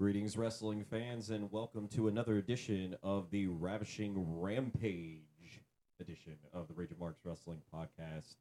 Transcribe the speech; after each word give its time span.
Greetings, 0.00 0.38
wrestling 0.38 0.82
fans, 0.82 1.28
and 1.28 1.52
welcome 1.52 1.86
to 1.88 2.08
another 2.08 2.38
edition 2.38 2.96
of 3.02 3.30
the 3.30 3.48
Ravishing 3.48 4.14
Rampage 4.40 5.60
edition 6.00 6.38
of 6.54 6.68
the 6.68 6.72
Rage 6.72 6.90
of 6.90 6.98
Marks 6.98 7.20
Wrestling 7.22 7.60
Podcast. 7.70 8.36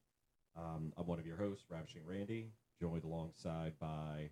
Um, 0.57 0.93
I'm 0.95 1.05
one 1.05 1.19
of 1.19 1.25
your 1.25 1.35
hosts, 1.35 1.65
Ravishing 1.69 2.03
Randy, 2.05 2.53
joined 2.79 3.03
alongside 3.03 3.73
by 3.77 4.29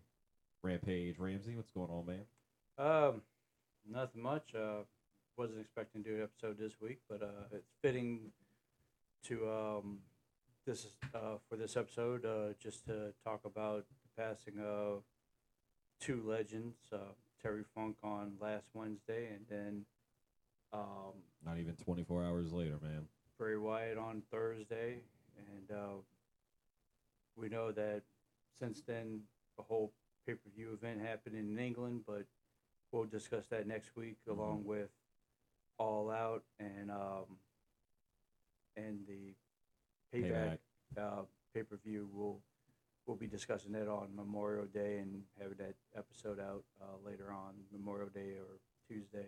Rampage 0.64 1.20
Ramsey. 1.20 1.58
What's 1.58 1.70
going 1.70 1.90
on, 1.90 2.06
man? 2.06 2.24
Um, 2.78 3.22
nothing 3.86 4.22
much. 4.24 4.56
Uh, 4.56 4.84
wasn't 5.38 5.60
expecting 5.60 6.06
to 6.06 6.10
do 6.10 6.16
an 6.16 6.24
episode 6.24 6.58
this 6.58 6.80
week, 6.80 7.00
but 7.10 7.22
uh, 7.22 7.44
it's 7.52 7.74
fitting 7.82 8.32
to 9.26 9.50
um, 9.50 9.98
this 10.66 10.86
is 10.86 10.96
uh, 11.14 11.40
for 11.50 11.58
this 11.58 11.76
episode 11.76 12.24
uh, 12.24 12.54
just 12.58 12.86
to 12.86 13.12
talk 13.26 13.42
about 13.44 13.84
the 14.16 14.24
passing 14.24 14.62
of 14.66 15.04
two 16.00 16.24
legends, 16.26 16.78
uh, 16.94 17.14
Terry 17.48 17.64
Funk 17.74 17.96
on 18.04 18.34
last 18.42 18.66
Wednesday, 18.74 19.30
and 19.30 19.46
then 19.50 19.86
um, 20.74 21.14
Not 21.46 21.58
even 21.58 21.76
24 21.76 22.26
hours 22.26 22.52
later, 22.52 22.78
man. 22.82 23.08
Bray 23.40 23.56
Wyatt 23.56 23.98
on 23.98 24.22
Thursday, 24.30 24.98
and 25.38 25.78
uh, 25.78 25.94
we 27.38 27.48
know 27.48 27.72
that 27.72 28.02
since 28.60 28.82
then 28.86 29.22
the 29.58 29.64
whole 29.64 29.94
pay 30.26 30.34
per 30.34 30.50
view 30.58 30.74
event 30.74 31.00
happened 31.00 31.36
in 31.36 31.58
England, 31.58 32.02
but 32.06 32.26
we'll 32.92 33.06
discuss 33.06 33.48
that 33.48 33.66
next 33.66 33.96
week 33.96 34.18
along 34.28 34.66
with 34.66 34.90
All 35.78 36.12
Out 36.12 36.44
and 36.60 36.92
um, 36.92 37.38
and 38.76 39.00
the 39.08 39.34
payback, 40.14 40.58
uh, 40.98 41.22
pay 41.54 41.64
per 41.64 41.78
view. 41.86 42.10
We'll 42.12 42.40
we'll 43.08 43.18
be 43.18 43.26
discussing 43.26 43.74
it 43.74 43.88
on 43.88 44.10
Memorial 44.16 44.66
Day 44.66 45.00
and 45.00 45.24
having 45.42 45.58
that 45.58 45.76
episode 45.98 46.40
out 46.40 46.64
uh, 46.82 46.98
later 47.04 47.32
on 47.32 47.54
Memorial 47.72 48.10
Day 48.10 48.36
or 48.38 48.60
Tuesday. 48.88 49.28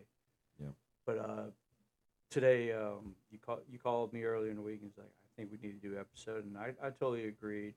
Yeah. 0.62 0.68
But 1.06 1.18
uh, 1.18 1.44
today 2.30 2.74
um, 2.74 3.16
you 3.32 3.40
call 3.40 3.62
you 3.72 3.80
called 3.80 4.14
me 4.14 4.24
earlier 4.24 4.52
in 4.52 4.58
the 4.58 4.62
week 4.62 4.80
and 4.82 4.92
was 4.92 4.98
like, 4.98 5.08
I 5.08 5.42
think 5.42 5.52
we 5.52 5.68
need 5.68 5.82
to 5.82 5.88
do 5.88 5.96
an 5.96 6.00
episode, 6.00 6.46
and 6.46 6.58
I, 6.58 6.74
I 6.86 6.90
totally 6.90 7.28
agreed. 7.28 7.74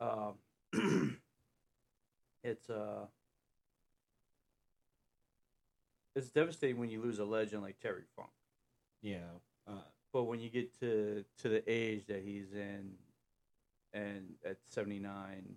Um, 0.00 0.34
it's 2.44 2.70
uh, 2.70 3.06
it's 6.14 6.30
devastating 6.30 6.78
when 6.78 6.90
you 6.90 7.02
lose 7.02 7.18
a 7.18 7.24
legend 7.24 7.62
like 7.62 7.80
Terry 7.80 8.04
Funk, 8.16 8.30
Yeah. 9.02 9.18
Uh, 9.66 9.72
but 10.12 10.24
when 10.24 10.40
you 10.40 10.48
get 10.48 10.78
to 10.80 11.24
to 11.38 11.48
the 11.48 11.62
age 11.66 12.06
that 12.06 12.22
he's 12.24 12.52
in, 12.52 12.92
and 13.92 14.34
at 14.48 14.56
seventy 14.68 14.98
nine, 14.98 15.56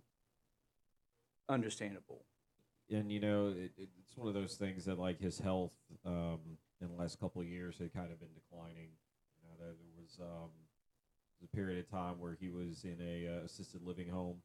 understandable. 1.49 2.25
and 2.91 3.11
you 3.11 3.19
know 3.19 3.53
it, 3.57 3.71
it's 3.77 4.15
one 4.15 4.27
of 4.27 4.33
those 4.33 4.55
things 4.55 4.85
that 4.85 4.99
like 4.99 5.19
his 5.19 5.39
health 5.39 5.73
um, 6.05 6.39
in 6.81 6.87
the 6.87 6.95
last 6.95 7.19
couple 7.19 7.41
of 7.41 7.47
years 7.47 7.77
had 7.77 7.93
kind 7.93 8.11
of 8.11 8.19
been 8.19 8.33
declining. 8.33 8.89
You 9.37 9.43
know, 9.43 9.55
there, 9.59 9.73
there 9.73 10.01
was 10.01 10.19
um, 10.21 10.49
a 11.43 11.55
period 11.55 11.79
of 11.79 11.89
time 11.89 12.19
where 12.19 12.37
he 12.39 12.49
was 12.49 12.83
in 12.83 12.97
a 13.01 13.27
uh, 13.27 13.45
assisted 13.45 13.81
living 13.83 14.09
home. 14.09 14.37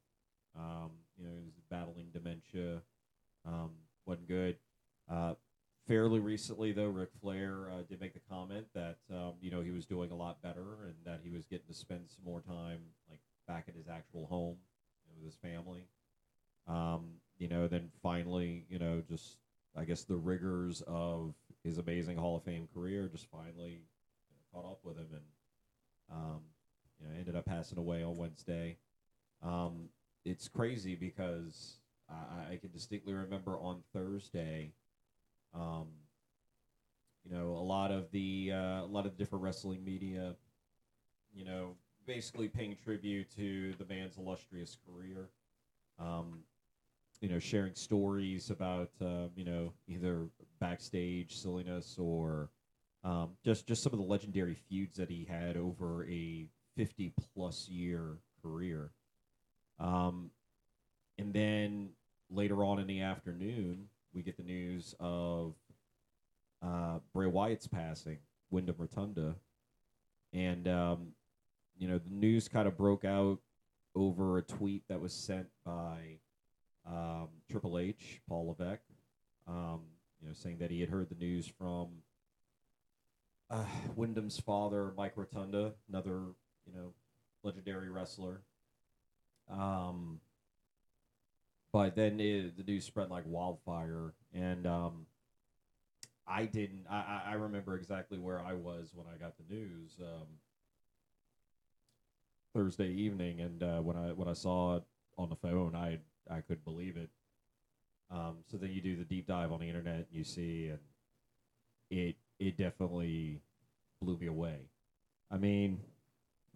Um, 0.58 0.90
you 1.16 1.24
know, 1.24 1.32
he 1.36 1.44
was 1.44 1.54
battling 1.70 2.08
dementia. 2.12 2.82
Um, 3.46 3.70
wasn't 4.06 4.28
good. 4.28 4.56
Uh, 5.08 5.34
fairly 5.86 6.20
recently, 6.20 6.72
though, 6.72 6.88
Ric 6.88 7.10
Flair 7.20 7.70
uh, 7.72 7.82
did 7.88 8.00
make 8.00 8.14
the 8.14 8.20
comment 8.28 8.66
that 8.74 8.98
um, 9.12 9.34
you 9.40 9.50
know 9.50 9.60
he 9.60 9.70
was 9.70 9.86
doing 9.86 10.10
a 10.10 10.16
lot 10.16 10.42
better 10.42 10.84
and 10.84 10.94
that 11.04 11.20
he 11.22 11.30
was 11.30 11.46
getting 11.46 11.66
to 11.66 11.74
spend 11.74 12.02
some 12.08 12.24
more 12.24 12.40
time 12.40 12.80
like 13.08 13.20
back 13.50 13.64
at 13.68 13.74
his 13.74 13.88
actual 13.88 14.26
home 14.26 14.56
you 15.04 15.10
know, 15.10 15.16
with 15.16 15.24
his 15.24 15.36
family. 15.36 15.86
Um, 16.68 17.14
you 17.38 17.48
know, 17.48 17.66
then 17.66 17.90
finally, 18.02 18.64
you 18.68 18.78
know, 18.78 19.02
just 19.08 19.38
I 19.76 19.84
guess 19.84 20.04
the 20.04 20.16
rigors 20.16 20.82
of 20.86 21.34
his 21.64 21.78
amazing 21.78 22.16
Hall 22.16 22.36
of 22.36 22.44
Fame 22.44 22.68
career 22.72 23.08
just 23.08 23.26
finally 23.30 23.82
you 23.82 24.34
know, 24.34 24.42
caught 24.52 24.70
up 24.70 24.80
with 24.84 24.96
him, 24.96 25.08
and 25.12 25.22
um, 26.12 26.40
you 27.00 27.06
know, 27.06 27.14
ended 27.18 27.34
up 27.34 27.46
passing 27.46 27.78
away 27.78 28.02
on 28.02 28.16
Wednesday. 28.16 28.76
Um, 29.42 29.88
it's 30.24 30.48
crazy 30.48 30.94
because 30.94 31.80
I, 32.08 32.52
I 32.52 32.56
can 32.56 32.70
distinctly 32.70 33.14
remember 33.14 33.58
on 33.58 33.82
Thursday. 33.92 34.72
Um, 35.54 35.86
you 37.24 37.36
know, 37.36 37.50
a 37.52 37.64
lot 37.66 37.90
of 37.90 38.10
the 38.12 38.52
uh, 38.52 38.82
a 38.82 38.90
lot 38.90 39.06
of 39.06 39.16
the 39.16 39.18
different 39.18 39.42
wrestling 39.44 39.84
media, 39.84 40.34
you 41.34 41.44
know, 41.44 41.74
basically 42.10 42.48
paying 42.48 42.76
tribute 42.82 43.30
to 43.36 43.72
the 43.78 43.84
man's 43.84 44.18
illustrious 44.18 44.76
career. 44.84 45.28
Um, 46.00 46.40
you 47.20 47.28
know, 47.28 47.38
sharing 47.38 47.74
stories 47.76 48.50
about 48.50 48.90
uh, 49.00 49.28
you 49.36 49.44
know 49.44 49.72
either 49.86 50.26
backstage 50.58 51.36
silliness 51.36 51.94
or 51.98 52.48
um, 53.04 53.30
just 53.44 53.68
just 53.68 53.84
some 53.84 53.92
of 53.92 54.00
the 54.00 54.04
legendary 54.04 54.56
feuds 54.68 54.96
that 54.96 55.08
he 55.08 55.24
had 55.24 55.56
over 55.56 56.04
a 56.08 56.48
fifty 56.76 57.12
plus 57.32 57.68
year 57.68 58.16
career. 58.42 58.90
Um, 59.78 60.30
and 61.16 61.32
then 61.32 61.90
later 62.28 62.64
on 62.64 62.80
in 62.80 62.88
the 62.88 63.02
afternoon, 63.02 63.86
we 64.12 64.22
get 64.22 64.36
the 64.36 64.42
news 64.42 64.96
of 64.98 65.54
uh, 66.60 66.98
Bray 67.14 67.28
Wyatt's 67.28 67.68
passing, 67.68 68.18
Wyndham 68.50 68.74
Rotunda, 68.78 69.36
and 70.32 70.66
um, 70.66 71.12
you 71.80 71.88
know 71.88 71.98
the 71.98 72.14
news 72.14 72.46
kind 72.46 72.68
of 72.68 72.76
broke 72.76 73.04
out 73.04 73.38
over 73.96 74.38
a 74.38 74.42
tweet 74.42 74.84
that 74.88 75.00
was 75.00 75.12
sent 75.12 75.48
by 75.64 76.18
um, 76.86 77.28
Triple 77.50 77.78
H, 77.78 78.20
Paul 78.28 78.48
Levesque, 78.48 78.82
um, 79.48 79.80
you 80.20 80.28
know, 80.28 80.34
saying 80.34 80.58
that 80.58 80.70
he 80.70 80.80
had 80.80 80.90
heard 80.90 81.08
the 81.08 81.16
news 81.16 81.50
from 81.58 81.88
uh, 83.50 83.64
Wyndham's 83.96 84.38
father, 84.38 84.92
Mike 84.96 85.14
Rotunda, 85.16 85.72
another 85.88 86.20
you 86.66 86.74
know 86.74 86.92
legendary 87.42 87.88
wrestler. 87.88 88.42
Um, 89.50 90.20
but 91.72 91.96
then 91.96 92.20
it, 92.20 92.58
the 92.58 92.62
news 92.62 92.84
spread 92.84 93.10
like 93.10 93.24
wildfire, 93.26 94.12
and 94.34 94.66
um, 94.66 95.06
I 96.28 96.44
didn't. 96.44 96.84
I, 96.90 97.22
I 97.28 97.32
remember 97.34 97.74
exactly 97.74 98.18
where 98.18 98.38
I 98.38 98.52
was 98.52 98.90
when 98.94 99.06
I 99.06 99.16
got 99.16 99.34
the 99.38 99.54
news 99.54 99.96
um, 100.00 100.26
Thursday 102.54 102.90
evening, 102.90 103.40
and 103.40 103.62
uh, 103.62 103.78
when 103.80 103.96
I 103.96 104.12
when 104.12 104.28
I 104.28 104.32
saw 104.32 104.76
it 104.76 104.82
on 105.16 105.28
the 105.28 105.36
phone, 105.36 105.74
I 105.74 105.98
I 106.28 106.40
couldn't 106.40 106.64
believe 106.64 106.96
it. 106.96 107.10
Um, 108.10 108.38
so 108.50 108.56
then 108.56 108.70
you 108.72 108.80
do 108.80 108.96
the 108.96 109.04
deep 109.04 109.26
dive 109.26 109.52
on 109.52 109.60
the 109.60 109.66
internet, 109.66 109.94
and 109.96 110.06
you 110.10 110.24
see, 110.24 110.68
and 110.68 110.78
it 111.90 112.16
it 112.38 112.56
definitely 112.56 113.40
blew 114.02 114.16
me 114.18 114.26
away. 114.26 114.58
I 115.30 115.36
mean, 115.36 115.80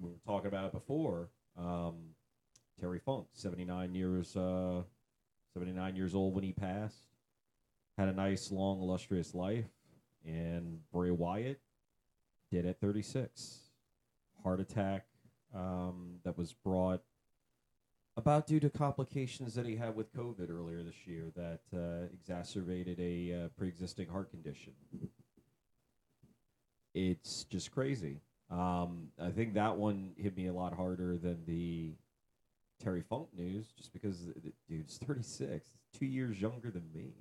we 0.00 0.10
were 0.10 0.16
talking 0.26 0.48
about 0.48 0.66
it 0.66 0.72
before. 0.72 1.28
Um, 1.56 1.94
Terry 2.80 2.98
Funk, 2.98 3.26
seventy 3.32 3.64
nine 3.64 3.94
years, 3.94 4.36
uh, 4.36 4.82
seventy 5.52 5.72
nine 5.72 5.94
years 5.94 6.14
old 6.14 6.34
when 6.34 6.42
he 6.42 6.52
passed, 6.52 7.06
had 7.96 8.08
a 8.08 8.12
nice, 8.12 8.50
long, 8.50 8.80
illustrious 8.80 9.32
life, 9.34 9.70
and 10.26 10.80
Bray 10.92 11.12
Wyatt 11.12 11.60
did 12.50 12.66
at 12.66 12.80
thirty 12.80 13.02
six, 13.02 13.60
heart 14.42 14.58
attack 14.58 15.06
um, 15.54 16.16
that 16.24 16.36
was 16.36 16.52
brought 16.52 17.02
about 18.16 18.46
due 18.46 18.60
to 18.60 18.70
complications 18.70 19.54
that 19.54 19.66
he 19.66 19.76
had 19.76 19.96
with 19.96 20.14
COVID 20.14 20.50
earlier 20.50 20.82
this 20.82 21.06
year 21.06 21.32
that 21.36 21.60
uh, 21.76 22.06
exacerbated 22.12 23.00
a 23.00 23.44
uh, 23.44 23.48
pre-existing 23.56 24.08
heart 24.08 24.30
condition. 24.30 24.72
It's 26.94 27.44
just 27.44 27.72
crazy. 27.72 28.20
Um, 28.50 29.08
I 29.20 29.30
think 29.30 29.54
that 29.54 29.76
one 29.76 30.12
hit 30.16 30.36
me 30.36 30.46
a 30.46 30.52
lot 30.52 30.74
harder 30.74 31.16
than 31.16 31.38
the 31.46 31.94
Terry 32.82 33.02
Funk 33.02 33.28
news, 33.36 33.66
just 33.76 33.92
because 33.92 34.26
the, 34.26 34.34
the 34.34 34.52
dude's 34.68 34.98
36, 34.98 35.68
two 35.98 36.06
years 36.06 36.40
younger 36.40 36.70
than 36.70 36.84
me. 36.94 37.14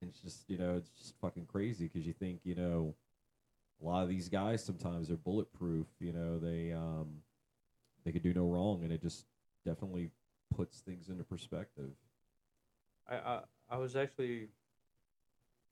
And 0.00 0.10
it's 0.10 0.20
just 0.20 0.50
you 0.50 0.58
know 0.58 0.74
it's 0.74 0.90
just 0.90 1.14
fucking 1.20 1.46
crazy 1.46 1.84
because 1.84 2.04
you 2.04 2.12
think 2.12 2.40
you 2.42 2.56
know 2.56 2.96
a 3.82 3.86
lot 3.86 4.02
of 4.02 4.08
these 4.08 4.28
guys 4.28 4.64
sometimes 4.64 5.10
are 5.10 5.16
bulletproof. 5.16 5.86
You 5.98 6.12
know 6.12 6.38
they 6.38 6.72
um, 6.72 7.22
they 8.04 8.12
could 8.12 8.22
do 8.22 8.32
no 8.32 8.46
wrong, 8.46 8.82
and 8.84 8.92
it 8.92 9.02
just 9.02 9.26
definitely 9.64 10.10
puts 10.54 10.80
things 10.80 11.08
into 11.08 11.24
perspective. 11.24 11.90
I, 13.08 13.14
I 13.16 13.40
I 13.70 13.76
was 13.78 13.96
actually 13.96 14.48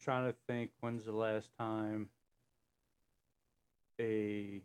trying 0.01 0.27
to 0.31 0.35
think 0.47 0.71
when's 0.81 1.05
the 1.05 1.12
last 1.12 1.51
time 1.59 2.09
a 4.01 4.63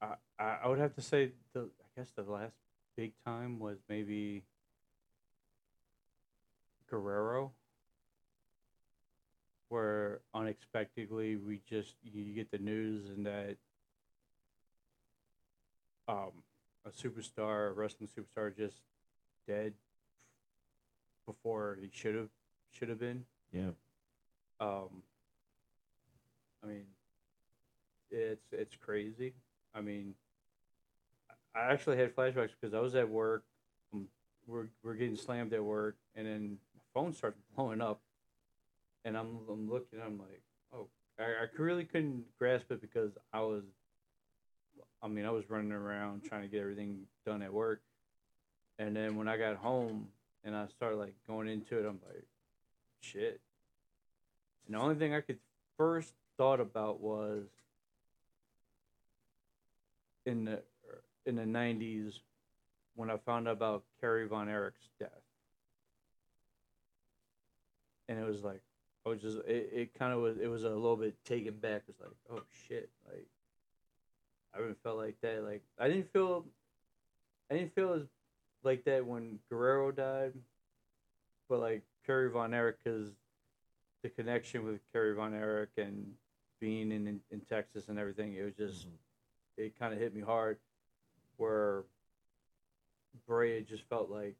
I 0.00 0.14
I 0.38 0.58
I 0.64 0.68
would 0.68 0.78
have 0.78 0.94
to 0.94 1.02
say 1.02 1.32
the 1.52 1.60
I 1.60 2.00
guess 2.00 2.10
the 2.16 2.22
last 2.22 2.54
big 2.96 3.12
time 3.24 3.58
was 3.58 3.78
maybe 3.88 4.44
Guerrero 6.90 7.52
where 9.74 10.20
unexpectedly 10.34 11.34
we 11.34 11.60
just 11.68 11.96
you 12.04 12.32
get 12.32 12.48
the 12.52 12.58
news 12.58 13.08
and 13.08 13.26
that 13.26 13.56
um 16.06 16.30
a 16.86 16.90
superstar, 16.90 17.70
a 17.70 17.72
wrestling 17.72 18.08
superstar 18.08 18.56
just 18.56 18.76
dead 19.48 19.72
before 21.26 21.76
he 21.80 21.90
should 21.92 22.14
have 22.14 22.28
should 22.70 22.88
have 22.88 23.00
been. 23.00 23.24
Yeah. 23.52 23.70
Um, 24.60 25.02
I 26.62 26.68
mean, 26.68 26.84
it's 28.12 28.52
it's 28.52 28.76
crazy. 28.76 29.32
I 29.74 29.80
mean, 29.80 30.14
I 31.56 31.72
actually 31.72 31.96
had 31.96 32.14
flashbacks 32.14 32.50
because 32.60 32.74
I 32.74 32.80
was 32.80 32.94
at 32.94 33.08
work. 33.08 33.44
um, 33.92 34.06
We're 34.46 34.68
we're 34.84 34.94
getting 34.94 35.16
slammed 35.16 35.52
at 35.52 35.64
work, 35.64 35.96
and 36.14 36.26
then 36.26 36.58
my 36.76 36.82
phone 36.92 37.12
starts 37.12 37.40
blowing 37.56 37.80
up, 37.80 38.00
and 39.04 39.16
I'm 39.16 39.38
I'm 39.50 39.70
looking. 39.70 40.00
I'm 40.04 40.18
like, 40.18 40.42
oh, 40.72 40.88
I, 41.18 41.22
I 41.22 41.62
really 41.62 41.84
couldn't 41.84 42.24
grasp 42.38 42.70
it 42.70 42.80
because 42.80 43.12
I 43.32 43.40
was. 43.40 43.64
I 45.02 45.08
mean, 45.08 45.26
I 45.26 45.30
was 45.30 45.44
running 45.50 45.72
around 45.72 46.24
trying 46.24 46.42
to 46.42 46.48
get 46.48 46.60
everything 46.60 47.00
done 47.26 47.42
at 47.42 47.52
work, 47.52 47.82
and 48.78 48.96
then 48.96 49.16
when 49.16 49.28
I 49.28 49.36
got 49.36 49.56
home 49.56 50.08
and 50.44 50.56
I 50.56 50.66
started 50.68 50.96
like 50.96 51.14
going 51.26 51.48
into 51.48 51.78
it, 51.78 51.86
I'm 51.86 52.00
like, 52.06 52.24
shit. 53.00 53.40
And 54.66 54.74
the 54.74 54.80
only 54.80 54.94
thing 54.94 55.14
I 55.14 55.20
could 55.20 55.38
first 55.76 56.12
thought 56.36 56.60
about 56.60 57.00
was 57.00 57.44
in 60.24 60.46
the 60.46 60.62
in 61.26 61.36
the 61.36 61.46
nineties 61.46 62.20
when 62.96 63.10
I 63.10 63.16
found 63.18 63.48
out 63.48 63.52
about 63.52 63.84
Kerry 64.00 64.26
Von 64.26 64.48
Erich's 64.48 64.88
death. 64.98 65.10
And 68.08 68.18
it 68.18 68.26
was 68.26 68.42
like 68.42 68.60
I 69.06 69.10
was 69.10 69.20
just 69.20 69.38
it, 69.46 69.70
it 69.72 69.98
kind 69.98 70.12
of 70.12 70.20
was 70.20 70.38
it 70.38 70.46
was 70.46 70.64
a 70.64 70.70
little 70.70 70.96
bit 70.96 71.14
taken 71.24 71.54
back. 71.54 71.82
It's 71.88 72.00
like, 72.00 72.10
oh 72.30 72.42
shit, 72.68 72.88
like 73.06 73.26
I 74.54 74.58
haven't 74.58 74.82
felt 74.82 74.96
like 74.96 75.20
that. 75.20 75.44
Like 75.44 75.62
I 75.78 75.88
didn't 75.88 76.10
feel 76.12 76.46
I 77.50 77.54
didn't 77.54 77.74
feel 77.74 77.92
as 77.92 78.02
like 78.62 78.84
that 78.84 79.04
when 79.04 79.38
Guerrero 79.50 79.92
died, 79.92 80.32
but 81.48 81.60
like 81.60 81.82
Kerry 82.06 82.30
Von 82.30 82.54
Erich, 82.54 82.76
because 82.82 83.10
the 84.02 84.08
connection 84.08 84.64
with 84.64 84.80
Kerry 84.92 85.14
Von 85.14 85.34
Erich 85.34 85.70
and 85.76 86.14
being 86.60 86.92
in, 86.92 87.20
in, 87.30 87.40
Texas 87.40 87.88
and 87.88 87.98
everything, 87.98 88.34
it 88.34 88.42
was 88.42 88.54
just 88.54 88.88
Mhm. 88.88 88.92
it 89.58 89.78
kind 89.78 89.92
of 89.92 90.00
hit 90.00 90.14
me 90.14 90.22
hard. 90.22 90.58
Where 91.36 91.84
Bray 93.26 93.58
it 93.58 93.68
just 93.68 93.84
felt 93.84 94.10
like 94.10 94.36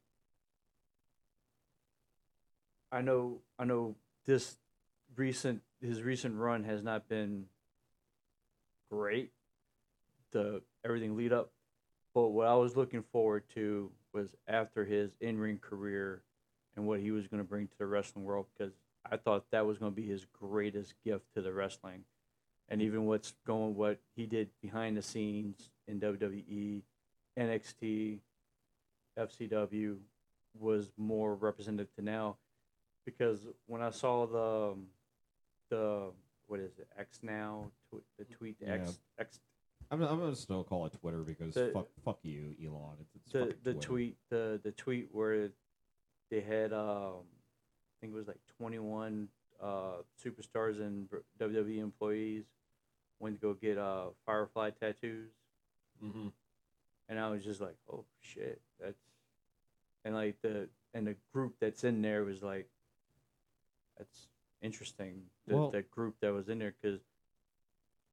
I 2.91 3.03
know 3.03 3.41
I 3.59 3.65
know 3.65 3.97
this 4.27 4.57
recent 5.17 5.63
his 5.81 6.03
recent 6.03 6.37
run 6.37 6.65
has 6.65 6.83
not 6.83 7.09
been 7.09 7.47
great. 8.91 9.33
The 10.33 10.63
everything 10.85 11.17
lead 11.17 11.33
up, 11.33 11.51
but 12.15 12.29
what 12.29 12.47
I 12.47 12.55
was 12.55 12.77
looking 12.77 13.03
forward 13.13 13.45
to 13.55 13.91
was 14.13 14.29
after 14.49 14.85
his 14.85 15.11
in 15.21 15.39
ring 15.39 15.59
career 15.59 16.23
and 16.77 16.87
what 16.87 17.01
he 17.01 17.11
was 17.11 17.27
going 17.29 17.43
to 17.43 17.49
bring 17.49 17.69
to 17.69 17.79
the 17.79 17.87
wrestling 17.87 18.25
world 18.25 18.47
because 18.57 18.73
I 19.11 19.17
thought 19.17 19.51
that 19.51 19.67
was 19.67 19.79
going 19.79 19.93
to 19.93 19.97
be 19.97 20.07
his 20.07 20.27
greatest 20.33 20.95
gift 21.05 21.25
to 21.35 21.43
the 21.43 21.53
wrestling, 21.53 22.05
and 22.69 22.81
even 22.81 23.07
what's 23.07 23.35
going 23.47 23.77
what 23.77 23.99
he 24.17 24.27
did 24.27 24.49
behind 24.63 24.97
the 24.97 25.03
scenes 25.03 25.69
in 25.87 26.01
WWE, 26.01 26.83
NXT, 27.39 28.19
FCW 29.19 29.97
was 30.59 30.91
more 30.97 31.35
representative 31.35 31.95
to 31.97 32.03
now 32.03 32.37
because 33.05 33.47
when 33.67 33.83
I 33.83 33.91
saw 33.91 34.27
the 34.27 34.73
um, 34.73 34.87
the 35.71 36.11
what 36.47 36.61
is 36.61 36.79
it 36.79 36.89
X 36.99 37.21
now 37.23 37.71
tw- 37.91 38.03
the 38.19 38.25
tweet 38.25 38.59
the 38.61 38.69
X 38.69 38.99
X 39.19 39.41
I'm, 39.91 40.03
I'm 40.03 40.19
gonna 40.19 40.35
still 40.37 40.65
call 40.65 40.87
it 40.87 40.93
Twitter 41.01 41.19
because 41.19 41.55
The- 41.55 41.71
fuck, 41.73 41.89
fuck 42.05 42.19
you, 42.23 42.55
Elon. 42.65 42.97
It's, 43.01 43.15
it's 43.17 43.33
the 43.33 43.39
fucking 43.41 43.55
the 43.63 43.73
Twitter. 43.73 43.87
tweet 43.87 44.17
the 44.31 44.61
the 44.63 44.73
tweet 44.73 45.09
where 45.13 45.51
they 46.31 46.41
had 46.41 46.73
um 46.73 47.23
I 47.23 47.95
think 48.01 48.13
it 48.13 48.17
was 48.17 48.29
like 48.29 48.41
21 48.59 49.29
uh 49.63 49.93
superstars 50.23 50.81
and 50.81 51.09
WWE 51.41 51.79
employees 51.79 52.45
went 53.21 53.37
to 53.37 53.41
go 53.41 53.55
get 53.55 53.79
uh 53.79 54.07
Firefly 54.27 54.71
tattoos 54.71 55.31
Mhm. 56.05 56.33
and 57.09 57.21
I 57.21 57.31
was 57.31 57.45
just 57.45 57.61
like 57.61 57.77
oh 57.93 58.05
shit 58.21 58.61
that's 58.81 58.99
and 60.05 60.15
like 60.15 60.41
the 60.43 60.69
and 60.93 61.07
the 61.07 61.17
group 61.33 61.55
that's 61.61 61.85
in 61.85 62.03
there 62.03 62.25
was 62.25 62.43
like 62.43 62.69
that's 63.99 64.29
interesting 64.63 65.23
the, 65.47 65.55
Well- 65.55 65.71
the 65.71 65.83
group 65.83 66.15
that 66.21 66.33
was 66.33 66.49
in 66.49 66.59
there 66.59 66.75
because 66.81 67.01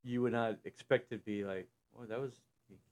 you 0.04 0.22
would 0.22 0.34
not 0.34 0.58
expect 0.66 1.10
to 1.12 1.18
be 1.18 1.44
like 1.46 1.68
oh 2.00 2.06
that 2.06 2.20
was 2.20 2.32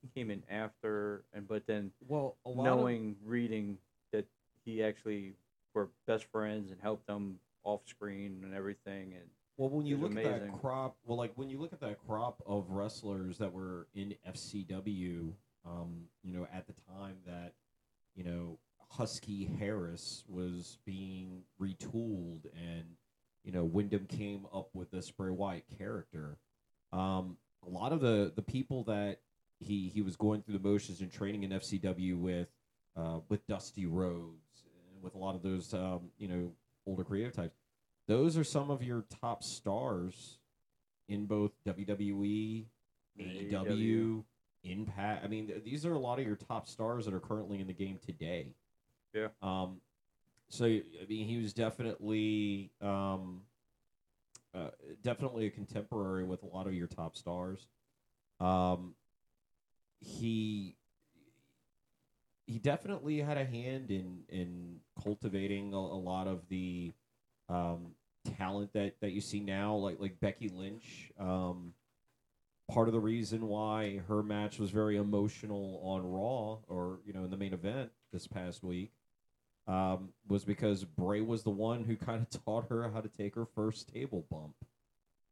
he 0.02 0.08
came 0.14 0.30
in 0.30 0.42
after 0.50 1.24
and 1.32 1.48
but 1.48 1.66
then 1.66 1.90
Well, 2.06 2.36
a 2.44 2.50
lot 2.50 2.64
knowing 2.64 3.16
reading 3.24 3.78
that 4.12 4.26
he 4.64 4.82
actually 4.82 5.34
were 5.74 5.88
best 6.06 6.24
friends 6.26 6.70
and 6.70 6.80
helped 6.80 7.06
them 7.06 7.38
off 7.64 7.80
screen 7.86 8.40
and 8.44 8.54
everything 8.54 9.14
and 9.14 9.24
Well, 9.56 9.68
when 9.70 9.86
you 9.86 9.96
look 9.96 10.12
at 10.12 10.24
amazing. 10.24 10.50
that 10.52 10.60
crop, 10.60 10.96
well, 11.04 11.16
like 11.18 11.32
when 11.36 11.48
you 11.50 11.58
look 11.58 11.72
at 11.72 11.80
that 11.80 11.98
crop 12.06 12.42
of 12.46 12.70
wrestlers 12.70 13.38
that 13.38 13.52
were 13.52 13.86
in 13.94 14.14
FCW, 14.28 15.32
um, 15.66 16.04
you 16.22 16.32
know, 16.32 16.46
at 16.52 16.66
the 16.66 16.72
time 16.94 17.16
that, 17.26 17.52
you 18.14 18.24
know, 18.24 18.58
Husky 18.90 19.50
Harris 19.58 20.24
was 20.28 20.78
being 20.84 21.42
retooled 21.60 22.46
and, 22.54 22.84
you 23.44 23.52
know, 23.52 23.64
Wyndham 23.64 24.06
came 24.06 24.46
up 24.52 24.70
with 24.74 24.90
the 24.90 25.08
Bray 25.16 25.30
Wyatt 25.30 25.64
character. 25.78 26.38
Um, 26.92 27.36
a 27.66 27.70
lot 27.70 27.92
of 27.92 28.00
the 28.00 28.32
the 28.34 28.42
people 28.42 28.84
that 28.84 29.20
he 29.58 29.88
he 29.88 30.02
was 30.02 30.16
going 30.16 30.42
through 30.42 30.58
the 30.58 30.68
motions 30.68 31.00
and 31.00 31.12
training 31.12 31.44
in 31.44 31.50
FCW 31.50 32.16
with, 32.16 32.48
uh, 32.96 33.20
with 33.28 33.46
Dusty 33.46 33.86
Rhodes 33.86 34.64
and 34.94 35.02
with 35.02 35.14
a 35.14 35.18
lot 35.18 35.34
of 35.34 35.42
those, 35.42 35.72
um, 35.72 36.10
you 36.18 36.28
know, 36.28 36.52
older 36.86 37.04
creative 37.04 37.34
types 37.34 37.54
those 38.10 38.36
are 38.36 38.42
some 38.42 38.70
of 38.70 38.82
your 38.82 39.04
top 39.20 39.44
stars 39.44 40.38
in 41.08 41.26
both 41.26 41.52
WWE, 41.64 42.66
AEW, 43.20 43.52
AEW. 43.52 44.24
Impact. 44.64 45.24
I 45.24 45.28
mean, 45.28 45.46
th- 45.46 45.62
these 45.62 45.86
are 45.86 45.92
a 45.92 45.98
lot 45.98 46.18
of 46.18 46.26
your 46.26 46.34
top 46.34 46.66
stars 46.66 47.04
that 47.04 47.14
are 47.14 47.20
currently 47.20 47.60
in 47.60 47.68
the 47.68 47.72
game 47.72 48.00
today. 48.04 48.48
Yeah. 49.14 49.28
Um, 49.42 49.80
so 50.48 50.64
I 50.64 50.82
mean, 51.08 51.26
he 51.26 51.38
was 51.38 51.52
definitely, 51.52 52.72
um, 52.80 53.42
uh, 54.54 54.70
definitely 55.02 55.46
a 55.46 55.50
contemporary 55.50 56.24
with 56.24 56.42
a 56.42 56.46
lot 56.46 56.66
of 56.66 56.74
your 56.74 56.88
top 56.88 57.16
stars. 57.16 57.68
Um, 58.40 58.94
he 60.00 60.76
he 62.46 62.58
definitely 62.58 63.18
had 63.20 63.36
a 63.36 63.44
hand 63.44 63.90
in 63.90 64.22
in 64.28 64.80
cultivating 65.02 65.72
a, 65.72 65.76
a 65.76 65.78
lot 65.78 66.26
of 66.26 66.48
the 66.48 66.92
um, 67.48 67.92
talent 68.36 68.72
that 68.72 68.94
that 69.00 69.10
you 69.12 69.20
see 69.20 69.40
now, 69.40 69.74
like 69.76 70.00
like 70.00 70.18
Becky 70.20 70.48
Lynch. 70.48 71.12
Um, 71.18 71.74
part 72.68 72.88
of 72.88 72.94
the 72.94 73.00
reason 73.00 73.46
why 73.46 73.98
her 74.08 74.22
match 74.22 74.58
was 74.58 74.70
very 74.70 74.96
emotional 74.96 75.80
on 75.84 76.02
Raw, 76.02 76.58
or 76.66 76.98
you 77.04 77.12
know, 77.12 77.24
in 77.24 77.30
the 77.30 77.36
main 77.36 77.52
event 77.52 77.90
this 78.12 78.26
past 78.26 78.64
week, 78.64 78.92
um, 79.70 80.08
was 80.28 80.44
because 80.44 80.84
Bray 80.84 81.20
was 81.20 81.44
the 81.44 81.50
one 81.50 81.84
who 81.84 81.96
kind 81.96 82.22
of 82.22 82.42
taught 82.44 82.68
her 82.68 82.90
how 82.90 83.00
to 83.00 83.08
take 83.08 83.36
her 83.36 83.46
first 83.46 83.92
table 83.92 84.26
bump. 84.30 84.56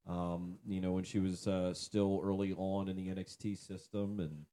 Um, 0.09 0.59
you 0.67 0.81
know, 0.81 0.93
when 0.93 1.05
she 1.05 1.19
was 1.19 1.47
uh, 1.49 1.75
still 1.75 2.21
early 2.23 2.55
on 2.55 2.89
in 2.89 2.97
the 2.97 3.09
NXT 3.09 3.59
system, 3.59 4.21
and 4.21 4.45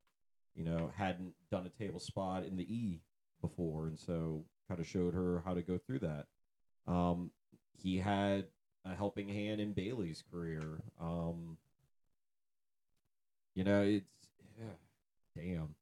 you 0.55 0.65
know 0.65 0.91
hadn't 0.97 1.33
done 1.51 1.65
a 1.65 1.83
table 1.83 1.99
spot 1.99 2.45
in 2.45 2.57
the 2.57 2.63
E 2.63 3.01
before, 3.41 3.87
and 3.87 3.97
so 3.97 4.43
kind 4.67 4.79
of 4.79 4.87
showed 4.87 5.13
her 5.13 5.43
how 5.45 5.53
to 5.53 5.61
go 5.61 5.77
through 5.77 5.99
that. 5.99 6.25
Um, 6.87 7.29
he 7.77 7.97
had 7.97 8.45
a 8.85 8.95
helping 8.95 9.29
hand 9.29 9.61
in 9.61 9.73
Bayley's 9.73 10.23
career. 10.31 10.81
Um, 10.99 11.57
you 13.53 13.63
know, 13.63 13.81
it's 13.83 14.27
damn. 15.35 15.75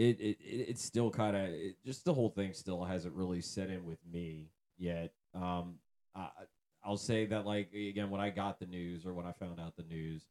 It 0.00 0.18
it 0.20 0.38
it- 0.40 0.68
it's 0.70 0.82
still 0.82 1.10
kind 1.10 1.36
of 1.36 1.50
just 1.84 2.04
the 2.06 2.14
whole 2.14 2.30
thing 2.30 2.54
still 2.54 2.84
hasn't 2.84 3.14
really 3.14 3.42
set 3.42 3.68
in 3.68 3.84
with 3.84 3.98
me 4.10 4.50
yet. 4.78 5.12
Um, 5.34 5.78
I 6.14 6.30
I'll 6.82 6.96
say 6.96 7.26
that 7.26 7.44
like 7.44 7.72
again 7.74 8.08
when 8.10 8.20
I 8.20 8.30
got 8.30 8.58
the 8.60 8.66
news 8.66 9.04
or 9.04 9.12
when 9.12 9.26
I 9.26 9.32
found 9.32 9.60
out 9.60 9.76
the 9.76 9.82
news, 9.82 10.22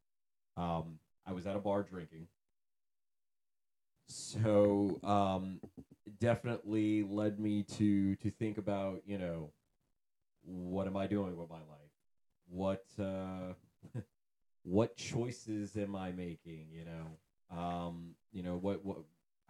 um, 0.56 0.98
I 1.26 1.32
was 1.32 1.46
at 1.46 1.56
a 1.56 1.60
bar 1.60 1.84
drinking. 1.84 2.26
So 4.08 4.98
um, 5.04 5.60
definitely 6.18 7.02
led 7.02 7.38
me 7.38 7.62
to 7.78 8.16
to 8.16 8.30
think 8.30 8.58
about 8.58 9.02
you 9.06 9.18
know 9.18 9.52
what 10.44 10.86
am 10.86 10.96
I 10.96 11.06
doing 11.06 11.36
with 11.36 11.50
my 11.50 11.56
life? 11.56 11.92
What 12.48 12.84
uh, 12.98 13.54
what 14.64 14.96
choices 14.96 15.76
am 15.76 15.96
I 15.96 16.12
making? 16.12 16.68
You 16.72 16.86
know, 16.86 17.56
um, 17.58 18.14
you 18.32 18.42
know 18.42 18.56
what 18.56 18.84
what 18.84 18.98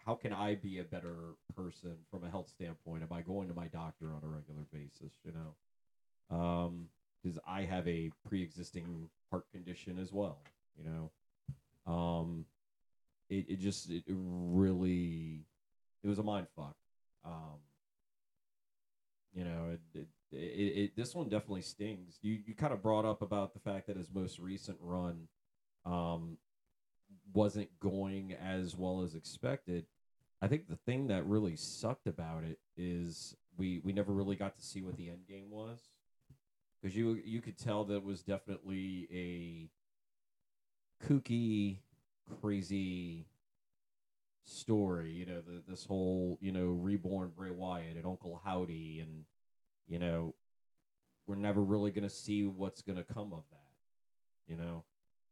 how 0.04 0.14
can 0.14 0.33
I 0.33 0.54
be 0.54 0.78
a 0.78 0.85
better 0.85 1.35
person 1.54 1.97
from 2.11 2.25
a 2.25 2.30
health 2.30 2.49
standpoint? 2.49 3.02
Am 3.02 3.12
I 3.12 3.23
going 3.23 3.49
to 3.49 3.54
my 3.54 3.69
doctor 3.69 4.07
on 4.07 4.23
a 4.23 4.28
regular 4.28 4.66
basis? 4.73 5.12
You 5.25 5.33
know, 5.33 6.37
um, 6.37 6.88
because 7.23 7.38
I 7.47 7.62
have 7.62 7.87
a 7.87 8.11
pre-existing 8.28 9.09
heart 9.30 9.45
condition 9.52 9.99
as 9.99 10.12
well. 10.12 10.38
You 10.78 10.90
know, 10.90 11.92
um, 11.92 12.45
it, 13.28 13.47
it 13.49 13.61
just 13.61 13.90
it 13.90 14.04
really 14.07 15.45
it 16.02 16.09
was 16.09 16.19
a 16.19 16.23
mind 16.23 16.47
fuck 16.57 16.76
you 19.35 19.45
know, 19.45 19.71
it, 19.73 19.99
it, 19.99 20.09
it, 20.33 20.37
it 20.37 20.97
this 20.97 21.14
one 21.14 21.28
definitely 21.28 21.62
stings. 21.62 22.19
You 22.23 22.38
you 22.47 22.54
kind 22.54 22.73
of 22.73 22.83
brought 22.83 23.04
up 23.04 23.23
about 23.23 23.54
the 23.54 23.61
fact 23.61 23.87
that 23.87 23.97
his 23.97 24.09
most 24.12 24.38
recent 24.38 24.78
run 24.80 25.28
um, 25.87 26.37
wasn't 27.33 27.69
going 27.81 28.35
as 28.35 28.76
well 28.76 29.02
as 29.02 29.14
expected. 29.14 29.87
I 30.43 30.49
think 30.49 30.69
the 30.69 30.76
thing 30.76 31.09
that 31.09 31.26
really 31.26 31.57
sucked 31.57 32.07
about 32.07 32.45
it 32.45 32.59
is 32.76 33.37
we 33.57 33.81
we 33.85 33.93
never 33.93 34.12
really 34.12 34.37
got 34.37 34.57
to 34.57 34.62
see 34.62 34.83
what 34.83 34.97
the 34.97 35.11
end 35.11 35.26
game 35.29 35.50
was 35.50 35.90
because 36.81 36.97
you 36.97 37.21
you 37.25 37.40
could 37.40 37.59
tell 37.59 37.85
that 37.85 37.97
it 37.97 38.05
was 38.05 38.23
definitely 38.23 39.09
a 39.12 41.07
kooky, 41.07 41.79
crazy 42.40 43.26
story. 44.45 45.12
You 45.12 45.26
know, 45.26 45.40
the, 45.40 45.62
this 45.69 45.85
whole 45.85 46.38
you 46.40 46.52
know 46.52 46.67
reborn 46.67 47.33
Bray 47.37 47.50
Wyatt 47.50 47.97
and 47.97 48.07
Uncle 48.07 48.40
Howdy, 48.45 49.00
and 49.00 49.25
you 49.88 49.99
know, 49.99 50.35
we're 51.26 51.37
never 51.37 51.62
really 51.62 51.90
to 52.09 52.14
see 52.14 52.45
what's 52.45 52.83
to 52.97 53.14
come 53.14 53.33
of 53.33 53.45
that. 53.50 54.52
You 54.52 54.57
know. 54.57 54.85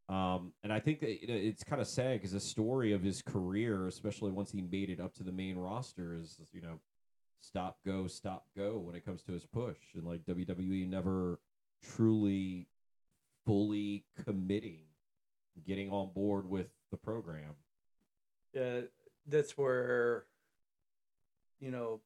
Um, 0.09 0.53
and 0.63 0.73
I 0.73 0.81
think 0.81 1.01
that, 1.01 1.09
it's 1.31 1.63
kind 1.63 1.83
of 1.83 1.87
sad 1.87 2.19
because 2.19 2.33
the 2.33 2.41
story 2.41 2.93
of 2.93 3.03
his 3.03 3.21
career, 3.21 3.87
especially 3.87 4.31
once 4.31 4.51
he 4.51 4.63
made 4.63 4.89
it 4.89 5.01
up 5.01 5.15
to 5.17 5.23
the 5.23 5.33
main 5.33 5.57
roster, 5.57 6.15
is 6.15 6.41
you 6.53 6.63
know, 6.63 6.81
stop 7.41 7.79
go 7.85 8.07
stop 8.07 8.47
go 8.57 8.79
when 8.79 8.95
it 8.95 9.05
comes 9.05 9.23
to 9.25 9.33
his 9.33 9.45
push, 9.45 9.77
and 9.95 10.05
like 10.05 10.25
WWE 10.25 10.89
never 10.89 11.41
truly 11.95 12.69
fully 13.45 14.05
committing, 14.25 14.85
getting 15.67 15.91
on 15.91 16.11
board 16.15 16.49
with 16.49 16.69
the 16.91 16.97
program. 16.97 17.55
Yeah, 18.55 18.81
that's 19.27 19.59
where 19.59 20.25
you 21.61 21.71
know 21.71 22.01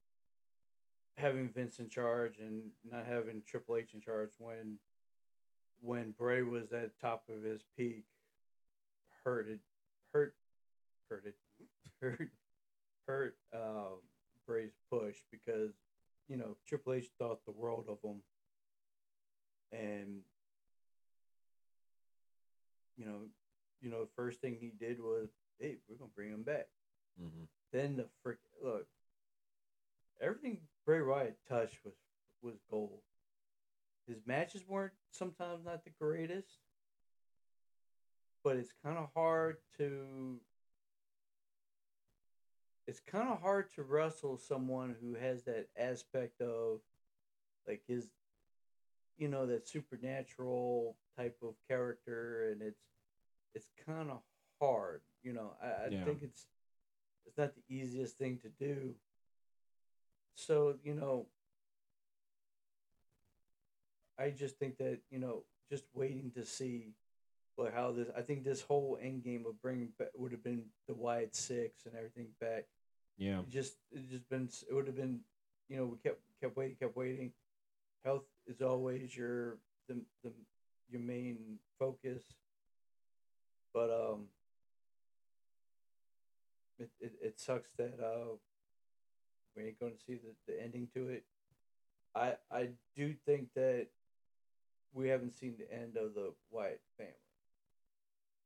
having 1.17 1.49
Vince 1.51 1.79
in 1.79 1.89
charge 1.89 2.39
and 2.39 2.63
not 2.91 3.07
having 3.07 3.43
Triple 3.47 3.77
H 3.77 3.95
in 3.95 4.01
charge 4.01 4.31
when 4.39 4.79
when 5.83 6.15
Bray 6.17 6.43
was 6.43 6.73
at 6.73 6.83
the 6.83 6.91
top 7.01 7.25
of 7.29 7.43
his 7.43 7.63
peak 7.77 8.05
hurted 9.25 9.59
hurt 10.13 10.35
hurted 11.09 11.35
hurt 12.01 12.31
hurt 13.07 13.37
um, 13.55 13.99
Bray's 14.47 14.73
push 14.91 15.17
because 15.31 15.73
you 16.29 16.37
know 16.37 16.57
Triple 16.67 16.95
H 16.95 17.09
thought 17.19 17.45
the 17.45 17.53
world 17.53 17.87
of 17.89 17.99
him. 18.03 18.23
And 19.73 20.21
you 22.97 23.07
know 23.07 23.21
you 23.81 23.91
know 23.91 24.07
first 24.17 24.41
thing 24.41 24.57
he 24.61 24.73
did 24.79 25.01
was 25.01 25.29
hey 25.59 25.77
we're 25.89 25.97
gonna 25.97 26.11
bring 26.15 26.31
him 26.31 26.43
back. 26.43 26.69
Mm-hmm. 27.23 27.45
then 27.73 27.97
the 27.97 28.07
frick 28.23 28.39
look 28.65 28.87
everything 30.19 30.57
Bray 30.87 31.03
Wyatt 31.03 31.37
touched 31.47 31.77
was 31.85 31.93
was 32.43 32.55
gold 32.71 33.01
his 34.07 34.19
matches 34.27 34.63
weren't 34.69 34.93
sometimes 35.11 35.65
not 35.65 35.85
the 35.85 35.91
greatest, 36.01 36.59
but 38.45 38.57
it's 38.57 38.73
kind 38.85 38.99
of 38.99 39.09
hard 39.15 39.57
to 39.79 40.41
it's 42.87 43.01
kind 43.01 43.29
of 43.29 43.41
hard 43.41 43.71
to 43.75 43.83
wrestle 43.83 44.37
someone 44.37 44.97
who 45.01 45.15
has 45.15 45.45
that 45.45 45.69
aspect 45.79 46.41
of 46.41 46.81
like 47.67 47.83
his 47.87 48.09
you 49.17 49.29
know 49.29 49.47
that 49.47 49.69
supernatural 49.69 50.97
type 51.17 51.37
of 51.43 51.55
character 51.69 52.51
and 52.51 52.63
it's 52.63 52.83
it's 53.55 53.69
kind 53.87 54.11
of 54.11 54.21
hard 54.61 55.01
you 55.23 55.33
know 55.33 55.53
i, 55.63 55.87
I 55.87 55.91
Yeah. 55.91 56.05
think 56.05 56.23
it's 56.23 56.47
it's 57.27 57.39
not 57.39 57.53
the 57.55 57.63
easiest 57.75 58.19
thing 58.19 58.39
to 58.43 58.49
do 58.65 58.95
so 60.35 60.75
you 60.83 60.95
know 60.95 61.27
I 64.23 64.31
just 64.31 64.59
think 64.59 64.79
that 64.79 64.99
you 65.11 65.19
know, 65.19 65.43
just 65.69 65.85
waiting 65.95 66.31
to 66.37 66.45
see, 66.45 66.95
like 67.59 67.75
how 67.75 67.93
this. 67.93 68.09
I 68.17 68.21
think 68.21 68.45
this 68.45 68.61
whole 68.61 68.99
end 69.03 69.25
game 69.25 69.45
of 69.49 69.61
bringing 69.61 69.89
back 69.99 70.09
would 70.15 70.31
have 70.33 70.45
been 70.45 70.65
the 70.87 70.95
Wyatt 70.95 71.35
Six 71.35 71.87
and 71.87 71.95
everything 71.97 72.29
back. 72.41 72.67
Yeah. 73.19 73.41
It 73.41 73.51
just 73.51 73.75
it 73.91 74.09
just 74.09 74.29
been 74.29 74.49
it 74.71 74.75
would 74.75 74.87
have 74.87 74.97
been, 74.97 75.21
you 75.69 75.77
know, 75.77 75.87
we 75.87 75.97
kept 75.99 76.21
kept 76.41 76.57
waiting, 76.57 76.77
kept 76.79 76.97
waiting. 76.97 77.33
Health 78.05 78.25
is 78.47 78.63
always 78.63 79.17
your 79.17 79.59
the 79.89 80.01
the 80.23 80.33
your 80.89 81.01
main 81.01 81.59
focus, 81.79 82.23
but 83.75 83.91
um, 83.91 84.27
it 86.79 86.91
it, 87.01 87.13
it 87.23 87.41
sucks 87.41 87.71
that 87.77 87.99
uh, 88.01 88.37
we 89.57 89.65
ain't 89.65 89.81
going 89.81 89.93
to 89.93 90.05
see 90.07 90.15
the, 90.15 90.53
the 90.53 90.63
ending 90.63 90.89
to 90.95 91.09
it. 91.09 91.25
I 92.15 92.35
I 92.51 92.69
do 92.97 93.15
think 93.27 93.49
that 93.55 93.89
we 94.93 95.09
haven't 95.09 95.33
seen 95.33 95.55
the 95.59 95.73
end 95.73 95.97
of 95.97 96.15
the 96.15 96.33
Wyatt 96.51 96.81
family. 96.97 97.13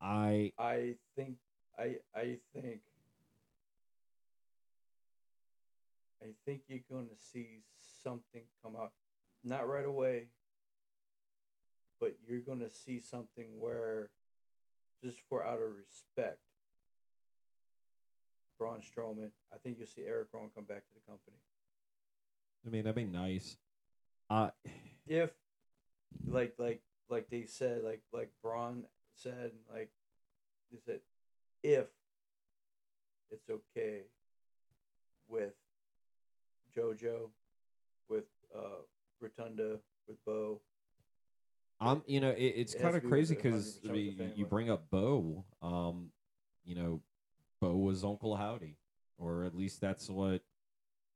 I 0.00 0.53
I 0.59 0.95
think 1.15 1.37
I 1.79 1.97
I 2.15 2.38
think 2.55 2.81
I 6.23 6.29
think 6.45 6.62
you're 6.69 6.81
going 6.91 7.09
to 7.09 7.17
see 7.17 7.61
something 8.03 8.43
come 8.62 8.75
out, 8.76 8.93
not 9.45 9.69
right 9.69 9.85
away, 9.85 10.29
but 12.00 12.17
you're 12.26 12.41
going 12.41 12.61
to 12.61 12.71
see 12.71 13.00
something 13.00 13.47
where, 13.61 14.11
just 15.03 15.19
for 15.29 15.45
out 15.47 15.61
of 15.61 15.69
respect, 15.76 16.38
Braun 18.59 18.81
Strowman. 18.81 19.31
I 19.53 19.59
think 19.62 19.76
you'll 19.79 19.87
see 19.87 20.03
Erick 20.07 20.29
Rowan 20.33 20.50
come 20.55 20.65
back 20.65 20.79
to 20.87 20.95
the 20.95 21.00
company. 21.07 21.37
I 22.67 22.71
mean 22.71 22.85
that'd 22.85 22.97
be 22.97 23.05
nice. 23.05 23.57
Uh 24.29 24.50
if 25.07 25.31
like 26.26 26.54
like 26.58 26.80
like 27.08 27.28
they 27.30 27.44
said 27.44 27.82
like 27.85 28.02
like 28.12 28.30
Braun 28.42 28.85
said 29.16 29.52
like 29.73 29.90
they 30.73 30.78
said 30.85 31.00
if 31.62 31.87
it's 33.30 33.49
okay 33.50 34.02
with 35.28 35.54
JoJo 36.76 37.30
with 38.08 38.25
uh 38.54 38.82
Rotunda 39.20 39.78
with 40.08 40.23
Bo 40.25 40.61
I'm, 41.78 42.02
you 42.06 42.20
know, 42.20 42.30
it, 42.30 42.42
it's 42.42 42.73
It 42.73 42.80
kind 42.80 42.96
of 42.96 43.04
crazy 43.04 43.35
because 43.35 43.78
I 43.87 43.92
mean, 43.92 44.16
you- 44.18 44.32
you 44.35 44.46
bring 44.46 44.70
up 44.70 44.88
Bo. 44.88 45.44
Um, 45.61 46.11
you 46.64 46.75
know, 46.75 47.02
Bo 47.61 47.76
was 47.76 48.02
Uncle 48.02 48.35
Howdy, 48.35 48.78
or 49.18 49.44
at 49.44 49.54
least 49.54 49.82
that's 49.82 50.08
what. 50.08 50.40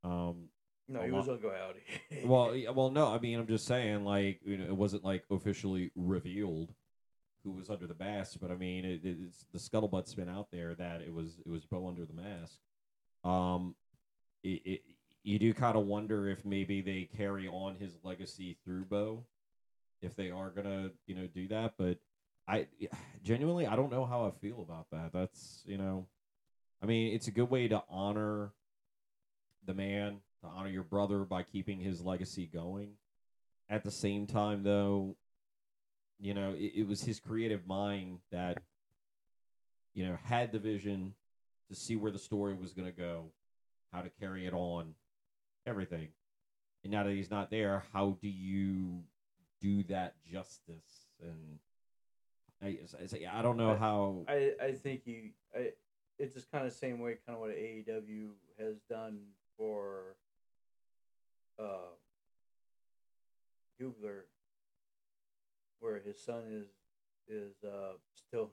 Um, 0.04 0.49
no 0.90 1.02
he 1.02 1.10
was 1.10 1.26
lot- 1.26 1.34
Uncle 1.34 1.50
Howdy 1.50 2.24
well, 2.26 2.54
yeah, 2.54 2.70
well, 2.70 2.90
no, 2.90 3.06
I 3.06 3.18
mean, 3.18 3.38
I'm 3.38 3.46
just 3.46 3.66
saying, 3.66 4.04
like, 4.04 4.40
you 4.44 4.58
know, 4.58 4.64
it 4.64 4.76
wasn't 4.76 5.04
like 5.04 5.24
officially 5.30 5.90
revealed 5.94 6.74
who 7.44 7.52
was 7.52 7.70
under 7.70 7.86
the 7.86 7.94
mask, 7.98 8.38
but 8.40 8.50
I 8.50 8.56
mean, 8.56 8.84
it- 8.84 9.00
it's 9.04 9.46
the 9.52 9.58
scuttlebutt's 9.58 10.14
been 10.14 10.28
out 10.28 10.50
there 10.50 10.74
that 10.74 11.00
it 11.00 11.12
was 11.14 11.38
it 11.38 11.48
was 11.48 11.64
Bo 11.64 11.88
under 11.88 12.04
the 12.04 12.12
mask. 12.12 12.58
Um, 13.24 13.74
it, 14.42 14.60
it 14.64 14.82
you 15.22 15.38
do 15.38 15.52
kind 15.54 15.76
of 15.76 15.86
wonder 15.86 16.28
if 16.28 16.44
maybe 16.44 16.80
they 16.82 17.08
carry 17.16 17.46
on 17.48 17.76
his 17.76 17.96
legacy 18.02 18.56
through 18.64 18.86
Bo, 18.86 19.24
if 20.02 20.16
they 20.16 20.30
are 20.30 20.50
gonna 20.50 20.90
you 21.06 21.14
know 21.14 21.26
do 21.26 21.48
that. 21.48 21.74
But 21.78 21.98
I 22.48 22.66
genuinely 23.22 23.66
I 23.66 23.76
don't 23.76 23.92
know 23.92 24.04
how 24.04 24.26
I 24.26 24.30
feel 24.32 24.60
about 24.60 24.86
that. 24.92 25.12
That's 25.12 25.62
you 25.66 25.78
know, 25.78 26.06
I 26.82 26.86
mean, 26.86 27.14
it's 27.14 27.28
a 27.28 27.32
good 27.32 27.48
way 27.50 27.68
to 27.68 27.82
honor 27.88 28.52
the 29.66 29.74
man, 29.74 30.18
to 30.42 30.46
honor 30.48 30.68
your 30.70 30.82
brother 30.82 31.24
by 31.24 31.42
keeping 31.42 31.80
his 31.80 32.00
legacy 32.02 32.46
going. 32.46 32.90
At 33.68 33.84
the 33.84 33.90
same 33.90 34.26
time, 34.26 34.62
though, 34.62 35.16
you 36.18 36.34
know, 36.34 36.54
it, 36.56 36.72
it 36.76 36.88
was 36.88 37.02
his 37.02 37.20
creative 37.20 37.66
mind 37.66 38.18
that, 38.32 38.58
you 39.94 40.04
know, 40.06 40.16
had 40.24 40.52
the 40.52 40.58
vision 40.58 41.14
to 41.68 41.74
see 41.74 41.96
where 41.96 42.10
the 42.10 42.18
story 42.18 42.54
was 42.54 42.72
going 42.72 42.86
to 42.90 42.96
go, 42.96 43.26
how 43.92 44.00
to 44.02 44.10
carry 44.20 44.46
it 44.46 44.52
on, 44.54 44.94
everything. 45.66 46.08
And 46.82 46.90
now 46.92 47.04
that 47.04 47.12
he's 47.12 47.30
not 47.30 47.50
there, 47.50 47.84
how 47.92 48.16
do 48.20 48.28
you 48.28 49.02
do 49.60 49.84
that 49.84 50.14
justice? 50.24 51.06
And 51.22 51.58
I, 52.62 52.68
it's- 52.68 53.14
I 53.32 53.42
don't 53.42 53.56
know 53.56 53.72
I- 53.72 53.76
how. 53.76 54.24
I 54.28 54.52
I 54.60 54.72
think 54.72 55.02
you 55.06 55.30
I 55.54 55.72
it's 56.18 56.34
just 56.34 56.50
kind 56.50 56.66
of 56.66 56.72
the 56.72 56.76
same 56.78 56.98
way 56.98 57.16
kind 57.26 57.36
of 57.36 57.40
what 57.40 57.50
AEW 57.50 58.30
has 58.58 58.76
done 58.90 59.18
for 59.56 60.16
uh 61.60 61.90
Huber 63.78 64.26
where 65.80 65.98
his 66.00 66.22
son 66.22 66.42
is 66.50 66.66
is 67.28 67.54
uh 67.64 67.92
still 68.14 68.50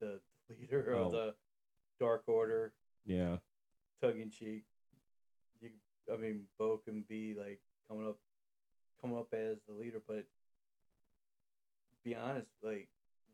the 0.00 0.20
leader 0.60 0.94
Oh. 0.96 1.06
of 1.06 1.12
the 1.12 1.34
Dark 2.00 2.22
Order 2.26 2.72
yeah, 3.04 3.38
tongue 4.02 4.20
in 4.20 4.30
cheek. 4.30 4.64
You 5.60 5.70
I 6.12 6.16
mean 6.16 6.42
Bo 6.58 6.76
can 6.78 7.04
be 7.08 7.34
like 7.38 7.60
coming 7.88 8.06
up 8.06 8.18
coming 9.00 9.16
up 9.18 9.32
as 9.32 9.56
the 9.66 9.74
leader 9.74 10.00
but 10.06 10.24
be 12.04 12.14
honest 12.14 12.50
like 12.62 12.88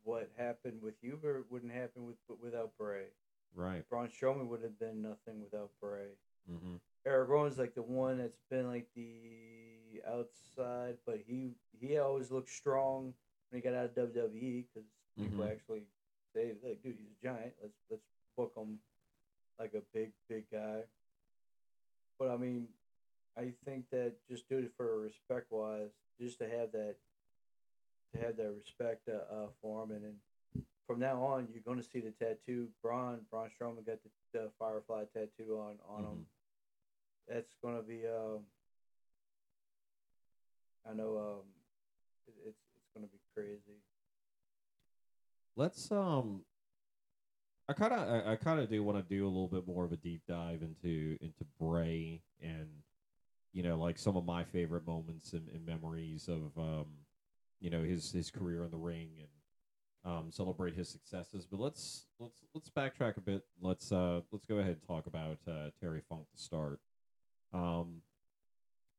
what 0.04 0.30
happened 0.36 0.80
with 0.82 0.94
Huber 1.00 1.44
wouldn't 1.50 1.72
happen 1.72 2.06
with 2.06 2.16
without 2.42 2.72
Bray. 2.78 3.06
right. 3.54 3.88
Braun 3.88 4.08
Strowman 4.08 4.48
would 4.48 4.62
have 4.62 4.78
been 4.78 5.00
nothing 5.00 5.40
without 5.42 5.70
Bray. 5.80 6.08
Mm-hmm. 6.50 6.74
Erick 7.06 7.28
Rowan's 7.28 7.58
like 7.58 7.74
the 7.74 7.82
one 7.82 8.18
that's 8.18 8.40
been 8.50 8.66
like 8.66 8.86
the 8.94 10.00
outside, 10.08 10.96
but 11.06 11.18
he 11.26 11.52
he 11.78 11.98
always 11.98 12.30
looked 12.30 12.50
strong 12.50 13.12
when 13.50 13.60
he 13.60 13.68
got 13.68 13.76
out 13.76 13.84
of 13.86 13.94
WWE 13.94 14.64
because 14.72 14.88
people 15.16 15.44
Mhm. 15.44 15.50
actually 15.50 15.86
say, 16.34 16.54
"Look, 16.62 16.82
dude, 16.82 16.96
he's 16.96 17.10
a 17.10 17.22
giant. 17.22 17.54
Let's 17.62 17.78
let's 17.90 18.06
book 18.36 18.54
him 18.56 18.80
like 19.58 19.74
a 19.74 19.82
big 19.92 20.12
big 20.28 20.48
guy." 20.50 20.84
But 22.18 22.30
I 22.30 22.36
mean, 22.36 22.68
I 23.36 23.50
think 23.64 23.90
that 23.90 24.14
just 24.28 24.48
do 24.48 24.58
it 24.58 24.72
for 24.76 25.00
respect 25.00 25.50
wise, 25.50 25.90
just 26.18 26.38
to 26.38 26.48
have 26.48 26.72
that 26.72 26.96
to 28.12 28.18
have 28.20 28.36
that 28.36 28.52
respect 28.52 29.08
uh, 29.08 29.12
uh, 29.30 29.48
for 29.60 29.82
him, 29.82 29.90
and 29.90 30.04
then 30.04 30.20
from 30.86 31.00
now 31.00 31.22
on, 31.22 31.48
you're 31.52 31.62
going 31.62 31.78
to 31.78 31.82
see 31.82 32.00
the 32.00 32.12
tattoo. 32.12 32.68
Braun 32.82 33.26
Braun 33.30 33.50
Strowman 33.50 33.84
got 33.84 34.02
the, 34.02 34.10
the 34.32 34.50
Firefly 34.58 35.04
tattoo 35.12 35.58
on 35.58 35.78
on 35.88 36.04
him. 36.04 36.26
That's 37.28 37.54
to 37.62 37.82
be. 37.82 38.02
Um, 38.06 38.40
I 40.88 40.94
know. 40.94 41.16
Um, 41.16 41.46
it, 42.26 42.34
it's 42.46 42.62
it's 42.76 42.92
to 43.04 43.10
be 43.10 43.20
crazy. 43.34 43.80
Let's 45.56 45.90
um 45.90 46.42
I 47.68 47.72
kind 47.72 47.92
of 47.92 48.26
I, 48.26 48.32
I 48.32 48.36
kind 48.36 48.60
of 48.60 48.68
do 48.68 48.82
want 48.82 48.98
to 48.98 49.14
do 49.14 49.24
a 49.24 49.28
little 49.28 49.48
bit 49.48 49.66
more 49.66 49.84
of 49.84 49.92
a 49.92 49.96
deep 49.96 50.22
dive 50.28 50.62
into 50.62 51.16
into 51.20 51.44
Bray 51.58 52.20
and 52.42 52.68
you 53.52 53.62
know 53.62 53.76
like 53.76 53.98
some 53.98 54.16
of 54.16 54.26
my 54.26 54.44
favorite 54.44 54.86
moments 54.86 55.32
and, 55.32 55.48
and 55.48 55.64
memories 55.64 56.28
of 56.28 56.50
um 56.58 56.86
you 57.60 57.70
know 57.70 57.82
his 57.82 58.12
his 58.12 58.30
career 58.30 58.64
in 58.64 58.70
the 58.70 58.76
ring 58.76 59.08
and 59.18 60.12
um 60.12 60.30
celebrate 60.30 60.74
his 60.74 60.90
successes 60.90 61.46
but 61.50 61.58
let's 61.58 62.06
let's 62.18 62.42
let's 62.54 62.68
backtrack 62.68 63.16
a 63.16 63.20
bit 63.20 63.42
let's 63.62 63.90
uh 63.92 64.20
let's 64.30 64.44
go 64.44 64.56
ahead 64.56 64.72
and 64.72 64.86
talk 64.86 65.06
about 65.06 65.38
uh 65.48 65.70
Terry 65.80 66.02
Funk 66.06 66.26
to 66.36 66.42
start 66.42 66.80
um 67.54 68.02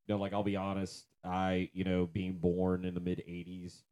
you 0.08 0.16
know 0.16 0.20
like 0.20 0.34
I'll 0.34 0.44
be 0.44 0.56
honest 0.56 1.06
I 1.24 1.70
you 1.74 1.84
know 1.84 2.08
being 2.08 2.34
born 2.34 2.86
in 2.86 2.96
the 2.96 3.00
mid 3.00 3.20
80s 3.28 3.84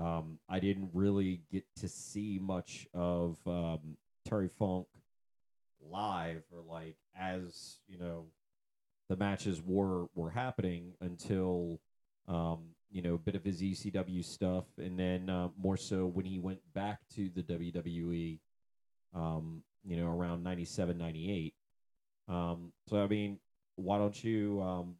um, 0.00 0.38
I 0.48 0.60
didn't 0.60 0.90
really 0.94 1.42
get 1.52 1.64
to 1.80 1.88
see 1.88 2.38
much 2.40 2.86
of 2.94 3.36
um, 3.46 3.96
Terry 4.26 4.48
Funk 4.48 4.86
live 5.90 6.42
or 6.52 6.62
like 6.62 6.96
as 7.18 7.78
you 7.88 7.98
know 7.98 8.26
the 9.08 9.16
matches 9.16 9.60
were 9.62 10.06
were 10.14 10.30
happening 10.30 10.94
until 11.00 11.80
um, 12.28 12.60
you 12.90 13.02
know 13.02 13.14
a 13.14 13.18
bit 13.18 13.34
of 13.34 13.44
his 13.44 13.60
ECW 13.60 14.24
stuff, 14.24 14.64
and 14.78 14.98
then 14.98 15.28
uh, 15.28 15.48
more 15.58 15.76
so 15.76 16.06
when 16.06 16.24
he 16.24 16.38
went 16.38 16.60
back 16.72 17.00
to 17.16 17.28
the 17.34 17.42
WWE, 17.42 18.38
um, 19.14 19.62
you 19.84 19.96
know 19.96 20.06
around 20.06 20.42
97, 20.42 20.96
98. 20.96 21.54
Um, 22.28 22.72
so 22.88 23.02
I 23.02 23.06
mean, 23.06 23.38
why 23.80 23.98
don't 23.98 24.22
you 24.22 24.62
um, 24.62 24.96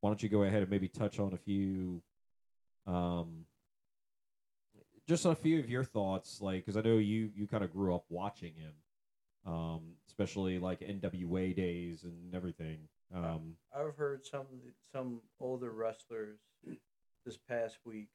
why 0.00 0.10
don't 0.10 0.22
you 0.22 0.28
go 0.28 0.42
ahead 0.44 0.62
and 0.62 0.70
maybe 0.70 0.88
touch 0.88 1.18
on 1.18 1.32
a 1.32 1.38
few 1.38 2.02
um, 2.86 3.44
just 5.10 5.24
a 5.24 5.34
few 5.34 5.58
of 5.58 5.68
your 5.68 5.84
thoughts, 5.84 6.40
like 6.40 6.64
because 6.64 6.76
I 6.76 6.82
know 6.82 6.98
you 6.98 7.30
you 7.34 7.46
kind 7.46 7.64
of 7.64 7.72
grew 7.72 7.94
up 7.94 8.04
watching 8.08 8.54
him, 8.54 8.72
um, 9.44 9.80
especially 10.06 10.58
like 10.58 10.80
NWA 10.80 11.54
days 11.54 12.04
and 12.04 12.34
everything. 12.34 12.78
Um, 13.12 13.56
I've 13.76 13.96
heard 13.96 14.24
some 14.24 14.46
some 14.92 15.20
older 15.40 15.70
wrestlers 15.70 16.38
this 17.26 17.36
past 17.36 17.78
week 17.84 18.08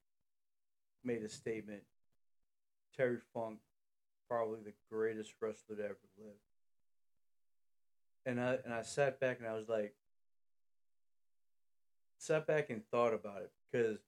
made 1.03 1.24
a 1.24 1.29
statement. 1.29 1.81
Terry 2.95 3.17
Funk, 3.33 3.59
probably 4.29 4.59
the 4.63 4.74
greatest 4.89 5.33
wrestler 5.41 5.75
to 5.75 5.83
ever 5.83 5.97
live. 6.17 6.33
And 8.25 8.39
I 8.41 8.58
and 8.65 8.74
I 8.74 8.82
sat 8.82 9.20
back 9.20 9.39
and 9.39 9.48
I 9.48 9.53
was 9.53 9.70
like, 9.70 9.94
sat 12.17 12.48
back 12.48 12.70
and 12.70 12.81
thought 12.90 13.14
about 13.14 13.42
it 13.44 13.51
because 13.72 14.00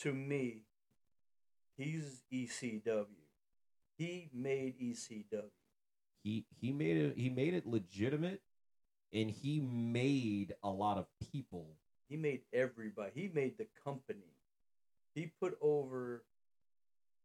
to 0.00 0.12
me, 0.12 0.64
he's 1.76 2.22
ECW. 2.32 3.06
He 3.96 4.28
made 4.34 4.78
ECW. 4.80 5.50
he 6.22 6.46
he 6.60 6.72
made 6.72 6.96
it 6.96 7.16
he 7.16 7.28
made 7.30 7.54
it 7.54 7.66
legitimate, 7.66 8.42
and 9.12 9.30
he 9.30 9.60
made 9.60 10.54
a 10.62 10.70
lot 10.70 10.98
of 10.98 11.06
people. 11.32 11.76
He 12.08 12.16
made 12.16 12.40
everybody. 12.52 13.12
He 13.14 13.30
made 13.32 13.56
the 13.58 13.68
company. 13.84 14.34
He 15.14 15.30
put 15.40 15.56
over 15.60 16.24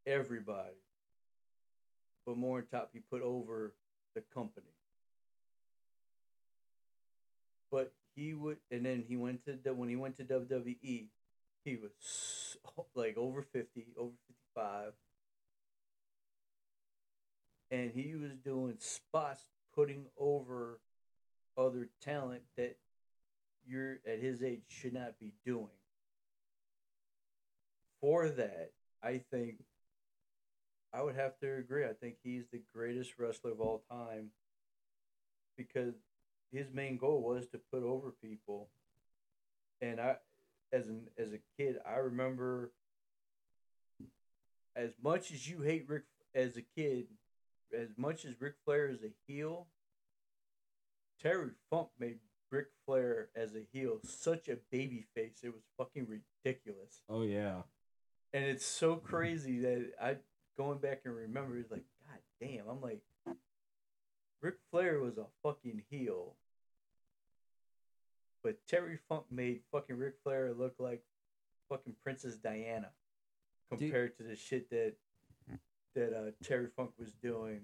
everybody. 0.05 0.81
But 2.25 2.37
more 2.37 2.59
on 2.59 2.65
top, 2.71 2.89
he 2.93 2.99
put 2.99 3.21
over 3.21 3.73
the 4.13 4.21
company. 4.33 4.74
But 7.71 7.93
he 8.15 8.33
would, 8.33 8.57
and 8.71 8.85
then 8.85 9.03
he 9.07 9.17
went 9.17 9.45
to 9.45 9.73
when 9.73 9.89
he 9.89 9.95
went 9.95 10.17
to 10.17 10.23
WWE, 10.23 11.07
he 11.63 11.75
was 11.75 11.91
so, 11.99 12.85
like 12.95 13.17
over 13.17 13.41
fifty, 13.41 13.87
over 13.97 14.13
fifty-five, 14.27 14.93
and 17.71 17.91
he 17.91 18.15
was 18.15 18.31
doing 18.43 18.75
spots, 18.79 19.43
putting 19.73 20.05
over 20.17 20.79
other 21.57 21.89
talent 22.01 22.43
that 22.57 22.77
you're 23.67 23.99
at 24.07 24.19
his 24.19 24.43
age 24.43 24.61
should 24.67 24.93
not 24.93 25.19
be 25.19 25.33
doing. 25.45 25.67
For 27.99 28.29
that, 28.29 28.71
I 29.01 29.21
think 29.31 29.63
I 30.93 31.01
would 31.01 31.15
have 31.15 31.37
to 31.39 31.55
agree. 31.55 31.85
I 31.85 31.93
think 31.93 32.15
he's 32.23 32.45
the 32.51 32.61
greatest 32.73 33.17
wrestler 33.17 33.51
of 33.51 33.59
all 33.59 33.83
time 33.89 34.29
because 35.57 35.95
his 36.51 36.71
main 36.73 36.97
goal 36.97 37.21
was 37.21 37.47
to 37.47 37.59
put 37.71 37.83
over 37.83 38.13
people. 38.21 38.69
And 39.81 39.99
I 39.99 40.15
as 40.71 40.87
an 40.87 41.07
as 41.17 41.33
a 41.33 41.39
kid, 41.57 41.77
I 41.85 41.97
remember 41.97 42.71
as 44.75 44.91
much 45.01 45.31
as 45.31 45.47
you 45.47 45.61
hate 45.61 45.85
Ric 45.87 46.03
as 46.33 46.57
a 46.57 46.61
kid, 46.61 47.07
as 47.73 47.89
much 47.97 48.25
as 48.25 48.39
Ric 48.39 48.55
Flair 48.65 48.89
is 48.89 49.03
a 49.03 49.11
heel, 49.27 49.67
Terry 51.21 51.51
Funk 51.69 51.89
made 51.99 52.19
Ric 52.51 52.67
Flair 52.85 53.29
as 53.35 53.55
a 53.55 53.65
heel 53.71 53.99
such 54.03 54.47
a 54.47 54.57
baby 54.71 55.05
face. 55.15 55.39
It 55.43 55.53
was 55.53 55.63
fucking 55.77 56.07
ridiculous. 56.07 57.01
Oh 57.09 57.23
yeah, 57.23 57.61
And 58.33 58.43
it's 58.43 58.65
so 58.65 58.95
crazy 58.95 59.59
that 59.59 59.91
I 60.01 60.17
going 60.57 60.79
back 60.79 61.01
and 61.05 61.15
remember 61.15 61.57
it's 61.57 61.71
like, 61.71 61.85
God 62.07 62.19
damn, 62.39 62.67
I'm 62.69 62.81
like 62.81 63.01
Ric 64.45 64.57
Flair 64.69 64.99
was 64.99 65.17
a 65.17 65.25
fucking 65.41 65.81
heel. 65.89 66.35
But 68.43 68.59
Terry 68.67 68.99
Funk 69.09 69.23
made 69.31 69.61
fucking 69.71 69.97
Ric 69.97 70.13
Flair 70.23 70.53
look 70.53 70.75
like 70.77 71.01
fucking 71.67 71.95
Princess 72.03 72.35
Diana 72.35 72.91
Dude. 73.71 73.79
compared 73.79 74.17
to 74.17 74.23
the 74.23 74.35
shit 74.35 74.69
that 74.69 74.93
that 75.95 76.13
uh, 76.13 76.31
Terry 76.43 76.67
Funk 76.75 76.91
was 76.99 77.11
doing. 77.23 77.61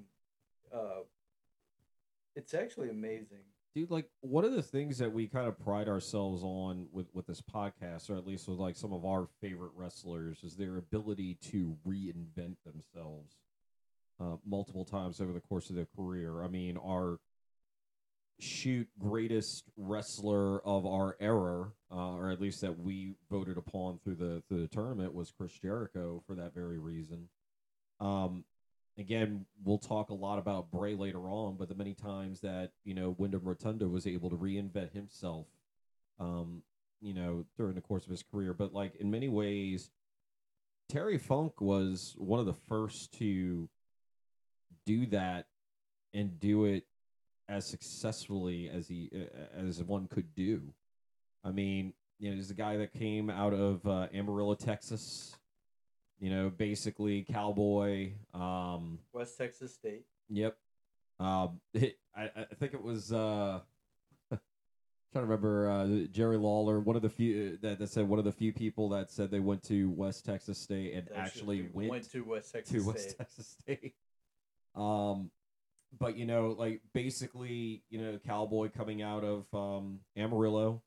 Uh, 0.74 1.02
it's 2.36 2.56
actually 2.56 2.90
amazing. 2.90 3.44
dude. 3.76 3.92
Like 3.92 4.10
one 4.22 4.44
of 4.44 4.54
the 4.54 4.64
things 4.64 4.98
that 4.98 5.14
we 5.14 5.28
kind 5.28 5.48
of 5.48 5.60
pride 5.60 5.88
ourselves 5.88 6.42
on 6.42 6.88
with 6.92 7.10
with 7.14 7.28
this 7.28 7.44
podcast, 7.44 8.10
or 8.10 8.18
at 8.18 8.26
least 8.26 8.48
with 8.48 8.58
like 8.58 8.76
some 8.76 8.92
of 8.92 9.06
our 9.06 9.28
favorite 9.40 9.74
wrestlers, 9.76 10.44
is 10.44 10.56
their 10.56 10.78
ability 10.78 11.38
to 11.52 11.78
reinvent 11.88 12.56
themselves 12.66 13.36
uh, 14.22 14.36
multiple 14.46 14.86
times 14.86 15.20
over 15.20 15.34
the 15.34 15.40
course 15.40 15.70
of 15.70 15.76
their 15.76 15.88
career. 15.96 16.44
I 16.44 16.48
mean, 16.48 16.78
our 16.78 17.20
shoot 18.40 18.88
greatest 19.00 19.66
wrestler 19.78 20.66
of 20.66 20.86
our 20.86 21.16
era, 21.20 21.72
uh, 21.92 22.16
or 22.16 22.32
at 22.32 22.42
least 22.42 22.62
that 22.62 22.80
we 22.80 23.16
voted 23.30 23.58
upon 23.58 24.00
through 24.04 24.16
the 24.16 24.44
through 24.48 24.62
the 24.62 24.68
tournament, 24.68 25.14
was 25.14 25.32
Chris 25.32 25.54
Jericho 25.54 26.24
for 26.28 26.36
that 26.36 26.54
very 26.54 26.78
reason. 26.78 27.30
Um, 28.00 28.44
again, 28.98 29.46
we'll 29.64 29.78
talk 29.78 30.10
a 30.10 30.16
lot 30.16 30.40
about 30.40 30.72
Bray 30.72 30.96
later 30.96 31.30
on, 31.30 31.56
but 31.58 31.70
the 31.70 31.76
many 31.76 31.94
times 31.94 32.42
that 32.42 32.72
you 32.84 32.94
know 32.94 33.16
Wyndham 33.18 33.44
Rotunda 33.44 33.88
was 33.88 34.06
able 34.06 34.30
to 34.30 34.38
reinvent 34.38 34.94
himself, 34.94 35.48
um, 36.20 36.62
you 37.00 37.14
know, 37.14 37.46
during 37.58 37.76
the 37.76 37.82
course 37.82 38.06
of 38.06 38.12
his 38.12 38.24
career. 38.24 38.54
But 38.54 38.74
like 38.74 38.96
in 38.96 39.10
many 39.10 39.30
ways, 39.30 39.90
Terry 40.90 41.18
Funk 41.18 41.62
was 41.62 42.16
one 42.18 42.40
of 42.40 42.46
the 42.46 42.54
first 42.54 43.14
to 43.14 43.70
do 44.86 45.06
that 45.08 45.48
and 46.14 46.40
do 46.40 46.66
it 46.66 46.86
as 47.48 47.66
successfully 47.66 48.70
as 48.70 48.88
he 48.88 49.10
uh, 49.14 49.68
as 49.68 49.84
one 49.84 50.08
could 50.08 50.34
do. 50.36 50.62
I 51.44 51.52
mean, 51.52 51.94
you 52.20 52.30
know, 52.30 52.36
he's 52.36 52.52
a 52.52 52.56
guy 52.56 52.78
that 52.78 52.94
came 52.94 53.30
out 53.30 53.54
of 53.54 53.86
uh, 53.86 54.08
Amarillo, 54.14 54.56
Texas. 54.56 55.36
You 56.20 56.30
know, 56.30 56.52
basically 56.56 57.24
cowboy. 57.24 58.12
Um, 58.34 59.00
West 59.12 59.38
Texas 59.40 59.74
State. 59.74 60.06
Yep. 60.30 60.56
Um, 61.20 61.60
it, 61.74 61.98
I, 62.16 62.30
I 62.36 62.56
think 62.60 62.76
it 62.76 62.84
was 62.84 63.12
uh, 63.12 63.60
trying 64.30 64.40
to 65.16 65.22
remember 65.22 65.70
uh, 65.70 66.08
Jerry 66.12 66.38
Lawler, 66.38 66.80
one 66.80 66.96
of 66.96 67.02
the 67.02 67.10
few 67.10 67.58
that, 67.64 67.80
that 67.80 67.90
said 67.90 68.08
one 68.08 68.20
of 68.20 68.26
the 68.26 68.32
few 68.32 68.54
people 68.54 68.90
that 68.90 69.10
said 69.10 69.32
they 69.32 69.40
went 69.40 69.64
to 69.64 69.90
West 69.90 70.24
Texas 70.24 70.60
State 70.60 70.94
and 70.94 71.10
actually 71.16 71.70
went, 71.74 71.90
went 71.90 72.12
to 72.12 72.22
West 72.22 72.54
Texas 72.54 72.72
to 72.72 72.82
State. 72.82 72.94
West 72.94 73.18
Texas 73.18 73.56
State. 73.60 73.96
Um, 74.76 75.32
but 76.00 76.18
you 76.18 76.26
know, 76.26 76.56
like 76.58 76.82
basically, 76.94 77.84
you 77.90 78.02
know, 78.02 78.18
cowboy 78.26 78.70
coming 78.70 79.02
out 79.02 79.24
of 79.24 79.46
um, 79.54 80.00
Amarillo. 80.16 80.82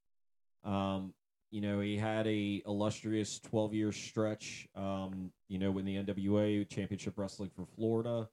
Um, 0.64 1.12
you 1.50 1.60
know, 1.60 1.80
he 1.80 1.96
had 1.96 2.26
a 2.26 2.62
illustrious 2.66 3.38
12 3.38 3.74
year 3.74 3.92
stretch, 3.92 4.66
um, 4.74 5.30
you 5.48 5.58
know, 5.58 5.78
in 5.78 5.84
the 5.84 5.96
NWA 5.96 6.68
Championship 6.68 7.14
Wrestling 7.16 7.50
for 7.54 7.66
Florida. 7.76 8.28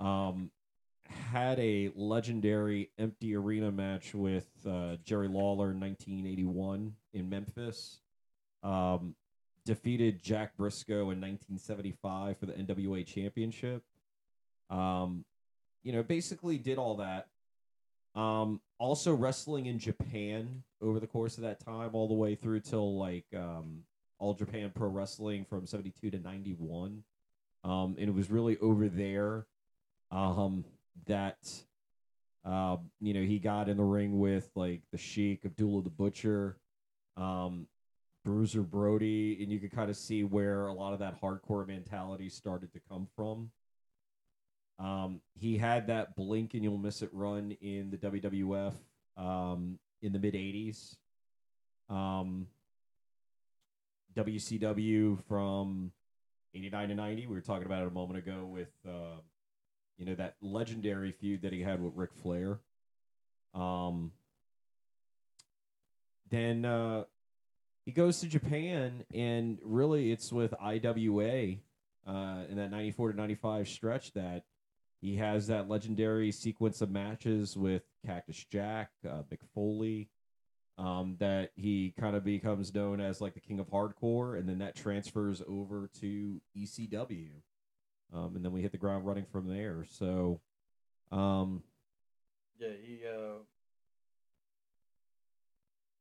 Um, 0.00 0.50
had 1.08 1.58
a 1.60 1.90
legendary 1.94 2.90
empty 2.98 3.34
arena 3.36 3.70
match 3.70 4.14
with 4.14 4.48
uh, 4.66 4.96
Jerry 5.04 5.28
Lawler 5.28 5.70
in 5.70 5.80
1981 5.80 6.94
in 7.14 7.28
Memphis. 7.28 8.00
Um, 8.62 9.14
defeated 9.64 10.22
Jack 10.22 10.56
Briscoe 10.56 11.10
in 11.10 11.20
1975 11.20 12.38
for 12.38 12.46
the 12.46 12.54
NWA 12.54 13.06
Championship. 13.06 13.82
Um, 14.70 15.24
you 15.82 15.92
know, 15.92 16.02
basically 16.02 16.58
did 16.58 16.78
all 16.78 16.96
that. 16.96 17.28
Um, 18.14 18.60
also 18.78 19.14
wrestling 19.14 19.66
in 19.66 19.78
Japan 19.78 20.62
over 20.80 21.00
the 21.00 21.06
course 21.06 21.36
of 21.36 21.42
that 21.44 21.64
time, 21.64 21.90
all 21.92 22.08
the 22.08 22.14
way 22.14 22.34
through 22.34 22.60
till 22.60 22.98
like 22.98 23.26
um, 23.34 23.84
All 24.18 24.34
Japan 24.34 24.72
Pro 24.74 24.88
Wrestling 24.88 25.44
from 25.44 25.66
72 25.66 26.10
to 26.10 26.18
91. 26.18 27.02
Um, 27.64 27.96
and 27.98 28.08
it 28.08 28.14
was 28.14 28.30
really 28.30 28.56
over 28.58 28.88
there 28.88 29.46
um, 30.10 30.64
that 31.06 31.38
um, 32.44 32.90
you 33.00 33.14
know 33.14 33.22
he 33.22 33.38
got 33.38 33.68
in 33.68 33.76
the 33.76 33.84
ring 33.84 34.18
with 34.18 34.48
like 34.54 34.82
the 34.92 34.98
Sheik, 34.98 35.44
Abdullah 35.44 35.82
the 35.82 35.90
Butcher, 35.90 36.56
um, 37.16 37.66
Bruiser 38.24 38.62
Brody, 38.62 39.38
and 39.42 39.52
you 39.52 39.58
could 39.58 39.72
kind 39.72 39.90
of 39.90 39.96
see 39.96 40.24
where 40.24 40.66
a 40.66 40.72
lot 40.72 40.92
of 40.92 40.98
that 41.00 41.20
hardcore 41.20 41.66
mentality 41.66 42.28
started 42.28 42.72
to 42.72 42.80
come 42.88 43.06
from. 43.16 43.50
Um, 44.78 45.20
he 45.34 45.58
had 45.58 45.88
that 45.88 46.14
blink 46.14 46.54
and 46.54 46.62
you'll 46.62 46.78
miss 46.78 47.02
it 47.02 47.10
run 47.12 47.56
in 47.60 47.90
the 47.90 47.96
WWF 47.96 48.74
um, 49.16 49.78
in 50.02 50.12
the 50.12 50.18
mid 50.18 50.34
80s. 50.34 50.96
Um, 51.90 52.46
WCW 54.16 55.22
from 55.28 55.92
89 56.54 56.88
to 56.88 56.94
90. 56.94 57.26
We 57.26 57.34
were 57.34 57.40
talking 57.40 57.66
about 57.66 57.82
it 57.82 57.88
a 57.88 57.92
moment 57.92 58.18
ago 58.18 58.44
with, 58.44 58.72
uh, 58.86 59.20
you 59.96 60.06
know, 60.06 60.14
that 60.14 60.36
legendary 60.40 61.12
feud 61.12 61.42
that 61.42 61.52
he 61.52 61.62
had 61.62 61.82
with 61.82 61.94
Ric 61.96 62.10
Flair. 62.14 62.58
Um, 63.54 64.12
then 66.30 66.64
uh, 66.64 67.04
he 67.84 67.92
goes 67.92 68.20
to 68.20 68.26
Japan, 68.26 69.04
and 69.14 69.58
really 69.62 70.12
it's 70.12 70.32
with 70.32 70.52
IWA 70.60 71.56
uh, 72.06 72.42
in 72.48 72.56
that 72.56 72.70
94 72.70 73.12
to 73.12 73.16
95 73.16 73.68
stretch 73.68 74.12
that 74.12 74.44
he 75.00 75.16
has 75.16 75.46
that 75.46 75.68
legendary 75.68 76.32
sequence 76.32 76.80
of 76.80 76.90
matches 76.90 77.56
with 77.56 77.82
Cactus 78.04 78.44
Jack, 78.50 78.90
uh, 79.06 79.22
Mick 79.30 79.40
Foley, 79.54 80.08
um, 80.76 81.16
that 81.18 81.50
he 81.56 81.92
kind 81.98 82.16
of 82.16 82.24
becomes 82.24 82.74
known 82.74 83.00
as 83.00 83.20
like 83.20 83.34
the 83.34 83.40
king 83.40 83.60
of 83.60 83.68
hardcore, 83.70 84.38
and 84.38 84.48
then 84.48 84.58
that 84.58 84.74
transfers 84.76 85.42
over 85.48 85.88
to 86.00 86.40
ECW, 86.56 87.30
um, 88.12 88.36
and 88.36 88.44
then 88.44 88.52
we 88.52 88.62
hit 88.62 88.72
the 88.72 88.78
ground 88.78 89.06
running 89.06 89.26
from 89.30 89.48
there. 89.48 89.84
So, 89.88 90.40
um, 91.10 91.62
Yeah, 92.58 92.68
he 92.82 93.00
uh 93.06 93.38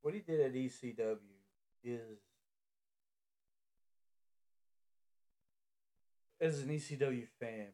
what 0.01 0.13
he 0.13 0.21
did 0.21 0.39
at 0.39 0.53
ECW 0.53 1.17
is 1.83 2.19
as 6.39 6.61
an 6.61 6.69
ECW 6.69 7.27
fan, 7.39 7.67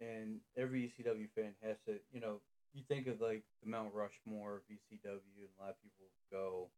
and 0.00 0.40
every 0.56 0.82
ECW 0.82 1.28
fan 1.34 1.52
has 1.62 1.76
to, 1.86 1.98
you 2.12 2.20
know, 2.20 2.40
you 2.74 2.82
think 2.88 3.06
of 3.06 3.20
like 3.20 3.42
the 3.62 3.70
Mount 3.70 3.94
Rushmore 3.94 4.56
of 4.56 4.62
ECW, 4.70 5.04
and 5.04 5.48
a 5.58 5.62
lot 5.62 5.70
of 5.70 5.82
people 5.82 6.06
go, 6.30 6.68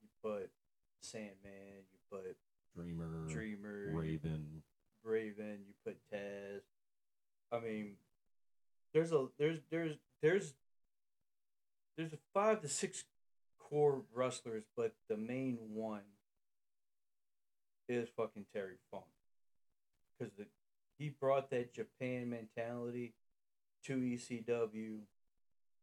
you 0.00 0.08
put 0.22 0.50
Sandman, 1.00 1.84
you 1.92 1.98
put 2.10 2.36
Dreamer, 2.76 3.26
Dreamer, 3.28 3.90
Raven, 3.92 4.62
Raven, 5.02 5.58
you 5.66 5.74
put 5.84 5.96
Taz. 6.12 6.60
I 7.52 7.60
mean, 7.60 7.92
there's 8.92 9.12
a 9.12 9.26
there's 9.38 9.58
there's 9.70 9.96
there's 10.22 10.54
there's 11.96 12.12
a 12.12 12.18
five 12.32 12.62
to 12.62 12.68
six 12.68 13.04
core 13.58 14.02
wrestlers, 14.12 14.64
but 14.76 14.94
the 15.08 15.16
main 15.16 15.58
one 15.72 16.02
is 17.88 18.08
fucking 18.16 18.46
Terry 18.52 18.76
Funk, 18.90 19.04
because 20.18 20.32
he 21.04 21.10
brought 21.10 21.50
that 21.50 21.74
Japan 21.74 22.30
mentality 22.30 23.12
to 23.84 23.92
ECW, 23.92 25.00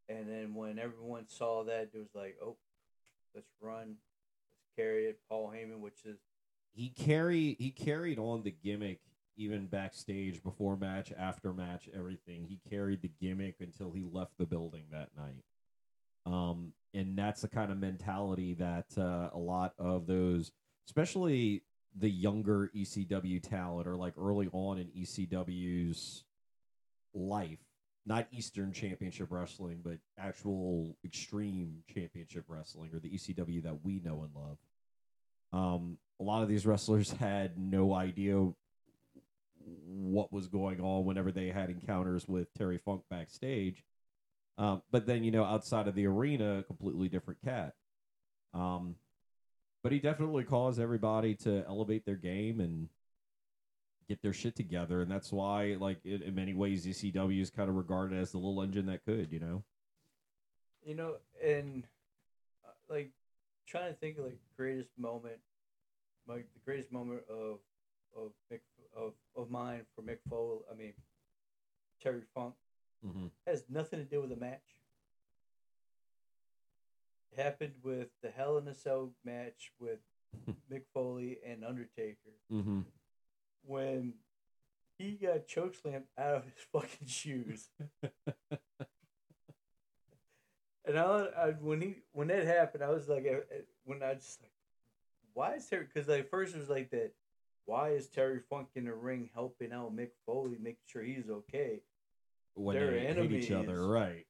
and 0.09 0.27
then 0.27 0.55
when 0.55 0.79
everyone 0.79 1.25
saw 1.27 1.63
that, 1.63 1.89
it 1.93 1.97
was 1.97 2.15
like, 2.15 2.37
oh, 2.43 2.57
let's 3.35 3.51
run, 3.61 3.97
let's 4.49 4.65
carry 4.75 5.05
it. 5.05 5.19
Paul 5.29 5.53
Heyman, 5.55 5.79
which 5.79 6.03
is 6.05 6.17
he 6.73 6.89
carry 6.89 7.55
he 7.59 7.69
carried 7.69 8.17
on 8.17 8.41
the 8.41 8.55
gimmick 8.63 9.01
even 9.37 9.67
backstage 9.67 10.41
before 10.41 10.75
match 10.75 11.13
after 11.17 11.53
match 11.53 11.87
everything 11.95 12.45
he 12.47 12.59
carried 12.69 13.01
the 13.01 13.11
gimmick 13.19 13.55
until 13.59 13.91
he 13.91 14.03
left 14.11 14.37
the 14.37 14.45
building 14.45 14.83
that 14.91 15.09
night 15.17 15.43
um 16.25 16.71
and 16.93 17.17
that's 17.17 17.41
the 17.41 17.47
kind 17.47 17.71
of 17.71 17.77
mentality 17.77 18.53
that 18.53 18.85
uh, 18.97 19.29
a 19.33 19.37
lot 19.37 19.73
of 19.77 20.05
those 20.05 20.51
especially 20.87 21.61
the 21.97 22.09
younger 22.09 22.71
ECW 22.75 23.41
talent 23.41 23.87
or 23.87 23.95
like 23.97 24.13
early 24.17 24.49
on 24.51 24.77
in 24.77 24.87
ECW's 24.87 26.23
life 27.13 27.59
not 28.05 28.27
Eastern 28.31 28.71
Championship 28.71 29.27
Wrestling 29.29 29.81
but 29.83 29.97
actual 30.17 30.95
extreme 31.03 31.83
championship 31.93 32.45
wrestling 32.47 32.91
or 32.93 32.99
the 32.99 33.09
ECW 33.09 33.63
that 33.63 33.83
we 33.83 33.99
know 33.99 34.23
and 34.23 34.33
love 34.33 34.57
um, 35.53 35.97
a 36.19 36.23
lot 36.23 36.43
of 36.43 36.49
these 36.49 36.65
wrestlers 36.65 37.11
had 37.11 37.57
no 37.57 37.93
idea 37.93 38.51
what 39.85 40.31
was 40.31 40.47
going 40.47 40.79
on 40.79 41.05
whenever 41.05 41.31
they 41.31 41.47
had 41.47 41.69
encounters 41.69 42.27
with 42.27 42.53
Terry 42.53 42.77
Funk 42.77 43.03
backstage. 43.09 43.83
Um, 44.57 44.81
but 44.91 45.05
then, 45.05 45.23
you 45.23 45.31
know, 45.31 45.43
outside 45.43 45.87
of 45.87 45.95
the 45.95 46.07
arena, 46.07 46.63
completely 46.67 47.09
different 47.09 47.41
cat. 47.43 47.73
Um, 48.53 48.95
but 49.83 49.91
he 49.91 49.99
definitely 49.99 50.43
caused 50.43 50.79
everybody 50.79 51.35
to 51.35 51.63
elevate 51.67 52.05
their 52.05 52.15
game 52.15 52.59
and 52.59 52.89
get 54.07 54.21
their 54.21 54.33
shit 54.33 54.55
together. 54.55 55.01
And 55.01 55.11
that's 55.11 55.31
why, 55.31 55.75
like, 55.79 55.99
in, 56.05 56.21
in 56.21 56.35
many 56.35 56.53
ways, 56.53 56.85
ECW 56.85 57.41
is 57.41 57.49
kind 57.49 57.69
of 57.69 57.75
regarded 57.75 58.17
as 58.19 58.31
the 58.31 58.37
little 58.37 58.61
engine 58.61 58.85
that 58.87 59.05
could, 59.05 59.31
you 59.31 59.39
know? 59.39 59.63
You 60.85 60.95
know, 60.95 61.15
and 61.43 61.83
uh, 62.65 62.93
like 62.93 63.11
trying 63.67 63.93
to 63.93 63.99
think 63.99 64.17
of 64.17 64.25
like 64.25 64.39
greatest 64.57 64.89
moment, 64.97 65.37
like 66.27 66.47
the 66.53 66.59
greatest 66.65 66.91
moment 66.91 67.21
of 67.29 67.59
of 68.17 68.31
Mick 68.51 68.59
of 68.97 69.13
of 69.35 69.49
mine 69.49 69.81
for 69.95 70.01
Mick 70.01 70.17
Foley. 70.29 70.59
I 70.71 70.75
mean, 70.75 70.93
Terry 72.01 72.21
Funk 72.33 72.55
Mm-hmm. 73.05 73.27
has 73.47 73.63
nothing 73.67 73.97
to 73.97 74.05
do 74.05 74.21
with 74.21 74.29
the 74.29 74.35
match. 74.35 74.61
It 77.31 77.41
happened 77.41 77.73
with 77.83 78.09
the 78.21 78.29
Hell 78.29 78.57
in 78.57 78.67
a 78.67 78.75
Cell 78.75 79.11
match 79.23 79.71
with 79.79 79.99
Mick 80.71 80.83
Foley 80.93 81.37
and 81.45 81.63
Undertaker 81.63 82.17
Mm-hmm. 82.51 82.81
when 83.63 84.13
he 84.97 85.11
got 85.13 85.47
chokeslammed 85.47 86.03
out 86.17 86.35
of 86.35 86.43
his 86.45 86.53
fucking 86.71 87.07
shoes. 87.07 87.69
And 90.83 90.97
I, 90.97 91.27
I 91.37 91.49
when 91.61 91.79
he 91.79 91.95
when 92.11 92.29
that 92.29 92.45
happened, 92.45 92.83
I 92.83 92.89
was 92.89 93.07
like, 93.07 93.25
uh, 93.25 93.37
uh, 93.37 93.59
when 93.83 94.01
I 94.01 94.15
just 94.15 94.41
like, 94.41 94.51
why 95.33 95.53
is 95.55 95.67
Terry? 95.67 95.85
Because 95.85 96.07
like 96.09 96.29
first 96.29 96.55
it 96.55 96.59
was 96.59 96.69
like 96.69 96.89
that. 96.89 97.11
Why 97.65 97.89
is 97.89 98.07
Terry 98.07 98.39
Funk 98.49 98.69
in 98.75 98.85
the 98.85 98.93
ring 98.93 99.29
helping 99.33 99.71
out 99.71 99.95
Mick 99.95 100.09
Foley, 100.25 100.57
making 100.59 100.79
sure 100.87 101.03
he's 101.03 101.29
okay? 101.29 101.83
When 102.55 102.75
They're 102.75 102.91
they 102.91 103.13
hate 103.13 103.31
each 103.31 103.51
other, 103.51 103.87
right? 103.87 104.25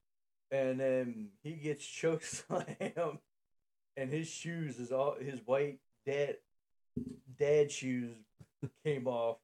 And 0.52 0.78
then 0.78 1.28
he 1.42 1.52
gets 1.52 1.82
chokeslammed, 1.82 3.18
and 3.96 4.10
his 4.10 4.28
shoes 4.28 4.78
is 4.78 4.92
all 4.92 5.16
his 5.18 5.40
white 5.46 5.78
dad 6.04 6.36
dad 7.38 7.72
shoes 7.72 8.14
came 8.84 9.08
off, 9.08 9.38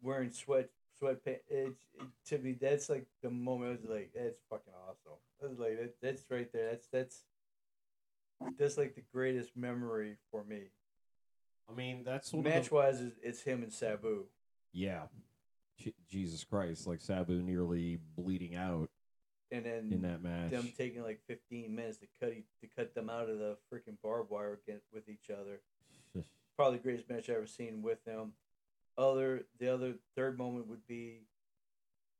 wearing 0.00 0.30
sweat 0.30 0.70
sweatpants. 1.02 1.40
It, 1.50 1.74
it, 1.98 2.06
to 2.26 2.38
me, 2.38 2.56
that's 2.58 2.88
like 2.88 3.06
the 3.20 3.30
moment 3.30 3.70
I 3.70 3.72
was 3.72 3.90
like, 3.90 4.12
that's 4.14 4.38
fucking 4.48 4.72
awesome. 4.88 5.18
I 5.42 5.48
was 5.48 5.58
like, 5.58 5.80
that, 5.80 5.94
that's 6.00 6.22
right 6.30 6.50
there. 6.52 6.70
That's 6.70 6.86
that's 6.86 7.24
that's 8.56 8.78
like 8.78 8.94
the 8.94 9.02
greatest 9.12 9.56
memory 9.56 10.18
for 10.30 10.44
me. 10.44 10.70
I 11.68 11.74
mean, 11.74 12.04
that's 12.04 12.32
of 12.32 12.44
the- 12.44 12.48
Match 12.48 12.70
wise, 12.70 13.02
it's 13.22 13.42
him 13.42 13.64
and 13.64 13.72
Sabu. 13.72 14.26
Yeah. 14.72 15.02
Jesus 16.08 16.44
Christ, 16.44 16.86
like 16.86 17.00
Sabu 17.00 17.42
nearly 17.42 17.98
bleeding 18.16 18.54
out 18.54 18.88
And 19.52 19.64
then 19.66 19.88
in 19.92 20.02
that 20.02 20.22
match. 20.22 20.50
them 20.50 20.72
taking 20.76 21.02
like 21.02 21.20
15 21.28 21.74
minutes 21.74 21.98
to 21.98 22.06
cut 22.18 22.32
e- 22.32 22.44
to 22.62 22.66
cut 22.74 22.94
them 22.94 23.10
out 23.10 23.28
of 23.28 23.38
the 23.38 23.56
freaking 23.70 23.96
barbed 24.02 24.30
wire 24.30 24.58
again 24.66 24.80
with 24.92 25.08
each 25.08 25.30
other. 25.30 25.60
Probably 26.56 26.78
the 26.78 26.82
greatest 26.82 27.08
match 27.08 27.28
I've 27.30 27.36
ever 27.36 27.46
seen 27.46 27.82
with 27.82 28.04
them. 28.04 28.32
Other 28.96 29.44
the 29.58 29.68
other 29.72 29.94
third 30.16 30.36
moment 30.38 30.68
would 30.68 30.86
be 30.86 31.20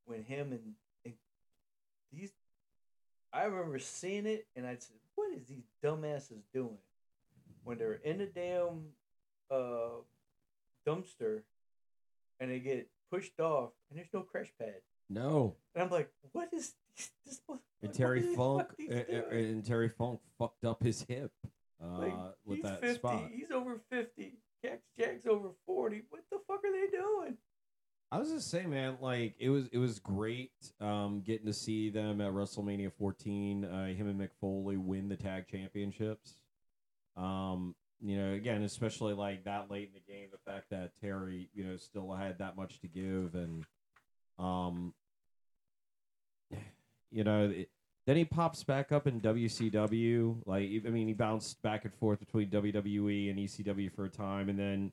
when 0.05 0.23
him 0.23 0.51
and, 0.51 0.73
and 1.05 1.13
these 2.11 2.31
I 3.31 3.45
remember 3.45 3.79
seeing 3.79 4.25
it 4.27 4.47
and 4.55 4.65
I 4.67 4.75
said, 4.75 4.97
What 5.15 5.33
is 5.33 5.45
these 5.47 5.65
dumbasses 5.83 6.43
doing? 6.53 6.77
when 7.63 7.77
they're 7.77 7.93
in 8.03 8.17
the 8.17 8.25
damn 8.25 8.87
uh, 9.49 10.01
dumpster 10.85 11.41
and 12.39 12.51
they 12.51 12.59
get 12.59 12.89
pushed 13.09 13.39
off 13.39 13.69
and 13.89 13.97
there's 13.97 14.13
no 14.13 14.21
crash 14.21 14.51
pad. 14.59 14.81
No. 15.09 15.55
And 15.75 15.83
I'm 15.83 15.89
like, 15.89 16.09
what 16.31 16.49
is 16.53 16.73
this? 17.25 17.41
What, 17.47 17.59
And 17.81 17.93
Terry 17.93 18.21
Funk 18.35 18.67
and, 18.79 18.91
and- 19.09 19.65
Terry 19.65 19.89
Funk 19.89 20.19
fucked 20.37 20.65
up 20.65 20.83
his 20.83 21.01
hip 21.03 21.31
uh, 21.83 21.97
Like, 21.97 22.13
with 22.45 22.57
he's 22.57 22.63
that 22.65 22.81
50. 22.81 22.95
spot. 22.95 23.23
He's 23.33 23.51
over 23.51 23.81
50. 23.91 24.33
Jack's, 24.63 24.83
Jack's 24.97 25.25
over 25.25 25.49
40. 25.65 26.03
What 26.09 26.21
the 26.31 26.37
fuck 26.47 26.61
are 26.63 26.71
they 26.71 26.89
doing? 26.95 27.37
I 28.11 28.19
was 28.19 28.29
just 28.29 28.51
saying, 28.51 28.69
man, 28.69 28.97
like 29.01 29.33
it 29.39 29.49
was 29.49 29.65
it 29.71 29.79
was 29.79 29.97
great 29.97 30.51
um, 30.79 31.23
getting 31.25 31.47
to 31.47 31.53
see 31.53 31.89
them 31.89 32.21
at 32.21 32.31
WrestleMania 32.31 32.91
14. 32.93 33.65
Uh, 33.65 33.85
him 33.87 34.07
and 34.07 34.19
Mick 34.19 34.29
Foley 34.39 34.77
win 34.77 35.09
the 35.09 35.15
tag 35.17 35.47
championships. 35.47 36.35
Um, 37.17 37.73
you 38.01 38.15
know, 38.17 38.33
again, 38.33 38.61
especially 38.63 39.13
like 39.15 39.45
that 39.45 39.71
late 39.71 39.87
in 39.87 39.93
the 39.95 40.13
game, 40.13 40.27
the 40.31 40.51
fact 40.51 40.69
that 40.69 40.91
Terry, 41.01 41.49
you 41.55 41.63
know, 41.63 41.75
still 41.77 42.13
had 42.13 42.37
that 42.37 42.55
much 42.55 42.79
to 42.81 42.87
give, 42.87 43.33
and 43.33 43.65
um, 44.39 44.93
you 47.11 47.23
know, 47.23 47.49
it, 47.49 47.69
then 48.05 48.17
he 48.17 48.25
pops 48.25 48.63
back 48.63 48.91
up 48.91 49.07
in 49.07 49.21
WCW. 49.21 50.41
Like, 50.45 50.69
I 50.85 50.89
mean, 50.89 51.07
he 51.07 51.13
bounced 51.13 51.61
back 51.61 51.85
and 51.85 51.93
forth 51.93 52.19
between 52.19 52.49
WWE 52.49 53.29
and 53.29 53.39
ECW 53.39 53.93
for 53.93 54.05
a 54.05 54.09
time, 54.09 54.49
and 54.49 54.59
then 54.59 54.91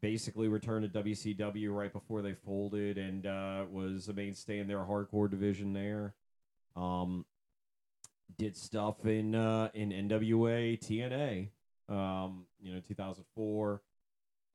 basically 0.00 0.48
returned 0.48 0.90
to 0.90 1.02
WCW 1.02 1.74
right 1.74 1.92
before 1.92 2.22
they 2.22 2.34
folded 2.34 2.98
and 2.98 3.26
uh, 3.26 3.64
was 3.70 4.08
a 4.08 4.12
mainstay 4.12 4.58
in 4.58 4.68
their 4.68 4.78
hardcore 4.78 5.30
division 5.30 5.72
there. 5.72 6.14
Um, 6.76 7.24
did 8.38 8.56
stuff 8.56 9.04
in 9.06 9.34
uh, 9.34 9.70
in 9.74 9.90
NWA, 9.90 10.78
TNA, 10.78 11.48
um, 11.88 12.46
you 12.60 12.72
know, 12.72 12.80
2004. 12.80 13.82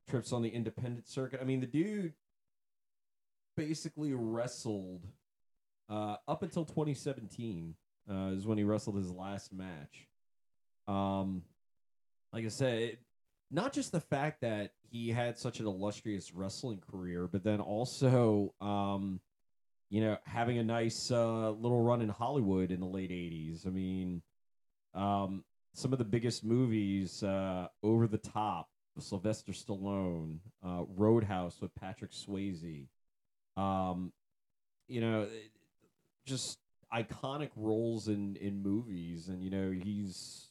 Trips 0.08 0.32
on 0.32 0.42
the 0.42 0.48
independent 0.48 1.08
circuit. 1.08 1.40
I 1.40 1.44
mean, 1.44 1.60
the 1.60 1.66
dude 1.66 2.12
basically 3.56 4.12
wrestled 4.12 5.06
uh, 5.88 6.16
up 6.26 6.42
until 6.42 6.64
2017 6.64 7.74
uh, 8.10 8.14
is 8.34 8.46
when 8.46 8.58
he 8.58 8.64
wrestled 8.64 8.96
his 8.96 9.10
last 9.10 9.52
match. 9.52 10.08
Um, 10.88 11.42
like 12.32 12.44
I 12.44 12.48
said, 12.48 12.78
it, 12.78 12.98
not 13.50 13.72
just 13.72 13.92
the 13.92 14.00
fact 14.00 14.40
that 14.40 14.72
he 14.90 15.10
had 15.10 15.38
such 15.38 15.60
an 15.60 15.66
illustrious 15.66 16.32
wrestling 16.32 16.80
career, 16.90 17.28
but 17.30 17.44
then 17.44 17.60
also, 17.60 18.54
um, 18.60 19.20
you 19.90 20.00
know, 20.00 20.16
having 20.24 20.58
a 20.58 20.64
nice 20.64 21.10
uh, 21.10 21.50
little 21.50 21.82
run 21.82 22.00
in 22.00 22.08
Hollywood 22.08 22.70
in 22.70 22.80
the 22.80 22.86
late 22.86 23.10
'80s. 23.10 23.66
I 23.66 23.70
mean, 23.70 24.22
um, 24.94 25.44
some 25.74 25.92
of 25.92 25.98
the 25.98 26.04
biggest 26.04 26.44
movies, 26.44 27.22
uh, 27.22 27.68
Over 27.82 28.06
the 28.06 28.18
Top, 28.18 28.68
Sylvester 28.98 29.52
Stallone, 29.52 30.38
uh, 30.66 30.84
Roadhouse 30.96 31.60
with 31.60 31.74
Patrick 31.74 32.12
Swayze. 32.12 32.88
Um, 33.56 34.12
you 34.88 35.00
know, 35.00 35.28
just 36.26 36.58
iconic 36.92 37.50
roles 37.56 38.08
in 38.08 38.36
in 38.36 38.62
movies, 38.62 39.28
and 39.28 39.42
you 39.42 39.50
know, 39.50 39.70
he's, 39.70 40.50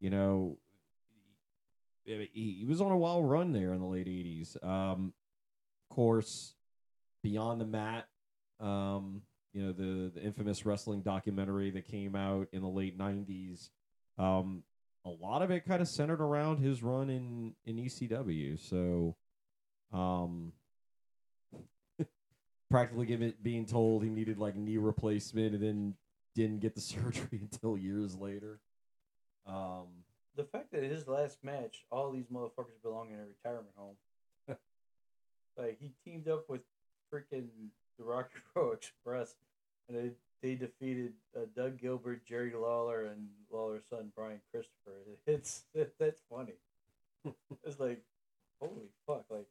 you 0.00 0.10
know, 0.10 0.58
he, 2.04 2.56
he 2.60 2.64
was 2.66 2.80
on 2.80 2.92
a 2.92 2.96
wild 2.96 3.28
run 3.28 3.52
there 3.52 3.72
in 3.72 3.80
the 3.80 3.86
late 3.86 4.06
'80s. 4.06 4.62
Um, 4.64 5.12
of 5.90 5.94
course, 5.94 6.54
Beyond 7.22 7.60
the 7.60 7.66
Mat, 7.66 8.06
um, 8.60 9.22
you 9.52 9.62
know 9.64 9.72
the 9.72 10.10
the 10.14 10.22
infamous 10.22 10.64
wrestling 10.64 11.02
documentary 11.02 11.70
that 11.72 11.86
came 11.86 12.14
out 12.14 12.48
in 12.52 12.62
the 12.62 12.68
late 12.68 12.98
'90s. 12.98 13.70
Um, 14.18 14.62
a 15.04 15.10
lot 15.10 15.42
of 15.42 15.50
it 15.50 15.64
kind 15.66 15.80
of 15.80 15.88
centered 15.88 16.20
around 16.20 16.58
his 16.58 16.82
run 16.82 17.10
in 17.10 17.54
in 17.64 17.76
ECW. 17.76 18.58
So, 18.58 19.16
um, 19.92 20.52
practically 22.70 23.06
given 23.06 23.34
being 23.42 23.64
told 23.66 24.02
he 24.02 24.10
needed 24.10 24.38
like 24.38 24.56
knee 24.56 24.76
replacement 24.76 25.54
and 25.54 25.62
then 25.62 25.94
didn't 26.34 26.60
get 26.60 26.74
the 26.74 26.80
surgery 26.92 27.40
until 27.40 27.76
years 27.78 28.16
later. 28.16 28.60
Um, 29.46 29.86
The 30.36 30.44
fact 30.44 30.72
that 30.72 30.82
his 30.82 31.06
last 31.06 31.38
match, 31.42 31.84
all 31.90 32.10
these 32.10 32.26
motherfuckers 32.26 32.82
belong 32.82 33.10
in 33.12 33.20
a 33.20 33.24
retirement 33.26 33.74
home. 33.76 33.96
like 35.56 35.78
he 35.80 35.92
teamed 36.04 36.28
up 36.28 36.48
with 36.48 36.62
freaking 37.12 37.46
the 37.98 38.04
Rock 38.04 38.30
and 38.34 38.42
Roll 38.54 38.72
Express, 38.72 39.36
and 39.88 39.96
they 39.96 40.10
they 40.42 40.54
defeated 40.54 41.14
uh, 41.34 41.46
Doug 41.56 41.80
Gilbert, 41.80 42.24
Jerry 42.26 42.52
Lawler, 42.54 43.06
and 43.06 43.28
Lawler's 43.50 43.84
son 43.88 44.12
Brian 44.14 44.40
Christopher. 44.52 44.92
It's 45.26 45.64
that's 45.98 46.20
funny. 46.30 46.52
it's 47.64 47.80
like, 47.80 48.02
holy 48.60 48.90
fuck! 49.06 49.24
Like, 49.30 49.46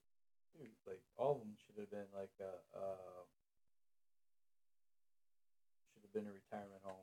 dude, 0.57 0.67
like 0.87 1.01
all 1.17 1.33
of 1.33 1.39
them 1.39 1.55
should 1.65 1.79
have 1.79 1.91
been 1.91 2.07
like 2.15 2.31
uh, 2.39 2.77
uh 2.77 3.23
should 5.93 6.01
have 6.03 6.13
been 6.13 6.31
a 6.31 6.33
retirement 6.33 6.81
home. 6.83 6.95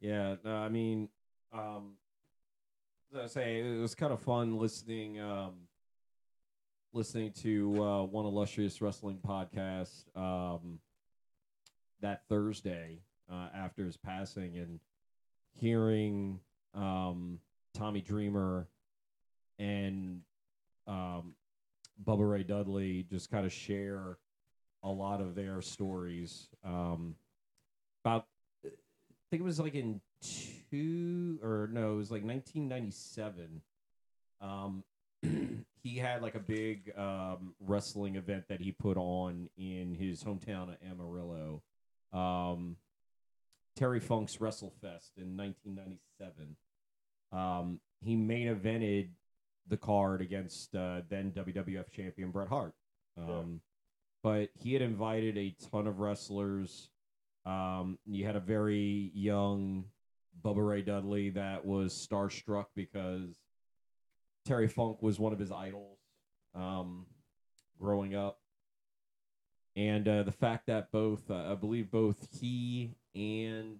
Yeah, 0.00 0.36
no, 0.44 0.56
I 0.56 0.68
mean, 0.68 1.08
um, 1.52 1.92
I 3.16 3.26
say, 3.26 3.60
it 3.60 3.80
was 3.80 3.94
kind 3.94 4.12
of 4.12 4.20
fun 4.20 4.58
listening, 4.58 5.20
um, 5.20 5.52
listening 6.92 7.32
to 7.42 7.82
uh, 7.82 8.02
one 8.04 8.24
illustrious 8.24 8.80
wrestling 8.80 9.18
podcast 9.24 10.04
um, 10.16 10.80
that 12.00 12.22
Thursday 12.28 13.00
uh, 13.30 13.48
after 13.54 13.84
his 13.84 13.96
passing, 13.96 14.56
and 14.56 14.80
hearing 15.52 16.40
um, 16.74 17.38
Tommy 17.74 18.00
Dreamer 18.00 18.66
and 19.58 20.22
um, 20.86 21.34
Bubba 22.04 22.28
Ray 22.28 22.42
Dudley 22.42 23.06
just 23.10 23.30
kind 23.30 23.46
of 23.46 23.52
share 23.52 24.18
a 24.82 24.88
lot 24.88 25.20
of 25.20 25.34
their 25.34 25.60
stories 25.62 26.48
um, 26.64 27.14
about 28.04 28.26
I 28.64 28.68
think 29.30 29.40
it 29.40 29.44
was 29.44 29.60
like 29.60 29.74
in 29.74 30.00
two 30.70 31.38
or 31.42 31.68
no, 31.72 31.94
it 31.94 31.96
was 31.96 32.10
like 32.10 32.24
1997. 32.24 33.62
Um, 34.40 34.84
he 35.82 35.96
had 35.96 36.22
like 36.22 36.34
a 36.34 36.40
big 36.40 36.92
um, 36.98 37.54
wrestling 37.60 38.16
event 38.16 38.44
that 38.48 38.60
he 38.60 38.72
put 38.72 38.96
on 38.96 39.48
in 39.56 39.94
his 39.94 40.22
hometown 40.22 40.68
of 40.68 40.76
Amarillo. 40.86 41.62
Um, 42.12 42.76
Terry 43.76 44.00
Funk's 44.00 44.36
WrestleFest 44.36 45.16
in 45.16 45.36
1997. 45.36 46.56
Um, 47.32 47.80
he 48.04 48.16
main 48.16 48.54
evented 48.54 49.08
the 49.68 49.76
card 49.76 50.20
against 50.20 50.74
uh, 50.74 51.02
then 51.08 51.32
WWF 51.32 51.90
champion 51.90 52.30
Bret 52.30 52.48
Hart. 52.48 52.74
Um, 53.16 53.60
But 54.22 54.50
he 54.54 54.72
had 54.72 54.82
invited 54.82 55.36
a 55.36 55.54
ton 55.70 55.86
of 55.86 55.98
wrestlers. 55.98 56.90
Um, 57.44 57.98
you 58.06 58.24
had 58.24 58.36
a 58.36 58.40
very 58.40 59.10
young 59.14 59.84
Bubba 60.44 60.66
Ray 60.66 60.82
Dudley 60.82 61.30
that 61.30 61.64
was 61.64 61.92
starstruck 61.92 62.66
because 62.74 63.36
Terry 64.44 64.68
Funk 64.68 65.02
was 65.02 65.18
one 65.18 65.32
of 65.32 65.38
his 65.38 65.52
idols 65.52 65.98
um, 66.54 67.06
growing 67.80 68.14
up. 68.14 68.38
And 69.74 70.06
uh, 70.06 70.22
the 70.22 70.32
fact 70.32 70.66
that 70.66 70.92
both, 70.92 71.30
uh, 71.30 71.50
I 71.50 71.54
believe 71.54 71.90
both 71.90 72.28
he 72.40 72.94
and 73.14 73.78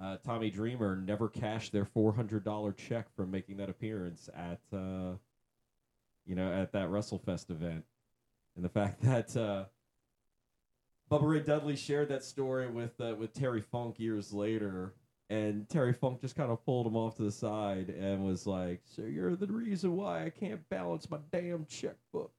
uh, 0.00 0.16
Tommy 0.24 0.50
Dreamer 0.50 0.96
never 0.96 1.28
cashed 1.28 1.72
their 1.72 1.84
$400 1.84 2.76
check 2.76 3.06
from 3.14 3.30
making 3.30 3.56
that 3.58 3.70
appearance 3.70 4.28
at, 4.34 4.60
uh, 4.72 5.14
you 6.26 6.34
know, 6.34 6.52
at 6.52 6.72
that 6.72 6.88
WrestleFest 6.88 7.50
event. 7.50 7.84
And 8.56 8.64
the 8.64 8.68
fact 8.70 9.02
that 9.02 9.36
uh, 9.36 9.64
Bubba 11.10 11.28
Ray 11.28 11.40
Dudley 11.40 11.76
shared 11.76 12.08
that 12.08 12.24
story 12.24 12.68
with 12.68 13.00
uh, 13.00 13.14
with 13.16 13.32
Terry 13.32 13.60
Funk 13.60 14.00
years 14.00 14.32
later, 14.32 14.94
and 15.30 15.68
Terry 15.68 15.92
Funk 15.92 16.20
just 16.20 16.34
kind 16.34 16.50
of 16.50 16.64
pulled 16.64 16.86
him 16.86 16.96
off 16.96 17.16
to 17.16 17.22
the 17.22 17.30
side 17.30 17.90
and 17.90 18.24
was 18.24 18.46
like, 18.46 18.80
"So 18.84 19.02
you're 19.02 19.36
the 19.36 19.46
reason 19.46 19.94
why 19.94 20.24
I 20.24 20.30
can't 20.30 20.68
balance 20.68 21.08
my 21.08 21.18
damn 21.30 21.64
checkbook." 21.66 22.32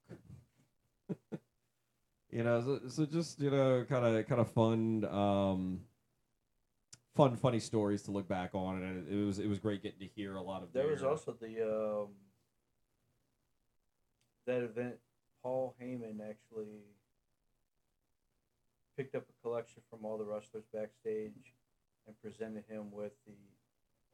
you 2.29 2.43
know, 2.43 2.61
so, 2.61 2.79
so 2.89 3.05
just 3.05 3.39
you 3.39 3.51
know, 3.51 3.85
kind 3.87 4.05
of 4.05 4.27
kind 4.27 4.41
of 4.41 4.51
fun, 4.51 5.05
um, 5.05 5.79
fun, 7.17 7.35
funny 7.35 7.59
stories 7.59 8.03
to 8.03 8.11
look 8.11 8.27
back 8.27 8.51
on, 8.53 8.81
and 8.83 9.11
it, 9.11 9.25
was 9.25 9.39
it 9.39 9.47
was 9.47 9.59
great 9.59 9.81
getting 9.81 9.99
to 9.99 10.07
hear 10.15 10.35
a 10.35 10.41
lot 10.41 10.63
of. 10.63 10.71
There 10.71 10.87
was 10.87 11.03
also 11.03 11.35
the 11.41 11.63
um, 11.63 12.07
that 14.45 14.61
event. 14.61 14.95
Paul 15.43 15.75
Heyman 15.81 16.19
actually 16.21 16.83
picked 18.95 19.15
up 19.15 19.23
a 19.23 19.41
collection 19.47 19.81
from 19.89 20.05
all 20.05 20.17
the 20.17 20.25
wrestlers 20.25 20.65
backstage 20.73 21.53
and 22.05 22.21
presented 22.21 22.63
him 22.67 22.91
with 22.91 23.11
the 23.25 23.33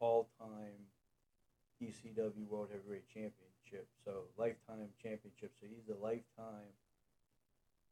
all-time 0.00 0.78
ECW 1.82 2.46
World 2.48 2.68
Heavyweight 2.70 3.08
Championship. 3.08 3.88
So 4.04 4.24
lifetime 4.36 4.88
championship. 5.02 5.52
So 5.60 5.66
he's 5.68 5.88
a 5.88 6.00
lifetime. 6.02 6.70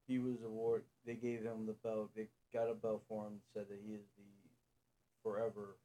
He 0.07 0.19
was 0.19 0.43
award. 0.45 0.83
They 1.07 1.15
gave 1.15 1.43
him 1.43 1.67
the 1.67 1.77
belt. 1.83 2.11
They 2.15 2.29
got 2.53 2.71
a 2.71 2.75
belt 2.75 3.03
for 3.09 3.27
him. 3.27 3.41
Said 3.55 3.67
that 3.71 3.79
he 3.85 3.95
is 3.95 4.05
the 4.17 4.42
forever 5.23 5.77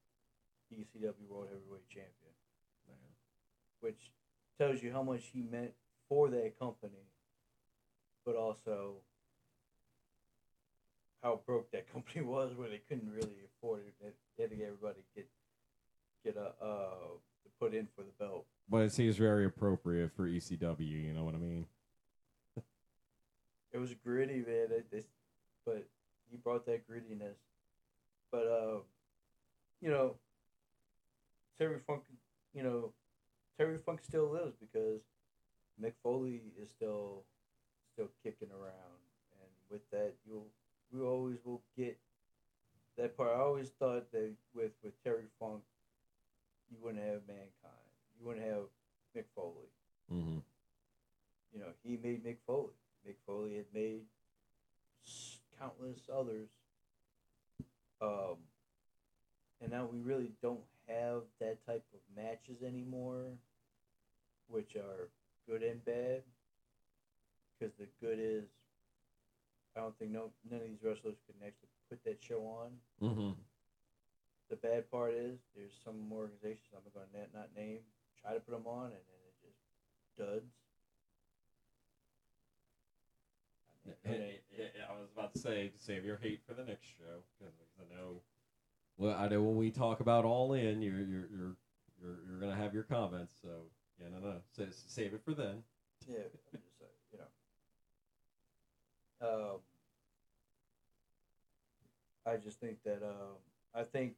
ECW 0.73 1.27
World 1.29 1.47
Heavyweight 1.51 1.87
Champion. 1.87 2.33
Man. 2.87 2.97
which 3.79 4.11
tells 4.57 4.81
you 4.81 4.91
how 4.91 5.03
much 5.03 5.23
he 5.33 5.41
meant 5.41 5.71
for 6.09 6.29
that 6.29 6.57
company, 6.59 7.05
but 8.25 8.35
also 8.35 8.95
how 11.23 11.41
broke 11.45 11.71
that 11.71 11.91
company 11.93 12.21
was, 12.21 12.53
where 12.55 12.69
they 12.69 12.81
couldn't 12.89 13.11
really 13.11 13.45
afford 13.45 13.81
it. 13.81 13.93
They 14.37 14.43
had 14.43 14.51
to 14.51 14.55
get 14.57 14.67
everybody 14.67 14.99
get 15.15 15.27
get 16.23 16.35
a 16.37 16.63
uh 16.63 17.07
to 17.43 17.49
put 17.59 17.73
in 17.73 17.87
for 17.95 18.01
the 18.01 18.11
belt. 18.19 18.45
But 18.69 18.83
it 18.83 18.91
seems 18.91 19.15
very 19.15 19.45
appropriate 19.45 20.11
for 20.15 20.27
ECW. 20.27 20.81
You 20.81 21.13
know 21.13 21.23
what 21.23 21.35
I 21.35 21.37
mean? 21.37 21.65
It 23.71 23.79
was 23.79 23.93
gritty, 24.03 24.43
man. 24.47 24.67
It, 24.71 24.87
it's, 24.91 25.07
but 25.65 25.85
he 26.31 26.37
brought 26.37 26.65
that 26.65 26.89
grittiness. 26.89 27.35
But 28.31 28.47
uh, 28.47 28.77
you 29.81 29.89
know, 29.89 30.15
Terry 31.57 31.79
Funk, 31.85 32.03
you 32.53 32.63
know, 32.63 32.93
Terry 33.57 33.77
Funk 33.77 34.01
still 34.03 34.29
lives 34.31 34.55
because 34.59 35.01
Mick 35.81 35.93
Foley 36.03 36.41
is 36.61 36.69
still 36.69 37.23
still 37.93 38.09
kicking 38.23 38.49
around, 38.51 39.01
and 39.41 39.49
with 39.69 39.89
that, 39.91 40.13
you'll 40.27 40.47
we 40.91 41.01
always 41.01 41.37
will 41.43 41.61
get 41.75 41.97
that 42.97 43.17
part. 43.17 43.35
I 43.35 43.41
always 43.41 43.69
thought 43.69 44.11
that 44.11 44.31
with 44.53 44.71
with 44.83 45.03
Terry 45.03 45.25
Funk, 45.39 45.61
you 46.69 46.77
wouldn't 46.81 47.03
have 47.03 47.21
mankind, 47.27 47.87
you 48.19 48.27
wouldn't 48.27 48.45
have 48.45 48.63
Mick 49.15 49.25
Foley. 49.35 49.69
Mm-hmm. 50.13 50.39
You 51.53 51.59
know, 51.59 51.69
he 51.83 51.97
made 52.01 52.23
Mick 52.25 52.37
Foley. 52.45 52.73
Mick 53.07 53.15
Foley 53.25 53.55
had 53.55 53.65
made 53.73 54.01
countless 55.59 56.01
others. 56.13 56.49
Um, 58.01 58.37
and 59.61 59.71
now 59.71 59.85
we 59.91 59.99
really 59.99 60.31
don't 60.41 60.63
have 60.87 61.23
that 61.39 61.65
type 61.65 61.83
of 61.93 61.99
matches 62.15 62.63
anymore, 62.65 63.25
which 64.47 64.75
are 64.75 65.09
good 65.49 65.63
and 65.63 65.83
bad. 65.85 66.21
Because 67.59 67.73
the 67.79 67.87
good 68.01 68.19
is, 68.19 68.45
I 69.75 69.81
don't 69.81 69.97
think 69.97 70.11
no 70.11 70.29
none 70.49 70.61
of 70.61 70.67
these 70.67 70.83
wrestlers 70.83 71.15
can 71.25 71.35
actually 71.45 71.69
put 71.89 72.03
that 72.05 72.17
show 72.21 72.41
on. 72.41 72.71
Mm-hmm. 73.01 73.31
The 74.49 74.55
bad 74.55 74.89
part 74.91 75.13
is 75.13 75.37
there's 75.55 75.73
some 75.83 76.11
organizations 76.11 76.71
I'm 76.73 76.81
going 76.93 77.07
to 77.11 77.37
not 77.37 77.49
name 77.55 77.79
try 78.21 78.33
to 78.33 78.39
put 78.39 78.51
them 78.51 78.65
on 78.67 78.85
and 78.85 78.93
then 78.93 79.21
it 79.27 79.35
just 79.43 79.59
duds. 80.17 80.53
I 84.05 84.09
mean, 84.09 84.21
it- 84.21 84.73
I 84.89 84.93
was 84.99 85.09
about 85.13 85.33
to 85.33 85.39
say, 85.39 85.71
save 85.77 86.05
your 86.05 86.17
hate 86.17 86.41
for 86.45 86.53
the 86.53 86.63
next 86.63 86.85
show 86.87 87.23
because 87.39 87.53
I 87.79 87.95
know. 87.95 88.21
Well, 88.97 89.15
I 89.15 89.27
know 89.27 89.41
when 89.41 89.55
we 89.57 89.69
talk 89.69 89.99
about 89.99 90.25
All 90.25 90.53
In, 90.53 90.81
you're 90.81 90.95
you're 90.97 91.27
you're 91.31 91.55
you're, 92.01 92.17
you're 92.27 92.39
gonna 92.39 92.55
have 92.55 92.73
your 92.73 92.83
comments. 92.83 93.35
So 93.41 93.49
yeah, 93.99 94.07
no, 94.11 94.27
no, 94.27 94.35
Sa- 94.51 94.63
save 94.87 95.13
it 95.13 95.21
for 95.23 95.33
then. 95.33 95.63
Yeah, 96.07 96.17
I'm 96.53 96.59
just 96.61 96.79
saying, 96.79 96.91
you 97.11 97.19
know. 97.19 97.25
Um, 99.53 99.59
I 102.25 102.37
just 102.37 102.59
think 102.59 102.83
that 102.83 103.03
um, 103.03 103.37
I 103.73 103.83
think 103.83 104.15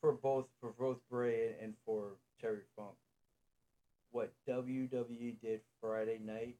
for 0.00 0.12
both 0.12 0.46
for 0.60 0.70
both 0.78 0.98
Bray 1.10 1.54
and 1.60 1.74
for 1.84 2.12
Terry 2.40 2.62
Funk, 2.76 2.94
what 4.10 4.32
WWE 4.48 5.40
did 5.40 5.60
Friday 5.80 6.20
night 6.22 6.56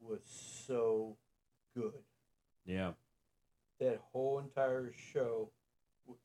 was 0.00 0.20
so 0.66 1.16
good. 1.74 1.92
Yeah. 2.66 2.92
That 3.80 4.00
whole 4.12 4.38
entire 4.38 4.92
show, 5.12 5.50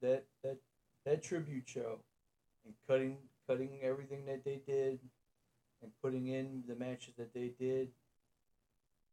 that 0.01 0.25
that 0.43 0.57
that 1.05 1.23
tribute 1.23 1.67
show, 1.67 1.99
and 2.65 2.73
cutting 2.88 3.17
cutting 3.47 3.79
everything 3.81 4.25
that 4.27 4.43
they 4.45 4.62
did, 4.67 4.99
and 5.81 5.91
putting 6.01 6.27
in 6.27 6.63
the 6.67 6.75
matches 6.75 7.15
that 7.17 7.33
they 7.33 7.51
did, 7.59 7.89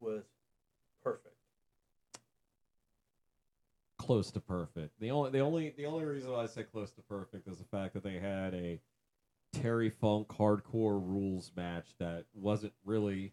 was 0.00 0.24
perfect. 1.02 1.32
close 3.98 4.30
to 4.30 4.40
perfect. 4.40 5.00
The 5.00 5.10
only 5.10 5.30
the 5.30 5.40
only 5.40 5.74
the 5.76 5.86
only 5.86 6.04
reason 6.04 6.30
why 6.30 6.42
I 6.42 6.46
say 6.46 6.62
close 6.62 6.92
to 6.92 7.02
perfect 7.02 7.48
is 7.48 7.58
the 7.58 7.64
fact 7.64 7.94
that 7.94 8.04
they 8.04 8.20
had 8.20 8.54
a 8.54 8.80
Terry 9.52 9.90
Funk 9.90 10.28
hardcore 10.28 11.00
rules 11.02 11.50
match 11.56 11.88
that 11.98 12.26
wasn't 12.34 12.72
really 12.84 13.32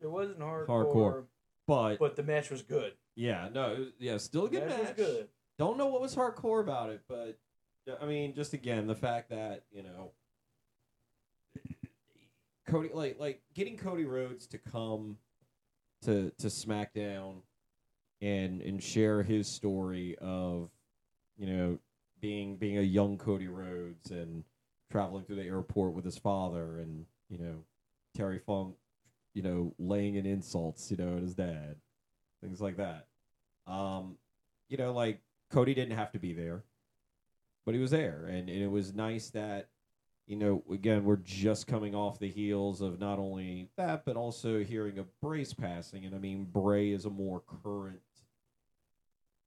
It 0.00 0.06
wasn't 0.06 0.38
hardcore, 0.38 0.66
Hardcore. 0.66 1.24
but, 1.66 1.98
but 1.98 2.16
the 2.16 2.22
match 2.22 2.50
was 2.50 2.62
good. 2.62 2.92
Yeah, 3.16 3.48
no, 3.52 3.72
it 3.72 3.78
was, 3.78 3.88
yeah, 3.98 4.16
still 4.18 4.46
a 4.46 4.50
good 4.50 4.68
match 4.68 4.82
match. 4.82 4.96
good. 4.96 5.28
Don't 5.58 5.78
know 5.78 5.86
what 5.86 6.02
was 6.02 6.14
hardcore 6.14 6.60
about 6.60 6.90
it, 6.90 7.00
but 7.08 7.38
I 8.00 8.06
mean, 8.06 8.34
just 8.34 8.52
again 8.52 8.86
the 8.86 8.94
fact 8.94 9.30
that 9.30 9.64
you 9.72 9.82
know 9.82 10.12
Cody, 12.66 12.90
like 12.92 13.18
like 13.18 13.40
getting 13.54 13.76
Cody 13.76 14.04
Rhodes 14.04 14.46
to 14.48 14.58
come 14.58 15.16
to 16.02 16.30
to 16.38 16.46
SmackDown 16.48 17.36
and 18.20 18.60
and 18.60 18.82
share 18.82 19.22
his 19.22 19.48
story 19.48 20.16
of 20.20 20.70
you 21.36 21.46
know 21.46 21.78
being 22.20 22.56
being 22.56 22.78
a 22.78 22.82
young 22.82 23.18
Cody 23.18 23.48
Rhodes 23.48 24.10
and 24.10 24.44
traveling 24.90 25.24
through 25.24 25.36
the 25.36 25.44
airport 25.44 25.94
with 25.94 26.04
his 26.04 26.18
father 26.18 26.78
and 26.80 27.06
you 27.28 27.38
know 27.38 27.64
Terry 28.14 28.38
Funk 28.38 28.74
you 29.32 29.42
know 29.42 29.74
laying 29.78 30.16
in 30.16 30.26
insults 30.26 30.90
you 30.90 30.96
know 30.96 31.16
at 31.16 31.22
his 31.22 31.34
dad 31.34 31.76
things 32.42 32.60
like 32.60 32.76
that. 32.76 33.06
Um 33.66 34.16
you 34.68 34.76
know 34.76 34.92
like 34.92 35.20
Cody 35.50 35.74
didn't 35.74 35.96
have 35.96 36.12
to 36.12 36.18
be 36.18 36.32
there 36.32 36.64
but 37.64 37.74
he 37.74 37.80
was 37.80 37.90
there. 37.90 38.26
And, 38.26 38.48
and 38.48 38.62
it 38.62 38.70
was 38.70 38.94
nice 38.94 39.30
that 39.30 39.68
you 40.26 40.36
know 40.36 40.62
again 40.70 41.04
we're 41.04 41.16
just 41.16 41.66
coming 41.66 41.94
off 41.94 42.18
the 42.18 42.28
heels 42.28 42.80
of 42.80 42.98
not 42.98 43.18
only 43.18 43.68
that 43.76 44.04
but 44.04 44.16
also 44.16 44.62
hearing 44.62 44.98
of 44.98 45.06
Bray's 45.20 45.52
passing. 45.52 46.04
And 46.04 46.14
I 46.14 46.18
mean 46.18 46.44
Bray 46.44 46.92
is 46.92 47.04
a 47.04 47.10
more 47.10 47.42
current 47.62 48.00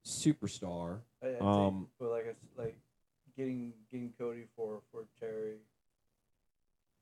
superstar. 0.06 1.00
I, 1.24 1.28
I 1.28 1.30
think, 1.32 1.42
Um, 1.42 1.88
but 2.00 2.10
like 2.10 2.26
I 2.28 2.62
like 2.62 2.78
getting 3.38 3.74
getting 3.92 4.14
Cody 4.18 4.46
for 4.56 4.82
for 4.92 5.06
Terry, 5.20 5.58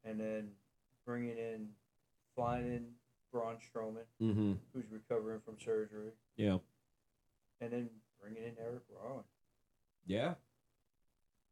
and 0.05 0.19
then 0.19 0.49
bringing 1.05 1.37
in, 1.37 1.69
flying 2.35 2.67
in 2.67 2.85
Braun 3.31 3.57
Strowman, 3.57 4.05
mm-hmm. 4.21 4.53
who's 4.73 4.85
recovering 4.91 5.41
from 5.45 5.55
surgery, 5.59 6.11
yeah 6.35 6.57
and 7.61 7.71
then 7.71 7.89
bringing 8.21 8.43
in 8.43 8.53
Erick 8.59 8.83
Rowan. 8.89 9.23
yeah 10.05 10.35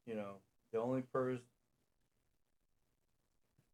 You 0.05 0.15
know, 0.15 0.35
the 0.71 0.79
only 0.79 1.01
person, 1.01 1.41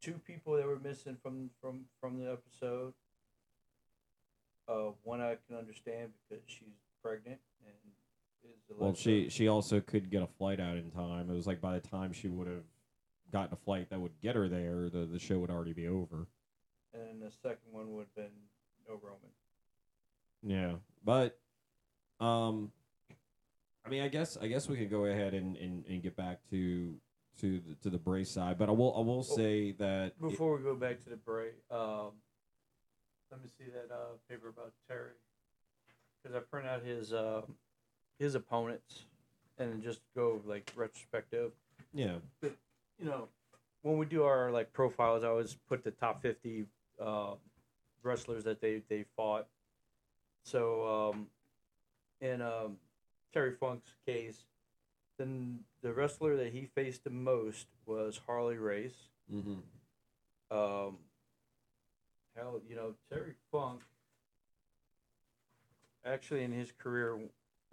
two 0.01 0.19
people 0.25 0.55
that 0.55 0.65
were 0.65 0.79
missing 0.79 1.17
from 1.21 1.49
from 1.61 1.85
from 1.99 2.17
the 2.17 2.31
episode. 2.31 2.93
Uh, 4.67 4.91
one 5.03 5.19
I 5.21 5.35
can 5.47 5.57
understand 5.57 6.11
because 6.29 6.43
she's 6.47 6.79
pregnant 7.03 7.39
and 7.65 8.51
is 8.51 8.77
Well, 8.77 8.93
she 8.93 9.29
she 9.29 9.47
also 9.47 9.81
could 9.81 10.09
get 10.09 10.21
a 10.21 10.27
flight 10.27 10.59
out 10.59 10.77
in 10.77 10.91
time. 10.91 11.29
It 11.29 11.33
was 11.33 11.47
like 11.47 11.59
by 11.59 11.73
the 11.73 11.87
time 11.87 12.13
she 12.13 12.29
would 12.29 12.47
have 12.47 12.63
gotten 13.31 13.53
a 13.53 13.57
flight 13.57 13.89
that 13.89 13.99
would 13.99 14.19
get 14.21 14.35
her 14.35 14.47
there, 14.47 14.89
the 14.89 15.05
the 15.05 15.19
show 15.19 15.39
would 15.39 15.49
already 15.49 15.73
be 15.73 15.87
over. 15.87 16.27
And 16.93 17.01
then 17.04 17.19
the 17.19 17.32
second 17.32 17.71
one 17.71 17.91
would 17.93 18.01
have 18.08 18.15
been 18.15 18.34
no 18.88 18.95
Roman. 18.95 19.32
Yeah, 20.43 20.75
but 21.04 21.38
um, 22.19 22.71
I 23.86 23.89
mean, 23.89 24.01
I 24.01 24.08
guess 24.08 24.38
I 24.41 24.47
guess 24.47 24.67
we 24.67 24.77
could 24.77 24.89
go 24.89 25.06
ahead 25.06 25.34
and, 25.34 25.56
and, 25.58 25.86
and 25.88 26.01
get 26.01 26.15
back 26.15 26.39
to 26.49 26.95
to 27.39 27.60
the, 27.60 27.75
to 27.84 27.89
the 27.89 27.97
Bray 27.97 28.23
side, 28.23 28.58
but 28.58 28.69
I 28.69 28.71
will 28.71 28.95
I 28.95 29.01
will 29.01 29.23
say 29.23 29.71
that 29.73 30.08
it- 30.08 30.21
Before 30.21 30.56
we 30.58 30.63
go 30.63 30.75
back 30.75 31.04
to 31.04 31.10
the 31.10 31.15
Bray, 31.15 31.49
um, 31.69 32.12
let 33.32 33.41
me 33.41 33.47
see 33.57 33.65
that 33.72 33.93
uh, 33.93 34.18
paper 34.30 34.49
about 34.49 34.74
Terry, 34.88 35.11
because 36.22 36.36
I 36.36 36.39
print 36.39 36.68
out 36.68 36.84
his 36.84 37.13
uh, 37.13 37.41
his 38.20 38.36
opponents, 38.36 39.05
and 39.57 39.82
just 39.82 40.01
go 40.15 40.41
like 40.45 40.72
retrospective. 40.76 41.51
yeah 41.93 42.15
but 42.41 42.55
You 42.99 43.05
know, 43.05 43.28
when 43.84 43.97
we 43.97 44.05
do 44.05 44.24
our 44.24 44.51
like 44.51 44.74
profiles, 44.74 45.24
I 45.24 45.28
always 45.28 45.55
put 45.70 45.84
the 45.84 45.91
top 45.91 46.22
fifty 46.22 46.65
uh, 47.02 47.34
wrestlers 48.04 48.43
that 48.43 48.62
they 48.62 48.82
they 48.89 49.06
fought. 49.16 49.47
So 50.43 51.12
um, 51.14 51.28
in 52.20 52.41
um, 52.41 52.78
Terry 53.34 53.54
Funk's 53.60 53.93
case, 54.06 54.45
then 55.18 55.60
the 55.82 55.93
wrestler 55.93 56.36
that 56.38 56.54
he 56.54 56.66
faced 56.66 57.04
the 57.04 57.10
most 57.10 57.68
was 57.86 58.20
Harley 58.26 58.58
Race. 58.58 59.10
mm-hmm. 59.32 59.60
Um, 60.56 60.97
hell, 62.36 62.60
you 62.68 62.76
know, 62.76 62.95
Terry 63.10 63.36
Funk 63.52 63.82
actually 66.06 66.43
in 66.43 66.52
his 66.52 66.74
career 66.78 67.18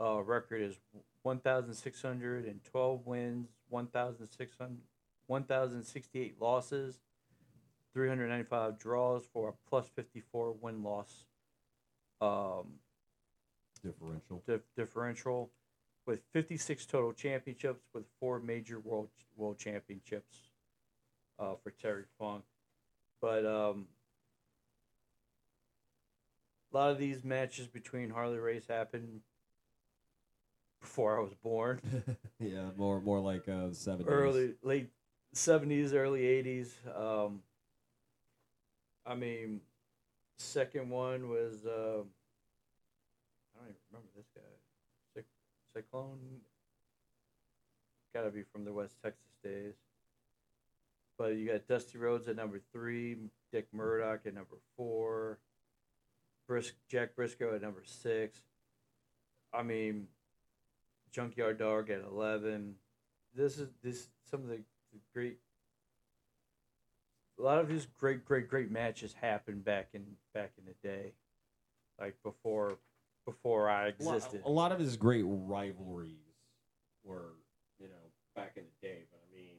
uh, 0.00 0.22
record 0.22 0.62
is 0.62 0.78
1,612 1.22 3.06
wins, 3.06 3.48
1,600 3.68 4.78
1,068 5.28 6.40
losses, 6.40 6.98
395 7.92 8.78
draws 8.78 9.24
for 9.32 9.48
a 9.50 9.52
plus 9.68 9.88
54 9.94 10.54
win 10.60 10.82
loss 10.82 11.24
um, 12.20 12.74
differential. 13.82 14.42
dif- 14.46 14.74
differential. 14.76 15.50
with 16.06 16.20
56 16.32 16.86
total 16.86 17.12
championships, 17.12 17.84
with 17.92 18.04
four 18.20 18.40
major 18.40 18.80
world 18.80 19.08
world 19.36 19.58
championships 19.58 20.48
uh, 21.38 21.54
for 21.62 21.70
Terry 21.70 22.04
Funk. 22.18 22.44
But 23.20 23.44
um, 23.44 23.86
a 26.72 26.76
lot 26.76 26.90
of 26.90 26.98
these 26.98 27.24
matches 27.24 27.66
between 27.66 28.10
Harley 28.10 28.38
Race 28.38 28.66
happened 28.68 29.20
before 30.80 31.18
I 31.18 31.22
was 31.22 31.34
born. 31.34 31.80
yeah, 32.40 32.70
more 32.76 33.00
more 33.00 33.20
like 33.20 33.48
uh, 33.48 33.72
seventies. 33.72 34.06
early 34.08 34.54
late 34.62 34.90
seventies, 35.32 35.92
early 35.92 36.26
eighties. 36.26 36.74
Um, 36.94 37.40
I 39.08 39.14
mean, 39.14 39.62
second 40.36 40.90
one 40.90 41.30
was 41.30 41.64
uh, 41.64 41.70
I 41.70 43.58
don't 43.58 43.68
even 43.68 43.76
remember 43.90 44.08
this 44.14 44.26
guy. 44.34 45.22
Cyclone. 45.74 46.18
Got 48.14 48.22
to 48.22 48.30
be 48.30 48.42
from 48.52 48.64
the 48.64 48.72
West 48.72 48.96
Texas 49.02 49.22
days. 49.44 49.74
But 51.16 51.36
you 51.36 51.46
got 51.46 51.66
Dusty 51.66 51.98
Rhodes 51.98 52.28
at 52.28 52.36
number 52.36 52.60
three, 52.72 53.16
Dick 53.52 53.66
Murdoch 53.72 54.20
at 54.26 54.34
number 54.34 54.56
four, 54.76 55.38
Brisk 56.46 56.74
Jack 56.88 57.16
Briscoe 57.16 57.54
at 57.54 57.62
number 57.62 57.82
six. 57.84 58.40
I 59.52 59.62
mean, 59.62 60.06
Junkyard 61.12 61.58
Dog 61.58 61.90
at 61.90 62.00
eleven. 62.00 62.74
This 63.34 63.58
is 63.58 63.68
this 63.82 64.08
some 64.30 64.42
of 64.42 64.48
the, 64.48 64.56
the 64.92 65.00
great. 65.12 65.38
A 67.38 67.42
lot 67.42 67.58
of 67.58 67.68
his 67.68 67.86
great, 67.98 68.24
great, 68.24 68.48
great 68.48 68.70
matches 68.70 69.14
happened 69.20 69.64
back 69.64 69.90
in 69.94 70.04
back 70.34 70.52
in 70.58 70.64
the 70.64 70.88
day, 70.88 71.12
like 72.00 72.16
before 72.22 72.78
before 73.24 73.68
I 73.68 73.88
existed. 73.88 74.42
a 74.44 74.50
lot 74.50 74.72
of 74.72 74.78
his 74.78 74.96
great 74.96 75.24
rivalries 75.26 76.16
were, 77.04 77.34
you 77.78 77.86
know, 77.86 77.94
back 78.34 78.52
in 78.56 78.64
the 78.64 78.88
day. 78.88 79.02
But 79.10 79.20
I 79.22 79.36
mean, 79.36 79.56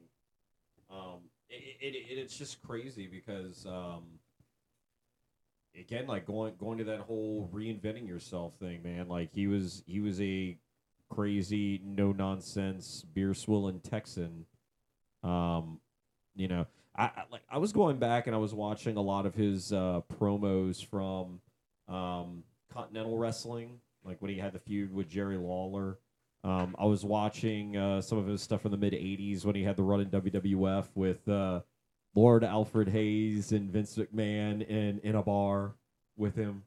um, 0.89 1.19
it, 1.49 1.77
it, 1.79 1.95
it 1.95 2.17
it's 2.17 2.37
just 2.37 2.61
crazy 2.61 3.07
because, 3.07 3.65
um, 3.65 4.03
again, 5.79 6.07
like 6.07 6.25
going 6.25 6.55
going 6.59 6.79
to 6.79 6.83
that 6.85 6.99
whole 6.99 7.49
reinventing 7.53 8.07
yourself 8.07 8.53
thing, 8.59 8.81
man. 8.83 9.07
Like 9.07 9.31
he 9.33 9.47
was 9.47 9.83
he 9.85 9.99
was 9.99 10.19
a 10.21 10.57
crazy, 11.09 11.81
no 11.83 12.11
nonsense, 12.11 13.05
beer 13.13 13.33
swilling 13.33 13.79
Texan. 13.79 14.45
Um, 15.23 15.79
you 16.35 16.47
know, 16.47 16.65
I, 16.99 17.23
like 17.31 17.43
I 17.49 17.57
was 17.57 17.71
going 17.71 17.97
back 17.97 18.27
and 18.27 18.35
I 18.35 18.39
was 18.39 18.53
watching 18.53 18.97
a 18.97 19.01
lot 19.01 19.25
of 19.25 19.33
his 19.33 19.71
uh, 19.71 20.01
promos 20.13 20.85
from 20.85 21.39
um, 21.87 22.43
Continental 22.71 23.17
Wrestling, 23.17 23.79
like 24.03 24.21
when 24.21 24.31
he 24.31 24.37
had 24.37 24.51
the 24.51 24.59
feud 24.59 24.93
with 24.93 25.07
Jerry 25.07 25.37
Lawler. 25.37 25.97
Um, 26.43 26.75
I 26.77 26.85
was 26.85 27.05
watching 27.05 27.77
uh, 27.77 28.01
some 28.01 28.17
of 28.17 28.27
his 28.27 28.41
stuff 28.41 28.61
from 28.61 28.71
the 28.71 28.77
mid 28.77 28.93
'80s 28.93 29.45
when 29.45 29.55
he 29.55 29.63
had 29.63 29.77
the 29.77 29.83
run 29.83 30.01
in 30.01 30.09
WWF 30.09 30.87
with 30.95 31.27
uh, 31.29 31.61
Lord 32.15 32.43
Alfred 32.43 32.89
Hayes 32.89 33.53
and 33.53 33.71
Vince 33.71 33.95
McMahon 33.95 34.67
in 34.67 34.99
in 34.99 35.15
a 35.15 35.23
bar 35.23 35.75
with 36.17 36.35
him. 36.35 36.63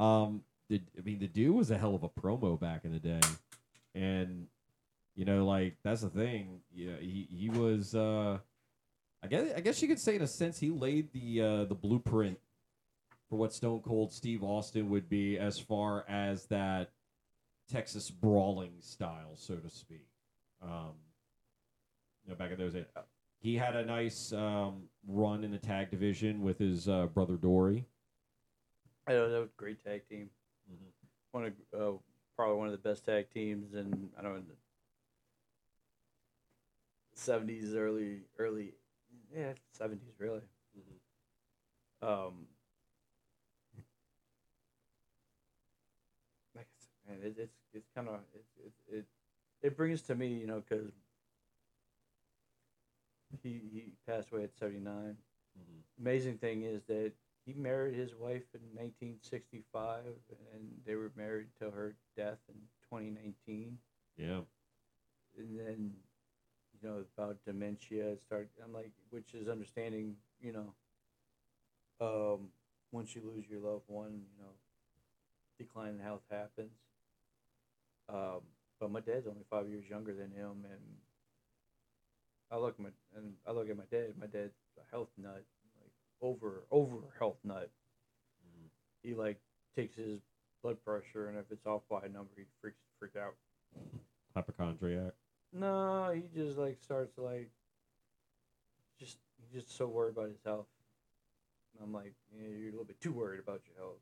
Um, 0.00 0.42
the, 0.68 0.82
I 0.98 1.02
mean, 1.02 1.20
the 1.20 1.28
dude 1.28 1.54
was 1.54 1.70
a 1.70 1.78
hell 1.78 1.94
of 1.94 2.02
a 2.02 2.08
promo 2.08 2.58
back 2.58 2.84
in 2.84 2.92
the 2.92 2.98
day, 2.98 3.20
and 3.94 4.48
you 5.14 5.24
know, 5.24 5.44
like 5.44 5.76
that's 5.84 6.00
the 6.00 6.08
thing. 6.08 6.60
Yeah, 6.74 6.96
he 7.00 7.28
he 7.30 7.50
was. 7.50 7.94
Uh, 9.24 9.26
I 9.26 9.28
guess 9.28 9.52
I 9.56 9.60
guess 9.60 9.82
you 9.82 9.88
could 9.88 9.98
say 9.98 10.16
in 10.16 10.22
a 10.22 10.26
sense 10.26 10.58
he 10.58 10.70
laid 10.70 11.12
the 11.12 11.40
uh, 11.40 11.64
the 11.64 11.74
blueprint 11.74 12.38
for 13.28 13.36
what 13.36 13.52
Stone 13.52 13.80
Cold 13.80 14.12
Steve 14.12 14.42
Austin 14.42 14.90
would 14.90 15.08
be 15.08 15.38
as 15.38 15.58
far 15.58 16.04
as 16.08 16.46
that 16.46 16.90
Texas 17.70 18.10
brawling 18.10 18.74
style, 18.80 19.32
so 19.36 19.56
to 19.56 19.70
speak. 19.70 20.06
Um, 20.62 20.92
you 22.24 22.30
know, 22.30 22.36
back 22.36 22.52
in 22.52 22.58
those 22.58 22.74
days, 22.74 22.84
he 23.38 23.56
had 23.56 23.76
a 23.76 23.84
nice 23.84 24.32
um, 24.32 24.84
run 25.06 25.44
in 25.44 25.50
the 25.50 25.58
tag 25.58 25.90
division 25.90 26.42
with 26.42 26.58
his 26.58 26.88
uh, 26.88 27.06
brother 27.06 27.36
Dory. 27.36 27.84
I 29.06 29.12
know 29.12 29.30
that 29.30 29.40
was 29.40 29.48
a 29.48 29.56
great 29.56 29.84
tag 29.84 30.08
team. 30.08 30.30
One 31.32 31.46
of 31.46 31.52
uh, 31.78 31.98
probably 32.36 32.56
one 32.56 32.68
of 32.68 32.72
the 32.72 32.88
best 32.88 33.04
tag 33.04 33.26
teams, 33.32 33.74
and 33.74 34.10
I 34.18 34.22
don't 34.22 34.32
know 34.32 34.38
in 34.38 34.46
the 34.46 34.54
seventies, 37.14 37.74
early 37.74 38.20
early, 38.38 38.74
yeah, 39.34 39.52
seventies 39.72 40.14
really. 40.18 40.42
Um, 42.02 42.46
like 46.54 46.66
I 46.66 46.78
said, 46.78 47.20
man, 47.20 47.26
it, 47.26 47.36
it's 47.38 47.56
it's 47.72 47.88
kind 47.94 48.08
of 48.08 48.20
it, 48.34 48.44
it 48.64 48.96
it 48.98 49.06
it 49.62 49.76
brings 49.76 50.02
to 50.02 50.14
me, 50.14 50.28
you 50.28 50.46
know, 50.46 50.62
because 50.66 50.92
he 53.42 53.60
he 53.72 53.92
passed 54.06 54.32
away 54.32 54.44
at 54.44 54.54
seventy 54.56 54.80
nine. 54.80 55.16
Amazing 55.98 56.38
thing 56.38 56.62
is 56.62 56.82
that 56.84 57.12
he 57.46 57.54
married 57.54 57.94
his 57.94 58.14
wife 58.14 58.44
in 58.54 58.60
1965, 58.74 60.04
and 60.52 60.62
they 60.84 60.94
were 60.96 61.12
married 61.16 61.48
till 61.58 61.70
her 61.70 61.94
death 62.16 62.38
in 62.48 62.54
2019. 62.88 63.78
Yeah, 64.16 64.42
And 65.38 65.58
then, 65.58 65.92
you 66.82 66.88
know, 66.88 67.04
about 67.16 67.38
dementia, 67.44 68.16
start. 68.20 68.48
I'm 68.62 68.72
like, 68.72 68.92
which 69.10 69.34
is 69.34 69.48
understanding, 69.48 70.16
you 70.40 70.52
know, 70.52 70.74
um, 72.00 72.48
once 72.92 73.14
you 73.14 73.22
lose 73.24 73.44
your 73.48 73.60
loved 73.60 73.84
one, 73.88 74.22
you 74.36 74.42
know, 74.42 74.50
decline 75.58 75.94
in 75.94 75.98
health 76.00 76.22
happens. 76.30 76.72
Um, 78.08 78.40
but 78.80 78.90
my 78.90 79.00
dad's 79.00 79.26
only 79.26 79.44
five 79.50 79.68
years 79.68 79.88
younger 79.88 80.14
than 80.14 80.30
him, 80.30 80.64
and 80.70 80.80
I 82.50 82.56
look 82.58 82.74
at 82.74 82.80
my 82.80 82.90
and 83.16 83.34
I 83.46 83.52
look 83.52 83.68
at 83.70 83.76
my 83.76 83.84
dad. 83.90 84.14
My 84.18 84.26
dad's 84.26 84.54
a 84.78 84.90
health 84.90 85.10
nut, 85.16 85.44
like 85.80 85.92
over 86.20 86.64
over 86.70 86.96
health 87.18 87.38
nut. 87.44 87.70
Mhm. 88.44 88.68
He 89.02 89.14
like 89.14 89.40
takes 89.74 89.96
his 89.96 90.20
blood 90.62 90.82
pressure, 90.84 91.28
and 91.28 91.38
if 91.38 91.50
it's 91.50 91.66
off 91.66 91.82
by 91.88 92.04
a 92.04 92.08
number, 92.08 92.32
he 92.36 92.44
freaks 92.60 92.80
freak 92.98 93.16
out. 93.16 93.34
hypochondriac. 94.34 95.14
No, 95.54 96.10
he 96.12 96.22
just 96.36 96.58
like 96.58 96.78
starts 96.82 97.16
like 97.16 97.50
just 98.98 99.18
he's 99.38 99.62
just 99.62 99.76
so 99.76 99.86
worried 99.86 100.16
about 100.16 100.28
his 100.28 100.42
health. 100.44 100.66
And 101.74 101.84
I'm 101.86 101.92
like, 101.92 102.14
yeah, 102.36 102.48
you're 102.48 102.68
a 102.68 102.72
little 102.72 102.84
bit 102.84 103.00
too 103.00 103.12
worried 103.12 103.40
about 103.40 103.62
your 103.66 103.76
health. 103.78 104.00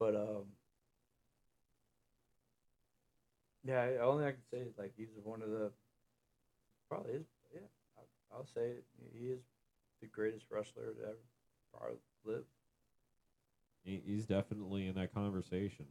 But 0.00 0.16
um 0.16 0.46
yeah, 3.64 3.80
I- 3.82 3.98
only 3.98 4.26
I 4.26 4.32
can 4.32 4.42
say 4.50 4.58
is 4.58 4.76
like 4.76 4.92
he's 4.96 5.08
one 5.22 5.42
of 5.42 5.50
the 5.50 5.70
probably 6.88 7.12
is 7.12 7.26
yeah, 7.54 7.60
I'll, 7.96 8.38
I'll 8.38 8.46
say 8.46 8.62
it. 8.62 8.84
He 9.12 9.26
is 9.28 9.40
the 10.00 10.08
greatest 10.08 10.46
wrestler 10.50 10.92
to 10.92 11.02
ever 11.02 11.18
probably 11.72 11.98
live. 12.24 12.44
He, 13.84 14.02
he's 14.04 14.26
definitely 14.26 14.88
in 14.88 14.94
that 14.96 15.14
conversation. 15.14 15.86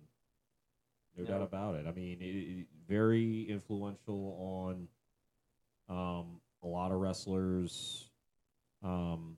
No 1.18 1.24
Yeah. 1.24 1.30
doubt 1.30 1.42
about 1.44 1.76
it. 1.76 1.86
I 1.88 1.92
mean, 1.92 2.22
it, 2.22 2.26
it- 2.26 2.68
very 2.88 3.50
influential 3.50 4.36
on 4.38 4.88
um, 5.90 6.42
a 6.64 6.68
lot 6.68 6.92
of 6.92 7.00
wrestlers 7.00 8.10
um, 8.84 9.38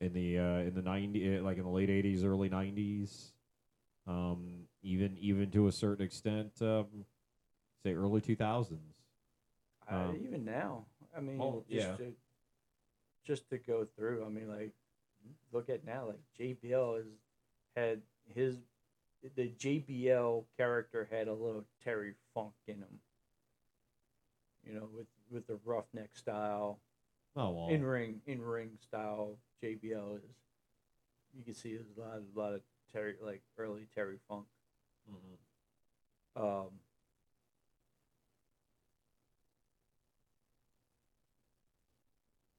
in 0.00 0.12
the 0.14 0.38
uh, 0.38 0.58
in 0.60 0.74
the 0.74 0.80
ninety, 0.82 1.38
like 1.40 1.58
in 1.58 1.62
the 1.64 1.68
late 1.70 1.90
eighties, 1.90 2.24
early 2.24 2.48
nineties. 2.48 3.32
Um, 4.06 4.66
even 4.82 5.16
even 5.18 5.50
to 5.50 5.66
a 5.68 5.72
certain 5.72 6.04
extent, 6.04 6.52
um, 6.62 6.86
say 7.82 7.92
early 7.94 8.20
two 8.22 8.34
thousands. 8.36 8.94
I, 9.88 10.04
Um, 10.04 10.16
even 10.24 10.44
now, 10.44 10.86
I 11.16 11.20
mean, 11.20 11.40
oh, 11.40 11.64
just 11.70 11.86
yeah. 11.88 11.96
to 11.96 12.12
just 13.24 13.48
to 13.50 13.58
go 13.58 13.84
through. 13.96 14.24
I 14.24 14.28
mean, 14.30 14.48
like 14.48 14.72
look 15.52 15.68
at 15.68 15.84
now, 15.84 16.06
like 16.06 16.20
JBL 16.40 16.96
has 16.96 17.06
had 17.76 18.00
his 18.34 18.56
the 19.34 19.48
JBL 19.58 20.44
character 20.56 21.08
had 21.10 21.28
a 21.28 21.32
little 21.32 21.64
Terry 21.82 22.14
Funk 22.34 22.52
in 22.66 22.76
him. 22.76 23.00
You 24.64 24.74
know, 24.74 24.88
with 24.92 25.06
with 25.30 25.46
the 25.46 25.58
roughneck 25.64 26.16
style, 26.16 26.80
Oh 27.36 27.50
well, 27.50 27.68
in 27.68 27.84
ring 27.84 28.20
in 28.26 28.40
ring 28.42 28.70
style. 28.80 29.38
JBL 29.62 30.16
is. 30.18 30.22
You 31.36 31.44
can 31.44 31.54
see 31.54 31.74
there's 31.74 31.86
a 31.96 32.00
lot 32.00 32.18
a 32.18 32.38
lot 32.38 32.52
of 32.54 32.60
Terry 32.92 33.16
like 33.20 33.42
early 33.58 33.86
Terry 33.94 34.18
Funk. 34.28 34.46
Mhm. 35.08 36.42
Um, 36.42 36.70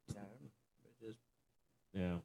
it 0.10 1.06
just 1.06 1.20
yeah, 1.94 2.16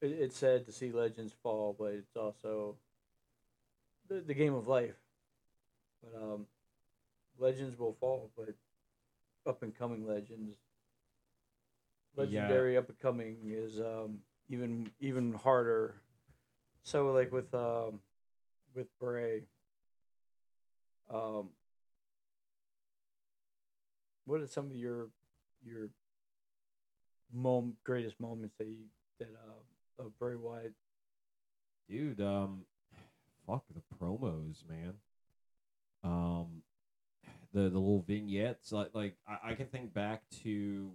it, 0.00 0.06
it's 0.12 0.36
sad 0.36 0.66
to 0.66 0.72
see 0.72 0.92
legends 0.92 1.32
fall, 1.42 1.74
but 1.78 1.92
it's 1.92 2.16
also 2.16 2.76
the, 4.10 4.20
the 4.20 4.34
game 4.34 4.54
of 4.54 4.68
life. 4.68 4.96
But 6.02 6.22
um, 6.22 6.46
legends 7.38 7.78
will 7.78 7.96
fall, 8.00 8.30
but 8.36 8.54
up 9.46 9.62
and 9.62 9.74
coming 9.74 10.06
legends, 10.06 10.56
legendary 12.16 12.76
up 12.76 12.88
and 12.90 12.98
coming 12.98 13.36
is 13.46 13.80
um, 13.80 14.18
even 14.50 14.90
even 15.00 15.32
harder. 15.32 15.94
So 16.82 17.12
like 17.12 17.32
with 17.32 17.54
um, 17.54 18.00
with 18.74 18.88
Bray, 18.98 19.44
Um, 21.12 21.48
what 24.26 24.40
are 24.40 24.46
some 24.46 24.66
of 24.66 24.76
your 24.76 25.08
your 25.64 25.88
mom 27.32 27.74
greatest 27.84 28.20
moments 28.20 28.54
that 28.58 28.66
you 28.66 28.76
that 29.18 29.28
uh 29.28 30.04
of 30.04 30.18
Bray 30.18 30.36
Wyatt? 30.36 30.72
dude 31.88 32.20
um 32.20 32.64
fuck 33.58 33.64
the 33.74 33.96
promos 33.96 34.68
man. 34.68 34.94
Um 36.02 36.62
the 37.52 37.62
the 37.62 37.78
little 37.78 38.04
vignettes 38.06 38.72
like 38.72 38.90
like 38.94 39.16
I, 39.26 39.50
I 39.50 39.54
can 39.54 39.66
think 39.66 39.92
back 39.92 40.22
to 40.44 40.90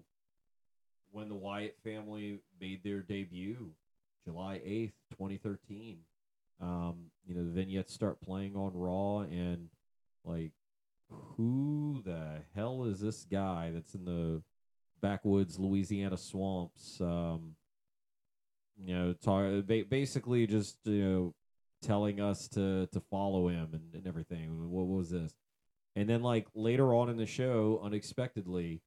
when 1.11 1.29
the 1.29 1.35
wyatt 1.35 1.77
family 1.83 2.39
made 2.59 2.81
their 2.83 3.01
debut 3.01 3.71
july 4.23 4.61
8th 4.65 4.93
2013 5.11 5.97
um 6.61 6.95
you 7.27 7.35
know 7.35 7.43
the 7.43 7.51
vignettes 7.51 7.93
start 7.93 8.21
playing 8.21 8.55
on 8.55 8.71
raw 8.73 9.19
and 9.19 9.67
like 10.23 10.51
who 11.09 12.01
the 12.05 12.41
hell 12.55 12.85
is 12.85 12.99
this 12.99 13.25
guy 13.29 13.71
that's 13.73 13.93
in 13.93 14.05
the 14.05 14.41
backwoods 15.01 15.59
louisiana 15.59 16.17
swamps? 16.17 16.99
Um 17.01 17.55
you 18.83 18.93
know, 18.93 19.13
talk, 19.13 19.65
basically 19.89 20.47
just 20.47 20.77
you 20.83 21.03
know 21.03 21.33
telling 21.85 22.19
us 22.19 22.47
to 22.49 22.87
to 22.87 22.99
follow 22.99 23.47
him 23.47 23.69
and, 23.73 23.93
and 23.93 24.07
everything. 24.07 24.69
What 24.69 24.85
what 24.85 24.97
was 24.97 25.09
this? 25.11 25.33
And 25.95 26.09
then 26.09 26.21
like 26.21 26.47
later 26.53 26.93
on 26.93 27.09
in 27.09 27.17
the 27.17 27.25
show, 27.25 27.79
unexpectedly, 27.83 28.81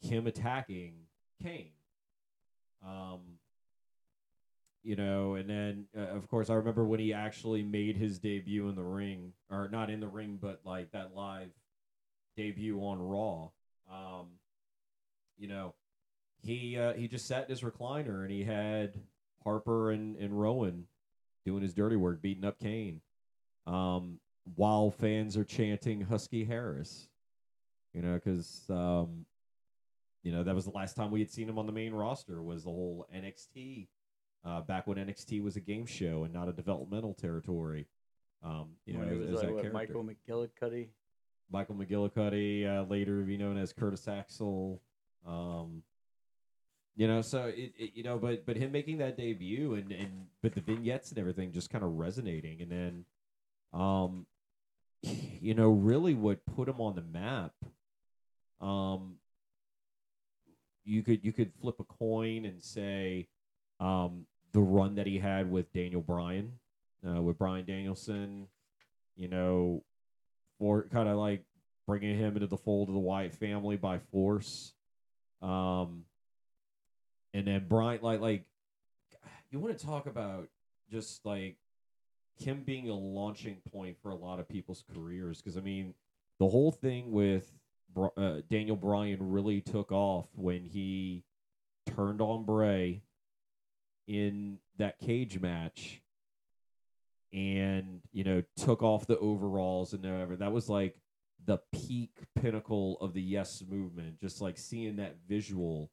him 0.00 0.26
attacking 0.26 0.94
Kane. 1.42 1.72
Um, 2.86 3.20
you 4.82 4.96
know, 4.96 5.34
and 5.34 5.50
then 5.50 5.86
uh, 5.96 6.16
of 6.16 6.28
course 6.28 6.48
I 6.48 6.54
remember 6.54 6.84
when 6.84 7.00
he 7.00 7.12
actually 7.12 7.62
made 7.62 7.96
his 7.96 8.18
debut 8.18 8.68
in 8.68 8.76
the 8.76 8.84
ring, 8.84 9.32
or 9.50 9.68
not 9.68 9.90
in 9.90 10.00
the 10.00 10.08
ring, 10.08 10.38
but 10.40 10.60
like 10.64 10.92
that 10.92 11.14
live 11.14 11.50
debut 12.36 12.78
on 12.78 12.98
Raw. 13.00 13.48
Um, 13.90 14.26
you 15.36 15.48
know, 15.48 15.74
he 16.42 16.78
uh, 16.78 16.94
he 16.94 17.08
just 17.08 17.26
sat 17.26 17.44
in 17.44 17.50
his 17.50 17.62
recliner 17.62 18.22
and 18.22 18.30
he 18.30 18.44
had 18.44 18.94
Harper 19.42 19.90
and, 19.90 20.16
and 20.16 20.38
Rowan 20.38 20.86
doing 21.46 21.62
his 21.62 21.72
dirty 21.72 21.96
work, 21.96 22.20
beating 22.20 22.44
up 22.44 22.58
Kane, 22.58 23.00
um, 23.66 24.18
while 24.56 24.90
fans 24.90 25.36
are 25.36 25.44
chanting 25.44 26.02
Husky 26.02 26.44
Harris. 26.44 27.08
You 27.94 28.02
know, 28.02 28.14
because 28.14 28.64
um, 28.68 29.24
you 30.22 30.32
know 30.32 30.42
that 30.42 30.54
was 30.54 30.66
the 30.66 30.72
last 30.72 30.96
time 30.96 31.10
we 31.10 31.20
had 31.20 31.30
seen 31.30 31.48
him 31.48 31.58
on 31.58 31.64
the 31.64 31.72
main 31.72 31.94
roster 31.94 32.42
was 32.42 32.64
the 32.64 32.70
whole 32.70 33.06
NXT 33.14 33.86
uh, 34.44 34.60
back 34.60 34.86
when 34.86 34.98
NXT 34.98 35.42
was 35.42 35.56
a 35.56 35.60
game 35.60 35.86
show 35.86 36.24
and 36.24 36.34
not 36.34 36.48
a 36.48 36.52
developmental 36.52 37.14
territory. 37.14 37.86
Um, 38.42 38.70
you 38.84 38.94
know, 38.94 39.02
as 39.02 39.08
like 39.08 39.46
that 39.46 39.52
what, 39.52 39.62
character. 39.62 39.72
Michael 39.72 40.04
McGillicutty. 40.04 40.88
Michael 41.50 41.76
McGillicutty, 41.76 42.66
uh, 42.66 42.84
later 42.88 43.20
to 43.20 43.26
be 43.26 43.36
known 43.36 43.56
as 43.56 43.72
Curtis 43.72 44.08
Axel. 44.08 44.82
Um, 45.26 45.82
you 46.96 47.06
know, 47.06 47.20
so 47.20 47.44
it, 47.44 47.72
it, 47.78 47.90
you 47.94 48.02
know, 48.02 48.18
but 48.18 48.46
but 48.46 48.56
him 48.56 48.72
making 48.72 48.98
that 48.98 49.18
debut 49.18 49.74
and 49.74 49.92
and 49.92 50.26
but 50.42 50.54
the 50.54 50.62
vignettes 50.62 51.10
and 51.10 51.18
everything 51.18 51.52
just 51.52 51.70
kind 51.70 51.84
of 51.84 51.92
resonating, 51.98 52.62
and 52.62 52.72
then, 52.72 53.04
um, 53.78 54.26
you 55.02 55.54
know, 55.54 55.68
really 55.68 56.14
what 56.14 56.44
put 56.56 56.68
him 56.68 56.80
on 56.80 56.94
the 56.94 57.02
map, 57.02 57.52
um, 58.62 59.16
you 60.84 61.02
could 61.02 61.22
you 61.22 61.32
could 61.32 61.52
flip 61.60 61.76
a 61.80 61.84
coin 61.84 62.46
and 62.46 62.62
say, 62.62 63.28
um, 63.78 64.24
the 64.52 64.60
run 64.60 64.94
that 64.94 65.06
he 65.06 65.18
had 65.18 65.50
with 65.50 65.70
Daniel 65.74 66.00
Bryan, 66.00 66.52
uh, 67.06 67.20
with 67.20 67.36
Bryan 67.36 67.66
Danielson, 67.66 68.46
you 69.16 69.28
know, 69.28 69.82
for 70.58 70.84
kind 70.90 71.10
of 71.10 71.18
like 71.18 71.44
bringing 71.86 72.18
him 72.18 72.36
into 72.36 72.46
the 72.46 72.56
fold 72.56 72.88
of 72.88 72.94
the 72.94 73.00
Wyatt 73.00 73.34
family 73.34 73.76
by 73.76 73.98
force. 73.98 74.72
Um, 75.42 76.04
and 77.36 77.46
then 77.46 77.66
Bryan, 77.68 78.00
like, 78.00 78.20
like 78.20 78.44
you 79.50 79.58
want 79.58 79.78
to 79.78 79.86
talk 79.86 80.06
about 80.06 80.48
just 80.90 81.26
like 81.26 81.56
him 82.38 82.62
being 82.64 82.88
a 82.88 82.94
launching 82.94 83.58
point 83.70 83.98
for 84.02 84.10
a 84.10 84.14
lot 84.14 84.40
of 84.40 84.48
people's 84.48 84.82
careers 84.94 85.42
because 85.42 85.58
I 85.58 85.60
mean 85.60 85.92
the 86.38 86.48
whole 86.48 86.72
thing 86.72 87.12
with 87.12 87.52
uh, 88.16 88.40
Daniel 88.50 88.76
Bryan 88.76 89.18
really 89.20 89.60
took 89.60 89.92
off 89.92 90.26
when 90.34 90.64
he 90.64 91.24
turned 91.94 92.22
on 92.22 92.44
Bray 92.44 93.02
in 94.06 94.58
that 94.78 94.98
cage 94.98 95.38
match 95.38 96.00
and 97.34 98.00
you 98.12 98.24
know 98.24 98.42
took 98.56 98.82
off 98.82 99.06
the 99.06 99.18
overalls 99.18 99.92
and 99.92 100.02
whatever. 100.02 100.36
That 100.36 100.52
was 100.52 100.70
like 100.70 100.96
the 101.44 101.58
peak 101.70 102.16
pinnacle 102.34 102.96
of 103.02 103.12
the 103.12 103.20
yes 103.20 103.62
movement 103.68 104.18
just 104.22 104.40
like 104.40 104.56
seeing 104.56 104.96
that 104.96 105.16
visual 105.28 105.90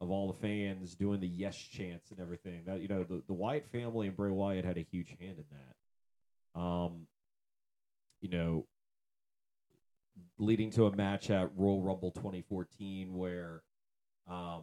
of 0.00 0.10
all 0.10 0.32
the 0.32 0.38
fans 0.38 0.94
doing 0.94 1.20
the 1.20 1.26
yes 1.26 1.56
chants 1.56 2.10
and 2.10 2.20
everything. 2.20 2.62
That 2.66 2.80
you 2.80 2.88
know 2.88 3.04
the, 3.04 3.22
the 3.26 3.34
wyatt 3.34 3.66
family 3.70 4.06
and 4.06 4.16
bray 4.16 4.30
wyatt 4.30 4.64
had 4.64 4.78
a 4.78 4.86
huge 4.90 5.16
hand 5.20 5.38
in 5.38 5.44
that. 5.50 6.60
Um 6.60 7.06
you 8.20 8.28
know 8.28 8.66
leading 10.38 10.70
to 10.70 10.86
a 10.86 10.96
match 10.96 11.30
at 11.30 11.50
royal 11.56 11.82
rumble 11.82 12.10
2014 12.10 13.14
where 13.14 13.62
um 14.28 14.62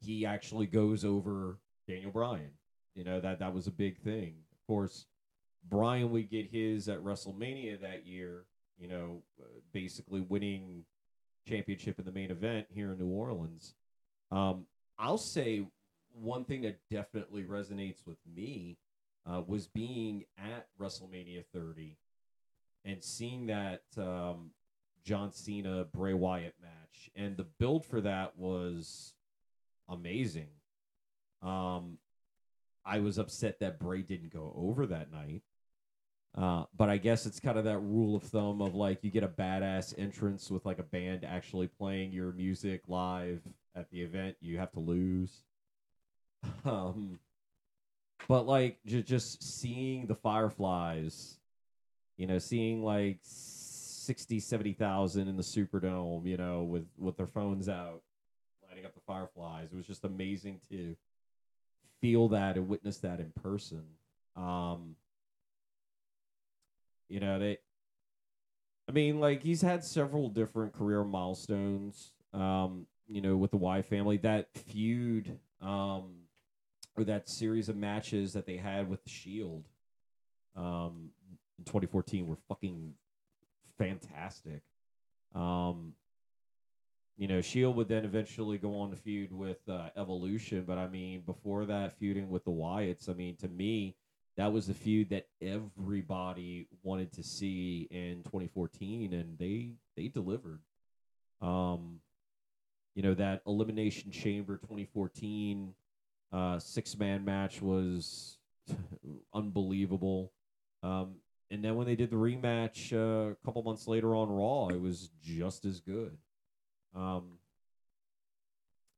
he 0.00 0.24
actually 0.24 0.66
goes 0.66 1.04
over 1.04 1.58
daniel 1.88 2.10
bryan. 2.10 2.50
You 2.94 3.04
know 3.04 3.20
that 3.20 3.40
that 3.40 3.52
was 3.52 3.66
a 3.66 3.72
big 3.72 3.98
thing. 3.98 4.34
Of 4.52 4.66
course 4.66 5.06
Bryan 5.68 6.10
would 6.12 6.30
get 6.30 6.50
his 6.50 6.88
at 6.88 7.02
WrestleMania 7.02 7.80
that 7.80 8.06
year, 8.06 8.44
you 8.78 8.88
know, 8.88 9.22
basically 9.72 10.20
winning 10.20 10.84
championship 11.46 11.98
in 11.98 12.04
the 12.04 12.12
main 12.12 12.30
event 12.30 12.66
here 12.70 12.92
in 12.92 12.98
New 12.98 13.08
Orleans. 13.08 13.74
Um, 14.30 14.66
I'll 14.98 15.18
say 15.18 15.66
one 16.12 16.44
thing 16.44 16.62
that 16.62 16.78
definitely 16.90 17.44
resonates 17.44 18.06
with 18.06 18.18
me 18.34 18.78
uh, 19.26 19.42
was 19.46 19.66
being 19.66 20.24
at 20.38 20.66
WrestleMania 20.80 21.44
30 21.52 21.96
and 22.84 23.02
seeing 23.02 23.46
that 23.46 23.82
um, 23.98 24.50
John 25.04 25.32
Cena 25.32 25.84
Bray 25.84 26.14
Wyatt 26.14 26.54
match, 26.60 27.10
and 27.14 27.36
the 27.36 27.44
build 27.44 27.84
for 27.84 28.00
that 28.00 28.36
was 28.36 29.14
amazing. 29.88 30.48
Um, 31.42 31.98
I 32.84 33.00
was 33.00 33.18
upset 33.18 33.60
that 33.60 33.78
Bray 33.80 34.02
didn't 34.02 34.32
go 34.32 34.52
over 34.56 34.86
that 34.86 35.12
night. 35.12 35.42
Uh, 36.36 36.64
but 36.76 36.90
I 36.90 36.98
guess 36.98 37.24
it's 37.24 37.40
kind 37.40 37.56
of 37.56 37.64
that 37.64 37.78
rule 37.78 38.14
of 38.14 38.22
thumb 38.22 38.60
of 38.60 38.74
like 38.74 39.02
you 39.02 39.10
get 39.10 39.22
a 39.22 39.28
badass 39.28 39.94
entrance 39.96 40.50
with 40.50 40.66
like 40.66 40.78
a 40.78 40.82
band 40.82 41.24
actually 41.24 41.66
playing 41.66 42.12
your 42.12 42.32
music 42.32 42.82
live 42.88 43.40
at 43.74 43.90
the 43.90 44.02
event, 44.02 44.36
you 44.40 44.58
have 44.58 44.72
to 44.72 44.80
lose. 44.80 45.42
Um, 46.64 47.18
but 48.28 48.46
like 48.46 48.78
j- 48.86 49.02
just 49.02 49.42
seeing 49.42 50.06
the 50.06 50.14
Fireflies, 50.14 51.38
you 52.16 52.26
know, 52.26 52.38
seeing 52.38 52.84
like 52.84 53.18
60, 53.22 54.38
70,000 54.38 55.28
in 55.28 55.36
the 55.36 55.42
Superdome, 55.42 56.24
you 56.26 56.36
know, 56.36 56.62
with, 56.62 56.86
with 56.98 57.16
their 57.16 57.26
phones 57.26 57.68
out, 57.68 58.02
lighting 58.68 58.84
up 58.84 58.94
the 58.94 59.00
Fireflies. 59.00 59.72
It 59.72 59.76
was 59.76 59.86
just 59.86 60.04
amazing 60.04 60.60
to 60.70 60.96
feel 62.00 62.28
that 62.28 62.56
and 62.56 62.68
witness 62.68 62.98
that 62.98 63.18
in 63.18 63.32
person. 63.42 63.82
Um, 64.36 64.96
you 67.08 67.20
know, 67.20 67.38
they, 67.38 67.58
I 68.88 68.92
mean, 68.92 69.20
like 69.20 69.42
he's 69.42 69.62
had 69.62 69.84
several 69.84 70.28
different 70.28 70.72
career 70.72 71.04
milestones. 71.04 72.12
Um, 72.32 72.86
you 73.08 73.20
know, 73.20 73.36
with 73.36 73.52
the 73.52 73.56
Y 73.56 73.82
family, 73.82 74.16
that 74.18 74.48
feud, 74.52 75.38
um, 75.62 76.10
or 76.96 77.04
that 77.04 77.28
series 77.28 77.68
of 77.68 77.76
matches 77.76 78.32
that 78.32 78.46
they 78.46 78.56
had 78.56 78.88
with 78.88 79.02
the 79.04 79.10
Shield, 79.10 79.64
um, 80.56 81.10
in 81.58 81.64
2014 81.64 82.26
were 82.26 82.36
fucking 82.48 82.94
fantastic. 83.78 84.62
Um, 85.34 85.92
you 87.16 87.28
know, 87.28 87.40
Shield 87.40 87.76
would 87.76 87.88
then 87.88 88.04
eventually 88.04 88.58
go 88.58 88.78
on 88.80 88.90
to 88.90 88.96
feud 88.96 89.32
with 89.32 89.66
uh, 89.68 89.88
Evolution, 89.96 90.64
but 90.66 90.78
I 90.78 90.88
mean, 90.88 91.22
before 91.24 91.64
that, 91.66 91.98
feuding 91.98 92.28
with 92.28 92.44
the 92.44 92.50
Wyatts, 92.50 93.08
I 93.08 93.14
mean, 93.14 93.36
to 93.36 93.48
me, 93.48 93.96
that 94.36 94.52
was 94.52 94.66
the 94.66 94.74
feud 94.74 95.10
that 95.10 95.26
everybody 95.40 96.68
wanted 96.82 97.12
to 97.14 97.22
see 97.22 97.88
in 97.90 98.22
2014, 98.24 99.12
and 99.12 99.38
they 99.38 99.72
they 99.96 100.08
delivered. 100.08 100.60
Um, 101.40 102.00
you 102.94 103.02
know, 103.02 103.14
that 103.14 103.42
Elimination 103.46 104.10
Chamber 104.10 104.56
2014 104.56 105.74
uh, 106.32 106.58
six 106.58 106.98
man 106.98 107.24
match 107.24 107.62
was 107.62 108.38
unbelievable. 109.34 110.32
Um, 110.82 111.16
and 111.50 111.64
then 111.64 111.76
when 111.76 111.86
they 111.86 111.96
did 111.96 112.10
the 112.10 112.16
rematch 112.16 112.92
uh, 112.92 113.30
a 113.30 113.36
couple 113.44 113.62
months 113.62 113.86
later 113.86 114.14
on 114.14 114.28
Raw, 114.28 114.68
it 114.68 114.80
was 114.80 115.10
just 115.22 115.64
as 115.64 115.80
good. 115.80 116.16
Um, 116.94 117.38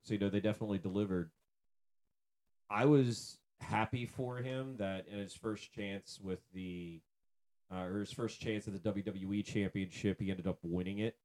so 0.02 0.14
you 0.14 0.20
know 0.20 0.30
they 0.30 0.40
definitely 0.40 0.78
delivered. 0.78 1.30
I 2.70 2.86
was 2.86 3.37
happy 3.60 4.06
for 4.06 4.38
him 4.38 4.76
that 4.78 5.06
in 5.08 5.18
his 5.18 5.34
first 5.34 5.72
chance 5.72 6.18
with 6.22 6.40
the 6.52 7.00
uh, 7.70 7.84
or 7.84 8.00
his 8.00 8.12
first 8.12 8.40
chance 8.40 8.66
at 8.66 8.82
the 8.82 8.92
WWE 8.92 9.44
Championship. 9.44 10.20
He 10.20 10.30
ended 10.30 10.46
up 10.46 10.58
winning 10.62 10.98
it. 10.98 11.16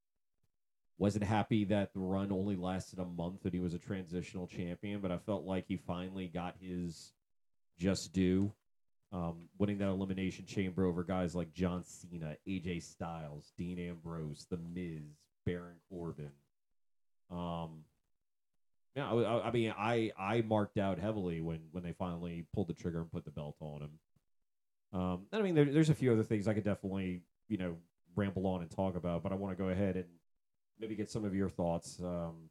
Wasn't 0.98 1.24
happy 1.24 1.66
that 1.66 1.94
the 1.94 2.00
run 2.00 2.32
only 2.32 2.56
lasted 2.56 3.00
a 3.00 3.06
month 3.06 3.46
and 3.46 3.54
he 3.54 3.60
was 3.60 3.74
a 3.74 3.80
transitional 3.80 4.48
champion, 4.48 5.00
but 5.02 5.12
I 5.12 5.18
felt 5.18 5.46
like 5.46 5.66
he 5.68 5.78
finally 5.78 6.28
got 6.28 6.56
his 6.60 7.14
just 7.80 8.14
due. 8.14 8.54
Um, 9.12 9.48
winning 9.60 9.78
that 9.78 9.90
elimination 9.90 10.46
chamber 10.46 10.86
over 10.86 11.04
guys 11.04 11.36
like 11.36 11.54
John 11.54 11.84
Cena, 11.84 12.36
AJ 12.48 12.84
Styles, 12.84 13.54
Dean 13.58 13.78
Ambrose, 13.78 14.48
The 14.50 14.58
Miz, 14.58 15.04
Baron 15.46 15.76
Corbin. 15.90 16.32
Um, 17.30 17.84
yeah, 18.96 19.12
I, 19.12 19.48
I- 19.48 19.52
mean, 19.52 19.74
I 19.78 20.12
I 20.18 20.42
marked 20.42 20.78
out 20.78 21.00
heavily 21.00 21.42
when 21.42 21.60
when 21.72 21.84
they 21.84 21.94
finally 21.94 22.46
pulled 22.54 22.68
the 22.68 22.74
trigger 22.74 23.02
and 23.02 23.12
put 23.12 23.26
the 23.26 23.32
belt 23.32 23.56
on 23.60 23.82
him. 23.82 24.00
Um, 25.00 25.26
I 25.32 25.42
mean, 25.42 25.56
there, 25.56 25.66
there's 25.66 25.90
a 25.90 25.96
few 25.96 26.12
other 26.12 26.24
things 26.24 26.48
I 26.48 26.54
could 26.54 26.64
definitely 26.64 27.22
you 27.48 27.58
know 27.58 27.78
ramble 28.16 28.46
on 28.48 28.62
and 28.62 28.70
talk 28.70 28.96
about, 28.96 29.24
but 29.24 29.32
I 29.32 29.36
want 29.36 29.58
to 29.58 29.64
go 29.64 29.70
ahead 29.70 29.96
and 29.96 30.06
maybe 30.80 30.96
get 30.96 31.10
some 31.10 31.26
of 31.26 31.34
your 31.34 31.50
thoughts 31.50 32.00
um, 32.02 32.50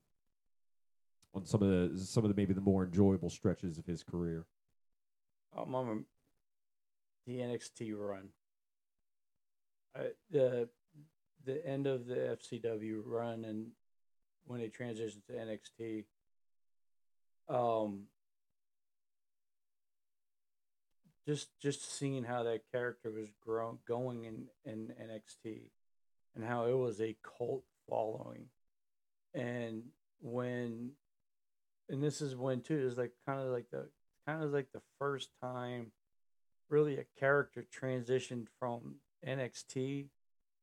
on 1.34 1.44
some 1.44 1.62
of 1.62 1.68
the 1.68 1.98
some 2.04 2.24
of 2.24 2.28
the 2.30 2.36
maybe 2.36 2.54
the 2.54 2.60
more 2.60 2.84
enjoyable 2.84 3.30
stretches 3.30 3.78
of 3.78 3.86
his 3.86 4.02
career. 4.02 4.44
Um, 5.56 6.06
the 7.26 7.38
NXT 7.38 7.94
run. 7.96 8.28
I, 9.94 10.08
the 10.30 10.68
the 11.44 11.64
end 11.66 11.86
of 11.86 12.06
the 12.06 12.36
FCW 12.40 13.02
run 13.04 13.44
and 13.44 13.68
when 14.46 14.60
they 14.60 14.68
transitioned 14.68 15.24
to 15.26 15.32
NXT. 15.32 16.04
Um, 17.48 18.04
just 21.26 21.48
just 21.60 21.96
seeing 21.96 22.24
how 22.24 22.42
that 22.42 22.62
character 22.70 23.10
was 23.10 23.30
grow, 23.44 23.78
going 23.86 24.24
in 24.24 24.46
in 24.64 24.92
NXT, 25.00 25.70
and 26.34 26.44
how 26.44 26.66
it 26.66 26.76
was 26.76 27.00
a 27.00 27.16
cult 27.22 27.64
following, 27.88 28.46
and 29.34 29.82
when, 30.20 30.90
and 31.88 32.02
this 32.02 32.20
is 32.20 32.36
when 32.36 32.60
too 32.60 32.78
is 32.78 32.96
like 32.96 33.12
kind 33.26 33.40
of 33.40 33.48
like 33.48 33.66
the 33.70 33.88
kind 34.26 34.42
of 34.42 34.52
like 34.52 34.68
the 34.72 34.82
first 34.98 35.30
time 35.40 35.92
really 36.68 36.98
a 36.98 37.04
character 37.20 37.66
transitioned 37.70 38.46
from 38.58 38.94
NXT 39.26 40.06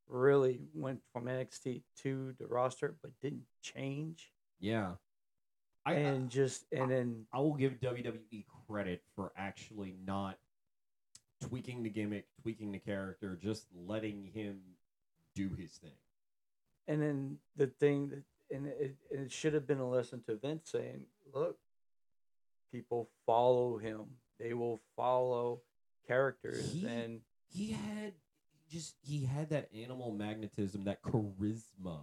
really 0.08 0.60
went 0.74 1.02
from 1.14 1.26
NXT 1.26 1.84
to 2.02 2.34
the 2.40 2.48
roster 2.48 2.96
but 3.02 3.12
didn't 3.22 3.46
change. 3.62 4.32
Yeah, 4.60 4.94
I 5.90 5.94
I, 5.94 5.96
and 5.98 6.30
just 6.30 6.66
and 6.72 6.90
then 6.92 7.26
I 7.34 7.40
will 7.40 7.56
give 7.56 7.80
WWE 7.80 8.46
credit 8.68 9.02
for 9.16 9.32
actually 9.36 9.96
not 10.06 10.38
tweaking 11.42 11.84
the 11.84 11.90
gimmick, 11.90 12.28
tweaking 12.42 12.72
the 12.72 12.80
character, 12.80 13.38
just 13.42 13.66
letting 13.88 14.26
him 14.34 14.60
do 15.36 15.50
his 15.58 15.72
thing. 15.72 15.92
and 16.88 17.02
then 17.02 17.38
the 17.56 17.68
thing 17.68 18.10
that 18.10 18.24
and 18.56 18.66
it, 18.68 18.96
and 19.12 19.26
it 19.26 19.32
should 19.32 19.54
have 19.54 19.68
been 19.68 19.80
a 19.80 19.88
lesson 19.90 20.22
to 20.24 20.36
Vince 20.36 20.70
saying 20.72 21.06
look 21.34 21.58
people 22.72 23.10
follow 23.26 23.78
him 23.78 24.06
they 24.40 24.54
will 24.54 24.82
follow 24.96 25.62
characters 26.08 26.72
He- 26.72 26.86
and 26.88 27.22
he 27.48 27.72
had 27.72 28.14
just 28.70 28.96
he 29.02 29.26
had 29.26 29.50
that 29.50 29.70
animal 29.74 30.12
magnetism, 30.12 30.84
that 30.86 31.02
charisma 31.04 32.00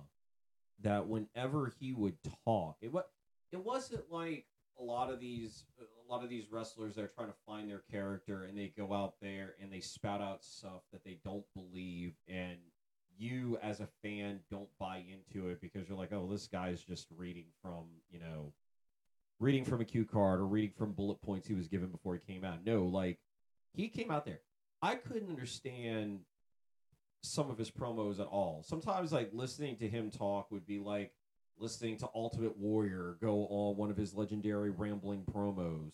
that 0.82 1.06
whenever 1.08 1.72
he 1.80 1.92
would 1.92 2.16
talk, 2.44 2.76
it 2.80 2.92
what 2.92 3.10
it 3.52 3.64
wasn't 3.64 4.10
like 4.10 4.46
a 4.78 4.82
lot 4.82 5.10
of 5.10 5.20
these 5.20 5.64
a 5.80 6.12
lot 6.12 6.22
of 6.22 6.28
these 6.28 6.52
wrestlers 6.52 6.94
that 6.94 7.04
are 7.04 7.10
trying 7.14 7.28
to 7.28 7.34
find 7.46 7.68
their 7.68 7.82
character 7.90 8.44
and 8.44 8.56
they 8.56 8.72
go 8.76 8.92
out 8.92 9.14
there 9.20 9.54
and 9.60 9.72
they 9.72 9.80
spout 9.80 10.20
out 10.20 10.44
stuff 10.44 10.82
that 10.92 11.04
they 11.04 11.18
don't 11.24 11.44
believe 11.54 12.12
and 12.28 12.58
you 13.18 13.58
as 13.62 13.80
a 13.80 13.88
fan 14.02 14.40
don't 14.50 14.68
buy 14.78 15.02
into 15.10 15.48
it 15.48 15.60
because 15.60 15.88
you're 15.88 15.98
like, 15.98 16.12
oh, 16.12 16.28
this 16.30 16.46
guy's 16.46 16.82
just 16.82 17.06
reading 17.16 17.46
from, 17.62 17.84
you 18.10 18.18
know, 18.18 18.52
reading 19.38 19.64
from 19.64 19.80
a 19.80 19.84
cue 19.84 20.04
card 20.04 20.40
or 20.40 20.46
reading 20.46 20.72
from 20.76 20.92
bullet 20.92 21.20
points 21.22 21.46
he 21.46 21.54
was 21.54 21.68
given 21.68 21.88
before 21.88 22.14
he 22.14 22.32
came 22.32 22.44
out. 22.44 22.64
No, 22.64 22.84
like 22.84 23.18
he 23.72 23.88
came 23.88 24.10
out 24.10 24.24
there. 24.24 24.40
I 24.82 24.96
couldn't 24.96 25.30
understand 25.30 26.20
some 27.22 27.50
of 27.50 27.58
his 27.58 27.70
promos 27.70 28.20
at 28.20 28.26
all. 28.26 28.62
Sometimes 28.66 29.12
like 29.12 29.30
listening 29.32 29.76
to 29.78 29.88
him 29.88 30.10
talk 30.10 30.50
would 30.50 30.66
be 30.66 30.78
like 30.78 31.12
listening 31.58 31.96
to 31.98 32.08
Ultimate 32.14 32.56
Warrior 32.56 33.16
go 33.20 33.46
on 33.46 33.76
one 33.76 33.90
of 33.90 33.96
his 33.96 34.14
legendary 34.14 34.70
rambling 34.70 35.24
promos. 35.30 35.92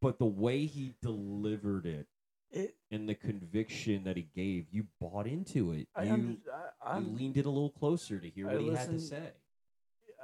But 0.00 0.18
the 0.18 0.26
way 0.26 0.66
he 0.66 0.94
delivered 1.00 1.86
it 1.86 2.06
it 2.52 2.76
and 2.90 3.08
the 3.08 3.14
conviction 3.14 4.04
that 4.04 4.16
he 4.16 4.28
gave, 4.34 4.66
you 4.70 4.86
bought 5.00 5.26
into 5.26 5.72
it. 5.72 5.88
I, 5.96 6.04
you, 6.04 6.12
under, 6.12 6.36
I, 6.84 6.98
you 6.98 7.06
leaned 7.06 7.36
it 7.36 7.46
a 7.46 7.50
little 7.50 7.70
closer 7.70 8.18
to 8.18 8.28
hear 8.28 8.48
I 8.48 8.54
what 8.54 8.62
he 8.62 8.70
had 8.70 8.90
to 8.90 9.00
say. 9.00 9.30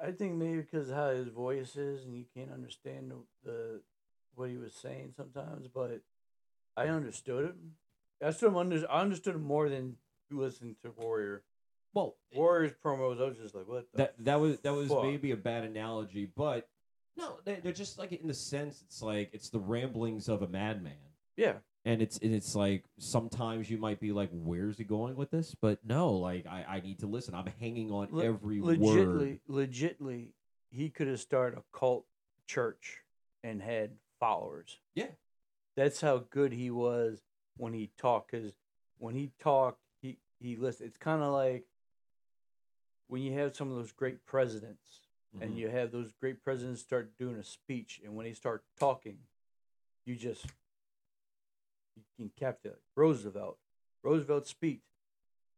I 0.03 0.13
think 0.13 0.35
maybe 0.35 0.61
because 0.61 0.91
of 0.91 0.97
how 0.97 1.11
his 1.11 1.29
voice 1.29 1.77
is, 1.77 2.05
and 2.05 2.15
you 2.15 2.25
can't 2.37 2.53
understand 2.53 3.11
the, 3.11 3.51
the 3.51 3.81
what 4.35 4.51
he 4.51 4.57
was 4.57 4.75
saying 4.75 5.15
sometimes, 5.17 5.67
but 5.67 6.03
I 6.77 6.87
understood 6.89 7.47
him. 7.47 7.73
I 8.23 8.27
understood. 8.27 8.55
Under, 8.55 8.91
I 8.91 9.01
understood 9.01 9.35
him 9.35 9.43
more 9.43 9.69
than 9.69 9.97
you 10.31 10.41
listened 10.41 10.77
to 10.83 10.93
Warrior. 10.97 11.43
Well, 11.99 12.17
Warrior's 12.35 12.73
promos. 12.85 13.21
I 13.21 13.29
was 13.29 13.37
just 13.39 13.55
like, 13.55 13.67
what? 13.69 13.87
The 13.93 13.99
that 13.99 14.15
that 14.25 14.41
was 14.41 14.61
that 14.61 14.73
was 14.75 14.89
fuck? 14.89 15.03
maybe 15.03 15.31
a 15.33 15.37
bad 15.37 15.65
analogy, 15.65 16.31
but 16.37 16.69
no, 17.17 17.37
they- 17.45 17.61
they're 17.63 17.73
just 17.73 17.99
like 17.99 18.13
in 18.13 18.29
the 18.29 18.35
sense 18.35 18.83
it's 18.87 19.03
like 19.03 19.31
it's 19.33 19.49
the 19.49 19.59
ramblings 19.59 20.29
of 20.29 20.43
a 20.43 20.49
madman. 20.49 20.93
yeah. 21.37 21.55
and 21.85 22.01
it's 22.03 22.19
and 22.19 22.33
it's 22.35 22.55
like 22.55 22.85
sometimes 22.99 23.69
you 23.71 23.79
might 23.79 23.99
be 24.01 24.13
like 24.13 24.31
where's 24.33 24.77
he 24.79 24.85
going 24.85 25.17
with 25.17 25.31
this 25.31 25.55
but 25.61 25.79
no 25.85 26.11
like 26.13 26.45
i, 26.47 26.65
I 26.69 26.81
need 26.81 26.99
to 27.01 27.07
listen 27.07 27.35
i'm 27.35 27.47
hanging 27.61 27.91
on 27.93 28.09
Le- 28.11 28.25
every 28.25 28.59
legitly, 28.59 28.79
word 29.49 29.71
legitly, 29.71 30.29
he 30.71 30.91
could 30.91 31.07
have 31.09 31.21
started 31.21 31.59
a 31.59 31.63
cult 31.77 32.05
church 32.47 32.99
and 33.45 33.63
had 33.63 33.91
followers. 34.21 34.79
Yeah. 34.95 35.07
that's 35.77 36.01
how 36.01 36.25
good 36.31 36.53
he 36.53 36.71
was 36.71 37.23
when 37.57 37.73
he 37.73 37.91
talked. 37.99 38.33
Because 38.33 38.53
when 38.99 39.15
he 39.15 39.31
talked, 39.41 39.81
he 40.03 40.19
he 40.41 40.57
listened. 40.57 40.89
It's 40.89 40.99
kind 40.99 41.23
of 41.23 41.33
like 41.33 41.65
when 43.09 43.23
you 43.23 43.33
have 43.33 43.57
some 43.57 43.71
of 43.71 43.77
those 43.77 43.93
great 43.93 44.25
presidents, 44.27 45.01
and 45.41 45.53
Mhm. 45.53 45.57
you 45.57 45.69
have 45.69 45.91
those 45.91 46.13
great 46.13 46.43
presidents 46.43 46.81
start 46.81 47.17
doing 47.17 47.37
a 47.37 47.43
speech, 47.43 48.01
and 48.05 48.15
when 48.15 48.25
they 48.25 48.35
start 48.35 48.65
talking, 48.77 49.27
you 50.05 50.15
just 50.15 50.47
you 51.97 52.05
can 52.17 52.31
capture. 52.31 52.79
Roosevelt. 52.95 53.59
Roosevelt's 54.03 54.51
speech, 54.51 54.85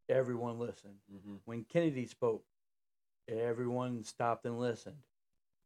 everyone 0.08 0.58
listened 0.58 1.00
Mhm. 1.10 1.40
when 1.44 1.64
Kennedy 1.64 2.06
spoke, 2.06 2.46
everyone 3.28 4.02
stopped 4.04 4.46
and 4.46 4.58
listened. 4.58 5.02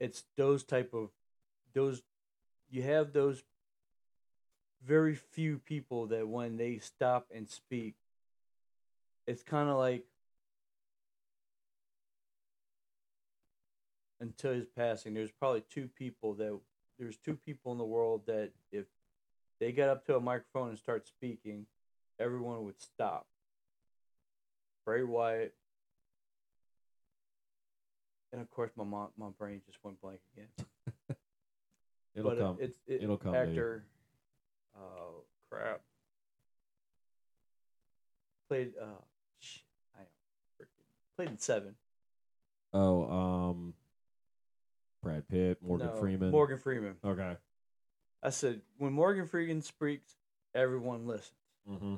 It's 0.00 0.24
those 0.36 0.64
type 0.64 0.92
of 0.92 1.12
those 1.72 2.02
you 2.68 2.82
have 2.82 3.12
those 3.12 3.44
very 4.82 5.14
few 5.14 5.58
people 5.60 6.06
that 6.08 6.28
when 6.28 6.56
they 6.56 6.78
stop 6.78 7.30
and 7.30 7.48
speak, 7.48 7.94
it's 9.26 9.42
kind 9.42 9.68
of 9.70 9.76
like 9.76 10.06
until 14.24 14.54
his 14.54 14.66
passing, 14.66 15.14
there's 15.14 15.30
probably 15.30 15.62
two 15.70 15.88
people 15.88 16.34
that 16.34 16.58
there's 16.98 17.16
two 17.16 17.34
people 17.34 17.72
in 17.72 17.78
the 17.78 17.84
world 17.84 18.22
that 18.26 18.50
if 18.72 18.86
they 19.60 19.72
got 19.72 19.88
up 19.88 20.06
to 20.06 20.16
a 20.16 20.20
microphone 20.20 20.70
and 20.70 20.78
start 20.78 21.06
speaking, 21.06 21.66
everyone 22.18 22.64
would 22.64 22.80
stop. 22.80 23.26
Bray 24.84 25.02
Wyatt, 25.02 25.54
and 28.32 28.40
of 28.40 28.50
course 28.50 28.70
my 28.76 28.84
mom, 28.84 29.08
my 29.18 29.28
brain 29.38 29.60
just 29.66 29.78
went 29.82 30.00
blank 30.00 30.20
again. 30.34 30.48
it'll 32.14 32.30
but 32.30 32.38
uh, 32.38 32.46
come 32.46 32.56
it's 32.60 32.78
it, 32.86 33.02
It'll 33.02 33.16
come, 33.16 33.32
dude. 33.32 33.48
Actor, 33.48 33.84
oh 34.78 35.24
crap, 35.50 35.80
played 38.48 38.72
uh, 38.80 38.84
I 39.96 40.00
am 40.00 40.06
freaking 40.60 41.16
played 41.16 41.28
in 41.30 41.38
Seven. 41.38 41.74
oh 42.74 43.04
um 43.04 43.74
brad 45.04 45.28
pitt 45.28 45.58
morgan 45.62 45.86
No, 45.88 45.94
freeman 45.96 46.30
Morgan 46.30 46.58
Freeman. 46.58 46.94
okay 47.04 47.36
I 48.22 48.30
said 48.30 48.62
when 48.78 48.94
Morgan 48.94 49.26
Freeman 49.26 49.60
speaks, 49.60 50.16
everyone 50.54 51.06
listens. 51.06 51.36
mm-hmm. 51.70 51.96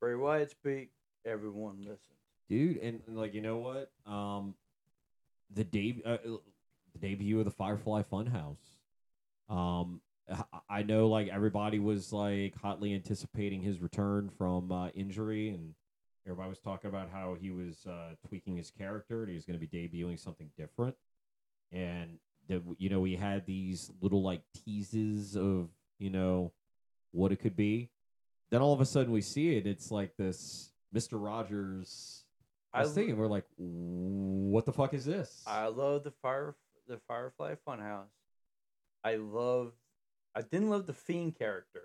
Bray 0.00 0.14
Wyatt 0.14 0.50
speak, 0.50 0.90
everyone 1.26 1.76
listens. 1.80 2.18
dude 2.48 2.78
and, 2.78 3.00
and, 3.06 3.16
like 3.18 3.34
you 3.34 3.42
know 3.42 3.58
what 3.58 3.90
um 4.10 4.54
the 5.54 5.64
deb- 5.64 6.00
uh, 6.06 6.16
the 6.24 6.98
debut 6.98 7.38
of 7.38 7.44
the 7.44 7.50
firefly 7.50 8.02
funhouse 8.02 8.56
um 9.50 10.00
I- 10.30 10.44
i 10.78 10.82
know 10.82 11.08
like 11.08 11.28
everybody 11.28 11.78
was 11.78 12.12
like 12.12 12.54
hotly 12.56 12.94
anticipating 12.94 13.60
his 13.60 13.80
return 13.82 14.30
from 14.38 14.72
uh, 14.72 14.88
injury 14.94 15.50
and 15.50 15.74
everybody 16.24 16.48
was 16.48 16.60
talking 16.60 16.88
about 16.88 17.10
how 17.10 17.36
he 17.38 17.50
was 17.50 17.84
uh, 17.86 18.14
tweaking 18.26 18.56
his 18.56 18.70
character 18.70 19.20
and 19.22 19.28
he 19.28 19.34
was 19.34 19.44
going 19.44 19.58
to 19.60 19.66
be 19.66 19.76
debuting 19.88 20.18
something 20.18 20.48
different 20.56 20.94
and 21.72 22.18
the, 22.48 22.62
you 22.78 22.88
know 22.88 23.00
we 23.00 23.16
had 23.16 23.46
these 23.46 23.90
little 24.00 24.22
like 24.22 24.42
teases 24.64 25.36
of 25.36 25.68
you 25.98 26.10
know 26.10 26.52
what 27.12 27.32
it 27.32 27.36
could 27.36 27.56
be 27.56 27.90
then 28.52 28.60
all 28.60 28.74
of 28.74 28.82
a 28.82 28.84
sudden 28.84 29.10
we 29.10 29.22
see 29.22 29.56
it. 29.56 29.66
It's 29.66 29.90
like 29.90 30.14
this 30.18 30.72
Mister 30.92 31.16
Rogers 31.16 32.24
I, 32.74 32.82
was 32.82 32.92
thing, 32.92 33.08
and 33.08 33.18
we're 33.18 33.26
like, 33.26 33.46
what 33.56 34.66
the 34.66 34.72
fuck 34.72 34.92
is 34.92 35.06
this? 35.06 35.42
I 35.46 35.66
love 35.68 36.04
the 36.04 36.10
fire 36.10 36.54
the 36.86 36.98
Firefly 37.08 37.54
Funhouse. 37.66 38.12
I 39.02 39.16
love 39.16 39.72
I 40.34 40.42
didn't 40.42 40.68
love 40.68 40.86
the 40.86 40.92
Fiend 40.92 41.34
character. 41.38 41.84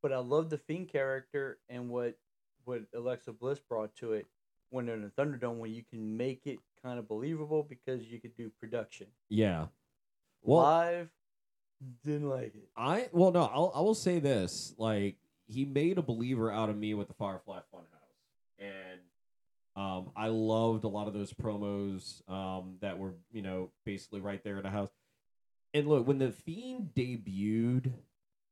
But 0.00 0.12
I 0.12 0.18
love 0.18 0.50
the 0.50 0.58
Fiend 0.58 0.88
character 0.88 1.58
and 1.68 1.88
what 1.90 2.16
what 2.64 2.82
Alexa 2.94 3.32
Bliss 3.32 3.58
brought 3.58 3.96
to 3.96 4.12
it 4.12 4.26
when 4.70 4.86
they're 4.86 4.96
in 4.96 5.02
the 5.02 5.10
Thunderdome 5.22 5.58
when 5.58 5.72
you 5.72 5.82
can 5.90 6.16
make 6.16 6.42
it 6.46 6.58
kind 6.82 6.98
of 6.98 7.08
believable 7.08 7.62
because 7.62 8.02
you 8.06 8.20
could 8.20 8.36
do 8.36 8.50
production. 8.60 9.06
yeah. 9.28 9.66
Well- 10.42 10.62
Live 10.62 11.08
didn't 12.04 12.28
like 12.28 12.54
it. 12.54 12.68
I 12.76 13.08
well 13.12 13.30
no, 13.32 13.42
I'll 13.42 13.72
I 13.74 13.80
will 13.80 13.94
say 13.94 14.18
this. 14.18 14.74
Like 14.78 15.16
he 15.46 15.64
made 15.64 15.96
a 15.98 16.02
believer 16.02 16.50
out 16.50 16.68
of 16.70 16.76
me 16.76 16.94
with 16.94 17.08
the 17.08 17.14
Firefly 17.14 17.60
Funhouse. 17.74 18.58
And 18.58 19.00
um 19.76 20.10
I 20.16 20.28
loved 20.28 20.84
a 20.84 20.88
lot 20.88 21.06
of 21.08 21.14
those 21.14 21.32
promos 21.32 22.28
um 22.30 22.76
that 22.80 22.98
were, 22.98 23.14
you 23.32 23.42
know, 23.42 23.70
basically 23.84 24.20
right 24.20 24.42
there 24.44 24.56
in 24.56 24.62
the 24.62 24.70
house. 24.70 24.90
And 25.74 25.86
look, 25.88 26.06
when 26.06 26.18
the 26.18 26.30
Fiend 26.32 26.90
debuted 26.96 27.92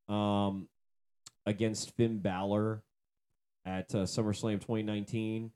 um 0.08 0.68
against 1.46 1.96
Finn 1.96 2.18
Balor 2.18 2.82
at 3.64 3.92
uh, 3.94 3.98
SummerSlam 3.98 4.60
2019, 4.60 5.50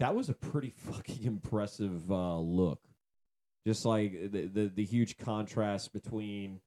that 0.00 0.14
was 0.14 0.28
a 0.28 0.34
pretty 0.34 0.70
fucking 0.76 1.24
impressive 1.24 2.10
uh 2.10 2.38
look. 2.38 2.80
Just 3.66 3.84
like 3.84 4.12
the 4.30 4.46
the, 4.46 4.72
the 4.74 4.84
huge 4.84 5.16
contrast 5.16 5.92
between 5.92 6.60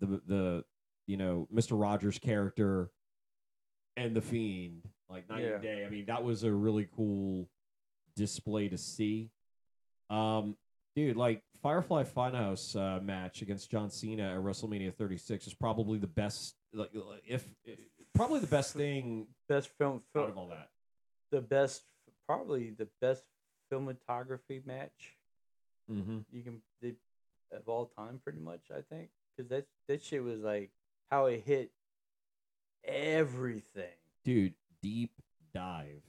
the 0.00 0.20
the 0.26 0.64
you 1.06 1.16
know 1.16 1.48
Mr. 1.54 1.80
Rogers 1.80 2.18
character 2.18 2.90
and 3.96 4.14
the 4.14 4.20
Fiend, 4.20 4.82
like 5.08 5.28
night 5.28 5.42
Yeah. 5.44 5.54
and 5.54 5.62
day. 5.62 5.84
I 5.86 5.90
mean, 5.90 6.06
that 6.06 6.22
was 6.22 6.44
a 6.44 6.52
really 6.52 6.88
cool 6.96 7.48
display 8.16 8.68
to 8.68 8.78
see. 8.78 9.30
Um, 10.10 10.56
dude, 10.94 11.16
like 11.16 11.42
Firefly 11.62 12.04
Funhouse 12.04 12.76
uh, 12.76 13.00
match 13.02 13.42
against 13.42 13.70
John 13.70 13.90
Cena 13.90 14.34
at 14.34 14.40
WrestleMania 14.40 14.94
36 14.94 15.46
is 15.46 15.54
probably 15.54 15.98
the 15.98 16.06
best. 16.06 16.54
Like, 16.72 16.90
if, 17.26 17.44
probably 18.14 18.40
the 18.40 18.46
best 18.46 18.74
thing 18.74 19.26
Best 19.48 19.70
film, 19.78 19.96
out 19.96 20.02
film 20.14 20.30
of 20.30 20.38
all 20.38 20.48
that. 20.48 20.68
the 21.32 21.40
best 21.40 21.82
probably 22.30 22.70
the 22.70 22.86
best 23.00 23.24
filmography 23.72 24.64
match 24.64 25.16
Mm-hmm. 25.90 26.18
you 26.30 26.42
can 26.42 26.62
they, 26.80 26.94
of 27.50 27.68
all 27.68 27.86
time, 27.86 28.20
pretty 28.22 28.38
much. 28.38 28.60
I 28.70 28.80
think 28.82 29.08
because 29.36 29.50
that 29.50 29.66
that 29.88 30.00
shit 30.00 30.22
was 30.22 30.38
like 30.38 30.70
how 31.10 31.26
it 31.26 31.42
hit 31.44 31.72
everything. 32.84 33.96
Dude, 34.24 34.54
deep 34.80 35.10
dive. 35.52 36.02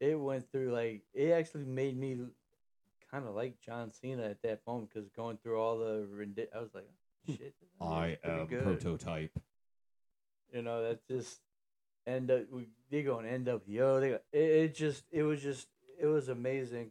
It 0.00 0.18
went 0.18 0.50
through 0.50 0.72
like 0.72 1.02
it 1.14 1.30
actually 1.30 1.66
made 1.66 1.96
me 1.96 2.18
kind 3.12 3.28
of 3.28 3.36
like 3.36 3.60
John 3.60 3.92
Cena 3.92 4.24
at 4.24 4.42
that 4.42 4.62
moment 4.66 4.90
because 4.92 5.08
going 5.10 5.38
through 5.40 5.60
all 5.60 5.78
the 5.78 6.08
rendi- 6.12 6.48
I 6.52 6.58
was 6.58 6.74
like, 6.74 6.88
"Oh, 7.28 7.32
shit, 7.32 7.54
I 7.80 8.18
am 8.24 8.46
good." 8.46 8.64
prototype. 8.64 9.38
You 10.52 10.62
know, 10.62 10.82
that's 10.82 11.04
just 11.08 11.38
and 12.08 12.30
uh, 12.30 12.38
we 12.50 12.68
they 12.90 13.02
go 13.02 13.18
and 13.18 13.46
NWO. 13.46 14.00
They 14.00 14.08
go, 14.10 14.18
it, 14.32 14.38
it 14.64 14.74
just 14.74 15.04
it 15.12 15.22
was 15.22 15.42
just 15.42 15.68
it 16.00 16.06
was 16.06 16.28
amazing, 16.28 16.90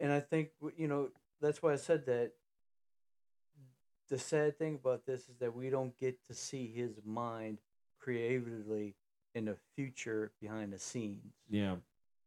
and 0.00 0.12
I 0.12 0.20
think 0.20 0.50
you 0.76 0.86
know 0.88 1.08
that's 1.40 1.62
why 1.62 1.72
I 1.72 1.76
said 1.76 2.06
that. 2.06 2.32
The 4.10 4.18
sad 4.18 4.58
thing 4.58 4.74
about 4.74 5.06
this 5.06 5.22
is 5.30 5.36
that 5.40 5.56
we 5.56 5.70
don't 5.70 5.98
get 5.98 6.22
to 6.26 6.34
see 6.34 6.66
his 6.66 7.00
mind 7.04 7.58
creatively 7.98 8.94
in 9.34 9.46
the 9.46 9.56
future 9.74 10.30
behind 10.42 10.72
the 10.74 10.78
scenes 10.78 11.32
Yeah. 11.48 11.76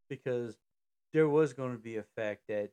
because 0.09 0.57
there 1.13 1.29
was 1.29 1.53
going 1.53 1.73
to 1.73 1.77
be 1.77 1.97
a 1.97 2.03
fact 2.03 2.41
that 2.47 2.71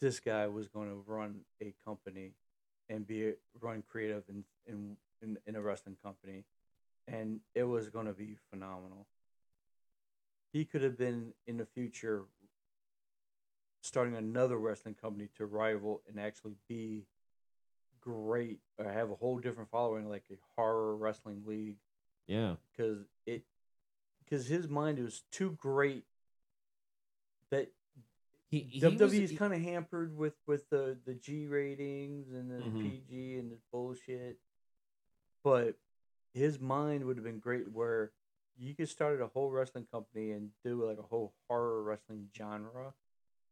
this 0.00 0.20
guy 0.20 0.46
was 0.46 0.68
going 0.68 0.88
to 0.88 1.04
run 1.06 1.40
a 1.60 1.74
company 1.84 2.32
and 2.88 3.06
be 3.06 3.34
run 3.60 3.82
creative 3.86 4.24
in, 4.30 4.42
in 4.66 4.96
in 5.22 5.36
in 5.46 5.54
a 5.54 5.60
wrestling 5.60 5.98
company, 6.02 6.44
and 7.10 7.40
it 7.54 7.64
was 7.64 7.88
going 7.88 8.06
to 8.06 8.12
be 8.12 8.36
phenomenal. 8.50 9.06
He 10.52 10.64
could 10.64 10.82
have 10.82 10.96
been 10.96 11.32
in 11.46 11.56
the 11.56 11.66
future 11.66 12.24
starting 13.82 14.14
another 14.16 14.56
wrestling 14.58 14.94
company 14.94 15.28
to 15.36 15.46
rival 15.46 16.02
and 16.08 16.20
actually 16.20 16.54
be 16.68 17.06
great 18.00 18.60
or 18.78 18.84
have 18.90 19.10
a 19.10 19.14
whole 19.14 19.38
different 19.38 19.70
following 19.70 20.08
like 20.08 20.24
a 20.30 20.34
horror 20.56 20.96
wrestling 20.96 21.42
league 21.46 21.76
Yeah. 22.26 22.56
because 22.70 22.98
it 23.26 23.42
because 24.24 24.46
his 24.46 24.68
mind 24.68 24.98
was 24.98 25.22
too 25.30 25.52
great 25.60 26.04
that 27.50 27.68
He, 28.50 28.60
he 28.60 28.80
WWE 28.80 29.22
is 29.22 29.32
kind 29.38 29.52
of 29.54 29.60
hampered 29.60 30.16
with 30.16 30.34
with 30.46 30.68
the 30.70 30.98
the 31.04 31.14
G 31.14 31.46
ratings 31.46 32.30
and 32.30 32.50
the 32.50 32.64
Mhm. 32.64 32.82
PG 32.82 33.36
and 33.38 33.50
the 33.52 33.58
bullshit, 33.72 34.38
but 35.42 35.76
his 36.34 36.60
mind 36.60 37.04
would 37.04 37.16
have 37.16 37.24
been 37.24 37.38
great 37.38 37.70
where 37.72 38.12
you 38.58 38.74
could 38.74 38.88
start 38.88 39.20
a 39.20 39.26
whole 39.26 39.50
wrestling 39.50 39.86
company 39.92 40.32
and 40.32 40.50
do 40.64 40.84
like 40.86 40.98
a 40.98 41.02
whole 41.02 41.32
horror 41.48 41.82
wrestling 41.82 42.28
genre, 42.36 42.92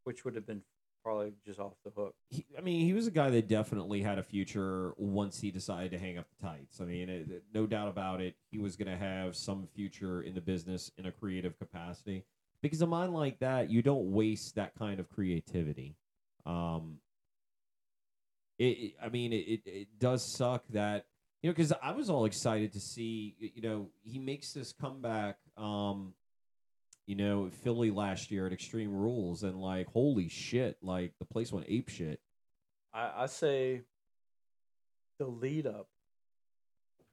which 0.04 0.24
would 0.24 0.34
have 0.34 0.46
been 0.46 0.62
probably 1.02 1.32
just 1.46 1.58
off 1.60 1.74
the 1.84 1.90
hook. 1.96 2.14
he, 2.28 2.44
I 2.58 2.60
mean, 2.60 2.84
he 2.84 2.92
was 2.92 3.06
a 3.06 3.10
guy 3.10 3.30
that 3.30 3.48
definitely 3.48 4.02
had 4.02 4.18
a 4.18 4.22
future 4.22 4.92
once 4.98 5.40
he 5.40 5.50
decided 5.50 5.92
to 5.92 5.98
hang 5.98 6.18
up 6.18 6.26
the 6.28 6.46
tights. 6.46 6.80
I 6.80 6.84
mean, 6.84 7.08
it, 7.08 7.30
it- 7.30 7.44
no 7.54 7.66
doubt 7.66 7.88
about 7.88 8.20
it. 8.20 8.34
He 8.50 8.58
was 8.58 8.76
going 8.76 8.90
to 8.90 8.96
have 8.96 9.34
some 9.36 9.66
future 9.74 10.22
in 10.22 10.34
the 10.34 10.40
business 10.40 10.90
in 10.98 11.06
a 11.06 11.12
creative 11.12 11.58
capacity 11.58 12.24
because 12.60 12.82
a 12.82 12.86
mind 12.86 13.14
like 13.14 13.38
that, 13.38 13.70
you 13.70 13.80
don't 13.80 14.10
waste 14.12 14.56
that 14.56 14.74
kind 14.76 14.98
of 15.00 15.08
creativity. 15.08 15.96
Um, 16.44 16.98
it, 18.58 18.64
it- 18.64 18.94
I 19.02 19.08
mean, 19.08 19.32
it, 19.32 19.60
it 19.64 19.88
does 19.98 20.22
suck 20.24 20.64
that 20.70 21.06
you 21.42 21.50
know 21.50 21.54
because 21.54 21.72
I 21.82 21.92
was 21.92 22.10
all 22.10 22.24
excited 22.24 22.72
to 22.72 22.80
see 22.80 23.34
you 23.38 23.62
know 23.62 23.90
he 24.02 24.18
makes 24.18 24.52
this 24.52 24.72
comeback. 24.72 25.36
Um, 25.56 26.14
you 27.06 27.14
know, 27.14 27.48
Philly 27.64 27.90
last 27.90 28.30
year 28.30 28.46
at 28.46 28.52
Extreme 28.52 28.94
Rules, 28.94 29.42
and 29.42 29.58
like, 29.58 29.86
holy 29.86 30.28
shit, 30.28 30.76
like 30.82 31.14
the 31.18 31.24
place 31.24 31.50
went 31.50 31.64
ape 31.66 31.88
shit. 31.88 32.20
I, 32.92 33.22
I 33.22 33.26
say 33.26 33.80
the 35.18 35.26
lead 35.26 35.66
up, 35.66 35.88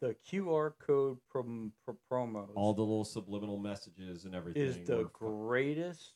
the 0.01 0.15
QR 0.29 0.73
code 0.85 1.19
prom, 1.29 1.71
pro, 1.85 1.95
promos. 2.11 2.49
All 2.55 2.73
the 2.73 2.81
little 2.81 3.05
subliminal 3.05 3.57
messages 3.57 4.25
and 4.25 4.35
everything 4.35 4.63
is 4.63 4.77
the 4.85 5.09
greatest 5.13 6.13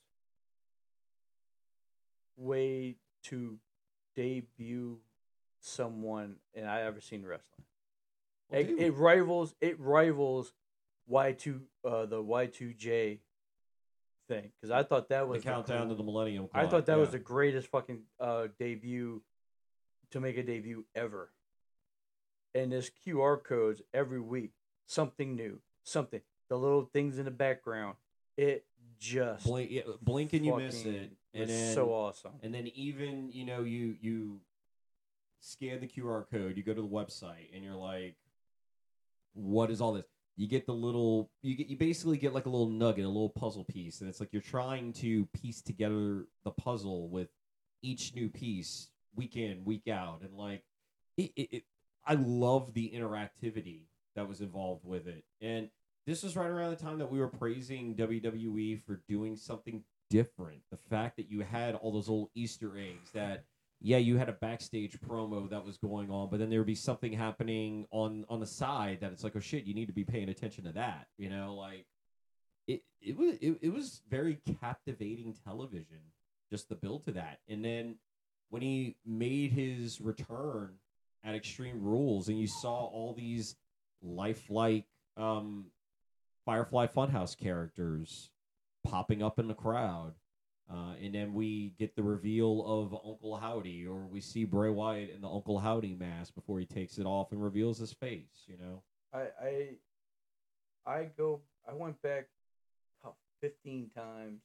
way 2.36 2.98
to 3.24 3.60
debut 4.16 5.00
someone 5.62 6.36
and 6.54 6.68
I 6.68 6.82
ever 6.82 7.00
seen 7.00 7.26
wrestling. 7.26 7.66
Well, 8.50 8.62
it, 8.62 8.70
it 8.70 8.92
rivals 8.96 9.54
it 9.62 9.80
rivals 9.80 10.54
Y 11.08 11.32
two 11.34 11.62
uh 11.86 12.06
the 12.06 12.22
Y 12.22 12.46
two 12.48 12.74
J 12.74 13.20
thing 14.28 14.52
because 14.60 14.72
I 14.72 14.84
thought 14.84 15.10
that 15.10 15.28
was 15.28 15.44
the 15.44 15.50
countdown 15.50 15.90
to 15.90 15.96
the 15.96 16.04
Millennium. 16.04 16.48
I 16.54 16.68
thought 16.68 16.86
that 16.88 16.98
was 16.98 17.12
the 17.12 17.20
greatest 17.20 17.68
fucking 17.68 18.02
uh 18.20 18.48
debut 18.58 19.22
to 20.12 20.20
make 20.20 20.38
a 20.38 20.44
debut 20.44 20.86
ever. 20.96 21.32
And 22.56 22.72
this 22.72 22.90
QR 23.06 23.44
codes 23.44 23.82
every 23.94 24.20
week, 24.20 24.52
something 24.88 25.36
new, 25.36 25.60
something. 25.84 26.22
The 26.50 26.58
little 26.58 26.90
things 26.92 27.20
in 27.20 27.26
the 27.26 27.32
background, 27.32 27.96
it 28.38 28.66
just 29.00 29.46
blink, 29.46 29.70
yeah, 29.72 29.82
blink 30.02 30.34
and 30.34 30.44
you 30.44 30.58
miss 30.58 30.84
it, 30.84 31.12
and 31.34 31.50
then 31.50 31.76
so 31.76 31.94
awesome. 31.94 32.32
and 32.42 32.54
then 32.54 32.68
even 32.74 33.32
you 33.32 33.46
know 33.46 33.62
you 33.62 33.96
you 34.02 34.40
scan 35.42 35.80
the 35.80 35.88
QR 35.88 36.26
code, 36.30 36.58
you 36.58 36.64
go 36.64 36.74
to 36.74 36.82
the 36.82 36.88
website, 36.88 37.54
and 37.54 37.64
you're 37.64 37.76
like, 37.76 38.16
what 39.40 39.72
is 39.72 39.82
all 39.82 39.94
this? 39.94 40.06
You 40.36 40.48
get 40.48 40.66
the 40.66 40.74
little 40.74 41.32
you 41.42 41.56
get 41.56 41.68
you 41.68 41.78
basically 41.78 42.18
get 42.18 42.34
like 42.34 42.46
a 42.46 42.50
little 42.50 42.70
nugget, 42.70 43.06
a 43.06 43.10
little 43.10 43.30
puzzle 43.30 43.66
piece, 43.66 44.02
and 44.02 44.10
it's 44.10 44.20
like 44.20 44.30
you're 44.32 44.42
trying 44.42 44.94
to 44.94 45.26
piece 45.28 45.62
together 45.62 46.28
the 46.44 46.52
puzzle 46.52 47.10
with 47.10 47.30
each 47.82 48.16
new 48.16 48.30
piece 48.30 48.90
week 49.16 49.36
in 49.36 49.66
week 49.66 49.88
out, 49.88 50.22
and 50.22 50.34
like 50.34 50.64
it, 51.18 51.32
it, 51.36 51.50
it 51.52 51.64
I 52.06 52.14
love 52.14 52.74
the 52.74 52.90
interactivity 52.96 53.82
that 54.16 54.30
was 54.30 54.40
involved 54.40 54.86
with 54.86 55.08
it, 55.08 55.26
and 55.42 55.70
this 56.08 56.24
was 56.24 56.36
right 56.36 56.50
around 56.50 56.72
the 56.72 56.84
time 56.84 57.00
that 57.00 57.12
we 57.12 57.20
were 57.20 57.28
praising 57.28 57.96
WWE 57.96 58.82
for 58.84 59.02
doing 59.08 59.36
something 59.36 59.84
different. 60.10 60.62
The 60.72 60.80
fact 60.90 61.18
that 61.18 61.30
you 61.30 61.42
had 61.42 61.76
all 61.76 61.92
those 61.92 62.08
little 62.08 62.32
Easter 62.34 62.78
eggs 62.78 63.12
that 63.14 63.44
yeah, 63.82 63.98
you 63.98 64.18
had 64.18 64.30
a 64.30 64.34
backstage 64.34 65.00
promo 65.00 65.50
that 65.50 65.64
was 65.64 65.78
going 65.78 66.12
on, 66.12 66.30
but 66.30 66.40
then 66.40 66.50
there 66.50 66.60
would 66.60 66.68
be 66.68 66.76
something 66.76 67.14
happening 67.14 67.86
on 67.92 68.26
on 68.30 68.40
the 68.40 68.46
side 68.46 69.00
that 69.02 69.12
it's 69.12 69.24
like, 69.24 69.36
oh 69.36 69.40
shit, 69.40 69.64
you 69.64 69.74
need 69.74 69.88
to 69.88 69.94
be 69.94 70.04
paying 70.04 70.30
attention 70.30 70.66
to 70.66 70.74
that. 70.74 71.08
You 71.18 71.30
know, 71.30 71.56
like 71.56 71.86
it 72.68 72.84
it 73.02 73.18
was 73.18 73.38
it, 73.42 73.58
it 73.62 73.74
was 73.74 74.02
very 74.10 74.40
captivating 74.60 75.36
television, 75.46 76.00
just 76.50 76.68
the 76.68 76.76
build 76.76 77.06
to 77.06 77.14
that. 77.14 77.40
And 77.48 77.64
then 77.64 77.96
when 78.50 78.62
he 78.62 78.98
made 79.06 79.52
his 79.52 80.02
return 80.02 80.74
at 81.24 81.36
Extreme 81.36 81.82
Rules 81.82 82.28
and 82.28 82.40
you 82.40 82.48
saw 82.48 82.86
all 82.86 83.14
these 83.14 83.56
lifelike 84.02 84.86
um 85.16 85.66
Firefly 86.46 86.88
Funhouse 86.88 87.38
characters 87.38 88.32
popping 88.84 89.22
up 89.22 89.40
in 89.40 89.48
the 89.48 89.54
crowd. 89.54 90.14
Uh, 90.72 90.94
and 91.02 91.16
then 91.16 91.34
we 91.34 91.74
get 91.80 91.96
the 91.96 92.04
reveal 92.04 92.64
of 92.66 92.94
Uncle 92.94 93.36
Howdy, 93.36 93.88
or 93.88 94.06
we 94.06 94.22
see 94.22 94.46
Bray 94.46 94.70
Wyatt 94.70 95.10
in 95.10 95.22
the 95.22 95.30
Uncle 95.30 95.58
Howdy 95.58 95.96
mask 95.96 96.36
before 96.36 96.60
he 96.60 96.66
takes 96.66 97.00
it 97.00 97.06
off 97.06 97.32
and 97.32 97.44
reveals 97.44 97.80
his 97.80 97.92
face. 97.92 98.46
You 98.46 98.58
know, 98.58 98.84
I 99.12 99.28
I 99.42 99.68
I 100.86 101.10
go 101.18 101.42
I 101.68 101.74
went 101.74 102.00
back 102.04 102.28
about 103.02 103.16
fifteen 103.42 103.90
times 103.96 104.42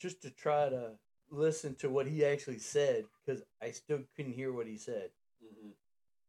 just 0.00 0.22
to 0.22 0.30
try 0.30 0.70
to 0.70 0.92
listen 1.30 1.74
to 1.74 1.90
what 1.90 2.06
he 2.06 2.24
actually 2.24 2.58
said 2.58 3.04
because 3.26 3.42
I 3.60 3.72
still 3.72 4.00
couldn't 4.16 4.32
hear 4.32 4.50
what 4.52 4.66
he 4.66 4.78
said 4.78 5.10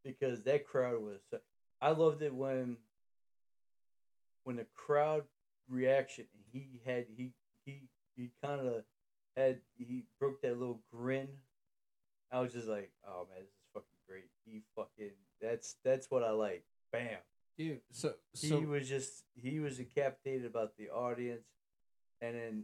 because 0.03 0.41
that 0.41 0.67
crowd 0.67 1.01
was. 1.01 1.19
I 1.81 1.91
loved 1.91 2.21
it 2.21 2.33
when 2.33 2.75
when 4.43 4.57
the 4.57 4.65
crowd 4.75 5.23
reaction 5.69 6.25
he 6.51 6.81
had 6.85 7.05
he 7.15 7.31
he 7.65 7.83
he 8.20 8.32
kind 8.43 8.59
of 8.61 8.84
had 9.38 9.59
he 9.78 10.03
broke 10.20 10.41
that 10.41 10.59
little 10.59 10.82
grin. 10.93 11.28
I 12.32 12.41
was 12.41 12.53
just 12.53 12.67
like, 12.67 12.91
oh 13.07 13.28
man, 13.30 13.39
this 13.39 13.49
is 13.49 13.65
fucking 13.74 13.88
great. 14.07 14.26
He 14.45 14.61
fucking 14.76 15.15
that's 15.41 15.78
that's 15.84 16.11
what 16.11 16.24
I 16.24 16.32
like. 16.32 16.63
Bam. 16.91 17.17
dude. 17.57 17.82
So, 17.91 18.13
He 18.34 18.51
was 18.51 18.89
just 18.89 19.24
he 19.36 19.59
was 19.59 19.80
captivated 19.95 20.45
about 20.45 20.76
the 20.78 20.89
audience, 20.89 21.45
and 22.22 22.36
then 22.36 22.63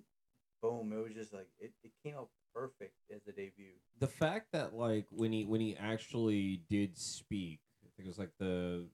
boom, 0.61 0.91
it 0.93 1.03
was 1.03 1.13
just 1.13 1.33
like 1.33 1.47
it, 1.59 1.71
it 1.83 1.91
came 2.03 2.15
out 2.15 2.29
perfect 2.53 2.95
as 3.13 3.21
a 3.27 3.31
debut. 3.31 3.73
the 3.99 4.07
fact 4.07 4.47
that 4.53 4.73
like 4.73 5.05
when 5.11 5.31
he 5.31 5.45
when 5.45 5.61
he 5.61 5.75
actually 5.77 6.61
did 6.69 6.97
speak, 6.97 7.59
I 7.83 7.87
think 7.95 8.07
it 8.07 8.09
was 8.09 8.19
like 8.19 8.31
the 8.39 8.85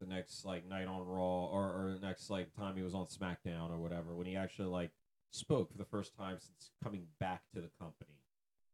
the 0.00 0.06
next 0.06 0.44
like 0.44 0.66
night 0.68 0.86
on 0.86 1.04
Raw 1.06 1.46
or, 1.46 1.64
or 1.64 1.96
the 2.00 2.06
next 2.06 2.30
like 2.30 2.54
time 2.54 2.76
he 2.76 2.82
was 2.82 2.94
on 2.94 3.06
SmackDown 3.06 3.70
or 3.70 3.78
whatever, 3.78 4.14
when 4.14 4.26
he 4.26 4.36
actually 4.36 4.68
like 4.68 4.90
spoke 5.30 5.70
for 5.70 5.78
the 5.78 5.84
first 5.84 6.14
time 6.16 6.38
since 6.40 6.70
coming 6.82 7.06
back 7.20 7.42
to 7.54 7.60
the 7.60 7.70
company. 7.78 8.10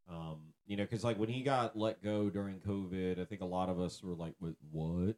Um, 0.09 0.53
you 0.67 0.77
know, 0.77 0.85
because 0.85 1.03
like 1.05 1.19
when 1.19 1.29
he 1.31 1.43
got 1.43 1.77
let 1.77 2.03
go 2.03 2.29
during 2.31 2.61
COVID, 2.61 3.19
I 3.21 3.25
think 3.25 3.41
a 3.41 3.47
lot 3.47 3.69
of 3.69 3.81
us 3.81 4.03
were 4.03 4.15
like, 4.15 4.35
"What? 4.39 4.55
What? 4.71 5.17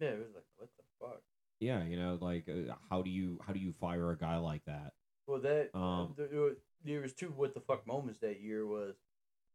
Yeah, 0.00 0.08
it 0.10 0.18
was 0.18 0.34
like 0.34 0.44
what 0.56 0.68
the 0.76 0.84
fuck. 1.00 1.22
Yeah, 1.60 1.84
you 1.84 1.96
know, 1.96 2.18
like 2.20 2.48
uh, 2.48 2.74
how 2.90 3.02
do 3.02 3.10
you 3.10 3.38
how 3.46 3.52
do 3.52 3.58
you 3.60 3.72
fire 3.80 4.10
a 4.10 4.16
guy 4.18 4.36
like 4.36 4.64
that? 4.66 4.92
Well, 5.26 5.40
that 5.40 5.74
Um, 5.74 6.14
there, 6.16 6.28
there 6.28 6.40
was- 6.40 6.56
there 6.84 7.00
was 7.00 7.14
two 7.14 7.28
what 7.30 7.54
the 7.54 7.60
fuck 7.60 7.86
moments 7.86 8.20
that 8.20 8.40
year 8.42 8.66
was, 8.66 8.94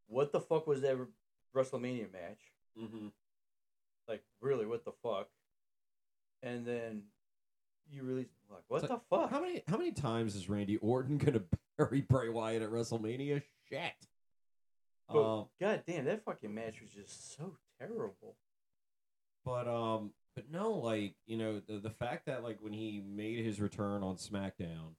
what 0.07 0.31
the 0.31 0.41
fuck 0.41 0.65
was 0.65 0.81
that 0.81 0.97
WrestleMania 1.55 2.11
match? 2.11 2.39
Mm-hmm. 2.77 3.09
Like 4.07 4.23
really, 4.41 4.65
what 4.65 4.83
the 4.83 4.93
fuck? 5.03 5.29
And 6.41 6.65
then 6.65 7.03
you 7.91 8.03
like 8.03 8.29
what 8.67 8.81
So, 8.81 8.87
the 8.87 8.99
fuck? 9.09 9.29
How 9.31 9.41
many 9.41 9.63
how 9.67 9.77
many 9.77 9.91
times 9.91 10.35
is 10.35 10.49
Randy 10.49 10.77
Orton 10.77 11.17
gonna 11.19 11.41
bury 11.77 12.01
Bray 12.01 12.29
Wyatt 12.29 12.61
at 12.61 12.69
WrestleMania? 12.69 13.41
Shit. 13.69 13.93
But, 15.07 15.39
Um, 15.39 15.45
God 15.59 15.83
damn, 15.87 16.05
that 16.05 16.23
fucking 16.23 16.53
match 16.53 16.81
was 16.81 16.91
just 16.91 17.35
so 17.35 17.57
terrible. 17.79 18.35
but 19.43 19.67
um, 19.67 20.11
but 20.35 20.49
no, 20.51 20.71
like 20.73 21.15
you 21.25 21.37
know 21.37 21.59
the 21.67 21.79
the 21.79 21.89
fact 21.89 22.25
that 22.27 22.43
like 22.43 22.59
when 22.61 22.73
he 22.73 23.01
made 23.05 23.43
his 23.43 23.59
return 23.59 24.03
on 24.03 24.15
SmackDown, 24.17 24.93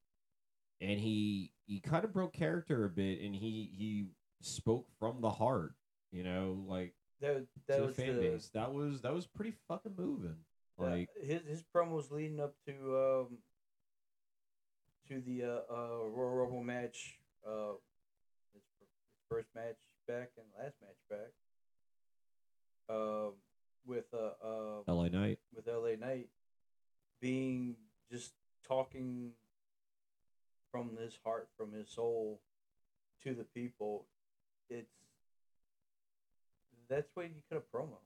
and 0.80 0.98
he 0.98 1.52
he 1.66 1.80
kind 1.80 2.04
of 2.04 2.12
broke 2.12 2.32
character 2.32 2.84
a 2.84 2.88
bit, 2.88 3.20
and 3.20 3.34
he 3.34 3.70
he 3.72 4.06
spoke 4.40 4.86
from 4.98 5.20
the 5.20 5.30
heart, 5.30 5.74
you 6.10 6.24
know, 6.24 6.64
like 6.66 6.94
That 7.20 7.46
that 7.68 7.76
to 7.76 7.80
the 7.82 7.86
was 7.88 7.96
fan 7.96 8.16
the, 8.16 8.22
base. 8.22 8.50
That 8.54 8.72
was 8.72 9.02
that 9.02 9.14
was 9.14 9.26
pretty 9.26 9.52
fucking 9.68 9.94
moving. 9.96 10.36
Uh, 10.78 10.84
Like 10.84 11.08
his 11.20 11.42
his 11.46 11.64
promos 11.74 12.10
leading 12.10 12.40
up 12.40 12.54
to 12.66 12.72
um 12.72 13.38
to 15.08 15.20
the 15.20 15.42
uh, 15.42 15.60
uh 15.70 16.08
Royal 16.08 16.34
Rumble 16.34 16.62
match, 16.62 17.18
uh 17.46 17.72
his, 18.52 18.62
his 18.78 18.88
first 19.28 19.48
match 19.54 19.76
back 20.06 20.30
and 20.36 20.46
last 20.58 20.74
match 20.80 21.00
back. 21.08 21.32
Um, 22.88 23.32
with 23.86 24.06
uh, 24.12 24.32
uh 24.44 24.92
LA 24.92 25.08
Knight. 25.08 25.38
with 25.54 25.66
LA 25.66 25.94
Knight 25.98 26.28
being 27.20 27.76
just 28.10 28.32
talking 28.66 29.32
from 30.70 30.96
his 31.00 31.18
heart, 31.24 31.48
from 31.56 31.72
his 31.72 31.88
soul 31.88 32.40
to 33.24 33.34
the 33.34 33.44
people, 33.44 34.06
it's 34.68 34.90
that's 36.88 37.10
what 37.14 37.26
you 37.26 37.42
could 37.48 37.56
have 37.56 37.70
promo. 37.72 37.98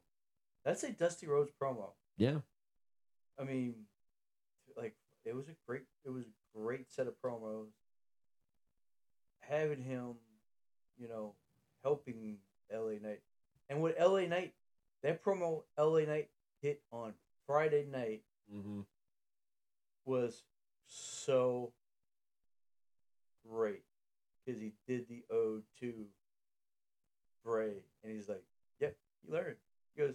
That's 0.65 0.83
a 0.83 0.93
Dusty 0.93 1.27
Rhodes 1.27 1.51
promo. 1.61 1.91
Yeah. 2.17 2.39
I 3.39 3.45
mean, 3.45 3.75
like 4.77 4.95
it 5.25 5.35
was 5.35 5.49
a 5.49 5.55
great, 5.67 5.83
it 6.05 6.11
was 6.11 6.25
a 6.25 6.59
great 6.59 6.93
set 6.93 7.07
of 7.07 7.15
promos. 7.25 7.69
Having 9.41 9.83
him, 9.83 10.15
you 10.99 11.07
know, 11.09 11.35
helping 11.83 12.39
LA 12.73 12.93
Knight, 13.03 13.21
and 13.69 13.83
with 13.83 13.95
LA 14.01 14.21
Knight, 14.27 14.55
that 15.03 15.23
promo 15.23 15.63
LA 15.79 16.01
Knight 16.01 16.31
hit 16.63 16.83
on 16.93 17.13
Friday 17.47 17.85
night 17.91 18.23
Mm-hmm. 18.55 18.81
was 20.05 20.43
so 20.87 21.73
great 23.49 23.83
because 24.45 24.61
he 24.61 24.73
did 24.87 25.09
the 25.09 25.25
ode 25.31 25.63
to 25.81 25.93
Bray, 27.43 27.73
and 28.03 28.13
he's 28.13 28.29
like, 28.29 28.45
"Yep, 28.81 28.97
he 29.25 29.33
learned." 29.33 29.57
He 29.95 30.03
goes, 30.03 30.15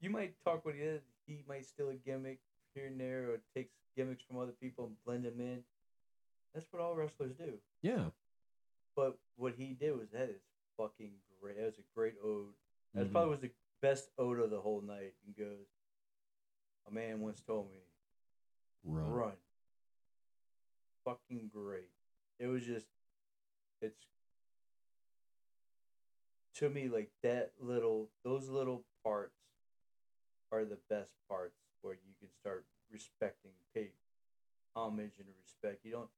"You 0.00 0.10
might 0.10 0.34
talk 0.44 0.64
what 0.64 0.74
he 0.74 0.80
is. 0.80 1.02
He 1.26 1.44
might 1.48 1.66
steal 1.66 1.88
a 1.88 1.94
gimmick 1.94 2.40
here 2.78 2.86
and 2.86 3.00
there, 3.00 3.30
or 3.30 3.40
takes 3.54 3.72
gimmicks 3.96 4.22
from 4.22 4.38
other 4.38 4.52
people 4.52 4.86
and 4.86 4.94
blend 5.04 5.24
them 5.24 5.40
in. 5.40 5.64
That's 6.54 6.66
what 6.72 6.80
all 6.80 6.94
wrestlers 6.94 7.34
do." 7.34 7.58
Yeah. 7.82 8.10
But 8.94 9.18
what 9.36 9.54
he 9.54 9.74
did 9.74 9.96
was 9.98 10.10
that 10.10 10.28
is 10.30 10.40
fucking 10.76 11.12
great. 11.40 11.56
That 11.56 11.66
was 11.66 11.78
a 11.78 11.82
great 11.94 12.14
ode. 12.22 12.54
That 12.94 13.06
Mhm. 13.08 13.12
probably 13.12 13.30
was 13.30 13.40
the 13.40 13.52
best 13.80 14.10
ode 14.18 14.38
of 14.40 14.50
the 14.50 14.60
whole 14.60 14.80
night. 14.80 15.14
And 15.24 15.36
goes, 15.36 15.66
a 16.86 16.90
man 16.90 17.20
once 17.20 17.40
told 17.42 17.70
me, 17.70 17.82
Run. 18.84 19.10
run. 19.12 19.36
Fucking 21.04 21.48
great. 21.48 21.90
It 22.38 22.46
was 22.46 22.64
just, 22.64 22.88
it's 23.80 24.06
to 26.54 26.68
me 26.70 26.88
like 26.88 27.12
that 27.22 27.52
little, 27.60 28.10
those 28.24 28.48
little 28.48 28.84
parts 29.04 29.38
are 30.50 30.64
the 30.64 30.76
best 30.88 31.12
parts 31.28 31.60
where 31.82 31.94
you 31.94 32.14
can 32.18 32.28
start 32.40 32.64
respecting, 32.90 33.52
pay 33.74 33.90
homage 34.74 35.12
and 35.18 35.28
respect. 35.42 35.84
You 35.84 35.92
don't, 35.92 36.08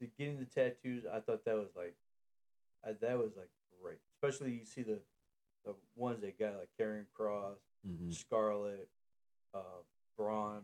the 0.00 0.08
getting 0.18 0.38
the 0.38 0.44
tattoos. 0.46 1.04
I 1.12 1.20
thought 1.20 1.44
that 1.44 1.56
was 1.56 1.70
like, 1.76 1.94
I, 2.84 2.92
that 3.00 3.18
was 3.18 3.32
like 3.36 3.50
great. 3.82 3.98
Especially 4.14 4.52
you 4.52 4.64
see 4.64 4.82
the, 4.82 4.98
the 5.64 5.74
ones 5.96 6.20
they 6.20 6.32
got 6.38 6.54
like 6.58 6.68
Karrion 6.80 7.06
Kross, 7.18 7.56
Mm-hmm. 7.86 8.10
Scarlett, 8.10 8.88
uh, 9.54 9.82
Braun. 10.16 10.62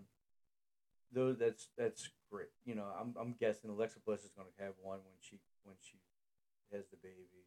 Those 1.13 1.39
that's 1.39 1.69
that's 1.79 2.11
great. 2.31 2.49
You 2.65 2.75
know, 2.75 2.87
I'm 3.01 3.15
I'm 3.19 3.37
guessing 3.39 3.71
Alexa 3.71 4.01
Bliss 4.05 4.25
is 4.25 4.33
gonna 4.37 4.49
have 4.59 4.73
one 4.83 4.99
when 4.99 5.15
she 5.21 5.39
when 5.63 5.77
she 5.81 5.99
has 6.73 6.83
the 6.91 6.97
baby. 6.97 7.47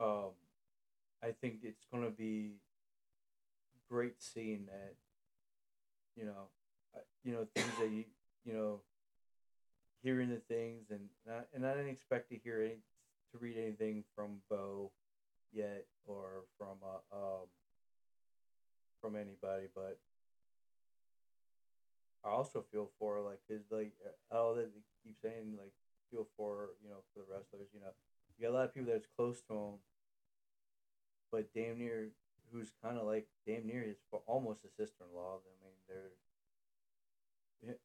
Um, 0.00 0.30
I 1.22 1.32
think 1.32 1.56
it's 1.64 1.84
gonna 1.92 2.08
be 2.10 2.54
great 3.90 4.22
seeing 4.22 4.66
that. 4.66 4.94
You 6.16 6.26
know, 6.26 6.48
you 7.24 7.32
know 7.32 7.46
things 7.54 7.72
that 7.80 7.90
you 7.90 8.04
you 8.44 8.52
know, 8.52 8.80
hearing 10.02 10.28
the 10.30 10.40
things 10.48 10.90
and 10.90 11.00
I, 11.28 11.40
and 11.54 11.66
I 11.66 11.74
didn't 11.74 11.90
expect 11.90 12.30
to 12.30 12.36
hear 12.36 12.60
any 12.62 12.78
to 13.32 13.38
read 13.38 13.56
anything 13.56 14.04
from 14.14 14.38
Bo 14.48 14.90
yet 15.52 15.86
or 16.06 16.44
from 16.58 16.76
uh, 16.84 17.16
um 17.16 17.46
from 19.00 19.16
anybody, 19.16 19.66
but 19.74 19.98
I 22.24 22.30
also 22.30 22.64
feel 22.72 22.90
for 22.98 23.20
like 23.20 23.40
his 23.48 23.62
like 23.70 23.92
uh, 24.32 24.36
all 24.36 24.54
that 24.54 24.72
they 24.74 24.80
keep 25.04 25.16
saying 25.22 25.56
like 25.58 25.72
feel 26.10 26.26
for 26.36 26.70
you 26.82 26.88
know 26.90 27.02
for 27.12 27.20
the 27.20 27.26
wrestlers. 27.30 27.68
You 27.74 27.80
know, 27.80 27.92
you 28.38 28.46
got 28.46 28.54
a 28.54 28.56
lot 28.56 28.64
of 28.64 28.74
people 28.74 28.92
that's 28.92 29.08
close 29.16 29.42
to 29.48 29.54
him, 29.54 29.74
but 31.30 31.52
damn 31.54 31.78
near 31.78 32.08
who's 32.54 32.70
kind 32.80 32.96
of 32.96 33.04
like 33.04 33.26
damn 33.46 33.66
near 33.66 33.82
his 33.82 33.96
almost 34.26 34.60
a 34.64 34.68
sister 34.70 35.02
in 35.02 35.14
law. 35.14 35.38
I 35.42 35.66
mean, 35.66 35.74
they're 35.88 36.12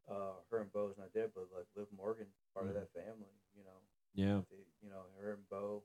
uh 0.07 0.33
her 0.51 0.61
and 0.61 0.71
Bo's 0.71 0.95
not 0.97 1.13
dead, 1.13 1.31
but 1.33 1.47
like 1.55 1.65
Liv 1.75 1.87
Morgan 1.95 2.27
part 2.53 2.67
of 2.67 2.73
Mhm. 2.73 2.79
that 2.81 2.93
family. 2.93 3.33
You 3.57 3.63
know, 3.63 3.81
Yeah. 4.13 4.41
they, 4.51 4.63
you 4.81 4.89
know, 4.89 5.03
her 5.17 5.33
and 5.33 5.49
Bo, 5.49 5.83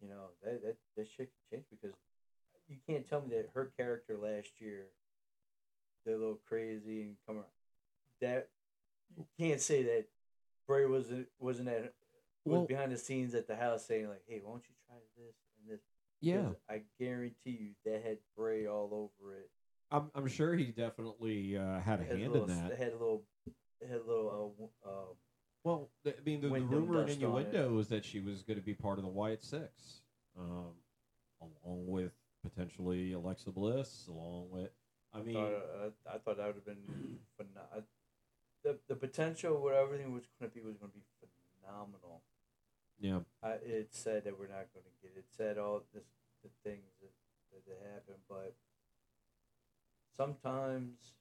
you 0.00 0.08
know, 0.08 0.30
that 0.42 0.62
that 0.62 0.76
that 0.96 1.08
shit 1.08 1.30
changed 1.50 1.70
because 1.70 1.94
you 2.68 2.78
can't 2.86 3.06
tell 3.06 3.20
me 3.20 3.28
that 3.36 3.50
her 3.50 3.66
character 3.76 4.16
last 4.16 4.60
year, 4.60 4.90
they're 6.04 6.16
a 6.16 6.18
little 6.18 6.40
crazy 6.48 7.02
and 7.02 7.16
come 7.26 7.36
around. 7.36 7.52
That 8.20 8.50
you 9.16 9.26
can't 9.38 9.60
say 9.60 9.82
that 9.84 10.08
Bray 10.66 10.86
wasn't 10.86 11.28
wasn't 11.38 11.68
at 11.68 11.94
was 12.44 12.58
Well- 12.58 12.66
behind 12.66 12.90
the 12.92 12.96
scenes 12.98 13.34
at 13.34 13.46
the 13.46 13.56
house 13.56 13.84
saying 13.84 14.08
like, 14.08 14.24
"Hey, 14.26 14.40
why 14.40 14.52
don't 14.52 14.68
you 14.68 14.74
try 14.86 14.96
this?" 15.16 15.36
Yeah. 16.20 16.50
I 16.68 16.82
guarantee 16.98 17.36
you 17.44 17.70
that 17.84 18.02
had 18.02 18.18
Bray 18.36 18.66
all 18.66 19.10
over 19.22 19.34
it 19.34 19.50
I'm 19.90 20.10
I'm 20.14 20.26
sure 20.28 20.54
he 20.54 20.66
definitely 20.66 21.56
uh, 21.56 21.80
had 21.80 22.00
a 22.00 22.04
had 22.04 22.18
hand 22.18 22.32
little, 22.32 22.48
in 22.48 22.56
that. 22.56 22.78
had 22.78 22.88
a 22.88 22.98
little, 22.98 23.22
it 23.46 23.88
had 23.88 24.00
a 24.00 24.04
little, 24.06 24.54
uh, 24.84 24.88
uh, 24.88 24.92
Well, 25.64 25.90
I 26.04 26.12
mean, 26.24 26.40
the, 26.40 26.48
the 26.48 26.60
rumor 26.60 27.00
and 27.00 27.08
dust 27.08 27.22
on 27.22 27.40
it. 27.40 27.46
innuendo 27.46 27.72
was 27.72 27.88
that 27.88 28.04
she 28.04 28.20
was 28.20 28.42
going 28.42 28.58
to 28.58 28.64
be 28.64 28.74
part 28.74 28.98
of 28.98 29.04
the 29.04 29.10
Wyatt 29.10 29.44
Six, 29.44 30.00
um, 30.38 30.72
along 31.40 31.86
with 31.86 32.12
potentially 32.42 33.12
Alexa 33.12 33.50
Bliss, 33.50 34.06
along 34.08 34.48
with. 34.50 34.70
I 35.14 35.22
mean, 35.22 35.34
thought, 35.34 35.52
uh, 35.52 35.90
I 36.12 36.18
thought 36.18 36.36
that 36.38 36.46
would 36.46 36.56
have 36.56 36.64
been 36.64 37.18
phenomenal. 37.36 37.84
The 38.64 38.78
the 38.88 38.96
potential, 38.96 39.62
what 39.62 39.74
everything 39.74 40.12
was 40.12 40.24
going 40.40 40.50
to 40.50 40.54
be, 40.54 40.62
was 40.62 40.76
going 40.78 40.90
to 40.90 40.98
be 40.98 41.04
phenomenal. 41.62 42.22
Yeah, 43.00 43.20
I, 43.42 43.50
it 43.64 43.88
said 43.90 44.24
that 44.24 44.38
we're 44.38 44.48
not 44.48 44.72
going 44.72 44.84
to 44.84 44.96
get 45.02 45.12
it. 45.16 45.20
It 45.20 45.26
said 45.36 45.58
all 45.58 45.82
this 45.94 46.04
the 46.42 46.48
things 46.68 46.84
that 47.00 47.10
that, 47.52 47.66
that 47.66 47.88
happen, 47.92 48.14
but 48.28 48.54
sometimes, 50.16 51.12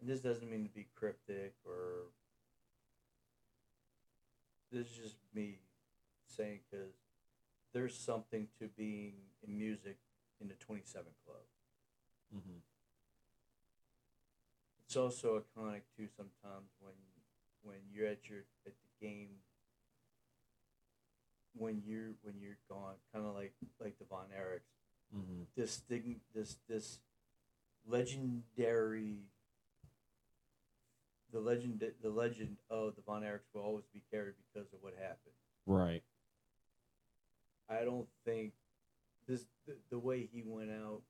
and 0.00 0.08
this 0.08 0.20
doesn't 0.20 0.50
mean 0.50 0.64
to 0.64 0.70
be 0.70 0.86
cryptic 0.94 1.54
or 1.64 2.10
this 4.72 4.86
is 4.88 4.96
just 4.96 5.16
me 5.34 5.58
saying 6.26 6.60
because 6.70 6.92
there's 7.72 7.96
something 7.96 8.48
to 8.58 8.68
being 8.76 9.14
in 9.46 9.56
music 9.58 9.98
in 10.40 10.48
the 10.48 10.54
27 10.54 11.04
club. 11.24 11.36
hmm 12.32 12.58
It's 14.84 14.96
also 14.96 15.42
iconic 15.42 15.82
too 15.96 16.08
sometimes 16.16 16.70
when 16.80 16.94
when 17.64 17.78
you're 17.92 18.06
at 18.06 18.28
your 18.28 18.40
at 18.66 18.72
the 18.72 19.06
game 19.06 19.28
when 21.56 21.82
you're 21.86 22.10
when 22.22 22.34
you're 22.40 22.58
gone, 22.68 22.94
kind 23.12 23.24
of 23.26 23.34
like 23.34 23.52
like 23.80 23.98
the 23.98 24.04
Von 24.04 24.26
Erichs. 24.36 24.60
hmm 25.12 25.42
This 25.56 25.76
thing, 25.76 26.20
this 26.34 26.56
this 26.68 26.98
legendary. 27.86 29.18
The 31.32 31.40
legend, 31.40 31.82
the 32.00 32.10
legend 32.10 32.58
of 32.70 32.94
the 32.94 33.02
Von 33.02 33.22
Erichs 33.22 33.52
will 33.52 33.62
always 33.62 33.86
be 33.92 34.00
carried 34.12 34.34
because 34.52 34.72
of 34.72 34.78
what 34.82 34.94
happened. 34.94 35.34
right. 35.66 36.02
I 37.68 37.82
don't 37.84 38.06
think 38.24 38.52
this 39.26 39.46
the, 39.66 39.74
the 39.90 39.98
way 39.98 40.28
he 40.32 40.42
went 40.46 40.70
out 40.70 41.00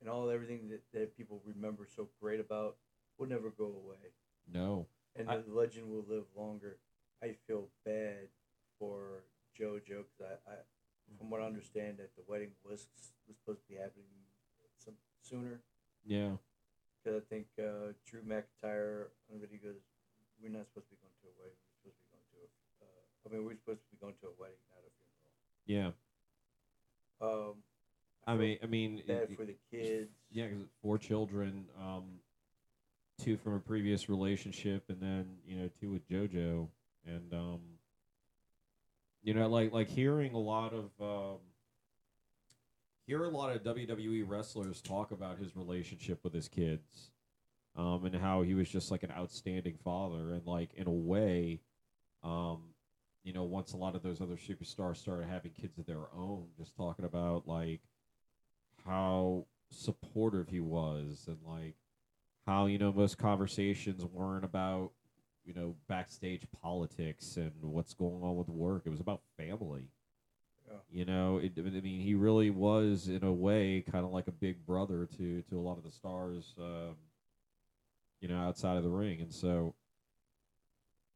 and 0.00 0.10
all 0.10 0.28
everything 0.28 0.68
that, 0.70 0.82
that 0.92 1.16
people 1.16 1.40
remember 1.46 1.86
so 1.96 2.08
great 2.20 2.40
about 2.40 2.76
will 3.16 3.28
never 3.28 3.50
go 3.50 3.66
away. 3.66 4.10
No, 4.52 4.86
and 5.16 5.28
I- 5.30 5.38
the 5.38 5.52
legend 5.52 5.88
will 5.90 6.04
live 6.08 6.24
longer. 6.36 6.78
I 7.22 7.32
feel 7.46 7.68
bad 7.84 8.28
for 8.78 9.24
JoJo 9.58 10.04
because 10.04 10.20
I, 10.20 10.50
I, 10.50 10.54
from 11.18 11.30
what 11.30 11.40
I 11.40 11.44
understand, 11.46 11.98
that 11.98 12.14
the 12.16 12.22
wedding 12.26 12.50
was 12.64 12.88
was 13.28 13.36
supposed 13.36 13.62
to 13.62 13.68
be 13.68 13.76
happening 13.76 14.06
some 14.78 14.94
sooner. 15.20 15.60
yeah, 16.04 16.36
Because 17.04 17.22
I 17.22 17.24
think 17.28 17.46
uh, 17.58 17.92
Drew 18.06 18.22
McIntyre 18.22 19.06
on 19.30 19.38
video 19.40 19.58
goes, 19.62 19.80
"We're 20.42 20.50
not 20.50 20.66
supposed 20.66 20.88
to 20.88 20.96
be 20.96 21.00
going 21.00 21.14
to 21.22 21.28
a 21.28 21.34
wedding. 21.38 21.58
We're 21.84 21.92
supposed 21.92 21.98
to 21.98 22.02
be 22.02 22.10
going 22.10 22.26
to 22.32 22.38
a. 22.42 22.48
Uh, 22.82 23.02
I 23.24 23.32
mean, 23.32 23.44
we're 23.46 23.56
supposed 23.56 23.80
to 23.84 23.90
be 23.94 24.00
going 24.00 24.14
to 24.20 24.26
a 24.26 24.34
wedding, 24.40 24.58
not 24.72 24.82
a 24.82 24.90
funeral." 24.98 25.92
yeah. 25.92 25.92
Um, 27.20 27.62
I 28.26 28.34
mean, 28.36 28.58
I 28.62 28.66
mean, 28.66 29.02
bad 29.06 29.30
it- 29.30 29.36
for 29.36 29.44
the 29.44 29.56
kids. 29.70 30.10
Yeah, 30.30 30.48
'cause 30.48 30.66
four 30.80 30.98
children, 30.98 31.68
um, 31.78 32.20
two 33.22 33.36
from 33.36 33.54
a 33.54 33.60
previous 33.60 34.08
relationship, 34.08 34.84
and 34.88 35.00
then 35.00 35.26
you 35.46 35.56
know 35.56 35.70
two 35.80 35.90
with 35.90 36.08
JoJo, 36.08 36.68
and 37.06 37.32
um, 37.32 37.60
you 39.22 39.34
know, 39.34 39.48
like 39.48 39.72
like 39.72 39.88
hearing 39.88 40.34
a 40.34 40.38
lot 40.38 40.72
of 40.72 40.90
um, 41.00 41.38
hear 43.06 43.24
a 43.24 43.28
lot 43.28 43.54
of 43.54 43.62
WWE 43.62 44.24
wrestlers 44.26 44.80
talk 44.80 45.12
about 45.12 45.38
his 45.38 45.54
relationship 45.56 46.20
with 46.24 46.34
his 46.34 46.48
kids, 46.48 47.10
um, 47.76 48.04
and 48.04 48.14
how 48.16 48.42
he 48.42 48.54
was 48.54 48.68
just 48.68 48.90
like 48.90 49.02
an 49.02 49.12
outstanding 49.12 49.78
father, 49.84 50.32
and 50.32 50.46
like 50.46 50.74
in 50.74 50.88
a 50.88 50.92
way, 50.92 51.60
um, 52.24 52.62
you 53.22 53.32
know, 53.32 53.44
once 53.44 53.72
a 53.72 53.76
lot 53.76 53.94
of 53.94 54.02
those 54.02 54.20
other 54.20 54.36
superstars 54.36 54.96
started 54.96 55.28
having 55.28 55.52
kids 55.52 55.78
of 55.78 55.86
their 55.86 56.06
own, 56.16 56.46
just 56.58 56.76
talking 56.76 57.04
about 57.04 57.46
like 57.46 57.80
how 58.84 59.46
supportive 59.70 60.48
he 60.48 60.60
was 60.60 61.24
and 61.28 61.38
like 61.46 61.76
how 62.46 62.66
you 62.66 62.78
know 62.78 62.92
most 62.92 63.18
conversations 63.18 64.04
weren't 64.04 64.44
about 64.44 64.90
you 65.44 65.54
know 65.54 65.74
backstage 65.88 66.46
politics 66.62 67.36
and 67.36 67.52
what's 67.60 67.94
going 67.94 68.22
on 68.22 68.36
with 68.36 68.48
work. 68.48 68.82
It 68.86 68.90
was 68.90 69.00
about 69.00 69.20
family. 69.36 69.88
Yeah. 70.70 70.78
you 70.90 71.04
know 71.04 71.38
it, 71.38 71.52
i 71.58 71.60
mean 71.60 72.00
he 72.00 72.14
really 72.14 72.48
was 72.48 73.08
in 73.08 73.24
a 73.24 73.32
way 73.32 73.84
kind 73.90 74.04
of 74.04 74.12
like 74.12 74.28
a 74.28 74.32
big 74.32 74.64
brother 74.64 75.08
to 75.18 75.42
to 75.42 75.58
a 75.58 75.60
lot 75.60 75.76
of 75.76 75.82
the 75.82 75.90
stars 75.90 76.54
um, 76.56 76.94
you 78.22 78.28
know 78.28 78.38
outside 78.38 78.76
of 78.78 78.84
the 78.84 78.88
ring. 78.88 79.20
And 79.20 79.34
so 79.34 79.74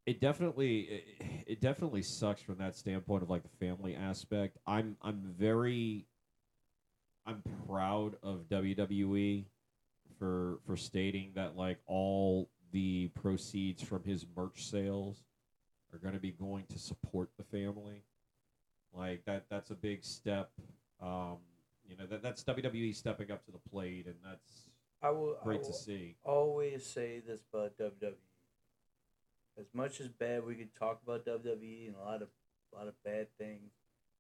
it 0.04 0.20
definitely 0.20 0.80
it, 0.80 1.04
it 1.46 1.60
definitely 1.60 2.02
sucks 2.02 2.42
from 2.42 2.58
that 2.58 2.76
standpoint 2.76 3.22
of 3.22 3.30
like 3.30 3.42
the 3.42 3.66
family 3.66 3.94
aspect. 3.94 4.58
I'm 4.66 4.96
i'm 5.00 5.34
very 5.38 6.06
I'm 7.24 7.42
proud 7.66 8.16
of 8.22 8.48
WWE 8.50 9.44
for 10.18 10.58
for 10.66 10.76
stating 10.76 11.32
that 11.34 11.56
like 11.56 11.78
all 11.86 12.48
the 12.72 13.08
proceeds 13.08 13.82
from 13.82 14.02
his 14.04 14.26
merch 14.36 14.68
sales 14.68 15.22
are 15.92 15.98
going 15.98 16.14
to 16.14 16.20
be 16.20 16.32
going 16.32 16.64
to 16.68 16.78
support 16.78 17.30
the 17.36 17.44
family. 17.44 18.02
Like 18.94 19.24
that 19.26 19.44
that's 19.50 19.70
a 19.70 19.74
big 19.74 20.04
step. 20.04 20.50
Um, 21.02 21.38
you 21.88 21.96
know 21.96 22.06
that 22.06 22.22
that's 22.22 22.42
WWE 22.44 22.94
stepping 22.94 23.30
up 23.30 23.44
to 23.46 23.52
the 23.52 23.70
plate, 23.70 24.06
and 24.06 24.16
that's 24.24 24.68
I 25.02 25.10
will. 25.10 25.36
I 25.40 25.44
great 25.44 25.60
will 25.60 25.68
to 25.68 25.74
see. 25.74 26.16
always 26.24 26.84
say 26.86 27.22
this 27.26 27.40
about 27.52 27.76
WWE. 27.78 28.14
As 29.58 29.66
much 29.72 30.00
as 30.00 30.08
bad 30.08 30.44
we 30.44 30.54
could 30.54 30.74
talk 30.74 31.00
about 31.02 31.24
WWE 31.24 31.86
and 31.86 31.96
a 31.96 32.04
lot 32.04 32.22
of 32.22 32.28
a 32.72 32.76
lot 32.76 32.88
of 32.88 32.94
bad 33.04 33.28
things, 33.38 33.72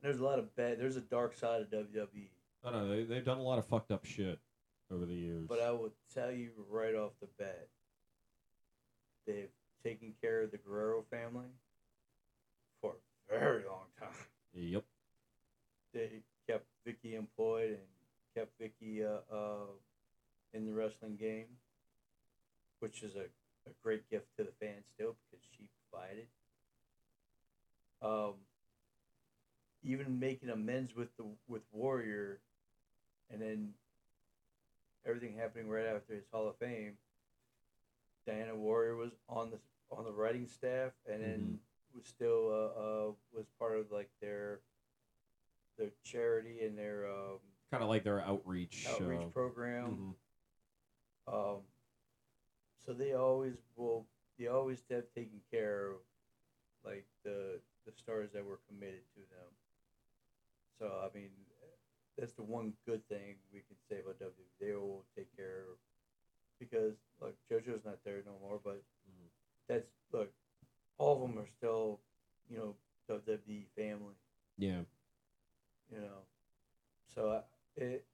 there's 0.02 0.18
a 0.18 0.24
lot 0.24 0.38
of 0.38 0.54
bad. 0.56 0.78
There's 0.78 0.96
a 0.96 1.02
dark 1.02 1.34
side 1.34 1.62
of 1.62 1.68
WWE. 1.68 2.28
I 2.64 2.70
don't 2.70 2.88
they 2.88 3.04
they've 3.04 3.24
done 3.24 3.38
a 3.38 3.42
lot 3.42 3.58
of 3.58 3.66
fucked 3.66 3.90
up 3.90 4.04
shit 4.04 4.38
over 4.92 5.06
the 5.06 5.14
years. 5.14 5.46
But 5.48 5.60
I 5.60 5.70
will 5.72 5.92
tell 6.14 6.30
you 6.30 6.50
right 6.70 6.94
off 6.94 7.12
the 7.20 7.28
bat, 7.38 7.68
they've 9.26 9.48
taken 9.82 10.14
care 10.20 10.42
of 10.42 10.50
the 10.50 10.58
Guerrero 10.58 11.04
family 11.10 11.46
for 12.80 12.94
a 13.30 13.38
very 13.38 13.64
long 13.64 13.86
time. 13.98 14.08
yep. 14.54 14.84
They 15.92 16.22
kept 16.46 16.66
Vickie 16.86 17.16
employed 17.16 17.70
and 17.70 17.78
kept 18.34 18.52
Vickie 18.60 19.04
uh, 19.04 19.34
uh, 19.34 19.66
in 20.52 20.66
the 20.66 20.72
wrestling 20.72 21.16
game, 21.16 21.46
which 22.80 23.02
is 23.02 23.16
a, 23.16 23.24
a 23.68 23.72
great 23.82 24.08
gift 24.10 24.26
to 24.36 24.44
the 24.44 24.52
fans 24.60 24.84
still 24.94 25.16
because 25.30 25.44
she 25.56 25.68
provided. 25.90 26.26
Um, 28.02 28.34
even 29.82 30.18
making 30.18 30.50
amends 30.50 30.94
with 30.94 31.16
the 31.16 31.24
with 31.48 31.62
Warrior, 31.72 32.40
and 33.32 33.40
then 33.40 33.70
everything 35.06 35.34
happening 35.36 35.68
right 35.68 35.86
after 35.86 36.14
his 36.14 36.24
Hall 36.32 36.48
of 36.48 36.56
Fame. 36.56 36.94
Diana 38.26 38.54
Warrior 38.56 38.96
was 38.96 39.12
on 39.28 39.50
the 39.50 39.58
on 39.90 40.04
the 40.04 40.12
writing 40.12 40.46
staff, 40.48 40.92
and 41.08 41.22
then 41.22 41.58
was 41.94 42.04
still 42.06 42.48
uh, 42.50 42.80
uh, 42.80 43.12
was 43.32 43.46
part 43.58 43.78
of 43.78 43.90
like 43.92 44.10
their 44.20 44.60
their 45.78 45.90
charity 46.02 46.60
and 46.64 46.76
their 46.76 47.06
um, 47.06 47.38
Kind 47.70 47.82
of 47.82 47.88
like 47.88 48.04
their 48.04 48.20
outreach. 48.20 48.86
outreach 48.88 49.20
uh, 49.22 49.26
program. 49.26 50.14
mhm. 51.28 51.32
Um, 51.32 51.56
so 52.84 52.92
they 52.92 53.12
always 53.14 53.54
will. 53.76 54.06
They 54.38 54.46
always 54.48 54.82
have 54.90 55.04
taken 55.14 55.40
care 55.50 55.88
of 55.90 55.96
like 56.84 57.06
the 57.24 57.58
the 57.84 57.92
stars 57.92 58.30
that 58.34 58.44
were 58.44 58.58
committed 58.68 59.02
to 59.14 59.20
them. 59.20 59.50
So 60.78 60.86
I 61.10 61.16
mean, 61.16 61.30
that's 62.18 62.32
the 62.32 62.42
one 62.42 62.72
good 62.86 63.06
thing 63.08 63.36
we 63.52 63.60
can 63.60 63.76
say 63.88 64.00
about 64.00 64.18
WWE. 64.18 64.30
They 64.60 64.72
will 64.74 65.04
take 65.16 65.34
care 65.36 65.64
of 65.70 65.76
because 66.58 66.94
look, 67.20 67.34
JoJo's 67.50 67.84
not 67.84 67.98
there 68.04 68.22
no 68.24 68.32
more, 68.40 68.58
but 68.62 68.82
Mhm. 69.08 69.28
that's 69.68 69.90
look, 70.12 70.32
all 70.98 71.14
of 71.14 71.20
them 71.20 71.38
are 71.38 71.46
still, 71.46 72.00
you 72.48 72.56
know, 72.56 72.76
WWE 73.08 73.66
family. 73.76 74.14
Yeah. 74.58 74.84
you 75.92 76.00
know. 76.00 76.26
So 77.14 77.30
I, 77.30 77.80
it, 77.80 78.04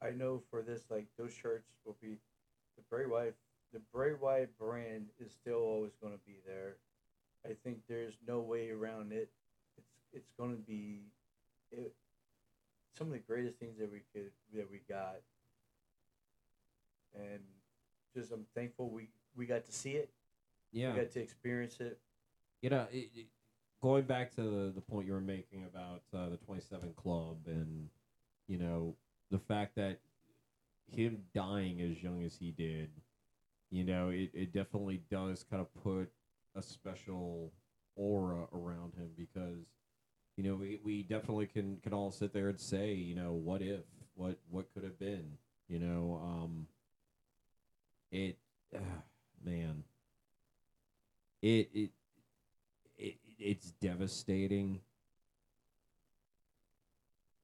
I 0.00 0.10
know 0.10 0.42
for 0.50 0.62
this, 0.62 0.90
like 0.90 1.06
those 1.16 1.32
shirts 1.32 1.68
will 1.84 1.96
be 2.00 2.18
the 2.76 2.82
Bray 2.90 3.06
Wyatt. 3.06 3.36
The 3.72 3.78
Bray 3.92 4.14
Wyatt 4.14 4.56
brand 4.58 5.06
is 5.18 5.32
still 5.32 5.60
always 5.60 5.92
going 6.00 6.12
to 6.12 6.18
be 6.26 6.40
there. 6.46 6.76
I 7.44 7.54
think 7.64 7.82
there's 7.88 8.14
no 8.26 8.40
way 8.40 8.70
around 8.70 9.12
it. 9.12 9.30
It's 9.76 9.88
it's 10.12 10.30
going 10.38 10.56
to 10.56 10.62
be 10.62 11.02
it, 11.70 11.94
some 12.96 13.08
of 13.08 13.12
the 13.12 13.18
greatest 13.18 13.58
things 13.58 13.78
that 13.78 13.90
we 13.90 14.02
could 14.12 14.30
that 14.54 14.70
we 14.70 14.80
got, 14.88 15.16
and 17.14 17.40
just 18.14 18.32
I'm 18.32 18.44
thankful 18.54 18.90
we 18.90 19.08
we 19.36 19.46
got 19.46 19.64
to 19.66 19.72
see 19.72 19.92
it. 19.92 20.10
Yeah. 20.72 20.92
We 20.94 21.00
got 21.00 21.10
to 21.12 21.20
experience 21.20 21.76
it. 21.80 21.98
you 22.62 22.70
know, 22.70 22.86
it, 22.90 23.10
it, 23.14 23.26
going 23.82 24.04
back 24.04 24.34
to 24.36 24.42
the, 24.42 24.72
the 24.74 24.80
point 24.80 25.06
you 25.06 25.12
were 25.12 25.20
making 25.20 25.64
about 25.64 26.02
uh, 26.14 26.28
the 26.30 26.36
27 26.38 26.92
Club 26.96 27.36
and, 27.46 27.88
you 28.48 28.56
know, 28.58 28.94
the 29.30 29.38
fact 29.38 29.74
that 29.76 29.98
him 30.90 31.18
dying 31.34 31.80
as 31.82 32.02
young 32.02 32.22
as 32.22 32.36
he 32.36 32.52
did, 32.52 32.90
you 33.70 33.84
know, 33.84 34.08
it, 34.10 34.30
it 34.32 34.52
definitely 34.52 35.02
does 35.10 35.44
kind 35.50 35.60
of 35.60 35.82
put 35.82 36.10
a 36.54 36.62
special 36.62 37.52
aura 37.96 38.46
around 38.54 38.94
him 38.94 39.08
because, 39.16 39.66
you 40.36 40.44
know, 40.44 40.54
we, 40.54 40.80
we 40.82 41.02
definitely 41.02 41.46
can, 41.46 41.78
can 41.82 41.92
all 41.92 42.10
sit 42.10 42.32
there 42.32 42.48
and 42.48 42.58
say, 42.58 42.92
you 42.94 43.14
know, 43.14 43.32
what 43.32 43.60
if, 43.62 43.80
what, 44.14 44.38
what 44.50 44.72
could 44.72 44.84
have 44.84 44.98
been, 44.98 45.32
you 45.68 45.78
know, 45.78 46.20
um, 46.22 46.66
it, 48.10 48.38
uh, 48.74 48.78
man, 49.44 49.84
it, 51.42 51.68
it, 51.74 51.90
it, 52.96 53.16
it's 53.38 53.72
devastating, 53.72 54.80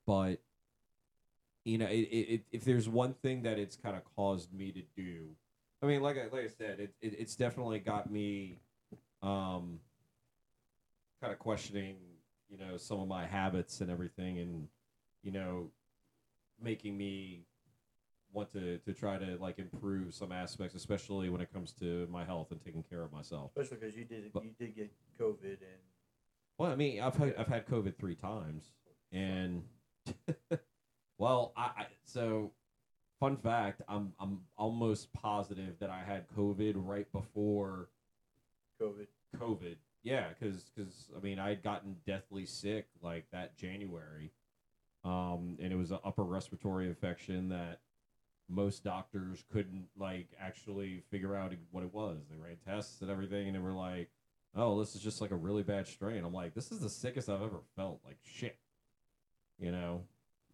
but 0.07 0.39
you 1.65 1.77
know, 1.77 1.87
it, 1.87 1.91
it, 1.91 2.43
if 2.51 2.65
there's 2.65 2.89
one 2.89 3.13
thing 3.13 3.43
that 3.43 3.59
it's 3.59 3.77
kind 3.77 3.95
of 3.95 4.03
caused 4.17 4.55
me 4.55 4.73
to 4.73 4.83
do, 4.97 5.27
I 5.83 5.87
mean, 5.87 6.01
like 6.01 6.17
I, 6.17 6.35
like 6.35 6.45
I 6.45 6.49
said, 6.49 6.81
it, 6.81 6.95
it 7.03 7.17
it's 7.19 7.37
definitely 7.37 7.79
got 7.79 8.11
me, 8.11 8.59
um, 9.23 9.81
kind 11.21 11.33
of 11.33 11.39
questioning, 11.39 11.97
you 12.49 12.57
know, 12.59 12.77
some 12.77 13.01
of 13.01 13.09
my 13.09 13.27
habits 13.27 13.81
and 13.81 13.91
everything, 13.91 14.39
and 14.39 14.69
you 15.23 15.33
know, 15.33 15.71
making 16.61 16.97
me 16.97 17.45
want 18.33 18.53
to 18.53 18.79
to 18.79 18.93
try 18.93 19.19
to 19.19 19.37
like 19.41 19.59
improve 19.59 20.15
some 20.15 20.33
aspects, 20.33 20.75
especially 20.75 21.29
when 21.29 21.41
it 21.41 21.53
comes 21.53 21.73
to 21.73 22.07
my 22.11 22.25
health 22.25 22.51
and 22.51 22.61
taking 22.65 22.83
care 22.83 23.03
of 23.03 23.13
myself. 23.13 23.51
Especially 23.57 23.79
because 23.79 23.97
you 23.97 24.05
did 24.05 24.33
But- 24.33 24.45
you 24.45 24.51
did 24.59 24.75
get 24.77 24.93
COVID 25.19 25.45
and 25.61 25.81
Well, 26.59 26.71
I 26.71 26.77
mean, 26.77 27.01
I've 27.01 27.17
had, 27.17 27.35
I've 27.37 27.47
had 27.49 27.67
COVID 27.67 27.97
three 27.97 28.17
times, 28.17 28.73
and 29.13 29.63
well, 31.19 31.53
I, 31.57 31.63
I 31.77 31.87
so 32.05 32.53
fun 33.21 33.37
fact, 33.37 33.83
I'm 33.89 34.13
I'm 34.21 34.41
almost 34.57 35.13
positive 35.13 35.79
that 35.81 35.91
I 35.91 36.03
had 36.03 36.29
COVID 36.29 36.75
right 36.77 37.11
before 37.13 37.89
COVID. 38.81 39.07
COVID. 39.37 39.77
Yeah, 40.09 40.29
because 40.29 40.65
because 40.75 41.09
I 41.15 41.21
mean 41.21 41.39
I 41.39 41.51
had 41.51 41.63
gotten 41.63 41.97
deathly 42.07 42.47
sick 42.47 42.87
like 43.03 43.27
that 43.31 43.59
January, 43.59 44.33
um, 45.05 45.59
and 45.61 45.71
it 45.71 45.77
was 45.77 45.91
an 45.91 45.99
upper 46.03 46.25
respiratory 46.25 46.87
infection 46.87 47.51
that 47.51 47.81
most 48.49 48.83
doctors 48.83 49.45
couldn't 49.53 49.87
like 49.99 50.29
actually 50.41 51.03
figure 51.11 51.37
out 51.37 51.53
what 51.73 51.85
it 51.85 51.93
was. 51.93 52.21
They 52.31 52.37
ran 52.37 52.57
tests 52.67 53.03
and 53.03 53.11
everything, 53.11 53.49
and 53.49 53.55
they 53.55 53.61
were 53.61 53.73
like, 53.73 54.09
"Oh, 54.57 54.81
this 54.81 54.95
is 54.95 55.03
just 55.03 55.21
like 55.21 55.31
a 55.31 55.37
really 55.37 55.63
bad 55.63 55.87
strain." 55.87 56.25
I'm 56.25 56.33
like, 56.33 56.55
"This 56.55 56.73
is 56.73 56.81
the 56.81 56.89
sickest 56.89 57.29
I've 57.29 57.43
ever 57.43 57.61
felt." 57.77 58.01
Like 58.07 58.17
shit, 58.25 58.57
you 59.59 59.73
know. 59.73 60.05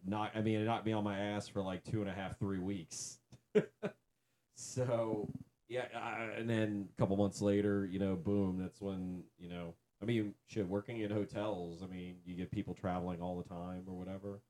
Not, 0.06 0.32
I 0.34 0.42
mean, 0.42 0.60
it 0.60 0.64
knocked 0.64 0.84
me 0.84 0.92
on 0.92 1.04
my 1.04 1.18
ass 1.18 1.48
for 1.48 1.62
like 1.62 1.84
two 1.84 2.00
and 2.00 2.10
a 2.10 2.12
half, 2.12 2.38
three 2.40 2.58
weeks. 2.58 3.20
so 4.56 5.30
yeah, 5.74 5.86
uh, 5.92 6.38
and 6.38 6.48
then 6.48 6.88
a 6.96 7.00
couple 7.00 7.16
months 7.16 7.42
later, 7.42 7.84
you 7.84 7.98
know, 7.98 8.14
boom, 8.14 8.58
that's 8.60 8.80
when, 8.80 9.24
you 9.38 9.48
know, 9.48 9.74
I 10.00 10.04
mean, 10.04 10.34
shit, 10.46 10.68
working 10.68 11.00
in 11.00 11.10
hotels, 11.10 11.82
I 11.82 11.86
mean, 11.86 12.16
you 12.24 12.36
get 12.36 12.52
people 12.52 12.74
traveling 12.74 13.20
all 13.20 13.36
the 13.36 13.48
time 13.48 13.82
or 13.88 13.94
whatever. 13.94 14.40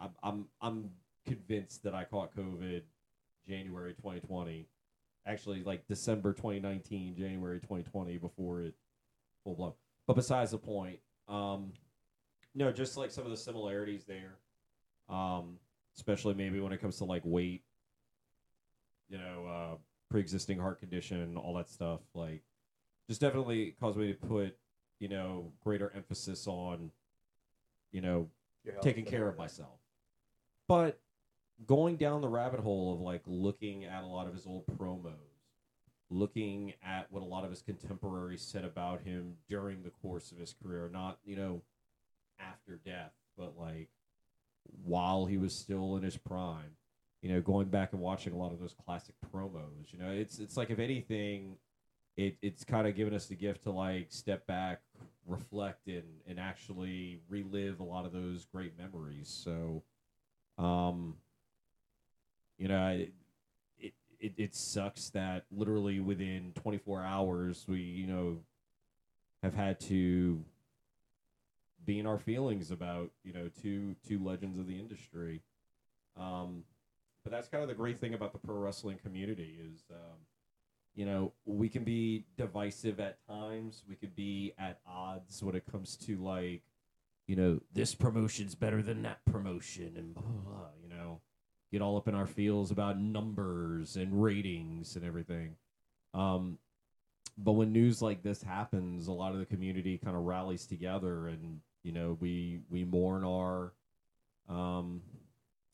I'm 0.00 0.10
I'm 0.22 0.46
I'm 0.62 0.90
convinced 1.26 1.82
that 1.82 1.94
I 1.94 2.04
caught 2.04 2.34
COVID 2.34 2.82
January 3.46 3.92
2020. 3.94 4.66
Actually, 5.26 5.62
like 5.62 5.86
December 5.88 6.32
2019, 6.32 7.16
January 7.16 7.60
2020 7.60 8.16
before 8.16 8.62
it 8.62 8.74
full 9.44 9.56
blown. 9.56 9.72
But 10.06 10.14
besides 10.14 10.52
the 10.52 10.58
point, 10.58 11.00
um 11.26 11.72
no, 12.54 12.72
just 12.72 12.96
like 12.96 13.10
some 13.10 13.24
of 13.24 13.30
the 13.30 13.36
similarities 13.36 14.04
there. 14.04 14.38
Um 15.10 15.58
especially 15.96 16.32
maybe 16.34 16.60
when 16.60 16.72
it 16.72 16.80
comes 16.80 16.96
to 16.98 17.04
like 17.04 17.22
weight, 17.24 17.64
you 19.10 19.18
know, 19.18 19.46
uh 19.46 19.76
pre-existing 20.10 20.58
heart 20.58 20.80
condition, 20.80 21.36
all 21.36 21.54
that 21.54 21.68
stuff. 21.68 22.00
Like, 22.14 22.42
just 23.08 23.20
definitely 23.20 23.74
caused 23.80 23.98
me 23.98 24.12
to 24.12 24.18
put, 24.18 24.56
you 24.98 25.08
know, 25.08 25.52
greater 25.62 25.92
emphasis 25.94 26.46
on, 26.46 26.90
you 27.92 28.00
know, 28.00 28.28
taking 28.82 29.04
care 29.04 29.28
of 29.28 29.36
that. 29.36 29.42
myself. 29.42 29.78
But 30.66 31.00
going 31.66 31.96
down 31.96 32.20
the 32.20 32.28
rabbit 32.28 32.60
hole 32.60 32.92
of 32.92 33.00
like 33.00 33.22
looking 33.26 33.84
at 33.84 34.02
a 34.02 34.06
lot 34.06 34.26
of 34.26 34.34
his 34.34 34.46
old 34.46 34.66
promos, 34.66 35.12
looking 36.10 36.74
at 36.82 37.10
what 37.10 37.22
a 37.22 37.26
lot 37.26 37.44
of 37.44 37.50
his 37.50 37.62
contemporaries 37.62 38.42
said 38.42 38.64
about 38.64 39.02
him 39.02 39.34
during 39.48 39.82
the 39.82 39.90
course 39.90 40.32
of 40.32 40.38
his 40.38 40.54
career, 40.62 40.88
not, 40.92 41.18
you 41.24 41.36
know, 41.36 41.62
after 42.38 42.78
death, 42.84 43.12
but 43.36 43.58
like 43.58 43.88
while 44.84 45.26
he 45.26 45.38
was 45.38 45.54
still 45.54 45.96
in 45.96 46.02
his 46.02 46.16
prime. 46.16 46.76
You 47.22 47.32
know, 47.32 47.40
going 47.40 47.68
back 47.68 47.92
and 47.92 48.00
watching 48.00 48.32
a 48.32 48.36
lot 48.36 48.52
of 48.52 48.60
those 48.60 48.74
classic 48.84 49.14
promos, 49.32 49.92
you 49.92 49.98
know, 49.98 50.10
it's 50.10 50.38
it's 50.38 50.56
like 50.56 50.70
if 50.70 50.78
anything, 50.78 51.56
it 52.16 52.36
it's 52.42 52.64
kind 52.64 52.86
of 52.86 52.94
given 52.94 53.12
us 53.14 53.26
the 53.26 53.34
gift 53.34 53.64
to 53.64 53.70
like 53.70 54.06
step 54.10 54.46
back, 54.46 54.80
reflect, 55.26 55.88
and 55.88 56.04
and 56.26 56.38
actually 56.38 57.20
relive 57.28 57.80
a 57.80 57.84
lot 57.84 58.04
of 58.04 58.12
those 58.12 58.44
great 58.44 58.78
memories. 58.78 59.28
So, 59.28 59.82
um, 60.62 61.14
you 62.56 62.68
know, 62.68 62.88
it, 62.88 63.12
it 63.78 63.92
it 64.20 64.32
it 64.36 64.54
sucks 64.54 65.10
that 65.10 65.44
literally 65.50 66.00
within 66.00 66.52
24 66.54 67.02
hours 67.02 67.64
we 67.68 67.80
you 67.80 68.06
know 68.06 68.38
have 69.42 69.54
had 69.54 69.80
to 69.80 70.44
be 71.84 71.98
in 71.98 72.06
our 72.06 72.18
feelings 72.18 72.70
about 72.70 73.10
you 73.24 73.32
know 73.32 73.48
two 73.62 73.96
two 74.06 74.22
legends 74.22 74.58
of 74.58 74.66
the 74.66 74.78
industry. 74.78 75.40
Um, 76.16 76.64
but 77.28 77.36
that's 77.36 77.48
kind 77.48 77.62
of 77.62 77.68
the 77.68 77.74
great 77.74 77.98
thing 77.98 78.14
about 78.14 78.32
the 78.32 78.38
pro 78.38 78.56
wrestling 78.56 78.96
community 79.04 79.58
is, 79.62 79.84
um, 79.90 80.16
you 80.94 81.04
know, 81.04 81.32
we 81.44 81.68
can 81.68 81.84
be 81.84 82.24
divisive 82.38 83.00
at 83.00 83.18
times. 83.26 83.82
We 83.86 83.96
could 83.96 84.16
be 84.16 84.54
at 84.58 84.78
odds 84.86 85.42
when 85.42 85.54
it 85.54 85.64
comes 85.70 85.96
to 86.06 86.16
like, 86.16 86.62
you 87.26 87.36
know, 87.36 87.60
this 87.74 87.94
promotion's 87.94 88.54
better 88.54 88.80
than 88.80 89.02
that 89.02 89.22
promotion, 89.26 89.92
and 89.98 90.14
blah, 90.14 90.22
blah, 90.22 90.52
blah, 90.52 90.68
you 90.82 90.88
know, 90.88 91.20
get 91.70 91.82
all 91.82 91.98
up 91.98 92.08
in 92.08 92.14
our 92.14 92.26
feels 92.26 92.70
about 92.70 92.98
numbers 92.98 93.96
and 93.96 94.22
ratings 94.22 94.96
and 94.96 95.04
everything. 95.04 95.56
Um, 96.14 96.56
but 97.36 97.52
when 97.52 97.72
news 97.72 98.00
like 98.00 98.22
this 98.22 98.42
happens, 98.42 99.06
a 99.06 99.12
lot 99.12 99.32
of 99.32 99.38
the 99.38 99.44
community 99.44 99.98
kind 99.98 100.16
of 100.16 100.22
rallies 100.22 100.64
together, 100.64 101.28
and 101.28 101.60
you 101.82 101.92
know, 101.92 102.16
we 102.20 102.60
we 102.70 102.84
mourn 102.84 103.22
our, 103.22 103.74
um, 104.48 105.02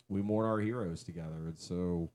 we 0.09 0.23
mourn 0.23 0.47
our 0.47 0.61
heroes 0.61 1.03
together, 1.03 1.47
and 1.47 1.59
so, 1.59 2.11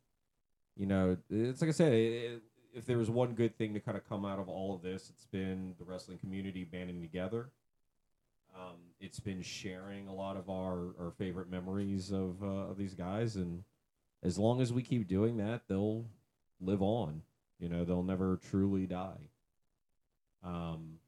you 0.75 0.85
know, 0.85 1.17
it's 1.29 1.61
like 1.61 1.69
I 1.69 1.73
said, 1.73 1.93
it, 1.93 2.41
if 2.73 2.85
there 2.85 2.97
was 2.97 3.09
one 3.09 3.33
good 3.33 3.57
thing 3.57 3.73
to 3.73 3.79
kind 3.79 3.97
of 3.97 4.07
come 4.07 4.25
out 4.25 4.39
of 4.39 4.47
all 4.47 4.75
of 4.75 4.81
this, 4.81 5.09
it's 5.09 5.25
been 5.25 5.73
the 5.79 5.85
wrestling 5.85 6.17
community 6.19 6.63
banding 6.63 7.01
together. 7.01 7.49
Um, 8.55 8.77
it's 8.99 9.19
been 9.19 9.41
sharing 9.41 10.07
a 10.07 10.13
lot 10.13 10.37
of 10.37 10.49
our, 10.49 10.93
our 10.99 11.11
favorite 11.17 11.49
memories 11.49 12.11
of 12.11 12.43
uh, 12.43 12.69
of 12.69 12.77
these 12.77 12.93
guys, 12.93 13.35
and 13.35 13.63
as 14.23 14.37
long 14.37 14.61
as 14.61 14.73
we 14.73 14.81
keep 14.81 15.07
doing 15.07 15.37
that, 15.37 15.61
they'll 15.67 16.05
live 16.59 16.81
on. 16.81 17.21
You 17.59 17.69
know, 17.69 17.85
they'll 17.85 18.03
never 18.03 18.39
truly 18.49 18.85
die. 18.85 19.29
Um, 20.43 20.99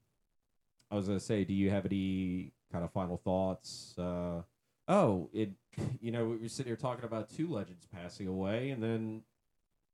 I 0.90 0.96
was 0.96 1.08
gonna 1.08 1.20
say, 1.20 1.44
do 1.44 1.54
you 1.54 1.70
have 1.70 1.86
any 1.86 2.52
kind 2.72 2.84
of 2.84 2.92
final 2.92 3.18
thoughts? 3.18 3.96
Uh, 3.98 4.42
oh, 4.92 5.30
it, 5.34 5.52
you 6.02 6.12
know, 6.12 6.26
we 6.26 6.38
were 6.38 6.48
sitting 6.48 6.70
here 6.70 6.76
talking 6.76 7.06
about 7.06 7.30
two 7.30 7.48
legends 7.48 7.88
passing 7.94 8.28
away, 8.28 8.70
and 8.70 8.84
then, 8.84 9.22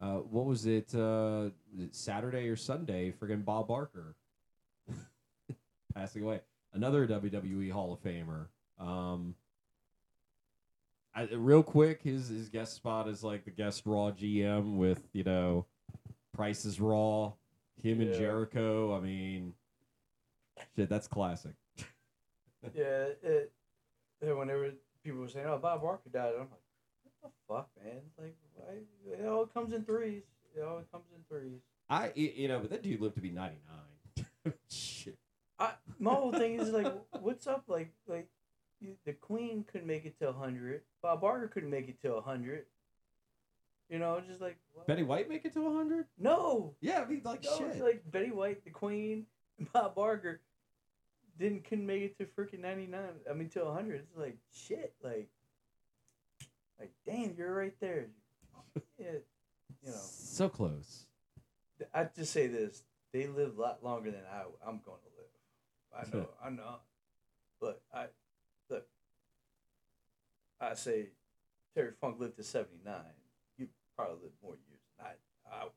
uh, 0.01 0.17
what 0.17 0.45
was 0.45 0.65
it? 0.65 0.93
Uh, 0.93 1.49
was 1.73 1.85
it 1.85 1.95
Saturday 1.95 2.49
or 2.49 2.55
Sunday? 2.55 3.11
Friggin' 3.11 3.45
Bob 3.45 3.67
Barker 3.67 4.15
passing 5.95 6.23
away. 6.23 6.41
Another 6.73 7.07
WWE 7.07 7.71
Hall 7.71 7.93
of 7.93 8.01
Famer. 8.01 8.47
Um, 8.79 9.35
I, 11.15 11.23
real 11.33 11.63
quick, 11.63 12.03
his 12.03 12.27
his 12.27 12.49
guest 12.49 12.75
spot 12.75 13.07
is 13.07 13.23
like 13.23 13.45
the 13.45 13.51
guest 13.51 13.83
Raw 13.85 14.11
GM 14.11 14.75
with 14.75 15.01
you 15.13 15.23
know, 15.23 15.65
Price 16.33 16.63
is 16.65 16.79
Raw, 16.79 17.33
him 17.81 18.01
and 18.01 18.13
Jericho. 18.13 18.95
I 18.95 18.99
mean, 18.99 19.53
shit, 20.75 20.89
that's 20.89 21.07
classic. 21.07 21.53
Yeah, 22.73 23.05
it, 23.23 23.53
and 24.21 24.37
whenever 24.37 24.71
people 25.07 25.21
were 25.21 25.29
saying, 25.29 25.45
"Oh, 25.47 25.57
Bob 25.57 25.81
Barker 25.81 26.09
died," 26.09 26.33
I'm 26.33 26.39
like, 26.41 26.49
"What 27.03 27.23
the 27.23 27.29
fuck, 27.47 27.69
man? 27.83 28.01
Like, 28.17 28.35
why? 28.53 28.73
It 29.13 29.25
all 29.27 29.45
comes 29.45 29.73
in 29.73 29.83
threes. 29.83 30.23
It 30.55 30.61
all 30.61 30.81
comes 30.91 31.05
in 31.15 31.23
threes. 31.29 31.61
I, 31.89 32.11
you 32.15 32.47
know, 32.49 32.59
but 32.59 32.69
that 32.71 32.83
dude 32.83 32.99
lived 32.99 33.15
to 33.15 33.21
be 33.21 33.31
ninety 33.31 33.59
nine. 33.67 34.53
shit. 34.69 35.17
I, 35.59 35.71
my 35.99 36.13
whole 36.13 36.31
thing 36.31 36.59
is 36.59 36.69
like, 36.69 36.93
what's 37.21 37.47
up? 37.47 37.63
Like, 37.67 37.91
like 38.07 38.27
you, 38.79 38.95
the 39.05 39.13
Queen 39.13 39.63
couldn't 39.71 39.87
make 39.87 40.05
it 40.05 40.19
to 40.19 40.31
hundred. 40.31 40.81
Bob 41.01 41.21
Barker 41.21 41.47
couldn't 41.47 41.69
make 41.69 41.87
it 41.87 42.01
to 42.01 42.19
hundred. 42.21 42.65
You 43.89 43.99
know, 43.99 44.21
just 44.27 44.41
like 44.41 44.57
what? 44.73 44.87
Betty 44.87 45.03
White 45.03 45.29
make 45.29 45.45
it 45.45 45.53
to 45.53 45.73
hundred? 45.73 46.05
No, 46.19 46.75
Yeah, 46.81 47.01
I 47.01 47.09
mean 47.09 47.21
like 47.23 47.45
no, 47.45 47.57
shit. 47.57 47.67
it's 47.67 47.81
like 47.81 48.03
Betty 48.11 48.31
White, 48.31 48.65
the 48.65 48.71
Queen, 48.71 49.25
Bob 49.73 49.95
Barker. 49.95 50.41
Didn't 51.37 51.63
couldn't 51.65 51.85
make 51.85 52.01
it 52.01 52.17
to 52.17 52.25
freaking 52.25 52.61
ninety 52.61 52.87
nine. 52.87 53.09
I 53.29 53.33
mean 53.33 53.49
to 53.49 53.65
hundred. 53.65 54.01
It's 54.01 54.17
like 54.17 54.37
shit. 54.53 54.93
Like, 55.03 55.29
like 56.79 56.91
damn, 57.05 57.35
you're 57.37 57.53
right 57.53 57.75
there. 57.79 58.07
Yeah, 58.99 59.11
you 59.83 59.91
know. 59.91 59.97
so 59.99 60.49
close. 60.49 61.05
I 61.93 62.07
just 62.15 62.31
say 62.31 62.47
this: 62.47 62.83
they 63.11 63.25
live 63.27 63.57
a 63.57 63.61
lot 63.61 63.83
longer 63.83 64.11
than 64.11 64.21
I, 64.31 64.41
I'm 64.67 64.81
going 64.85 64.99
to 65.01 65.11
live. 65.17 66.07
I 66.13 66.15
know, 66.17 66.29
I 66.43 66.49
know. 66.49 66.75
But 67.59 67.81
I 67.93 68.05
look. 68.69 68.85
I 70.61 70.75
say 70.75 71.07
Terry 71.73 71.91
Funk 71.99 72.19
lived 72.19 72.37
to 72.37 72.43
seventy 72.43 72.79
nine. 72.85 73.17
You 73.57 73.67
probably 73.95 74.17
live 74.23 74.33
more 74.43 74.53
years 74.53 74.81
than 74.97 75.07
I. 75.07 75.55
I 75.55 75.63
will. 75.63 75.71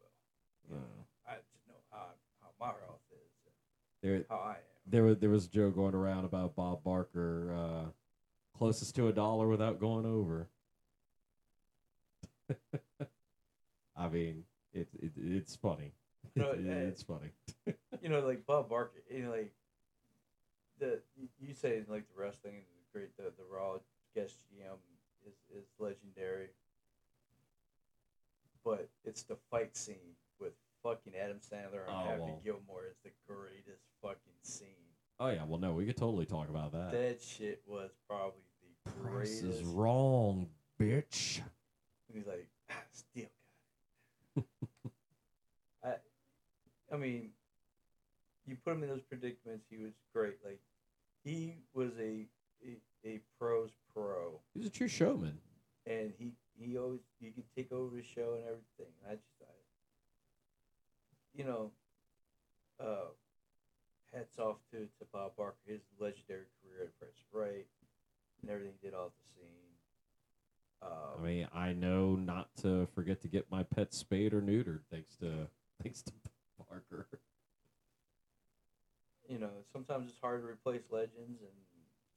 You 0.69 0.75
know, 0.77 0.83
I 1.27 1.35
just 1.37 1.67
know 1.69 1.81
how 1.91 2.07
how 2.43 2.49
my 2.61 2.73
health 2.85 3.01
is, 3.13 3.53
There, 4.03 4.25
how 4.29 4.37
I 4.45 4.57
am. 4.57 4.70
There 4.91 5.05
was 5.05 5.19
there 5.19 5.31
was 5.31 5.47
a 5.47 5.49
joke 5.49 5.75
going 5.77 5.95
around 5.95 6.25
about 6.25 6.55
Bob 6.57 6.83
Barker, 6.83 7.55
uh, 7.57 7.85
closest 8.57 8.95
to 8.97 9.09
a 9.09 9.13
dollar 9.13 9.47
without 9.49 9.79
going 9.81 10.05
over. 10.07 10.49
I 13.97 14.09
mean, 14.09 14.45
it, 14.73 14.89
it 15.01 15.13
it's 15.17 15.57
funny. 15.57 15.93
No, 16.35 16.51
It- 16.53 16.67
eh, 16.67 16.73
it's 16.89 17.03
funny. 17.03 17.31
you 18.03 18.09
know, 18.09 18.21
like 18.21 18.45
Bob 18.47 18.69
Barker, 18.69 19.03
you 19.11 19.25
know, 19.25 19.31
like 19.31 19.53
the 20.79 21.01
you 21.41 21.55
say 21.55 21.83
like 21.89 22.07
the 22.15 22.21
wrestling 22.21 22.55
and 22.55 22.65
the 22.65 22.99
great 22.99 23.17
the 23.17 23.25
the 23.25 23.45
Raw 23.51 23.79
guest 24.15 24.39
GM 24.53 24.77
is 25.29 25.35
is 25.57 25.67
legendary, 25.79 26.49
but 28.65 28.89
it's 29.05 29.23
the 29.23 29.37
fight 29.51 29.77
scene 29.77 30.17
fucking 30.83 31.13
Adam 31.21 31.39
Sandler 31.39 31.87
and 31.87 31.91
Oh, 31.95 32.05
Happy 32.09 32.21
well. 32.21 32.41
Gilmore 32.45 32.85
is 32.91 32.97
the 33.05 33.11
greatest 33.27 33.85
fucking 34.03 34.19
scene. 34.43 34.69
Oh 35.19 35.29
yeah, 35.29 35.45
well 35.47 35.59
no, 35.61 35.73
we 35.73 35.85
could 35.87 35.97
totally 35.97 36.25
talk 36.27 36.49
about 36.49 36.73
that. 36.73 36.93
That 36.93 37.21
shit 37.23 37.63
was 37.67 37.91
probably 38.09 38.41
the 38.87 38.91
Price 38.93 39.41
greatest. 39.41 39.61
is 39.61 39.63
wrong, 39.65 40.49
bitch. 40.81 41.41
And 42.09 42.17
he's 42.17 42.27
like, 42.27 42.49
ah, 42.71 42.75
still 42.93 43.27
got 44.35 44.43
it. 44.43 44.45
I, 45.85 46.95
I 46.95 46.97
mean, 46.97 47.31
you 48.47 48.57
put 48.65 48.75
him 48.75 48.83
in 48.83 48.89
those 48.89 49.03
predicaments. 49.03 49.67
He 49.71 49.77
was 49.77 49.93
great. 50.15 50.37
Like, 50.45 50.61
he 51.25 51.57
was 51.75 51.91
a 52.01 52.27
a, 52.67 52.77
a 53.09 53.21
pro's 53.39 53.71
pro, 53.95 54.41
He's 54.55 54.67
a 54.67 54.71
true 54.71 54.89
showman. 54.89 55.39
and 55.87 56.13
he 56.19 56.33
he 56.59 56.77
always 56.79 57.01
you 57.21 57.31
could 57.33 57.45
take 57.57 57.73
over 57.73 57.95
the 57.97 58.03
show 58.03 58.35
and 58.35 58.45
everything. 58.45 58.93
I 59.07 59.13
just, 59.15 59.25
I, 59.43 59.53
you 61.35 61.45
know, 61.45 61.71
uh, 62.81 63.09
hats 64.13 64.39
off 64.39 64.57
to 64.73 64.79
to 64.79 65.05
Bob 65.13 65.37
Barker, 65.37 65.57
his 65.67 65.81
legendary 65.99 66.47
career 66.63 66.85
at 66.87 66.99
Press 66.99 67.11
Right, 67.33 67.67
and 68.43 68.51
everything 68.51 68.73
he 68.81 68.89
did 68.89 68.95
off 68.95 69.13
the 69.23 69.41
scene. 69.41 69.51
Um, 70.83 71.21
I 71.21 71.23
mean, 71.23 71.49
I 71.55 71.73
know 71.73 72.17
not 72.17 72.49
to 72.63 72.89
forget 72.95 73.21
to 73.23 73.29
get 73.29 73.51
my 73.51 73.63
pet 73.63 73.93
spayed 73.93 74.33
or 74.33 74.41
neutered, 74.41 74.81
thanks 74.91 75.17
to 75.17 75.49
thanks 75.83 76.03
to 76.03 76.13
Barker. 76.69 77.07
you 79.29 79.39
know, 79.39 79.51
sometimes 79.73 80.09
it's 80.09 80.21
hard 80.21 80.43
to 80.43 80.49
replace 80.49 80.83
legends, 80.91 81.41
and 81.43 81.51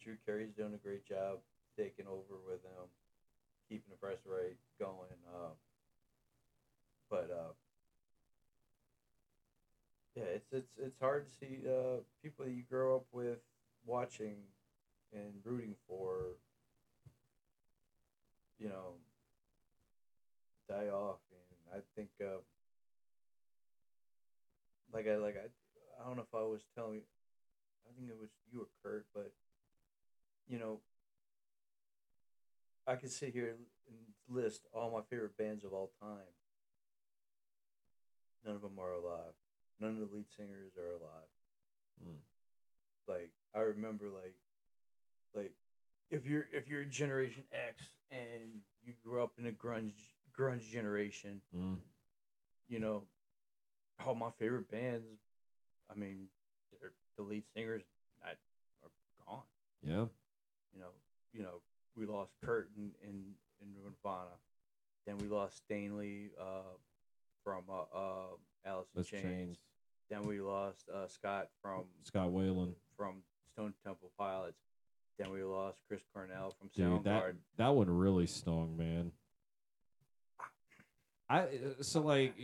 Drew 0.01 0.15
Carey's 0.25 0.53
doing 0.57 0.73
a 0.73 0.77
great 0.77 1.07
job 1.07 1.39
taking 1.77 2.07
over 2.07 2.39
with 2.47 2.61
them, 2.63 2.87
keeping 3.69 3.89
the 3.89 3.97
press 3.97 4.19
rate 4.25 4.57
going. 4.79 5.17
Uh, 5.27 5.53
but 7.09 7.29
uh, 7.31 7.51
yeah, 10.15 10.23
it's 10.23 10.51
it's 10.51 10.71
it's 10.77 10.99
hard 10.99 11.25
to 11.27 11.31
see 11.33 11.59
uh, 11.67 12.01
people 12.21 12.45
that 12.45 12.51
you 12.51 12.63
grow 12.69 12.95
up 12.95 13.05
with 13.11 13.39
watching 13.85 14.35
and 15.11 15.33
rooting 15.43 15.75
for, 15.87 16.37
you 18.59 18.69
know, 18.69 18.93
die 20.69 20.89
off. 20.89 21.19
And 21.31 21.79
I 21.79 21.83
think, 21.95 22.09
uh, 22.21 22.41
like 24.93 25.07
I 25.07 25.15
like 25.15 25.35
I, 25.35 26.01
I 26.01 26.07
don't 26.07 26.17
know 26.17 26.23
if 26.23 26.35
I 26.35 26.43
was 26.43 26.61
telling 26.75 27.01
I 27.87 27.93
think 27.97 28.09
it 28.09 28.19
was 28.19 28.29
you 28.51 28.61
or 28.61 28.67
Kurt, 28.83 29.05
but 29.15 29.33
you 30.47 30.59
know, 30.59 30.79
I 32.85 32.95
could 32.95 33.11
sit 33.11 33.33
here 33.33 33.55
and 33.87 33.97
list 34.29 34.67
all 34.73 34.91
my 34.91 35.01
favorite 35.09 35.37
bands 35.37 35.63
of 35.63 35.73
all 35.73 35.91
time. 35.99 36.33
None 38.45 38.55
of 38.55 38.61
them 38.61 38.77
are 38.77 38.93
alive. 38.93 39.33
None 39.83 40.01
of 40.01 40.09
the 40.09 40.15
lead 40.15 40.25
singers 40.37 40.71
are 40.77 40.91
alive. 40.91 41.31
Mm. 42.07 42.15
Like 43.05 43.31
I 43.53 43.59
remember, 43.59 44.05
like, 44.05 44.35
like 45.35 45.51
if 46.09 46.25
you're 46.25 46.45
if 46.53 46.69
you're 46.69 46.85
Generation 46.85 47.43
X 47.51 47.83
and 48.09 48.61
you 48.85 48.93
grew 49.03 49.21
up 49.21 49.33
in 49.37 49.45
a 49.47 49.51
grunge 49.51 49.91
grunge 50.39 50.69
generation, 50.71 51.41
Mm. 51.53 51.79
you 52.69 52.79
know, 52.79 53.03
all 54.05 54.15
my 54.15 54.31
favorite 54.39 54.71
bands. 54.71 55.19
I 55.91 55.99
mean, 55.99 56.27
the 57.17 57.23
lead 57.23 57.43
singers 57.53 57.83
I, 58.23 58.29
are 58.83 58.91
gone. 59.27 59.41
Yeah. 59.85 60.05
You 60.73 60.79
know, 60.79 60.91
you 61.33 61.43
know, 61.43 61.61
we 61.97 62.05
lost 62.05 62.31
Kurt 62.41 62.69
in 62.77 62.91
in, 63.03 63.33
in 63.61 63.67
Nirvana, 63.83 64.37
then 65.05 65.17
we 65.17 65.27
lost 65.27 65.57
Staley 65.57 66.31
uh, 66.39 66.77
from 67.43 67.63
uh, 67.69 67.81
uh, 67.93 68.27
Alice 68.65 68.87
in 68.95 69.03
Chains. 69.03 69.23
Chains. 69.23 69.57
Then 70.13 70.27
we 70.27 70.41
lost 70.41 70.89
uh, 70.93 71.07
Scott 71.07 71.47
from 71.59 71.85
Scott 72.03 72.29
Weiland. 72.29 72.73
from 72.95 73.23
Stone 73.53 73.73
Temple 73.83 74.11
Pilots. 74.15 74.59
Then 75.17 75.31
we 75.31 75.43
lost 75.43 75.79
Chris 75.87 76.03
Cornell 76.13 76.53
from 76.59 76.69
Dude, 76.75 77.03
that 77.03 77.23
Soundgarden. 77.23 77.35
that 77.57 77.69
one 77.69 77.89
really 77.89 78.27
stung, 78.27 78.77
man. 78.77 79.11
I 81.27 81.39
uh, 81.39 81.47
so 81.81 82.01
like 82.01 82.35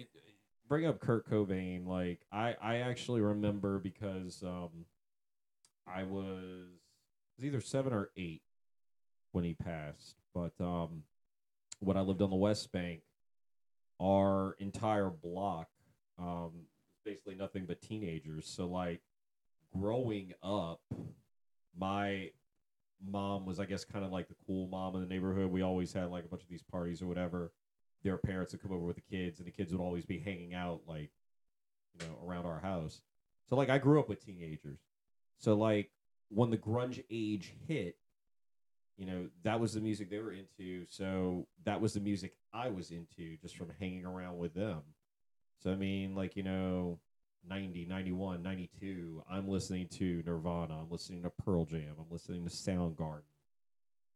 bring 0.67 0.87
up 0.87 0.99
Kurt 0.99 1.29
Cobain. 1.29 1.85
Like 1.85 2.21
I 2.31 2.55
I 2.59 2.77
actually 2.77 3.21
remember 3.21 3.77
because 3.77 4.41
um 4.41 4.85
I 5.85 6.03
was 6.03 6.65
was 7.37 7.45
either 7.45 7.61
seven 7.61 7.93
or 7.93 8.09
eight 8.17 8.41
when 9.31 9.43
he 9.43 9.53
passed, 9.53 10.15
but 10.33 10.53
um 10.59 11.03
when 11.81 11.97
I 11.97 12.01
lived 12.01 12.23
on 12.23 12.31
the 12.31 12.35
West 12.35 12.71
Bank, 12.71 13.01
our 14.01 14.55
entire 14.59 15.11
block 15.11 15.67
um 16.17 16.65
basically 17.09 17.35
nothing 17.35 17.65
but 17.65 17.81
teenagers. 17.81 18.45
So 18.47 18.67
like 18.67 19.01
growing 19.75 20.33
up, 20.43 20.81
my 21.77 22.29
mom 23.05 23.45
was, 23.45 23.59
I 23.59 23.65
guess, 23.65 23.83
kind 23.83 24.05
of 24.05 24.11
like 24.11 24.27
the 24.27 24.35
cool 24.45 24.67
mom 24.67 24.95
in 24.95 25.01
the 25.01 25.07
neighborhood. 25.07 25.51
We 25.51 25.61
always 25.61 25.91
had 25.93 26.11
like 26.11 26.25
a 26.25 26.27
bunch 26.27 26.43
of 26.43 26.49
these 26.49 26.61
parties 26.61 27.01
or 27.01 27.07
whatever. 27.07 27.51
Their 28.03 28.17
parents 28.17 28.53
would 28.53 28.61
come 28.61 28.71
over 28.71 28.85
with 28.85 28.95
the 28.95 29.01
kids, 29.01 29.39
and 29.39 29.47
the 29.47 29.51
kids 29.51 29.71
would 29.71 29.81
always 29.81 30.05
be 30.05 30.19
hanging 30.19 30.53
out 30.53 30.81
like, 30.87 31.11
you 31.93 32.05
know, 32.05 32.17
around 32.25 32.45
our 32.45 32.59
house. 32.59 33.01
So 33.49 33.55
like, 33.55 33.69
I 33.69 33.77
grew 33.77 33.99
up 33.99 34.07
with 34.07 34.23
teenagers. 34.23 34.79
So 35.37 35.55
like, 35.55 35.91
when 36.29 36.51
the 36.51 36.57
grunge 36.57 37.03
age 37.09 37.55
hit, 37.67 37.97
you 38.97 39.05
know, 39.05 39.29
that 39.43 39.59
was 39.59 39.73
the 39.73 39.81
music 39.81 40.09
they 40.09 40.19
were 40.19 40.33
into. 40.33 40.85
So 40.87 41.47
that 41.65 41.81
was 41.81 41.93
the 41.93 41.99
music 41.99 42.35
I 42.53 42.69
was 42.69 42.91
into 42.91 43.37
just 43.41 43.57
from 43.57 43.71
hanging 43.79 44.05
around 44.05 44.37
with 44.37 44.53
them. 44.53 44.81
So 45.59 45.71
I 45.71 45.75
mean, 45.75 46.15
like, 46.15 46.35
you 46.35 46.43
know, 46.43 46.99
90, 47.47 47.85
91, 47.85 48.41
92, 48.41 49.23
I'm 49.29 49.47
listening 49.47 49.87
to 49.89 50.23
Nirvana, 50.25 50.79
I'm 50.79 50.89
listening 50.89 51.23
to 51.23 51.29
Pearl 51.29 51.65
Jam, 51.65 51.95
I'm 51.97 52.05
listening 52.09 52.45
to 52.45 52.51
Soundgarden. 52.51 53.21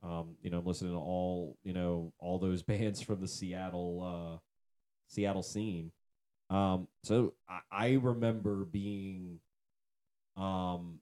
Um, 0.04 0.36
you 0.42 0.50
know, 0.50 0.60
I'm 0.60 0.66
listening 0.66 0.92
to 0.94 0.98
all, 0.98 1.58
you 1.64 1.74
know, 1.74 2.14
all 2.20 2.40
those 2.40 2.62
bands 2.64 3.02
from 3.02 3.22
the 3.22 3.28
Seattle 3.28 4.36
uh 4.36 4.40
Seattle 5.08 5.44
scene. 5.44 5.92
Um, 6.50 6.88
so 7.04 7.34
I, 7.48 7.60
I 7.72 7.92
remember 7.94 8.66
being 8.66 9.40
um 10.36 11.00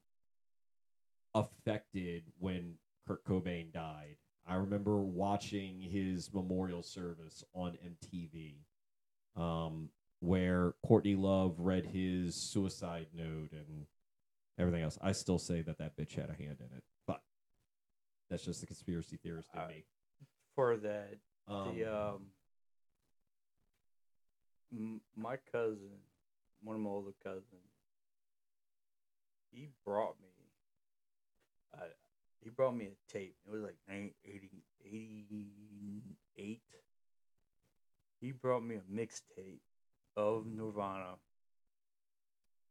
affected 1.34 2.24
when 2.38 2.74
Kurt 3.06 3.24
Cobain 3.24 3.72
died. 3.72 4.16
I 4.46 4.56
remember 4.56 4.98
watching 4.98 5.80
his 5.80 6.32
memorial 6.32 6.82
service 6.82 7.44
on 7.54 7.78
MTV. 7.84 8.54
Um, 9.36 9.88
where 10.22 10.72
Courtney 10.86 11.16
Love 11.16 11.56
read 11.58 11.84
his 11.84 12.36
suicide 12.36 13.08
note 13.12 13.50
and 13.50 13.86
everything 14.56 14.82
else. 14.84 14.96
I 15.02 15.10
still 15.12 15.38
say 15.40 15.62
that 15.62 15.78
that 15.78 15.96
bitch 15.96 16.14
had 16.14 16.30
a 16.30 16.34
hand 16.34 16.58
in 16.60 16.76
it, 16.76 16.84
but 17.08 17.20
that's 18.30 18.44
just 18.44 18.60
the 18.60 18.66
conspiracy 18.66 19.16
theorist 19.16 19.48
in 19.52 19.60
I- 19.60 19.66
me. 19.68 19.84
For 20.54 20.76
that, 20.76 21.18
Um, 21.48 21.74
the 21.74 21.84
um, 21.86 22.26
m- 24.72 25.00
my 25.16 25.38
cousin, 25.50 25.98
one 26.62 26.76
of 26.76 26.82
my 26.82 26.90
older 26.90 27.14
cousins, 27.24 27.72
he 29.50 29.70
brought 29.84 30.14
me. 30.20 30.28
Uh, 31.74 31.86
he 32.44 32.50
brought 32.50 32.76
me 32.76 32.86
a 32.86 33.12
tape. 33.12 33.34
It 33.46 33.50
was 33.50 33.62
like 33.62 33.76
90, 33.88 34.14
80, 34.24 34.64
88. 34.84 36.60
He 38.20 38.30
brought 38.30 38.62
me 38.62 38.76
a 38.76 38.82
mixtape 38.82 39.60
of 40.16 40.46
Nirvana, 40.46 41.14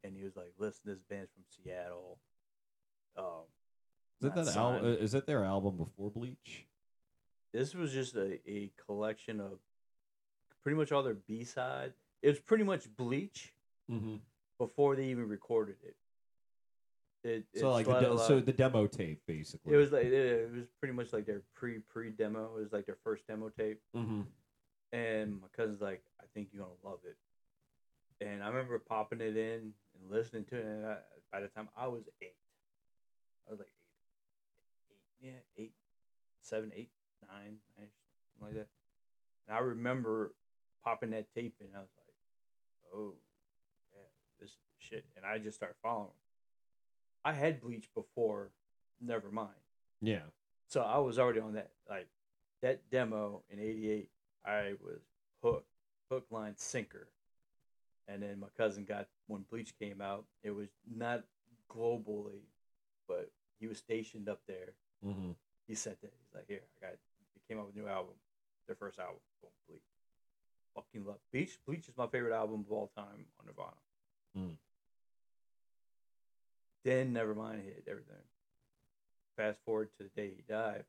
and 0.04 0.16
he 0.16 0.24
was 0.24 0.36
like, 0.36 0.54
"Listen, 0.58 0.82
this 0.86 1.00
band's 1.10 1.32
from 1.32 1.44
Seattle. 1.50 2.20
Um, 3.18 3.46
Is 4.22 4.32
that 4.34 4.46
that 4.46 4.56
al- 4.58 4.86
is 4.86 5.12
that 5.12 5.26
their 5.26 5.44
album 5.44 5.78
before 5.78 6.12
Bleach? 6.12 6.66
this 7.54 7.76
was 7.76 7.92
just 7.92 8.16
a, 8.16 8.40
a 8.50 8.72
collection 8.88 9.42
of 9.42 9.60
pretty 10.64 10.78
much 10.78 10.92
all 10.92 11.04
their 11.04 11.16
B 11.16 11.44
side. 11.44 11.94
It 12.22 12.30
was 12.30 12.40
pretty 12.40 12.64
much 12.64 12.88
Bleach 12.96 13.54
Mm-hmm. 13.92 14.16
before 14.58 14.96
they 14.96 15.08
even 15.08 15.28
recorded 15.28 15.76
it. 15.84 15.96
It, 17.28 17.44
it 17.54 17.60
So 17.60 17.72
like 17.72 17.86
the 17.86 17.92
still 18.00 18.02
had 18.10 18.12
a 18.14 18.16
de- 18.22 18.26
so 18.28 18.40
the 18.40 18.54
demo 18.54 18.88
tape 18.88 19.22
basically. 19.28 19.74
it 19.74 19.78
was 19.78 19.92
like 19.92 20.06
it, 20.06 20.14
it 20.14 20.52
was 20.56 20.66
pretty 20.80 20.94
much 20.94 21.12
like 21.12 21.26
their 21.26 21.42
pre 21.54 21.80
pre 21.80 22.12
demo. 22.12 22.56
It 22.58 22.62
was 22.62 22.72
like 22.72 22.86
their 22.86 22.98
first 23.04 23.28
demo 23.28 23.50
tape. 23.50 23.82
mm-hmm. 23.96 24.22
And 24.94 25.42
my 25.42 25.48
cousin's 25.56 25.82
like, 25.82 26.04
I 26.22 26.26
think 26.34 26.50
you're 26.54 26.64
gonna 26.64 26.76
love 26.90 27.00
it. 27.06 27.18
And 28.22 28.44
I 28.44 28.48
remember 28.48 28.78
popping 28.80 29.20
it 29.20 29.36
in 29.36 29.74
and 30.00 30.12
listening 30.12 30.46
to 30.46 30.58
it. 30.58 30.66
And 30.66 30.86
I, 30.86 30.98
by 31.32 31.42
the 31.42 31.48
time 31.48 31.70
I 31.76 31.88
was 31.88 32.04
eight, 32.22 32.36
I 33.48 33.52
was 33.52 33.60
like 33.60 33.70
eight, 34.90 34.98
eight, 35.24 35.28
yeah, 35.28 35.64
eight, 35.64 35.74
seven, 36.42 36.72
eight, 36.76 36.92
nine, 37.28 37.58
nine, 37.78 37.88
something 38.40 38.48
like 38.48 38.54
that. 38.54 38.68
And 39.48 39.58
I 39.58 39.62
remember 39.62 40.34
popping 40.84 41.10
that 41.12 41.34
tape 41.34 41.56
in. 41.60 41.68
I 41.76 41.80
was 41.80 41.90
like, 41.98 42.94
oh, 42.96 43.14
yeah, 43.92 44.00
this 44.40 44.52
is 44.52 44.58
shit. 44.78 45.06
And 45.18 45.26
I 45.26 45.40
just 45.40 45.58
started 45.58 45.76
following. 45.82 46.10
I 47.26 47.34
had 47.34 47.62
Bleach 47.62 47.90
before, 47.96 48.52
never 49.00 49.32
mind. 49.32 49.50
Yeah. 50.02 50.24
So 50.68 50.82
I 50.82 51.00
was 51.00 51.20
already 51.20 51.40
on 51.40 51.54
that 51.54 51.72
like 51.90 52.08
that 52.62 52.90
demo 52.90 53.44
in 53.50 53.60
'88. 53.60 54.10
I 54.46 54.74
was 54.82 55.02
hooked, 55.44 55.68
hook, 56.10 56.26
line, 56.32 56.54
sinker. 56.56 57.08
And 58.12 58.22
then 58.22 58.40
my 58.40 58.48
cousin 58.58 58.84
got 58.84 59.08
when 59.28 59.46
Bleach 59.50 59.74
came 59.80 60.02
out. 60.02 60.26
It 60.44 60.52
was 60.52 60.68
not 60.94 61.24
globally, 61.70 62.42
but 63.08 63.32
he 63.60 63.68
was 63.68 63.78
stationed 63.78 64.28
up 64.28 64.42
there. 64.48 64.74
Mm-hmm. 65.06 65.32
He 65.68 65.76
sent 65.76 66.02
that. 66.02 66.12
He's 66.20 66.36
like, 66.36 66.46
"Here, 66.48 66.62
I 66.82 66.88
got." 66.88 66.96
He 67.34 67.42
came 67.48 67.60
out 67.60 67.68
with 67.68 67.76
a 67.76 67.80
new 67.80 67.88
album, 67.88 68.16
their 68.68 68.76
first 68.76 69.00
album, 69.00 69.20
boom, 69.42 69.52
Bleach. 69.70 69.82
Fucking 70.76 71.06
love 71.06 71.20
Bleach. 71.32 71.58
Bleach 71.66 71.88
is 71.88 71.98
my 71.98 72.08
favorite 72.08 72.36
album 72.36 72.66
of 72.68 72.72
all 72.72 72.92
time 72.96 73.26
on 73.40 73.46
Nirvana. 73.46 73.78
Mm. 74.38 74.58
Then 76.84 77.14
Nevermind 77.14 77.62
he 77.62 77.68
hit 77.68 77.88
everything. 77.88 78.16
Fast 79.38 79.60
forward 79.66 79.90
to 79.98 80.04
the 80.04 80.22
day 80.22 80.34
he 80.36 80.44
died. 80.48 80.84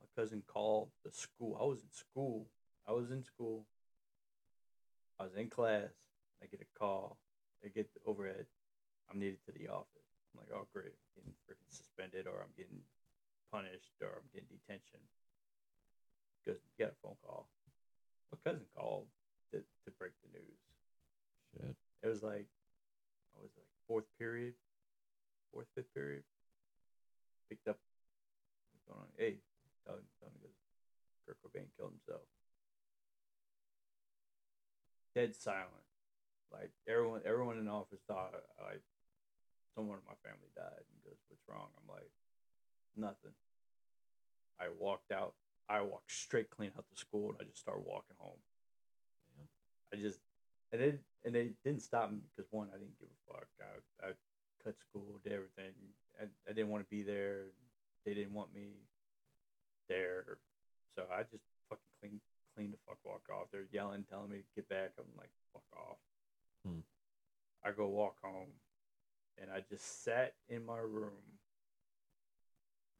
My 0.00 0.22
cousin 0.22 0.42
called 0.46 0.88
the 1.04 1.12
school. 1.12 1.58
I 1.60 1.64
was 1.64 1.80
in 1.80 1.92
school. 1.92 2.46
I 2.88 2.92
was 2.92 3.10
in 3.10 3.24
school. 3.24 3.66
I 5.18 5.24
was 5.24 5.34
in 5.34 5.48
class. 5.48 5.90
I 6.42 6.46
get 6.46 6.60
a 6.60 6.78
call. 6.78 7.18
I 7.64 7.68
get 7.68 7.92
the 7.94 8.00
overhead. 8.06 8.46
I'm 9.10 9.18
needed 9.18 9.38
to 9.46 9.52
the 9.52 9.68
office. 9.68 10.10
I'm 10.34 10.44
like, 10.44 10.52
oh 10.52 10.66
great, 10.72 10.92
I'm 10.92 11.12
getting 11.16 11.34
freaking 11.48 11.70
suspended, 11.70 12.26
or 12.26 12.42
I'm 12.42 12.52
getting 12.56 12.82
punished, 13.50 13.96
or 14.02 14.20
I'm 14.20 14.28
getting 14.34 14.50
detention. 14.50 15.00
Because 16.42 16.60
you 16.62 16.84
got 16.84 16.92
a 16.92 17.00
phone 17.02 17.16
call. 17.24 17.48
My 18.30 18.38
cousin 18.44 18.66
called 18.76 19.06
to, 19.52 19.58
to 19.58 19.90
break 19.98 20.12
the 20.22 20.38
news. 20.38 20.60
Shit. 21.54 21.76
It 22.02 22.08
was 22.08 22.22
like, 22.22 22.46
I 23.34 23.42
was 23.42 23.50
like 23.56 23.70
fourth 23.88 24.06
period, 24.18 24.54
fourth 25.52 25.66
fifth 25.74 25.92
period. 25.94 26.22
Picked 27.48 27.68
up, 27.68 27.78
what's 28.74 28.84
going 28.84 29.00
on? 29.00 29.10
Hey, 29.16 29.38
tell 29.86 29.94
him 29.94 30.02
because 30.18 30.54
Kurt 31.26 31.38
Cobain 31.42 31.70
killed 31.78 31.94
himself. 31.94 32.26
Dead 35.14 35.34
silent. 35.34 35.85
Like 36.52 36.70
everyone, 36.88 37.22
everyone 37.24 37.58
in 37.58 37.66
the 37.66 37.72
office 37.72 38.00
thought 38.06 38.34
like 38.62 38.82
someone 39.74 39.98
in 39.98 40.06
my 40.08 40.18
family 40.22 40.50
died. 40.54 40.84
And 40.86 41.04
goes, 41.04 41.20
"What's 41.28 41.44
wrong?" 41.48 41.68
I'm 41.76 41.88
like, 41.88 42.10
"Nothing." 42.96 43.34
I 44.58 44.68
walked 44.78 45.12
out. 45.12 45.34
I 45.68 45.82
walked 45.82 46.10
straight 46.10 46.50
clean 46.50 46.70
out 46.76 46.84
the 46.88 46.96
school, 46.96 47.30
and 47.30 47.38
I 47.40 47.44
just 47.44 47.60
started 47.60 47.84
walking 47.84 48.16
home. 48.18 48.38
I 49.92 49.96
just 49.96 50.18
and 50.72 50.80
they 50.80 50.98
and 51.24 51.34
they 51.34 51.52
didn't 51.64 51.82
stop 51.82 52.10
me 52.10 52.18
because 52.34 52.50
one, 52.50 52.68
I 52.74 52.78
didn't 52.78 52.98
give 52.98 53.08
a 53.08 53.32
fuck. 53.32 53.48
I, 53.60 54.08
I 54.08 54.10
cut 54.62 54.74
school, 54.78 55.20
did 55.22 55.32
everything. 55.32 55.74
I, 56.20 56.24
I 56.48 56.52
didn't 56.52 56.70
want 56.70 56.84
to 56.84 56.90
be 56.90 57.02
there. 57.02 57.52
They 58.04 58.14
didn't 58.14 58.32
want 58.32 58.54
me 58.54 58.70
there, 59.88 60.38
so 60.94 61.04
I 61.12 61.22
just 61.22 61.42
fucking 61.68 61.94
clean 62.00 62.20
clean 62.54 62.70
the 62.70 62.78
fuck 62.86 62.98
walk 63.04 63.22
off. 63.30 63.48
They're 63.52 63.68
yelling, 63.70 64.04
telling 64.08 64.30
me 64.30 64.38
to 64.38 64.52
get 64.54 64.68
back. 64.68 64.92
I'm 64.98 65.04
like, 65.18 65.30
fuck 65.52 65.66
off. 65.76 65.98
Hmm. 66.66 66.80
I 67.64 67.70
go 67.72 67.88
walk 67.88 68.16
home, 68.22 68.48
and 69.40 69.50
I 69.50 69.62
just 69.68 70.04
sat 70.04 70.34
in 70.48 70.64
my 70.64 70.78
room, 70.78 71.10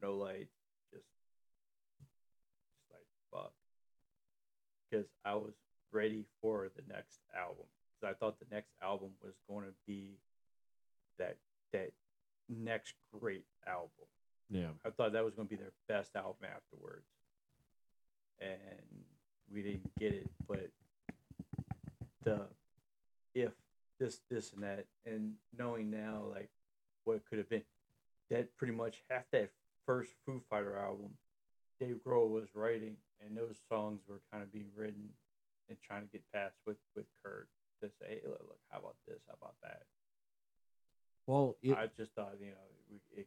no 0.03 0.17
light, 0.17 0.49
just 0.93 1.07
just 1.99 2.11
like 2.91 3.07
fuck, 3.33 3.53
because 4.91 5.07
I 5.25 5.35
was 5.35 5.55
ready 5.93 6.25
for 6.41 6.69
the 6.77 6.83
next 6.93 7.21
album. 7.37 7.67
Because 8.01 8.15
I 8.15 8.19
thought 8.19 8.39
the 8.39 8.55
next 8.55 8.73
album 8.83 9.11
was 9.23 9.35
going 9.49 9.65
to 9.67 9.75
be 9.87 10.19
that 11.19 11.37
that 11.73 11.93
next 12.49 12.95
great 13.13 13.45
album. 13.67 13.91
Yeah. 14.51 14.71
I 14.85 14.91
thought 14.91 15.13
that 15.13 15.25
was 15.25 15.35
going 15.35 15.49
to 15.49 15.57
be 15.57 15.61
their 15.61 15.73
best 15.89 16.15
album 16.15 16.45
afterwards, 16.45 17.07
and 18.41 19.05
we 19.53 19.63
didn't 19.63 19.91
get 19.99 20.13
it. 20.13 20.31
But 20.47 20.71
the 22.25 22.43
if 23.37 23.53
this 24.01 24.21
this 24.31 24.53
and 24.55 24.63
that, 24.63 24.87
and 25.05 25.35
knowing 25.57 25.91
now 25.91 26.23
like 26.35 26.51
what 27.05 27.17
it 27.17 27.23
could 27.29 27.39
have 27.39 27.49
been, 27.49 27.63
that 28.31 28.57
pretty 28.57 28.73
much 28.73 29.03
half 29.11 29.25
that 29.33 29.51
first 29.85 30.13
Foo 30.25 30.41
Fighter 30.51 30.77
album, 30.77 31.11
Dave 31.79 32.01
Grohl 32.05 32.31
was 32.31 32.49
writing, 32.55 32.97
and 33.25 33.37
those 33.37 33.59
songs 33.69 34.01
were 34.09 34.21
kind 34.33 34.43
of 34.43 34.53
being 34.53 34.71
written 34.75 35.11
and 35.69 35.79
trying 35.87 36.03
to 36.03 36.09
get 36.09 36.23
past 36.33 36.55
with 36.67 36.79
with 36.97 37.05
Kurt 37.23 37.49
to 37.83 37.89
say, 38.01 38.07
hey, 38.09 38.21
look, 38.25 38.41
look, 38.41 38.59
how 38.71 38.79
about 38.79 38.97
this? 39.07 39.19
How 39.29 39.35
about 39.41 39.55
that? 39.63 39.83
Well, 41.27 41.57
it, 41.63 41.77
I 41.77 41.89
just 41.95 42.13
thought, 42.15 42.35
you 42.41 42.47
know, 42.47 42.53
it, 42.91 43.21
it 43.21 43.27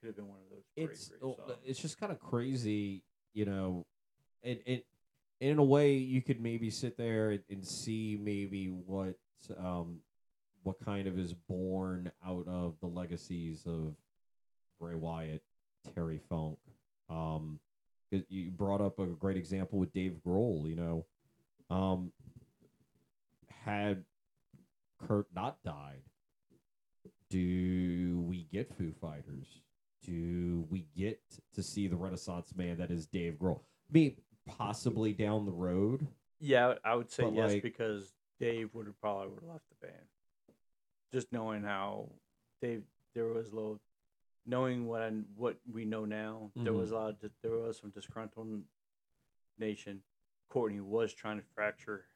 could 0.00 0.08
have 0.08 0.16
been 0.16 0.28
one 0.28 0.38
of 0.44 0.50
those 0.50 0.64
great, 0.76 0.90
it's 0.90 1.08
great 1.08 1.20
songs. 1.20 1.58
it's 1.64 1.78
just 1.80 1.98
kind 1.98 2.12
of 2.12 2.20
crazy, 2.20 3.02
you 3.32 3.46
know. 3.46 3.86
And 4.42 4.58
it, 4.66 4.84
in 5.42 5.58
a 5.58 5.64
way, 5.64 5.94
you 5.94 6.22
could 6.22 6.40
maybe 6.40 6.70
sit 6.70 6.96
there 6.96 7.36
and, 7.50 7.66
see 7.66 8.16
maybe 8.22 8.66
what 8.68 9.16
um 9.58 9.98
what 10.62 10.76
kind 10.84 11.08
of 11.08 11.18
is 11.18 11.34
born 11.34 12.10
out 12.24 12.46
of 12.46 12.76
the 12.80 12.86
legacies 12.86 13.64
of 13.66 13.96
Bray 14.80 14.94
Wyatt, 14.94 15.42
Terry 15.94 16.20
Funk. 16.28 16.58
Um, 17.10 17.58
you 18.28 18.52
brought 18.52 18.80
up 18.80 19.00
a 19.00 19.06
great 19.06 19.36
example 19.36 19.80
with 19.80 19.92
Dave 19.92 20.16
Grohl. 20.24 20.68
You 20.68 20.76
know, 20.76 21.06
um, 21.70 22.12
had 23.64 24.04
Kurt 25.04 25.26
not 25.34 25.56
died, 25.64 26.02
do 27.30 28.24
we 28.28 28.46
get 28.52 28.72
Foo 28.78 28.92
Fighters? 29.00 29.60
Do 30.04 30.64
we 30.70 30.86
get 30.96 31.20
to 31.54 31.62
see 31.64 31.88
the 31.88 31.96
Renaissance 31.96 32.54
man 32.54 32.78
that 32.78 32.92
is 32.92 33.06
Dave 33.06 33.34
Grohl? 33.40 33.62
I 33.90 33.92
mean, 33.92 34.16
possibly 34.46 35.12
down 35.12 35.44
the 35.44 35.52
road. 35.52 36.06
Yeah, 36.40 36.74
I 36.84 36.94
would 36.94 37.10
say 37.10 37.24
But, 37.24 37.34
yes 37.34 37.52
like- 37.52 37.62
because 37.62 38.12
Dave 38.40 38.74
would 38.74 38.86
have 38.86 39.00
probably 39.00 39.28
would 39.28 39.42
have 39.42 39.50
left 39.50 39.68
the 39.68 39.86
band. 39.86 40.06
Just 41.12 41.32
knowing 41.32 41.62
how 41.62 42.08
Dave, 42.60 42.82
there 43.14 43.26
was 43.26 43.52
a 43.52 43.54
little, 43.54 43.80
knowing 44.46 44.88
what 44.88 45.02
I, 45.02 45.12
what 45.36 45.58
we 45.70 45.84
know 45.84 46.04
now, 46.04 46.50
there 46.56 46.72
was 46.72 46.88
mm-hmm. 46.88 46.96
a 46.96 47.00
lot 47.00 47.10
of 47.10 47.30
there 47.42 47.52
was 47.52 47.78
some 47.78 47.90
disgruntled 47.90 48.62
nation. 49.58 50.02
Courtney 50.48 50.80
was 50.80 51.12
trying 51.14 51.38
to 51.38 51.44
fracture 51.54 52.06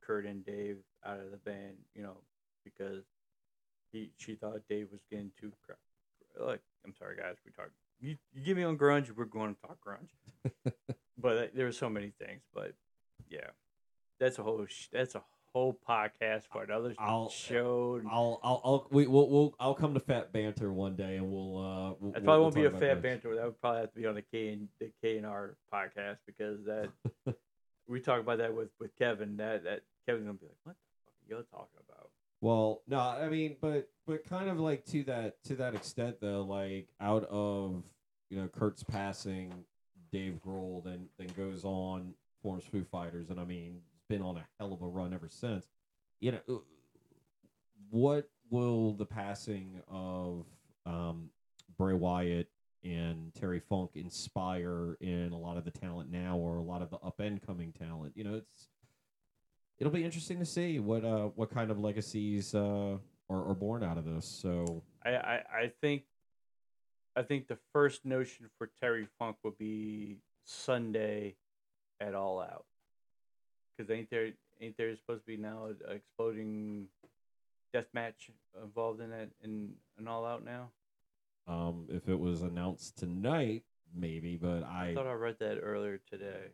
Kurt 0.00 0.26
and 0.26 0.44
Dave 0.44 0.78
out 1.04 1.20
of 1.20 1.30
the 1.30 1.36
band, 1.36 1.76
you 1.94 2.02
know, 2.02 2.16
because 2.64 3.04
he 3.92 4.10
she 4.16 4.34
thought 4.34 4.60
Dave 4.68 4.88
was 4.90 5.00
getting 5.10 5.30
too. 5.38 5.52
Like, 6.38 6.60
I'm 6.84 6.94
sorry, 6.94 7.16
guys, 7.16 7.36
we 7.44 7.52
talk. 7.52 7.70
You, 8.00 8.16
you 8.34 8.42
give 8.42 8.56
me 8.56 8.64
on 8.64 8.76
grunge, 8.76 9.10
we're 9.10 9.24
going 9.24 9.54
to 9.54 9.60
talk 9.60 9.78
grunge. 9.86 10.54
but 11.18 11.54
there 11.54 11.66
were 11.66 11.72
so 11.72 11.88
many 11.88 12.12
things. 12.18 12.42
But 12.54 12.72
yeah, 13.30 13.48
that's 14.20 14.38
a 14.38 14.42
whole 14.42 14.64
sh- 14.66 14.88
that's 14.92 15.14
a 15.14 15.22
whole 15.52 15.78
podcast 15.88 16.42
for 16.52 16.62
another 16.64 16.94
I'll- 16.98 17.30
show. 17.30 18.00
I'll, 18.10 18.40
I'll, 18.42 18.60
I'll, 18.64 18.86
we, 18.90 19.06
we'll, 19.06 19.30
we'll, 19.30 19.54
I'll 19.58 19.74
come 19.74 19.94
to 19.94 20.00
Fat 20.00 20.30
Banter 20.32 20.70
one 20.70 20.96
day, 20.96 21.16
and 21.16 21.32
we'll, 21.32 21.56
uh, 21.56 21.94
we'll, 21.98 22.12
That 22.12 22.24
probably 22.24 22.24
we'll 22.24 22.42
won't 22.42 22.54
be 22.54 22.64
a 22.64 22.70
fat 22.94 23.02
banter. 23.02 23.34
That 23.34 23.44
would 23.44 23.60
probably 23.60 23.80
have 23.80 23.92
to 23.94 24.00
be 24.00 24.06
on 24.06 24.14
the 24.16 24.22
K 24.22 24.48
and 24.52 24.68
the 24.78 24.90
K 25.02 25.16
and 25.16 25.24
R 25.26 25.56
podcast 25.72 26.18
because 26.26 26.58
that 26.66 26.90
we 27.88 28.00
talk 28.00 28.20
about 28.20 28.38
that 28.38 28.54
with 28.54 28.68
with 28.78 28.96
Kevin. 28.98 29.36
That 29.38 29.64
that 29.64 29.80
Kevin's 30.06 30.26
gonna 30.26 30.38
be 30.38 30.46
like, 30.46 30.56
"What 30.64 30.76
the 30.76 31.02
fuck 31.04 31.38
are 31.38 31.40
you 31.40 31.46
talking 31.50 31.80
about?" 31.88 32.10
Well, 32.42 32.82
no, 32.86 32.98
I 32.98 33.28
mean, 33.30 33.56
but 33.60 33.88
but 34.06 34.24
kind 34.28 34.50
of 34.50 34.60
like 34.60 34.84
to 34.86 35.04
that 35.04 35.42
to 35.44 35.56
that 35.56 35.74
extent 35.74 36.16
though, 36.20 36.42
like 36.42 36.88
out 37.00 37.24
of 37.24 37.82
you 38.28 38.40
know 38.40 38.48
Kurt's 38.48 38.84
passing, 38.84 39.64
Dave 40.16 40.40
Grohl 40.44 40.82
then 40.82 41.08
then 41.18 41.28
goes 41.36 41.64
on 41.64 42.14
forms 42.42 42.64
Foo 42.64 42.84
Fighters, 42.90 43.28
and 43.28 43.38
I 43.38 43.44
mean, 43.44 43.80
it's 43.94 44.06
been 44.08 44.22
on 44.22 44.38
a 44.38 44.46
hell 44.58 44.72
of 44.72 44.80
a 44.80 44.86
run 44.86 45.12
ever 45.12 45.28
since. 45.28 45.66
You 46.20 46.32
know, 46.32 46.62
what 47.90 48.30
will 48.48 48.92
the 48.94 49.04
passing 49.04 49.82
of 49.88 50.46
um 50.86 51.28
Bray 51.76 51.92
Wyatt 51.92 52.48
and 52.82 53.34
Terry 53.34 53.60
Funk 53.60 53.90
inspire 53.94 54.96
in 55.00 55.32
a 55.32 55.38
lot 55.38 55.58
of 55.58 55.64
the 55.64 55.70
talent 55.70 56.10
now, 56.10 56.38
or 56.38 56.56
a 56.56 56.62
lot 56.62 56.80
of 56.80 56.88
the 56.88 56.96
up 56.96 57.20
and 57.20 57.44
coming 57.44 57.72
talent. 57.72 58.12
You 58.16 58.24
know, 58.24 58.34
it's 58.36 58.68
it'll 59.78 59.92
be 59.92 60.04
interesting 60.04 60.38
to 60.38 60.46
see 60.46 60.78
what 60.78 61.04
uh 61.04 61.26
what 61.34 61.50
kind 61.50 61.70
of 61.70 61.78
legacies 61.78 62.54
uh 62.54 62.96
are, 63.28 63.48
are 63.50 63.54
born 63.54 63.84
out 63.84 63.98
of 63.98 64.06
this. 64.06 64.26
So 64.26 64.82
I, 65.04 65.10
I, 65.10 65.34
I 65.34 65.72
think 65.82 66.04
I 67.16 67.22
think 67.22 67.48
the 67.48 67.58
first 67.72 68.04
notion 68.04 68.50
for 68.58 68.68
Terry 68.80 69.08
Funk 69.18 69.36
would 69.42 69.56
be 69.56 70.18
Sunday 70.44 71.36
at 72.00 72.14
All 72.14 72.40
Out. 72.40 72.66
Because 73.76 73.90
ain't 73.90 74.10
there 74.10 74.32
ain't 74.60 74.76
there 74.76 74.94
supposed 74.96 75.22
to 75.22 75.26
be 75.26 75.36
now 75.36 75.66
an 75.66 75.76
exploding 75.90 76.86
death 77.72 77.86
match 77.94 78.30
involved 78.62 79.00
in 79.00 79.10
that 79.10 79.30
in 79.42 79.72
an 79.98 80.08
All 80.08 80.24
Out 80.26 80.44
now? 80.44 80.70
um 81.48 81.86
if 81.90 82.08
it 82.08 82.18
was 82.18 82.42
announced 82.42 82.98
tonight, 82.98 83.62
maybe, 83.94 84.36
but 84.36 84.64
I 84.64 84.88
I, 84.90 84.94
thought 84.94 85.06
I 85.06 85.12
read 85.12 85.36
that 85.40 85.58
earlier 85.62 86.00
today. 86.10 86.50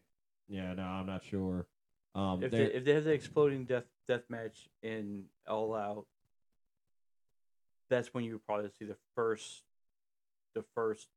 yeah, 0.49 0.75
no, 0.75 0.83
I'm 0.83 1.07
not 1.07 1.25
sure. 1.25 1.67
Um 2.15 2.43
If 2.43 2.51
they, 2.51 2.65
if 2.65 2.85
they 2.85 2.93
have 2.95 3.05
the 3.05 3.13
exploding 3.13 3.65
death 3.65 3.85
death 4.07 4.23
match 4.29 4.69
in 4.83 5.25
All 5.49 5.75
Out, 5.75 6.07
that's 7.89 8.13
when 8.15 8.25
you 8.25 8.35
would 8.35 8.47
probably 8.47 8.71
see 8.79 8.85
the 8.85 8.97
first 9.17 9.63
the 10.55 10.65
first 10.75 11.09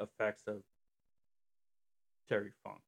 effects 0.00 0.42
of 0.46 0.62
Terry 2.28 2.52
Funk. 2.62 2.80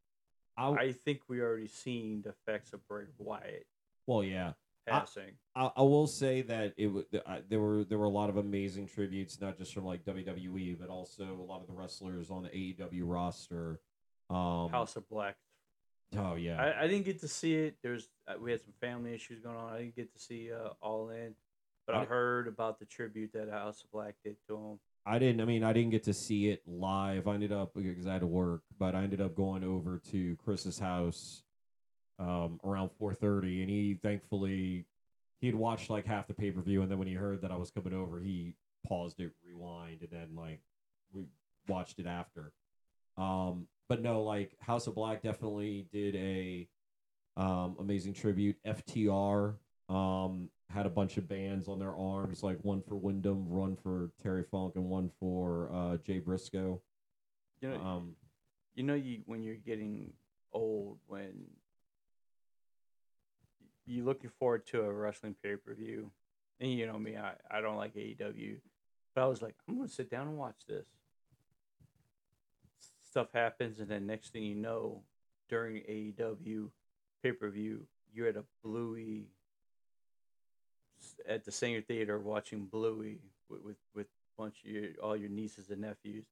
I, 0.57 0.69
I 0.71 0.93
think 0.93 1.21
we 1.29 1.41
already 1.41 1.69
seen 1.69 2.23
the 2.23 2.31
effects 2.31 2.73
of 2.73 2.87
Bray 2.89 3.05
Wyatt 3.19 3.67
well, 4.07 4.23
yeah. 4.25 4.53
I- 4.89 4.91
passing. 4.91 5.33
I, 5.55 5.71
I 5.77 5.83
will 5.83 6.07
say 6.07 6.43
that 6.43 6.75
it 6.77 6.87
w- 6.87 7.05
I, 7.27 7.41
there 7.49 7.61
were 7.61 7.85
there 7.85 7.99
were 7.99 8.05
a 8.05 8.11
lot 8.11 8.29
of 8.31 8.37
amazing 8.37 8.87
tributes, 8.87 9.41
not 9.41 9.59
just 9.59 9.75
from 9.75 9.85
like 9.85 10.05
WWE, 10.05 10.79
but 10.79 10.89
also 10.89 11.25
a 11.25 11.43
lot 11.43 11.61
of 11.61 11.67
the 11.67 11.73
wrestlers 11.73 12.31
on 12.31 12.43
the 12.45 12.49
AEW 12.51 13.03
roster. 13.05 13.81
Um, 14.31 14.69
House 14.71 14.97
of 14.97 15.09
Black. 15.09 15.37
Oh 16.17 16.37
yeah, 16.37 16.61
I, 16.63 16.85
I 16.85 16.87
didn't 16.87 17.05
get 17.05 17.21
to 17.21 17.29
see 17.29 17.55
it. 17.55 17.77
There's 17.83 18.09
uh, 18.29 18.35
we 18.41 18.53
had 18.53 18.61
some 18.63 18.75
family 18.81 19.13
issues 19.13 19.41
going 19.41 19.57
on. 19.57 19.73
I 19.73 19.79
didn't 19.79 19.97
get 19.97 20.13
to 20.13 20.19
see 20.21 20.51
uh, 20.53 20.69
All 20.81 21.09
In, 21.11 21.35
but 21.87 21.97
I, 21.97 22.03
I- 22.03 22.05
heard 22.07 22.47
about 22.49 22.79
the 22.79 22.87
tribute 22.87 23.33
that 23.35 23.51
House 23.51 23.83
of 23.83 23.91
Black 23.91 24.15
did 24.25 24.37
to 24.49 24.57
him. 24.57 24.79
I 25.07 25.21
didn't. 25.21 25.41
I 25.41 25.45
mean, 25.45 25.63
I 25.63 25.73
didn't 25.73 25.91
get 25.91 26.03
to 26.05 26.13
see 26.13 26.49
it 26.49 26.63
live. 26.67 27.29
I 27.29 27.35
ended 27.35 27.53
up 27.53 27.75
because 27.75 28.09
I 28.09 28.15
had 28.15 28.23
to 28.23 28.27
work, 28.27 28.63
but 28.77 28.97
I 28.97 29.05
ended 29.05 29.21
up 29.21 29.37
going 29.37 29.63
over 29.63 30.01
to 30.11 30.37
Chris's 30.45 30.81
house 30.81 31.45
um, 32.19 32.59
around 32.65 32.91
four 32.99 33.15
thirty, 33.15 33.61
and 33.63 33.71
he 33.71 33.99
thankfully 34.03 34.85
he 35.41 35.47
had 35.47 35.55
watched 35.55 35.91
like 35.91 36.07
half 36.07 36.27
the 36.27 36.35
pay 36.35 36.51
per 36.51 36.61
view, 36.61 36.83
and 36.83 36.91
then 36.91 36.99
when 36.99 37.07
he 37.07 37.15
heard 37.15 37.43
that 37.43 37.53
I 37.53 37.57
was 37.57 37.71
coming 37.71 37.93
over, 37.93 38.19
he 38.19 38.55
paused 38.87 39.21
it, 39.21 39.31
rewind, 39.45 40.01
and 40.01 40.11
then 40.11 40.35
like 40.35 40.61
we 41.13 41.27
watched 41.69 42.01
it 42.01 42.07
after. 42.07 42.53
Um, 43.17 43.69
but 43.89 44.03
no, 44.03 44.23
like 44.23 44.57
House 44.59 44.89
of 44.89 44.97
Black 44.97 45.23
definitely 45.23 45.87
did 45.93 46.17
a 46.17 46.69
um, 47.37 47.77
amazing 47.79 48.15
tribute. 48.15 48.57
FTR 48.67 49.55
um, 49.89 50.49
had 50.69 50.87
a 50.87 50.91
bunch 50.91 51.17
of 51.17 51.29
bands 51.29 51.69
on 51.69 51.79
their 51.79 51.95
arms, 51.95 52.43
like 52.43 52.59
one 52.63 52.83
for 52.83 52.97
Windham, 52.97 53.49
one 53.49 53.77
for 53.77 54.11
Terry 54.23 54.45
Funk, 54.51 54.75
and 54.77 54.85
one 54.85 55.11
for 55.21 55.71
uh, 55.73 55.97
Jay 55.99 56.19
Briscoe. 56.19 56.81
You 57.61 57.71
know, 57.71 57.81
Um, 57.81 58.17
you 58.75 58.83
know, 58.83 58.95
you 58.95 59.23
when 59.27 59.43
you're 59.43 59.55
getting 59.57 60.13
old, 60.53 60.99
when 61.07 61.45
you're 63.87 64.05
looking 64.05 64.31
forward 64.39 64.67
to 64.67 64.83
a 64.83 64.93
wrestling 64.93 65.35
pay 65.43 65.57
per 65.57 65.75
view, 65.75 66.11
and 66.61 66.73
you 66.73 66.87
know 66.87 66.99
me, 66.99 67.17
I, 67.17 67.35
I 67.51 67.61
don't 67.61 67.77
like 67.77 67.95
AEW, 67.95 68.57
but 69.15 69.23
I 69.23 69.27
was 69.27 69.41
like, 69.41 69.55
I'm 69.69 69.77
gonna 69.77 69.89
sit 69.89 70.11
down 70.11 70.27
and 70.29 70.37
watch 70.37 70.67
this. 70.69 70.87
Stuff 73.09 73.29
happens, 73.33 73.79
and 73.79 73.89
then 73.89 74.07
next 74.07 74.33
thing 74.33 74.43
you 74.43 74.57
know, 74.57 75.03
during 75.49 75.77
AEW 75.77 76.71
pay 77.23 77.33
per 77.33 77.49
view, 77.51 77.87
you're 78.13 78.29
at 78.29 78.37
a 78.37 78.45
Bluey 78.63 79.29
at 81.29 81.45
the 81.45 81.51
Saenger 81.51 81.85
Theater 81.87 82.19
watching 82.19 82.67
Bluey 82.67 83.19
with 83.49 83.63
with, 83.63 83.77
with 83.95 84.07
a 84.07 84.43
bunch 84.43 84.57
of 84.65 84.71
your, 84.71 84.85
all 85.03 85.17
your 85.17 85.29
nieces 85.31 85.71
and 85.71 85.81
nephews. 85.81 86.25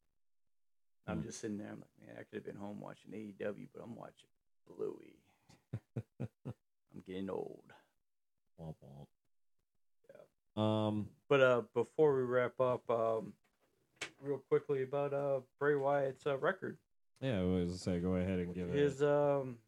I'm 1.07 1.21
Mm. 1.21 1.25
just 1.27 1.41
sitting 1.41 1.59
there. 1.59 1.69
I'm 1.71 1.81
like, 1.81 1.91
man, 2.07 2.17
I 2.19 2.23
could 2.23 2.37
have 2.37 2.45
been 2.45 2.57
home 2.57 2.81
watching 2.81 3.11
AEW, 3.13 3.69
but 3.75 3.83
I'm 3.83 3.95
watching 3.95 4.29
Bluey. 4.67 5.17
I'm 6.21 7.03
getting 7.07 7.29
old. 7.29 7.63
womp 8.61 8.75
womp. 8.83 10.61
Um, 10.61 11.09
But 11.29 11.41
uh, 11.41 11.63
before 11.75 12.17
we 12.17 12.23
wrap 12.23 12.59
up, 12.61 12.89
um, 12.89 13.33
real 14.23 14.39
quickly 14.49 14.83
about 14.83 15.13
uh 15.13 15.41
Bray 15.59 15.75
Wyatt's 15.75 16.27
uh, 16.27 16.39
record. 16.39 16.79
yeah, 17.21 17.41
I 17.41 17.43
was 17.43 17.67
gonna 17.67 17.79
say, 17.79 18.01
go 18.01 18.15
ahead 18.15 18.39
and 18.39 18.55
give 18.55 18.69
it. 18.71 18.75
His 18.75 19.03
um, 19.03 19.59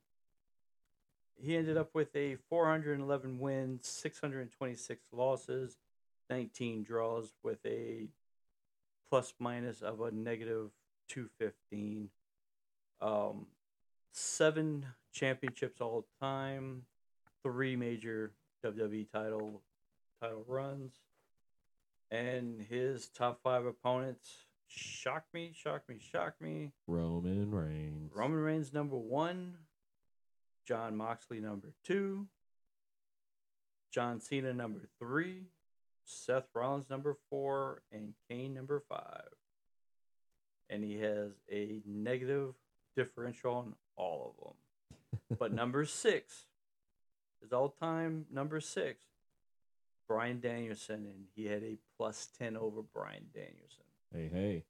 he 1.37 1.57
ended 1.57 1.77
up 1.77 1.91
with 1.95 2.15
a 2.17 2.37
411 2.49 3.39
wins, 3.39 3.87
626 3.87 5.03
losses, 5.13 5.77
19 6.31 6.83
draws, 6.83 7.33
with 7.43 7.59
a 7.67 8.09
plus 9.09 9.35
minus 9.39 9.83
of 9.83 10.01
a 10.01 10.11
negative 10.11 10.71
215. 11.09 12.09
Um, 13.01 13.47
seven 14.13 14.87
championships 15.13 15.81
all 15.81 16.07
time, 16.21 16.83
three 17.43 17.77
major 17.77 18.33
WWE 18.65 19.11
title 19.13 19.63
title 20.21 20.45
runs, 20.49 20.95
and 22.11 22.61
his 22.69 23.09
top 23.09 23.41
five 23.43 23.67
opponents 23.67 24.47
shocked 24.67 25.33
me, 25.35 25.53
shocked 25.55 25.89
me, 25.89 25.97
shocked 26.01 26.41
me. 26.41 26.73
Roman 26.87 27.51
Reigns. 27.51 28.13
Roman 28.15 28.41
Reigns 28.41 28.73
number 28.73 28.97
one, 28.97 29.55
Jon 30.67 30.97
Moxley 30.97 31.41
number 31.41 31.73
two, 31.85 32.27
John 33.93 34.21
Cena 34.21 34.53
number 34.53 34.89
three, 34.99 35.45
Seth 36.05 36.49
Rollins 36.55 36.91
number 36.91 37.17
four, 37.31 37.83
and 37.93 38.15
Kane 38.29 38.55
number 38.55 38.83
five. 38.89 39.29
And 40.69 40.83
he 40.83 40.99
has 40.99 41.31
a 41.51 41.81
negative 41.87 42.55
differential 42.97 43.55
on 43.55 43.75
all 43.97 44.35
of 44.37 44.45
them. 44.45 44.55
But 45.39 45.53
number 45.53 45.85
six, 45.85 46.47
his 47.41 47.53
all 47.53 47.69
time 47.69 48.27
number 48.33 48.61
six, 48.61 49.01
Bryan 50.09 50.41
Danielson, 50.41 51.07
and 51.07 51.25
he 51.35 51.47
had 51.47 51.63
a 51.63 51.79
plus 51.97 52.29
10 52.39 52.57
over 52.57 52.83
Bryan 52.83 53.27
Danielson. 53.35 53.85
Hey, 54.13 54.31
hey. 54.33 54.65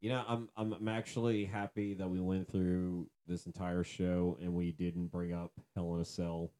You 0.00 0.10
know, 0.10 0.24
I'm, 0.28 0.48
I'm 0.56 0.72
I'm 0.74 0.88
actually 0.88 1.46
happy 1.46 1.94
that 1.94 2.08
we 2.08 2.20
went 2.20 2.50
through 2.50 3.08
this 3.26 3.46
entire 3.46 3.84
show 3.84 4.36
and 4.40 4.52
we 4.52 4.72
didn't 4.72 5.06
bring 5.06 5.32
up 5.32 5.52
Hell 5.74 5.94
in 5.94 6.00
a 6.00 6.04
Cell, 6.04 6.50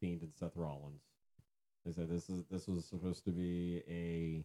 Fiend 0.00 0.22
and 0.22 0.34
Seth 0.34 0.56
Rollins. 0.56 1.02
I 1.88 1.92
said 1.92 2.08
this 2.08 2.28
is 2.28 2.44
this 2.50 2.68
was 2.68 2.84
supposed 2.84 3.24
to 3.24 3.30
be 3.30 3.82
a 3.88 4.44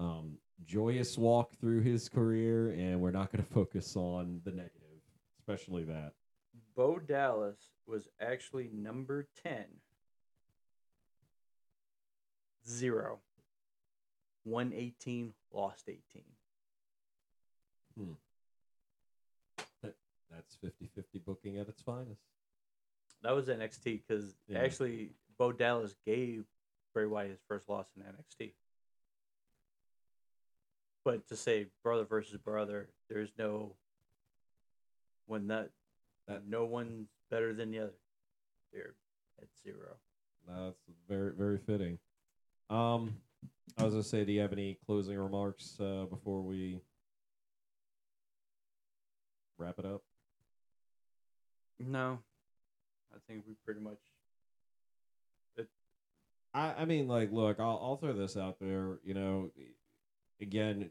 um, 0.00 0.38
joyous 0.64 1.16
walk 1.18 1.52
through 1.58 1.80
his 1.80 2.08
career, 2.08 2.70
and 2.70 3.00
we're 3.00 3.10
not 3.10 3.32
going 3.32 3.44
to 3.48 3.50
focus 3.50 3.96
on 3.96 4.40
the 4.44 4.50
negative, 4.50 5.00
especially 5.40 5.84
that. 5.84 6.12
Bo 6.76 6.98
Dallas 6.98 7.72
was 7.86 8.08
actually 8.20 8.70
number 8.72 9.28
10. 9.42 9.64
Zero. 12.68 13.20
118, 14.44 15.32
lost 15.52 15.88
18. 15.88 16.22
That's 20.30 20.56
50-50 20.62 21.24
booking 21.24 21.58
at 21.58 21.68
its 21.68 21.82
finest. 21.82 22.20
That 23.22 23.34
was 23.34 23.48
NXT 23.48 24.02
because 24.06 24.34
Yeah. 24.48 24.58
actually 24.58 25.14
Bo 25.38 25.52
Dallas 25.52 25.94
gave 26.04 26.44
Bray 26.92 27.06
Wyatt 27.06 27.30
his 27.30 27.40
first 27.48 27.68
loss 27.68 27.86
in 27.96 28.02
NXT. 28.02 28.52
But 31.04 31.26
to 31.28 31.36
say 31.36 31.70
brother 31.82 32.04
versus 32.04 32.36
brother, 32.38 32.88
there's 33.08 33.30
no 33.38 33.76
when 35.26 35.46
that 35.48 35.70
That- 36.26 36.44
no 36.46 36.64
one's 36.66 37.08
better 37.30 37.54
than 37.54 37.70
the 37.70 37.78
other. 37.78 37.94
They're 38.72 38.96
at 39.40 39.48
zero. 39.62 39.96
That's 40.46 40.82
very 41.08 41.32
very 41.32 41.58
fitting. 41.58 41.98
Um, 42.68 43.22
I 43.78 43.84
was 43.84 43.94
gonna 43.94 44.02
say, 44.02 44.24
do 44.24 44.32
you 44.32 44.40
have 44.40 44.52
any 44.52 44.74
closing 44.74 45.16
remarks 45.16 45.78
uh, 45.80 46.06
before 46.06 46.42
we 46.42 46.80
wrap 49.58 49.78
it 49.78 49.86
up? 49.86 50.02
No, 51.78 52.18
I 53.14 53.18
think 53.26 53.44
we 53.46 53.54
pretty 53.64 53.80
much. 53.80 53.98
I, 56.54 56.72
I 56.78 56.84
mean, 56.86 57.06
like, 57.06 57.30
look, 57.32 57.60
I'll, 57.60 57.78
I'll 57.82 57.96
throw 57.98 58.14
this 58.14 58.36
out 58.36 58.58
there. 58.58 58.98
You 59.04 59.12
know, 59.12 59.50
again, 60.40 60.88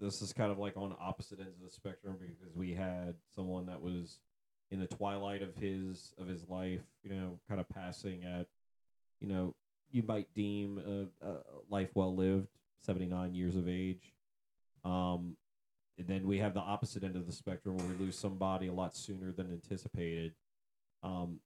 this 0.00 0.20
is 0.20 0.32
kind 0.32 0.50
of 0.50 0.58
like 0.58 0.76
on 0.76 0.96
opposite 1.00 1.38
ends 1.38 1.56
of 1.58 1.64
the 1.64 1.70
spectrum 1.70 2.16
because 2.20 2.56
we 2.56 2.74
had 2.74 3.14
someone 3.34 3.66
that 3.66 3.80
was 3.80 4.18
in 4.72 4.80
the 4.80 4.86
twilight 4.88 5.42
of 5.42 5.54
his 5.54 6.12
of 6.18 6.26
his 6.26 6.48
life. 6.48 6.82
You 7.04 7.10
know, 7.10 7.38
kind 7.48 7.60
of 7.60 7.68
passing 7.68 8.24
at, 8.24 8.48
you 9.20 9.28
know, 9.28 9.54
you 9.92 10.02
might 10.02 10.26
deem 10.34 10.80
a, 10.84 11.26
a 11.26 11.36
life 11.70 11.90
well 11.94 12.14
lived, 12.14 12.48
seventy 12.80 13.06
nine 13.06 13.32
years 13.32 13.54
of 13.54 13.68
age. 13.68 14.12
Um, 14.84 15.36
and 15.98 16.06
then 16.06 16.26
we 16.26 16.38
have 16.38 16.54
the 16.54 16.60
opposite 16.60 17.04
end 17.04 17.16
of 17.16 17.26
the 17.26 17.32
spectrum 17.32 17.76
where 17.76 17.86
we 17.86 18.04
lose 18.04 18.18
somebody 18.18 18.66
a 18.66 18.72
lot 18.72 18.94
sooner 18.94 19.32
than 19.32 19.50
anticipated. 19.50 20.34
Um, 21.02 21.40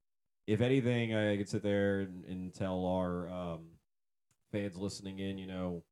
if 0.47 0.61
anything, 0.61 1.15
I 1.15 1.37
could 1.37 1.49
sit 1.49 1.63
there 1.63 2.01
and, 2.01 2.25
and 2.25 2.53
tell 2.53 2.85
our 2.87 3.29
um, 3.29 3.61
fans 4.51 4.77
listening 4.77 5.21
in, 5.21 5.39
you 5.39 5.47
know, 5.47 5.85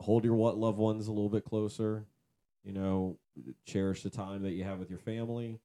hold 0.00 0.24
your 0.24 0.34
what 0.34 0.56
loved 0.56 0.78
ones 0.78 1.08
a 1.08 1.12
little 1.12 1.28
bit 1.28 1.44
closer. 1.44 2.06
You 2.64 2.72
know, 2.72 3.18
cherish 3.64 4.02
the 4.02 4.10
time 4.10 4.42
that 4.42 4.52
you 4.52 4.64
have 4.64 4.78
with 4.78 4.90
your 4.90 4.98
family. 4.98 5.60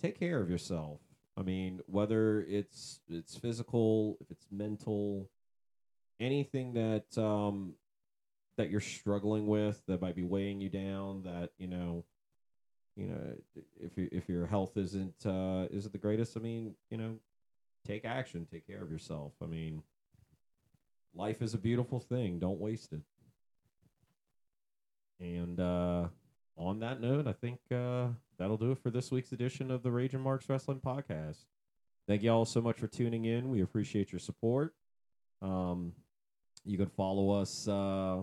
Take 0.00 0.18
care 0.18 0.40
of 0.40 0.50
yourself. 0.50 1.00
I 1.36 1.42
mean, 1.42 1.80
whether 1.86 2.42
it's 2.42 3.00
it's 3.08 3.36
physical, 3.36 4.16
if 4.20 4.30
it's 4.30 4.46
mental, 4.50 5.30
anything 6.18 6.72
that 6.74 7.16
um, 7.16 7.74
that 8.56 8.70
you're 8.70 8.80
struggling 8.80 9.46
with 9.46 9.82
that 9.86 10.00
might 10.00 10.16
be 10.16 10.24
weighing 10.24 10.60
you 10.60 10.68
down, 10.68 11.22
that 11.22 11.50
you 11.58 11.66
know, 11.66 12.04
you 12.96 13.06
know, 13.06 13.34
if 13.80 13.96
you, 13.96 14.08
if 14.12 14.28
your 14.28 14.46
health 14.46 14.76
isn't 14.76 15.26
uh, 15.26 15.66
isn't 15.70 15.92
the 15.92 15.98
greatest, 15.98 16.36
I 16.36 16.40
mean, 16.40 16.74
you 16.90 16.98
know, 16.98 17.14
take 17.86 18.04
action, 18.04 18.46
take 18.50 18.66
care 18.66 18.82
of 18.82 18.90
yourself. 18.90 19.32
I 19.42 19.46
mean, 19.46 19.82
life 21.14 21.42
is 21.42 21.54
a 21.54 21.58
beautiful 21.58 22.00
thing. 22.00 22.38
Don't 22.38 22.60
waste 22.60 22.92
it. 22.92 23.00
And 25.20 25.60
uh, 25.60 26.08
on 26.56 26.80
that 26.80 27.00
note, 27.00 27.26
I 27.26 27.32
think 27.32 27.60
uh, 27.70 28.08
that'll 28.38 28.56
do 28.56 28.72
it 28.72 28.78
for 28.78 28.90
this 28.90 29.10
week's 29.10 29.32
edition 29.32 29.70
of 29.70 29.82
the 29.82 29.90
rage 29.90 30.14
and 30.14 30.22
Marks 30.22 30.48
Wrestling 30.48 30.80
Podcast. 30.84 31.44
Thank 32.08 32.22
you 32.22 32.32
all 32.32 32.44
so 32.44 32.60
much 32.60 32.78
for 32.78 32.88
tuning 32.88 33.26
in. 33.26 33.48
We 33.48 33.62
appreciate 33.62 34.10
your 34.10 34.18
support. 34.18 34.74
Um, 35.40 35.92
you 36.64 36.76
can 36.76 36.88
follow 36.88 37.30
us 37.30 37.68
uh, 37.68 38.22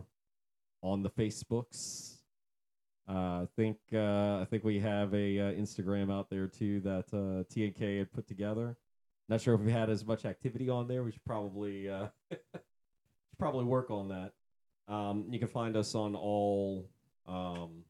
on 0.81 1.03
the 1.03 1.09
Facebooks. 1.09 2.17
Uh, 3.07 3.43
I 3.43 3.47
think 3.55 3.77
uh, 3.93 4.39
I 4.39 4.45
think 4.49 4.63
we 4.63 4.79
have 4.79 5.13
a 5.13 5.39
uh, 5.39 5.51
Instagram 5.53 6.13
out 6.13 6.29
there 6.29 6.47
too 6.47 6.79
that 6.81 7.05
uh, 7.11 7.43
TNK 7.53 7.99
had 7.99 8.11
put 8.11 8.27
together. 8.27 8.77
Not 9.27 9.41
sure 9.41 9.55
if 9.55 9.61
we 9.61 9.71
had 9.71 9.89
as 9.89 10.05
much 10.05 10.25
activity 10.25 10.69
on 10.69 10.87
there. 10.87 11.03
We 11.03 11.11
should 11.11 11.25
probably 11.25 11.89
uh, 11.89 12.07
should 12.31 12.39
probably 13.39 13.65
work 13.65 13.89
on 13.89 14.09
that. 14.09 14.33
Um, 14.93 15.25
you 15.29 15.39
can 15.39 15.47
find 15.47 15.75
us 15.75 15.95
on 15.95 16.15
all 16.15 16.89
um, 17.27 17.83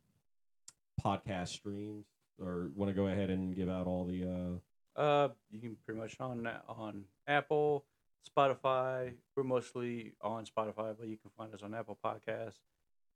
podcast 1.04 1.50
streams. 1.50 2.06
Or 2.42 2.72
want 2.76 2.90
to 2.90 2.96
go 2.96 3.08
ahead 3.08 3.30
and 3.30 3.54
give 3.56 3.68
out 3.68 3.86
all 3.86 4.06
the 4.06 4.24
uh, 4.24 5.02
Uh, 5.02 5.28
you 5.52 5.60
can 5.60 5.76
pretty 5.86 6.00
much 6.00 6.16
on 6.20 6.48
on 6.70 7.04
Apple, 7.28 7.86
Spotify. 8.30 9.14
We're 9.36 9.44
mostly 9.44 10.14
on 10.22 10.46
Spotify, 10.46 10.96
but 10.98 11.08
you 11.08 11.18
can 11.18 11.32
find 11.38 11.54
us 11.54 11.62
on 11.64 11.74
Apple 11.74 11.98
Podcasts. 12.04 12.60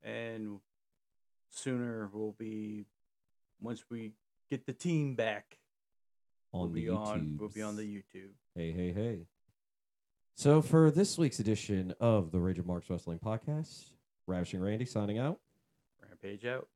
And 0.04 0.60
sooner 1.50 2.10
we'll 2.12 2.36
be 2.38 2.84
once 3.60 3.84
we 3.90 4.12
get 4.50 4.66
the 4.66 4.72
team 4.72 5.14
back. 5.14 5.58
on 6.52 6.60
we'll 6.60 6.68
the 6.70 6.82
be 6.82 6.88
on. 6.90 7.36
We'll 7.40 7.48
be 7.48 7.62
on 7.62 7.76
the 7.76 7.82
YouTube. 7.82 8.30
Hey, 8.54 8.70
hey, 8.70 8.92
hey. 8.92 9.26
So 10.36 10.62
for 10.62 10.90
this 10.90 11.16
week's 11.16 11.38
edition 11.38 11.94
of 12.00 12.30
the 12.32 12.40
Rage 12.40 12.58
of 12.58 12.66
Marks 12.66 12.90
Wrestling 12.90 13.20
Podcast, 13.24 13.90
Ravishing 14.26 14.60
Randy 14.60 14.84
signing 14.84 15.18
out. 15.18 15.40
Rampage 16.02 16.44
out. 16.44 16.68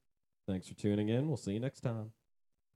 Thanks 0.47 0.69
for 0.69 0.75
tuning 0.75 1.09
in. 1.09 1.29
We'll 1.29 1.37
see 1.37 1.53
you 1.53 1.61
next 1.61 1.81
time. 1.81 2.13